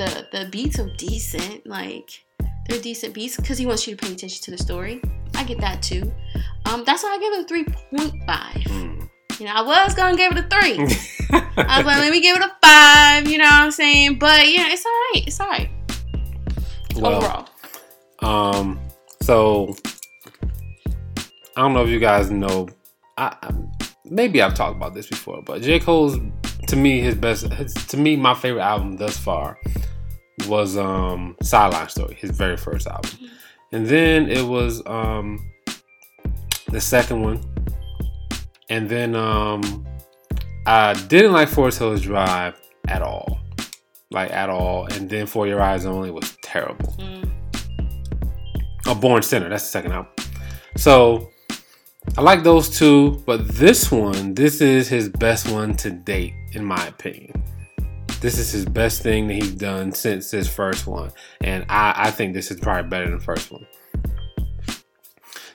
the 0.00 0.26
the 0.32 0.48
beats 0.50 0.78
are 0.78 0.90
decent. 0.96 1.66
Like 1.66 2.24
they're 2.68 2.80
decent 2.80 3.14
beats 3.14 3.36
because 3.36 3.58
he 3.58 3.66
wants 3.66 3.86
you 3.86 3.94
to 3.96 4.04
pay 4.04 4.12
attention 4.12 4.42
to 4.44 4.50
the 4.50 4.58
story. 4.58 5.02
I 5.34 5.44
get 5.44 5.60
that 5.60 5.82
too. 5.82 6.10
Um, 6.64 6.84
that's 6.84 7.02
why 7.02 7.10
I 7.10 7.18
give 7.18 7.32
it 7.34 7.44
a 7.44 7.48
three 7.48 7.64
point 7.64 8.24
five. 8.26 8.62
Mm. 8.64 9.08
You 9.38 9.46
know, 9.46 9.52
I 9.54 9.62
was 9.62 9.94
gonna 9.94 10.16
give 10.16 10.32
it 10.36 10.44
a 10.44 10.48
three. 10.48 10.78
I 11.56 11.78
was 11.78 11.86
like, 11.86 11.98
let 11.98 12.10
me 12.10 12.20
give 12.20 12.36
it 12.36 12.42
a 12.42 12.52
five. 12.62 13.28
You 13.28 13.38
know 13.38 13.44
what 13.44 13.62
I'm 13.62 13.70
saying? 13.70 14.18
But 14.18 14.48
yeah, 14.48 14.72
it's 14.72 14.84
all 14.84 14.92
right. 14.92 15.26
It's 15.26 15.40
all 15.40 15.48
right 15.48 15.70
well, 16.96 17.16
overall. 17.16 17.48
um, 18.20 18.80
so 19.22 19.74
I 21.56 21.62
don't 21.62 21.74
know 21.74 21.84
if 21.84 21.90
you 21.90 22.00
guys 22.00 22.30
know. 22.30 22.68
I, 23.16 23.36
I 23.42 23.54
maybe 24.04 24.42
I've 24.42 24.54
talked 24.54 24.76
about 24.76 24.94
this 24.94 25.06
before, 25.06 25.42
but 25.42 25.62
J 25.62 25.78
Cole's 25.78 26.18
to 26.68 26.76
me 26.76 27.00
his 27.00 27.14
best. 27.14 27.46
His, 27.52 27.74
to 27.74 27.96
me, 27.96 28.16
my 28.16 28.34
favorite 28.34 28.62
album 28.62 28.96
thus 28.96 29.16
far 29.16 29.58
was 30.48 30.76
um 30.76 31.36
Sideline 31.42 31.88
Story, 31.88 32.14
his 32.14 32.30
very 32.30 32.56
first 32.56 32.86
album, 32.86 33.10
and 33.72 33.86
then 33.86 34.28
it 34.30 34.42
was 34.46 34.84
um 34.86 35.38
the 36.68 36.80
second 36.80 37.22
one, 37.22 37.40
and 38.68 38.88
then 38.88 39.14
um 39.14 39.86
I 40.66 40.94
didn't 41.08 41.32
like 41.32 41.48
Forest 41.48 41.78
Hills 41.78 42.02
Drive 42.02 42.60
at 42.88 43.02
all, 43.02 43.38
like 44.10 44.30
at 44.30 44.50
all, 44.50 44.86
and 44.86 45.08
then 45.08 45.26
4 45.26 45.46
Your 45.46 45.60
Eyez 45.60 45.86
Only 45.86 46.10
was 46.10 46.36
terrible. 46.42 46.94
Mm. 46.98 47.30
A 48.86 48.94
Born 48.94 49.22
Sinner. 49.22 49.48
That's 49.48 49.64
the 49.64 49.70
second 49.70 49.92
album. 49.92 50.12
So 50.76 51.30
I 52.18 52.22
like 52.22 52.42
those 52.42 52.76
two, 52.76 53.22
but 53.24 53.46
this 53.48 53.90
one, 53.90 54.34
this 54.34 54.60
is 54.60 54.88
his 54.88 55.08
best 55.08 55.50
one 55.50 55.74
to 55.76 55.90
date, 55.90 56.34
in 56.52 56.64
my 56.64 56.86
opinion. 56.86 57.42
This 58.20 58.36
is 58.36 58.50
his 58.50 58.66
best 58.66 59.02
thing 59.02 59.28
that 59.28 59.34
he's 59.34 59.54
done 59.54 59.92
since 59.92 60.30
his 60.30 60.48
first 60.48 60.86
one, 60.86 61.12
and 61.40 61.64
I, 61.68 61.94
I 61.96 62.10
think 62.10 62.34
this 62.34 62.50
is 62.50 62.60
probably 62.60 62.90
better 62.90 63.06
than 63.06 63.18
the 63.18 63.24
first 63.24 63.50
one. 63.50 63.66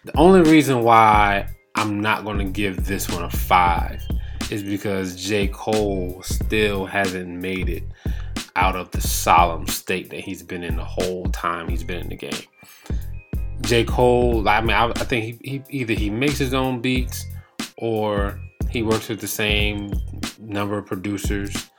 The 0.05 0.17
only 0.17 0.49
reason 0.49 0.81
why 0.81 1.49
I'm 1.75 1.99
not 1.99 2.23
going 2.23 2.37
to 2.37 2.45
give 2.45 2.85
this 2.85 3.09
one 3.09 3.23
a 3.23 3.29
five 3.29 4.01
is 4.49 4.63
because 4.63 5.15
J. 5.15 5.49
Cole 5.49 6.21
still 6.23 6.85
hasn't 6.85 7.27
made 7.27 7.69
it 7.69 7.83
out 8.55 8.75
of 8.75 8.89
the 8.91 9.01
solemn 9.01 9.67
state 9.67 10.09
that 10.09 10.21
he's 10.21 10.41
been 10.41 10.63
in 10.63 10.77
the 10.77 10.85
whole 10.85 11.25
time 11.25 11.67
he's 11.67 11.83
been 11.83 11.99
in 11.99 12.09
the 12.09 12.15
game. 12.15 12.43
J. 13.65 13.83
Cole, 13.83 14.47
I 14.47 14.61
mean, 14.61 14.71
I, 14.71 14.87
I 14.89 15.03
think 15.03 15.41
he, 15.41 15.51
he 15.51 15.79
either 15.79 15.93
he 15.93 16.09
makes 16.09 16.37
his 16.37 16.53
own 16.53 16.81
beats 16.81 17.25
or 17.77 18.39
he 18.69 18.83
works 18.83 19.09
with 19.09 19.19
the 19.19 19.27
same 19.27 19.91
number 20.39 20.77
of 20.77 20.85
producers. 20.85 21.69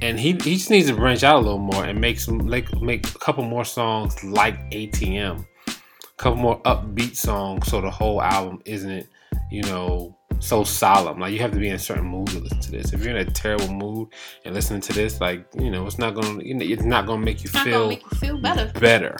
And 0.00 0.18
he, 0.18 0.32
he 0.32 0.56
just 0.56 0.70
needs 0.70 0.88
to 0.88 0.94
branch 0.94 1.24
out 1.24 1.36
a 1.36 1.44
little 1.44 1.58
more 1.58 1.84
and 1.84 2.00
make 2.00 2.20
some 2.20 2.38
like 2.38 2.72
make 2.80 3.08
a 3.08 3.18
couple 3.18 3.44
more 3.44 3.64
songs 3.64 4.22
like 4.22 4.70
ATM. 4.70 5.44
A 5.68 5.72
couple 6.16 6.38
more 6.38 6.62
upbeat 6.62 7.16
songs 7.16 7.68
so 7.68 7.80
the 7.80 7.90
whole 7.90 8.22
album 8.22 8.60
isn't, 8.64 9.08
you 9.50 9.62
know, 9.62 10.16
so 10.40 10.64
solemn. 10.64 11.18
Like 11.18 11.32
you 11.32 11.40
have 11.40 11.52
to 11.52 11.58
be 11.58 11.68
in 11.68 11.74
a 11.74 11.78
certain 11.78 12.04
mood 12.04 12.28
to 12.28 12.40
listen 12.40 12.60
to 12.60 12.70
this. 12.70 12.92
If 12.92 13.02
you're 13.02 13.16
in 13.16 13.28
a 13.28 13.30
terrible 13.30 13.72
mood 13.72 14.08
and 14.44 14.54
listening 14.54 14.80
to 14.82 14.92
this, 14.92 15.20
like 15.20 15.46
you 15.58 15.70
know, 15.70 15.86
it's 15.86 15.98
not 15.98 16.14
gonna, 16.14 16.42
you 16.42 16.54
know, 16.54 16.64
it's 16.64 16.82
not 16.82 17.06
gonna 17.06 17.24
make 17.24 17.42
you 17.42 17.50
feel 17.50 17.64
gonna 17.64 17.88
make 17.88 18.02
you 18.02 18.18
feel 18.18 18.38
better. 18.38 18.70
better. 18.78 19.16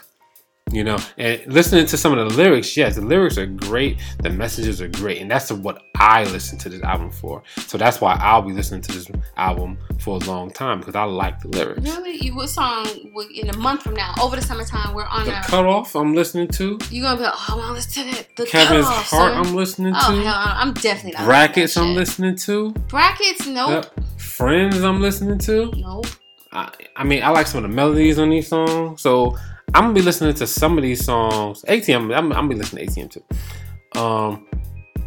You 0.71 0.85
know, 0.85 0.99
and 1.17 1.41
listening 1.47 1.87
to 1.87 1.97
some 1.97 2.17
of 2.17 2.29
the 2.29 2.37
lyrics, 2.37 2.77
yes, 2.77 2.97
the 2.97 3.01
lyrics 3.01 3.39
are 3.39 3.47
great, 3.47 3.99
the 4.23 4.29
messages 4.29 4.83
are 4.83 4.89
great, 4.89 5.23
and 5.23 5.31
that's 5.31 5.51
what 5.51 5.85
I 5.97 6.25
listen 6.25 6.59
to 6.59 6.69
this 6.69 6.83
album 6.83 7.11
for. 7.11 7.43
So 7.67 7.79
that's 7.79 8.01
why 8.01 8.19
I'll 8.21 8.43
be 8.43 8.53
listening 8.53 8.83
to 8.83 8.93
this 8.93 9.11
album 9.37 9.79
for 9.99 10.17
a 10.17 10.25
long 10.27 10.51
time 10.51 10.81
because 10.81 10.95
I 10.95 11.05
like 11.05 11.41
the 11.41 11.49
lyrics. 11.49 11.83
Really? 11.83 12.17
You 12.19 12.37
what 12.37 12.51
song 12.51 12.87
in 13.35 13.49
a 13.49 13.57
month 13.57 13.83
from 13.83 13.95
now, 13.95 14.15
over 14.21 14.37
the 14.37 14.43
summertime, 14.43 14.95
we're 14.95 15.07
on 15.07 15.25
The 15.25 15.35
our 15.35 15.43
cutoff 15.45 15.97
I'm 15.97 16.15
listening 16.15 16.49
to, 16.49 16.79
you're 16.91 17.05
gonna 17.05 17.17
be 17.17 17.23
like, 17.23 17.35
Oh, 17.35 17.47
I 17.49 17.57
wanna 17.57 17.73
listen 17.73 18.05
to 18.05 18.17
that. 18.17 18.37
The 18.37 18.47
Kevin's 18.47 18.85
cutoff, 18.87 19.11
Heart 19.11 19.33
son. 19.35 19.47
I'm 19.47 19.57
listening 19.57 19.95
to 19.95 20.01
Oh 20.03 20.15
to, 20.17 20.23
hell, 20.23 20.35
I'm 20.35 20.75
definitely 20.75 21.13
not 21.13 21.25
Brackets 21.25 21.77
I'm 21.77 21.95
listening 21.95 22.37
to. 22.37 22.73
Brackets, 22.89 23.47
nope. 23.47 23.71
Yep. 23.71 24.21
Friends 24.21 24.83
I'm 24.83 25.01
listening 25.01 25.39
to. 25.39 25.73
Nope. 25.77 26.07
I, 26.53 26.71
I 26.97 27.05
mean, 27.05 27.23
I 27.23 27.31
like 27.31 27.47
some 27.47 27.65
of 27.65 27.71
the 27.71 27.75
melodies 27.75 28.19
on 28.19 28.31
these 28.31 28.49
songs, 28.49 29.01
so 29.01 29.37
I'm 29.75 29.85
gonna 29.85 29.95
be 29.95 30.03
listening 30.03 30.35
to 30.35 30.47
some 30.47 30.79
of 30.79 30.83
these 30.83 31.05
songs. 31.05 31.65
ATM, 31.69 32.17
I'm, 32.17 32.33
I'm 32.33 32.33
gonna 32.33 32.49
be 32.49 32.55
listening 32.55 32.87
to 32.87 33.01
ATM 33.01 33.11
too. 33.11 34.01
Um, 34.01 34.47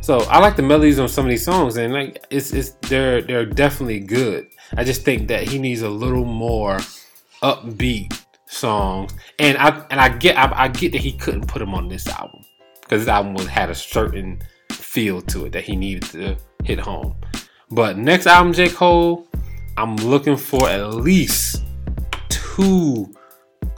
so 0.02 0.20
I 0.22 0.40
like 0.40 0.56
the 0.56 0.64
melodies 0.64 1.00
on 1.00 1.08
some 1.08 1.26
of 1.26 1.30
these 1.30 1.44
songs, 1.44 1.78
and 1.78 1.94
like 1.94 2.26
it's 2.30 2.54
it's 2.54 2.72
they're 2.90 3.22
they're 3.22 3.46
definitely 3.46 4.00
good. 4.00 4.48
I 4.76 4.84
just 4.84 5.04
think 5.04 5.28
that 5.28 5.48
he 5.48 5.60
needs 5.60 5.82
a 5.82 5.90
little 5.90 6.26
more 6.26 6.78
upbeat 7.44 8.20
songs, 8.46 9.14
and 9.40 9.58
I 9.58 9.86
and 9.92 10.00
I 10.00 10.10
get 10.10 10.38
I, 10.38 10.52
I 10.64 10.68
get 10.68 10.92
that 10.94 11.02
he 11.02 11.14
couldn't 11.14 11.48
put 11.48 11.60
them 11.60 11.74
on 11.74 11.88
this 11.88 12.08
album 12.08 12.44
because 12.82 13.02
this 13.02 13.10
album 13.10 13.34
was 13.34 13.48
had 13.48 13.70
a 13.70 13.76
certain 13.76 14.42
feel 14.72 15.22
to 15.22 15.46
it 15.46 15.54
that 15.54 15.64
he 15.64 15.76
needed 15.76 16.04
to 16.12 16.38
hit 16.64 16.80
home. 16.80 17.16
But 17.70 17.98
next 17.98 18.28
album, 18.28 18.54
J 18.54 18.70
Cole, 18.70 19.28
I'm 19.78 19.96
looking 19.96 20.36
for 20.36 20.68
at 20.68 20.96
least 20.96 21.64
two 22.30 23.14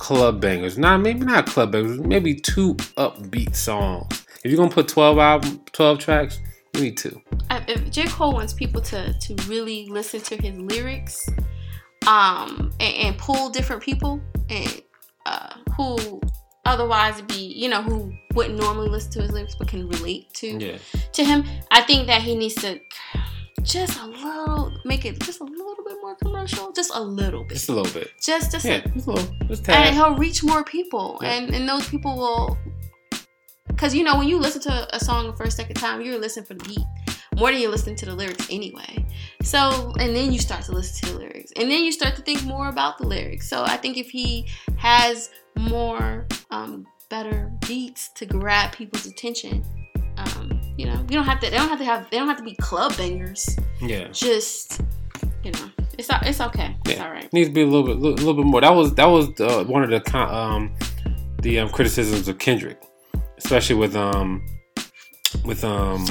club 0.04 0.42
bangers. 0.42 0.78
Not 0.78 0.98
maybe 1.00 1.22
not 1.26 1.46
club 1.46 1.72
bangers, 1.72 1.98
maybe 2.02 2.36
two 2.36 2.76
upbeat 2.98 3.56
songs. 3.56 4.26
If 4.44 4.52
you're 4.52 4.58
gonna 4.58 4.70
put 4.70 4.90
12 4.90 5.18
album, 5.18 5.62
12 5.72 6.00
tracks, 6.00 6.42
you 6.76 6.82
need 6.82 6.98
two. 6.98 7.22
If 7.70 7.90
J. 7.90 8.08
Cole 8.08 8.34
wants 8.34 8.52
people 8.54 8.82
to 8.82 9.14
to 9.14 9.36
really 9.48 9.88
listen 9.88 10.20
to 10.20 10.36
his 10.36 10.58
lyrics, 10.60 11.26
um, 12.06 12.70
and, 12.82 12.96
and 12.96 13.18
pull 13.18 13.50
different 13.50 13.82
people 13.82 14.20
and 14.50 14.82
uh, 15.26 15.54
who 15.78 16.20
otherwise 16.66 17.22
be 17.22 17.36
you 17.36 17.70
know 17.70 17.82
who 17.82 18.12
wouldn't 18.34 18.60
normally 18.60 18.90
listen 18.90 19.12
to 19.14 19.22
his 19.22 19.32
lyrics 19.32 19.56
but 19.56 19.70
can 19.70 19.88
relate 19.88 20.34
to 20.34 20.48
Yeah. 20.60 20.78
to 21.14 21.24
him. 21.24 21.46
I 21.72 21.82
think 21.82 22.08
that 22.08 22.22
he 22.22 22.36
needs 22.36 22.56
to 22.56 22.78
just 23.64 24.00
a 24.00 24.06
little 24.08 24.74
make 24.86 25.06
it 25.06 25.20
just 25.22 25.40
a 25.42 25.44
little 25.44 25.84
bit 25.88 25.98
more 26.02 26.16
commercial, 26.16 26.72
just 26.72 26.92
a 26.94 27.02
little 27.02 27.44
bit, 27.44 27.54
Just 27.56 27.70
a 27.70 27.74
little 27.74 27.94
bit. 27.94 28.10
just 28.22 28.52
just 28.52 28.66
Yeah, 28.66 28.76
a, 28.86 28.90
just 28.90 29.08
a 29.08 29.12
little. 29.12 29.36
Just 29.48 29.70
and 29.70 29.96
he'll 29.96 30.16
reach 30.18 30.44
more 30.44 30.64
people 30.64 31.20
Yeah. 31.22 31.32
and 31.34 31.56
and 31.56 31.68
those 31.70 31.88
people 31.88 32.16
will 32.18 32.58
because 33.68 33.96
you 33.96 34.04
know 34.04 34.18
when 34.18 34.28
you 34.28 34.38
listen 34.38 34.62
to 34.62 34.88
a 34.96 35.00
song 35.00 35.28
the 35.28 35.36
first 35.38 35.58
second 35.58 35.76
time 35.76 36.02
you're 36.02 36.20
listening 36.20 36.46
for 36.46 36.54
the 36.54 36.64
beat 36.64 36.86
more 37.40 37.52
than 37.52 37.60
you're 37.62 37.72
listening 37.72 37.96
to 37.96 38.06
the 38.06 38.14
lyrics 38.14 38.48
anyway 38.52 39.04
so 39.42 39.92
and 40.00 40.16
then 40.16 40.32
you 40.32 40.40
start 40.40 40.62
to 40.64 40.72
listen 40.72 41.08
to 41.08 41.14
the 41.14 41.20
lyrics 41.20 41.52
and 41.56 41.70
then 41.72 41.84
you 41.84 41.92
start 41.92 42.16
to 42.16 42.22
think 42.22 42.44
more 42.44 42.70
about 42.70 42.98
the 43.00 43.06
lyrics 43.08 43.50
so 43.50 43.64
i 43.64 43.76
think 43.78 43.98
if 43.98 44.10
he 44.10 44.48
has 44.78 45.32
more 45.58 46.28
um, 46.52 46.86
better 47.10 47.52
beats 47.68 48.10
to 48.10 48.26
grab 48.26 48.72
people's 48.72 49.06
attention 49.08 49.64
um, 50.18 50.53
you 50.78 50.86
know 50.86 50.96
you 51.10 51.16
don't 51.18 51.26
have 51.26 51.40
to 51.40 51.50
they 51.50 51.58
don't 51.58 51.70
have 51.70 51.80
to 51.80 51.86
have 51.86 52.10
they 52.10 52.18
don't 52.18 52.28
have 52.28 52.38
to 52.38 52.44
be 52.44 52.56
club 52.56 52.96
bangers 52.98 53.58
Yeah. 53.82 54.08
just 54.12 54.82
you 55.44 55.52
know 55.52 55.70
it's 55.98 56.10
it's 56.24 56.42
okay 56.42 56.76
it's 56.86 56.96
Yeah. 56.96 57.06
all 57.06 57.12
right 57.12 57.32
Needs 57.34 57.50
to 57.50 57.54
be 57.54 57.62
a 57.62 57.66
little 57.68 57.86
bit, 57.86 57.98
a 57.98 58.00
little 58.00 58.34
bit 58.34 58.46
more. 58.46 58.62
That 58.62 58.74
was 58.76 58.94
that 58.96 59.06
was 59.06 59.28
uh, 59.40 59.64
one 59.66 59.84
of 59.84 59.90
the 59.90 60.18
um 60.18 60.74
the 61.42 61.60
um, 61.60 61.70
criticisms 61.70 62.28
of 62.28 62.38
Kendrick, 62.40 62.82
especially 63.38 63.76
with 63.76 63.96
um 63.96 64.46
with 65.46 65.64
um 65.64 66.06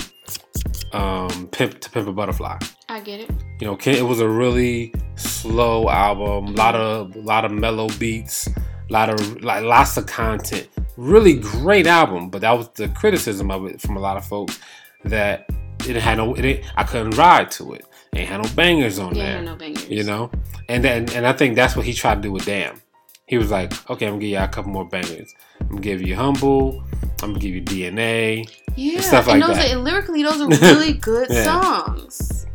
um 0.93 1.49
Pimp 1.53 1.81
to 1.81 1.91
Pimp 1.91 2.09
a 2.09 2.13
Butterfly. 2.13 2.59
i 2.89 3.01
get 3.01 3.21
it 3.21 3.31
You 3.61 3.67
know, 3.69 3.79
it 3.85 4.03
was 4.03 4.21
a 4.21 4.29
really 4.29 4.93
slow 5.17 5.89
album. 5.89 6.47
A 6.49 6.57
lot 6.57 6.75
of 6.75 7.15
a 7.17 7.21
lot 7.21 7.45
of 7.45 7.51
mellow 7.53 7.89
beats. 7.99 8.49
Lot 8.91 9.09
of 9.11 9.43
like 9.43 9.65
lots 9.65 9.97
of 9.97 10.07
content. 10.07 10.69
Really 10.97 11.35
great 11.35 11.87
album, 11.87 12.29
but 12.31 12.41
that 12.43 12.53
was 12.53 12.69
the 12.75 12.89
criticism 12.89 13.51
of 13.51 13.67
it 13.67 13.81
from 13.81 13.97
a 13.97 14.01
lot 14.01 14.17
of 14.17 14.25
folks 14.25 14.59
that 15.05 15.49
it 15.87 15.97
had 15.97 16.19
no. 16.19 16.35
It 16.35 16.65
I 16.77 16.85
couldn't 16.85 17.17
ride 17.17 17.51
to 17.53 17.75
it. 17.75 17.85
Ain't 18.15 18.29
had 18.29 18.43
no 18.43 18.51
bangers 18.55 18.99
on 18.99 19.15
yeah 19.15 19.25
there. 19.35 19.43
no 19.43 19.57
bangers 19.57 19.89
You 19.89 20.05
know, 20.05 20.31
and 20.69 20.85
then 20.85 21.09
and 21.11 21.27
I 21.27 21.33
think 21.33 21.57
that's 21.57 21.75
what 21.75 21.87
he 21.87 21.95
tried 21.95 22.17
to 22.17 22.21
do 22.21 22.33
with 22.33 22.45
Damn. 22.45 22.81
He 23.27 23.39
was 23.39 23.51
like, 23.51 23.73
okay, 23.89 24.07
I'm 24.07 24.13
gonna 24.15 24.21
give 24.21 24.31
you 24.31 24.39
a 24.39 24.49
couple 24.49 24.71
more 24.71 24.85
bangers. 24.87 25.33
I'm 25.61 25.69
gonna 25.69 25.81
give 25.81 26.03
you 26.03 26.15
Humble. 26.15 26.85
I'm 27.23 27.31
gonna 27.31 27.39
give 27.39 27.55
you 27.55 27.63
DNA. 27.63 28.47
Yeah, 28.77 29.01
stuff 29.01 29.29
and 29.29 29.41
like 29.41 29.49
those 29.49 29.57
that. 29.57 29.71
Are, 29.71 29.73
and 29.77 29.85
lyrically, 29.85 30.23
those 30.23 30.41
are 30.43 30.49
really 30.75 30.93
good 30.93 31.29
Yeah. 31.31 31.45
songs. 31.45 32.47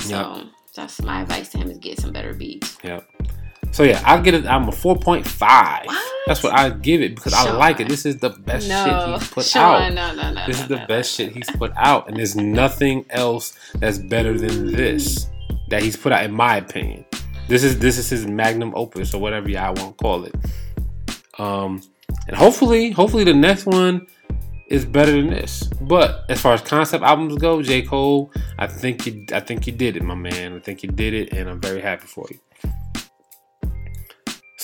So 0.00 0.10
Yeah. 0.10 0.42
that's 0.74 1.00
my 1.02 1.22
advice 1.22 1.48
to 1.50 1.58
him: 1.58 1.70
is 1.70 1.78
get 1.78 1.98
some 1.98 2.12
better 2.12 2.34
beats. 2.34 2.76
Yep. 2.84 3.08
So 3.76 3.82
yeah, 3.82 4.00
I'll 4.06 4.22
get 4.22 4.32
it. 4.32 4.46
I'm 4.46 4.66
a 4.68 4.72
4.5. 4.72 5.86
What? 5.86 6.12
That's 6.26 6.42
what 6.42 6.54
I 6.54 6.70
give 6.70 7.02
it 7.02 7.14
because 7.14 7.34
I 7.34 7.52
like 7.52 7.78
it. 7.78 7.88
This 7.88 8.06
is 8.06 8.16
the 8.16 8.30
best 8.30 8.70
no, 8.70 8.86
shit 8.86 9.20
he's 9.20 9.30
put 9.30 9.44
Sean, 9.44 9.82
out. 9.82 9.92
no, 9.92 10.14
no, 10.14 10.32
no. 10.32 10.46
This 10.46 10.56
no, 10.56 10.62
is 10.62 10.68
the 10.68 10.76
no, 10.76 10.86
best 10.86 11.18
no. 11.18 11.26
shit 11.26 11.34
he's 11.34 11.50
put 11.50 11.72
out, 11.76 12.08
and 12.08 12.16
there's 12.16 12.34
nothing 12.34 13.04
else 13.10 13.52
that's 13.74 13.98
better 13.98 14.38
than 14.38 14.72
this 14.72 15.28
that 15.68 15.82
he's 15.82 15.94
put 15.94 16.12
out, 16.12 16.24
in 16.24 16.32
my 16.32 16.56
opinion. 16.56 17.04
This 17.48 17.62
is 17.62 17.78
this 17.78 17.98
is 17.98 18.08
his 18.08 18.26
magnum 18.26 18.72
opus, 18.74 19.12
or 19.12 19.20
whatever 19.20 19.50
y'all 19.50 19.74
want 19.74 19.98
to 19.98 20.02
call 20.02 20.24
it. 20.24 20.34
Um, 21.38 21.82
and 22.28 22.34
hopefully, 22.34 22.92
hopefully 22.92 23.24
the 23.24 23.34
next 23.34 23.66
one 23.66 24.06
is 24.68 24.86
better 24.86 25.12
than 25.12 25.28
this. 25.28 25.64
But 25.82 26.24
as 26.30 26.40
far 26.40 26.54
as 26.54 26.62
concept 26.62 27.04
albums 27.04 27.36
go, 27.36 27.60
J 27.60 27.82
Cole, 27.82 28.32
I 28.58 28.68
think 28.68 29.04
you, 29.04 29.26
I 29.34 29.40
think 29.40 29.66
you 29.66 29.74
did 29.74 29.98
it, 29.98 30.02
my 30.02 30.14
man. 30.14 30.56
I 30.56 30.60
think 30.60 30.82
you 30.82 30.88
did 30.88 31.12
it, 31.12 31.34
and 31.34 31.50
I'm 31.50 31.60
very 31.60 31.82
happy 31.82 32.06
for 32.06 32.26
you. 32.30 32.38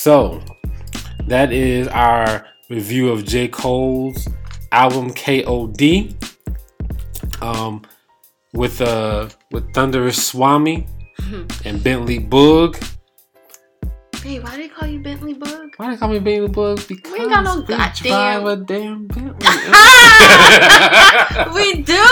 So 0.02 0.42
that 1.28 1.52
is 1.52 1.86
our 1.86 2.44
review 2.68 3.10
of 3.10 3.24
J 3.24 3.46
Cole's 3.46 4.26
album 4.72 5.14
KOD. 5.14 6.12
Um, 7.40 7.82
with 8.52 8.80
uh 8.80 9.28
with 9.52 9.72
Thunderous 9.74 10.20
Swami 10.26 10.88
and 11.64 11.80
Bentley 11.84 12.18
Boog. 12.18 12.82
Hey, 14.24 14.40
why 14.40 14.50
do 14.56 14.62
they 14.62 14.68
call 14.68 14.88
you 14.88 14.98
Bentley 14.98 15.34
Bug? 15.34 15.72
Why 15.76 15.92
they 15.92 15.96
call 15.96 16.08
me 16.08 16.18
Bentley 16.18 16.48
Boog? 16.52 16.88
Because 16.88 17.12
we 17.12 17.20
ain't 17.20 17.30
got 17.30 17.44
no 17.44 17.60
we 17.60 17.66
goddamn- 17.66 18.46
a 18.46 18.56
damn 18.56 19.06
Bentley. 19.06 19.46
we 21.54 21.82
do. 21.82 22.04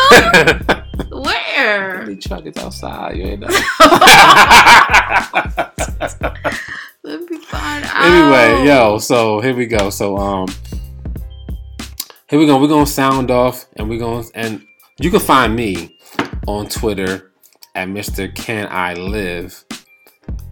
Where? 1.24 1.96
Bentley 1.98 2.16
truck 2.18 2.46
is 2.46 2.56
outside. 2.56 3.16
You 3.16 3.24
ain't 3.24 3.40
know. 3.40 3.48
Let 7.02 7.20
me 7.30 7.38
find 7.38 7.84
out. 7.84 7.96
anyway, 8.04 8.66
yo, 8.66 8.98
so 8.98 9.40
here 9.40 9.54
we 9.54 9.66
go. 9.66 9.90
So 9.90 10.16
um 10.18 10.48
here 12.28 12.38
we 12.38 12.46
go. 12.46 12.60
We're 12.60 12.68
gonna 12.68 12.86
sound 12.86 13.30
off 13.30 13.66
and 13.76 13.88
we're 13.88 13.98
gonna 13.98 14.26
and 14.34 14.62
you 14.98 15.10
can 15.10 15.20
find 15.20 15.56
me 15.56 15.98
on 16.46 16.68
Twitter 16.68 17.32
at 17.74 17.88
Mr. 17.88 18.32
Can 18.34 18.68
I 18.70 18.94
Live. 18.94 19.64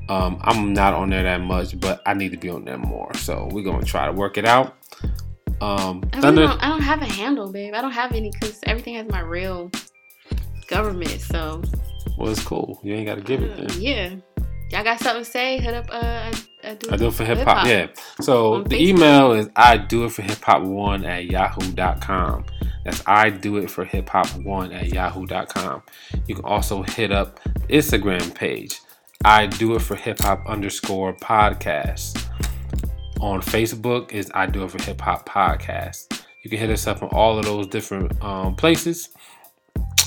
Um, 0.09 0.39
I'm 0.43 0.73
not 0.73 0.95
on 0.95 1.11
there 1.11 1.23
that 1.23 1.43
much, 1.43 1.79
but 1.79 2.01
I 2.07 2.15
need 2.15 2.31
to 2.31 2.39
be 2.39 2.49
on 2.49 2.65
there 2.65 2.79
more. 2.79 3.13
So 3.15 3.49
we're 3.53 3.65
gonna 3.65 3.85
try 3.85 4.07
to 4.07 4.13
work 4.13 4.39
it 4.39 4.47
out. 4.47 4.75
Um, 5.61 6.09
I, 6.15 6.21
really 6.21 6.37
don't, 6.47 6.63
I 6.63 6.69
don't 6.69 6.81
have 6.81 7.03
a 7.03 7.07
handle, 7.13 7.53
babe. 7.53 7.75
I 7.75 7.83
don't 7.83 7.91
have 7.93 8.13
any 8.13 8.31
because 8.31 8.59
everything 8.63 8.95
has 8.95 9.07
my 9.09 9.21
real 9.21 9.71
government. 10.69 11.21
So 11.21 11.63
Well, 12.17 12.31
it's 12.31 12.43
cool. 12.43 12.79
You 12.83 12.95
ain't 12.95 13.07
got 13.07 13.17
to 13.17 13.21
give 13.23 13.43
it. 13.43 13.51
uh, 13.59 13.65
Then. 13.67 13.81
yeah, 13.83 14.15
y'all 14.71 14.85
got 14.85 15.01
something 15.01 15.25
to 15.25 15.31
say? 15.31 15.59
Hit 15.61 15.75
up. 15.75 15.87
Uh, 15.91 16.33
I, 16.65 16.75
do, 16.75 16.91
I 16.91 16.97
do 16.97 17.07
it 17.09 17.15
for 17.15 17.25
hip 17.25 17.39
hip-hop. 17.39 17.67
Yeah. 17.67 17.89
So 18.21 18.63
the 18.63 18.81
email 18.81 19.33
is 19.33 19.49
I 19.57 19.77
do 19.77 20.05
it 20.05 20.13
for 20.13 20.23
hip 20.23 20.43
hop 20.43 20.63
one 20.63 21.05
at 21.05 21.27
yahoo.com. 21.27 22.45
That's 22.85 23.03
I 23.07 23.31
do 23.31 23.57
it 23.59 23.71
for 23.71 23.85
hip 23.85 24.09
hop 24.09 24.29
one 24.37 24.73
at 24.73 24.89
yahoo.com. 24.89 25.83
You 26.27 26.35
can 26.35 26.45
also 26.45 26.83
hit 26.83 27.13
up 27.13 27.41
the 27.43 27.61
Instagram 27.69 28.35
page. 28.35 28.81
I 29.25 29.47
do 29.47 29.75
it 29.75 29.83
for 29.83 29.97
hip 29.97 30.21
hop 30.21 30.47
underscore 30.47 31.15
podcast. 31.17 32.25
On 33.21 33.41
Facebook 33.41 34.13
is 34.13 34.31
I 34.35 34.47
do 34.47 34.65
it 34.65 34.71
for 34.71 34.83
hip 34.83 35.01
hop 35.01 35.29
podcast. 35.29 36.23
You 36.45 36.51
can 36.51 36.59
hit 36.59 36.71
us 36.71 36.87
up 36.87 37.03
on 37.03 37.09
all 37.11 37.39
of 37.39 37.45
those 37.45 37.67
different 37.67 38.23
um, 38.23 38.55
places. 38.55 39.09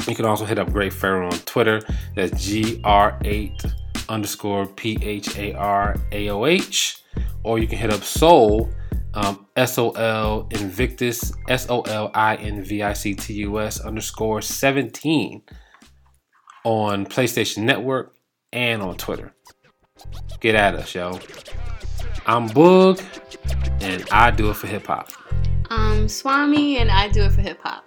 You 0.08 0.16
can 0.16 0.26
also 0.26 0.46
hit 0.46 0.58
up 0.58 0.72
Great 0.72 0.94
Pharaoh 0.94 1.28
on 1.28 1.38
Twitter. 1.40 1.82
That's 2.16 2.32
GR8 2.34 3.81
underscore 4.12 4.68
P 4.68 4.98
H 5.02 5.38
A 5.38 5.54
R 5.54 5.96
A 6.12 6.30
O 6.30 6.46
H. 6.46 6.98
Or 7.44 7.58
you 7.58 7.68
can 7.68 7.80
hit 7.80 7.92
up 7.92 8.04
Soul, 8.04 8.70
um, 9.16 9.48
S 9.56 9.78
O 9.78 9.92
L 9.92 10.48
Invictus, 10.52 11.34
S 11.50 11.68
O 11.70 11.82
L 11.82 12.12
I 12.14 12.36
N 12.36 12.64
V 12.64 12.84
I 12.84 12.94
C 12.94 13.16
T 13.16 13.34
U 13.34 13.60
S 13.60 13.80
underscore 13.80 14.42
17 14.42 15.42
on 16.64 17.06
PlayStation 17.06 17.64
Network 17.64 18.16
and 18.54 18.82
on 18.82 18.96
Twitter. 18.98 19.34
Get 20.40 20.56
at 20.56 20.76
us, 20.76 20.94
yo. 20.94 21.20
I'm 22.28 22.50
Boog, 22.50 23.02
and 23.82 24.08
I 24.12 24.32
do 24.32 24.52
it 24.52 24.56
for 24.56 24.68
hip 24.68 24.86
hop. 24.86 25.10
Um, 25.70 26.08
Swami 26.08 26.78
and 26.78 26.92
I 26.92 27.08
do 27.08 27.24
it 27.24 27.32
for 27.32 27.42
hip 27.42 27.60
hop. 27.64 27.86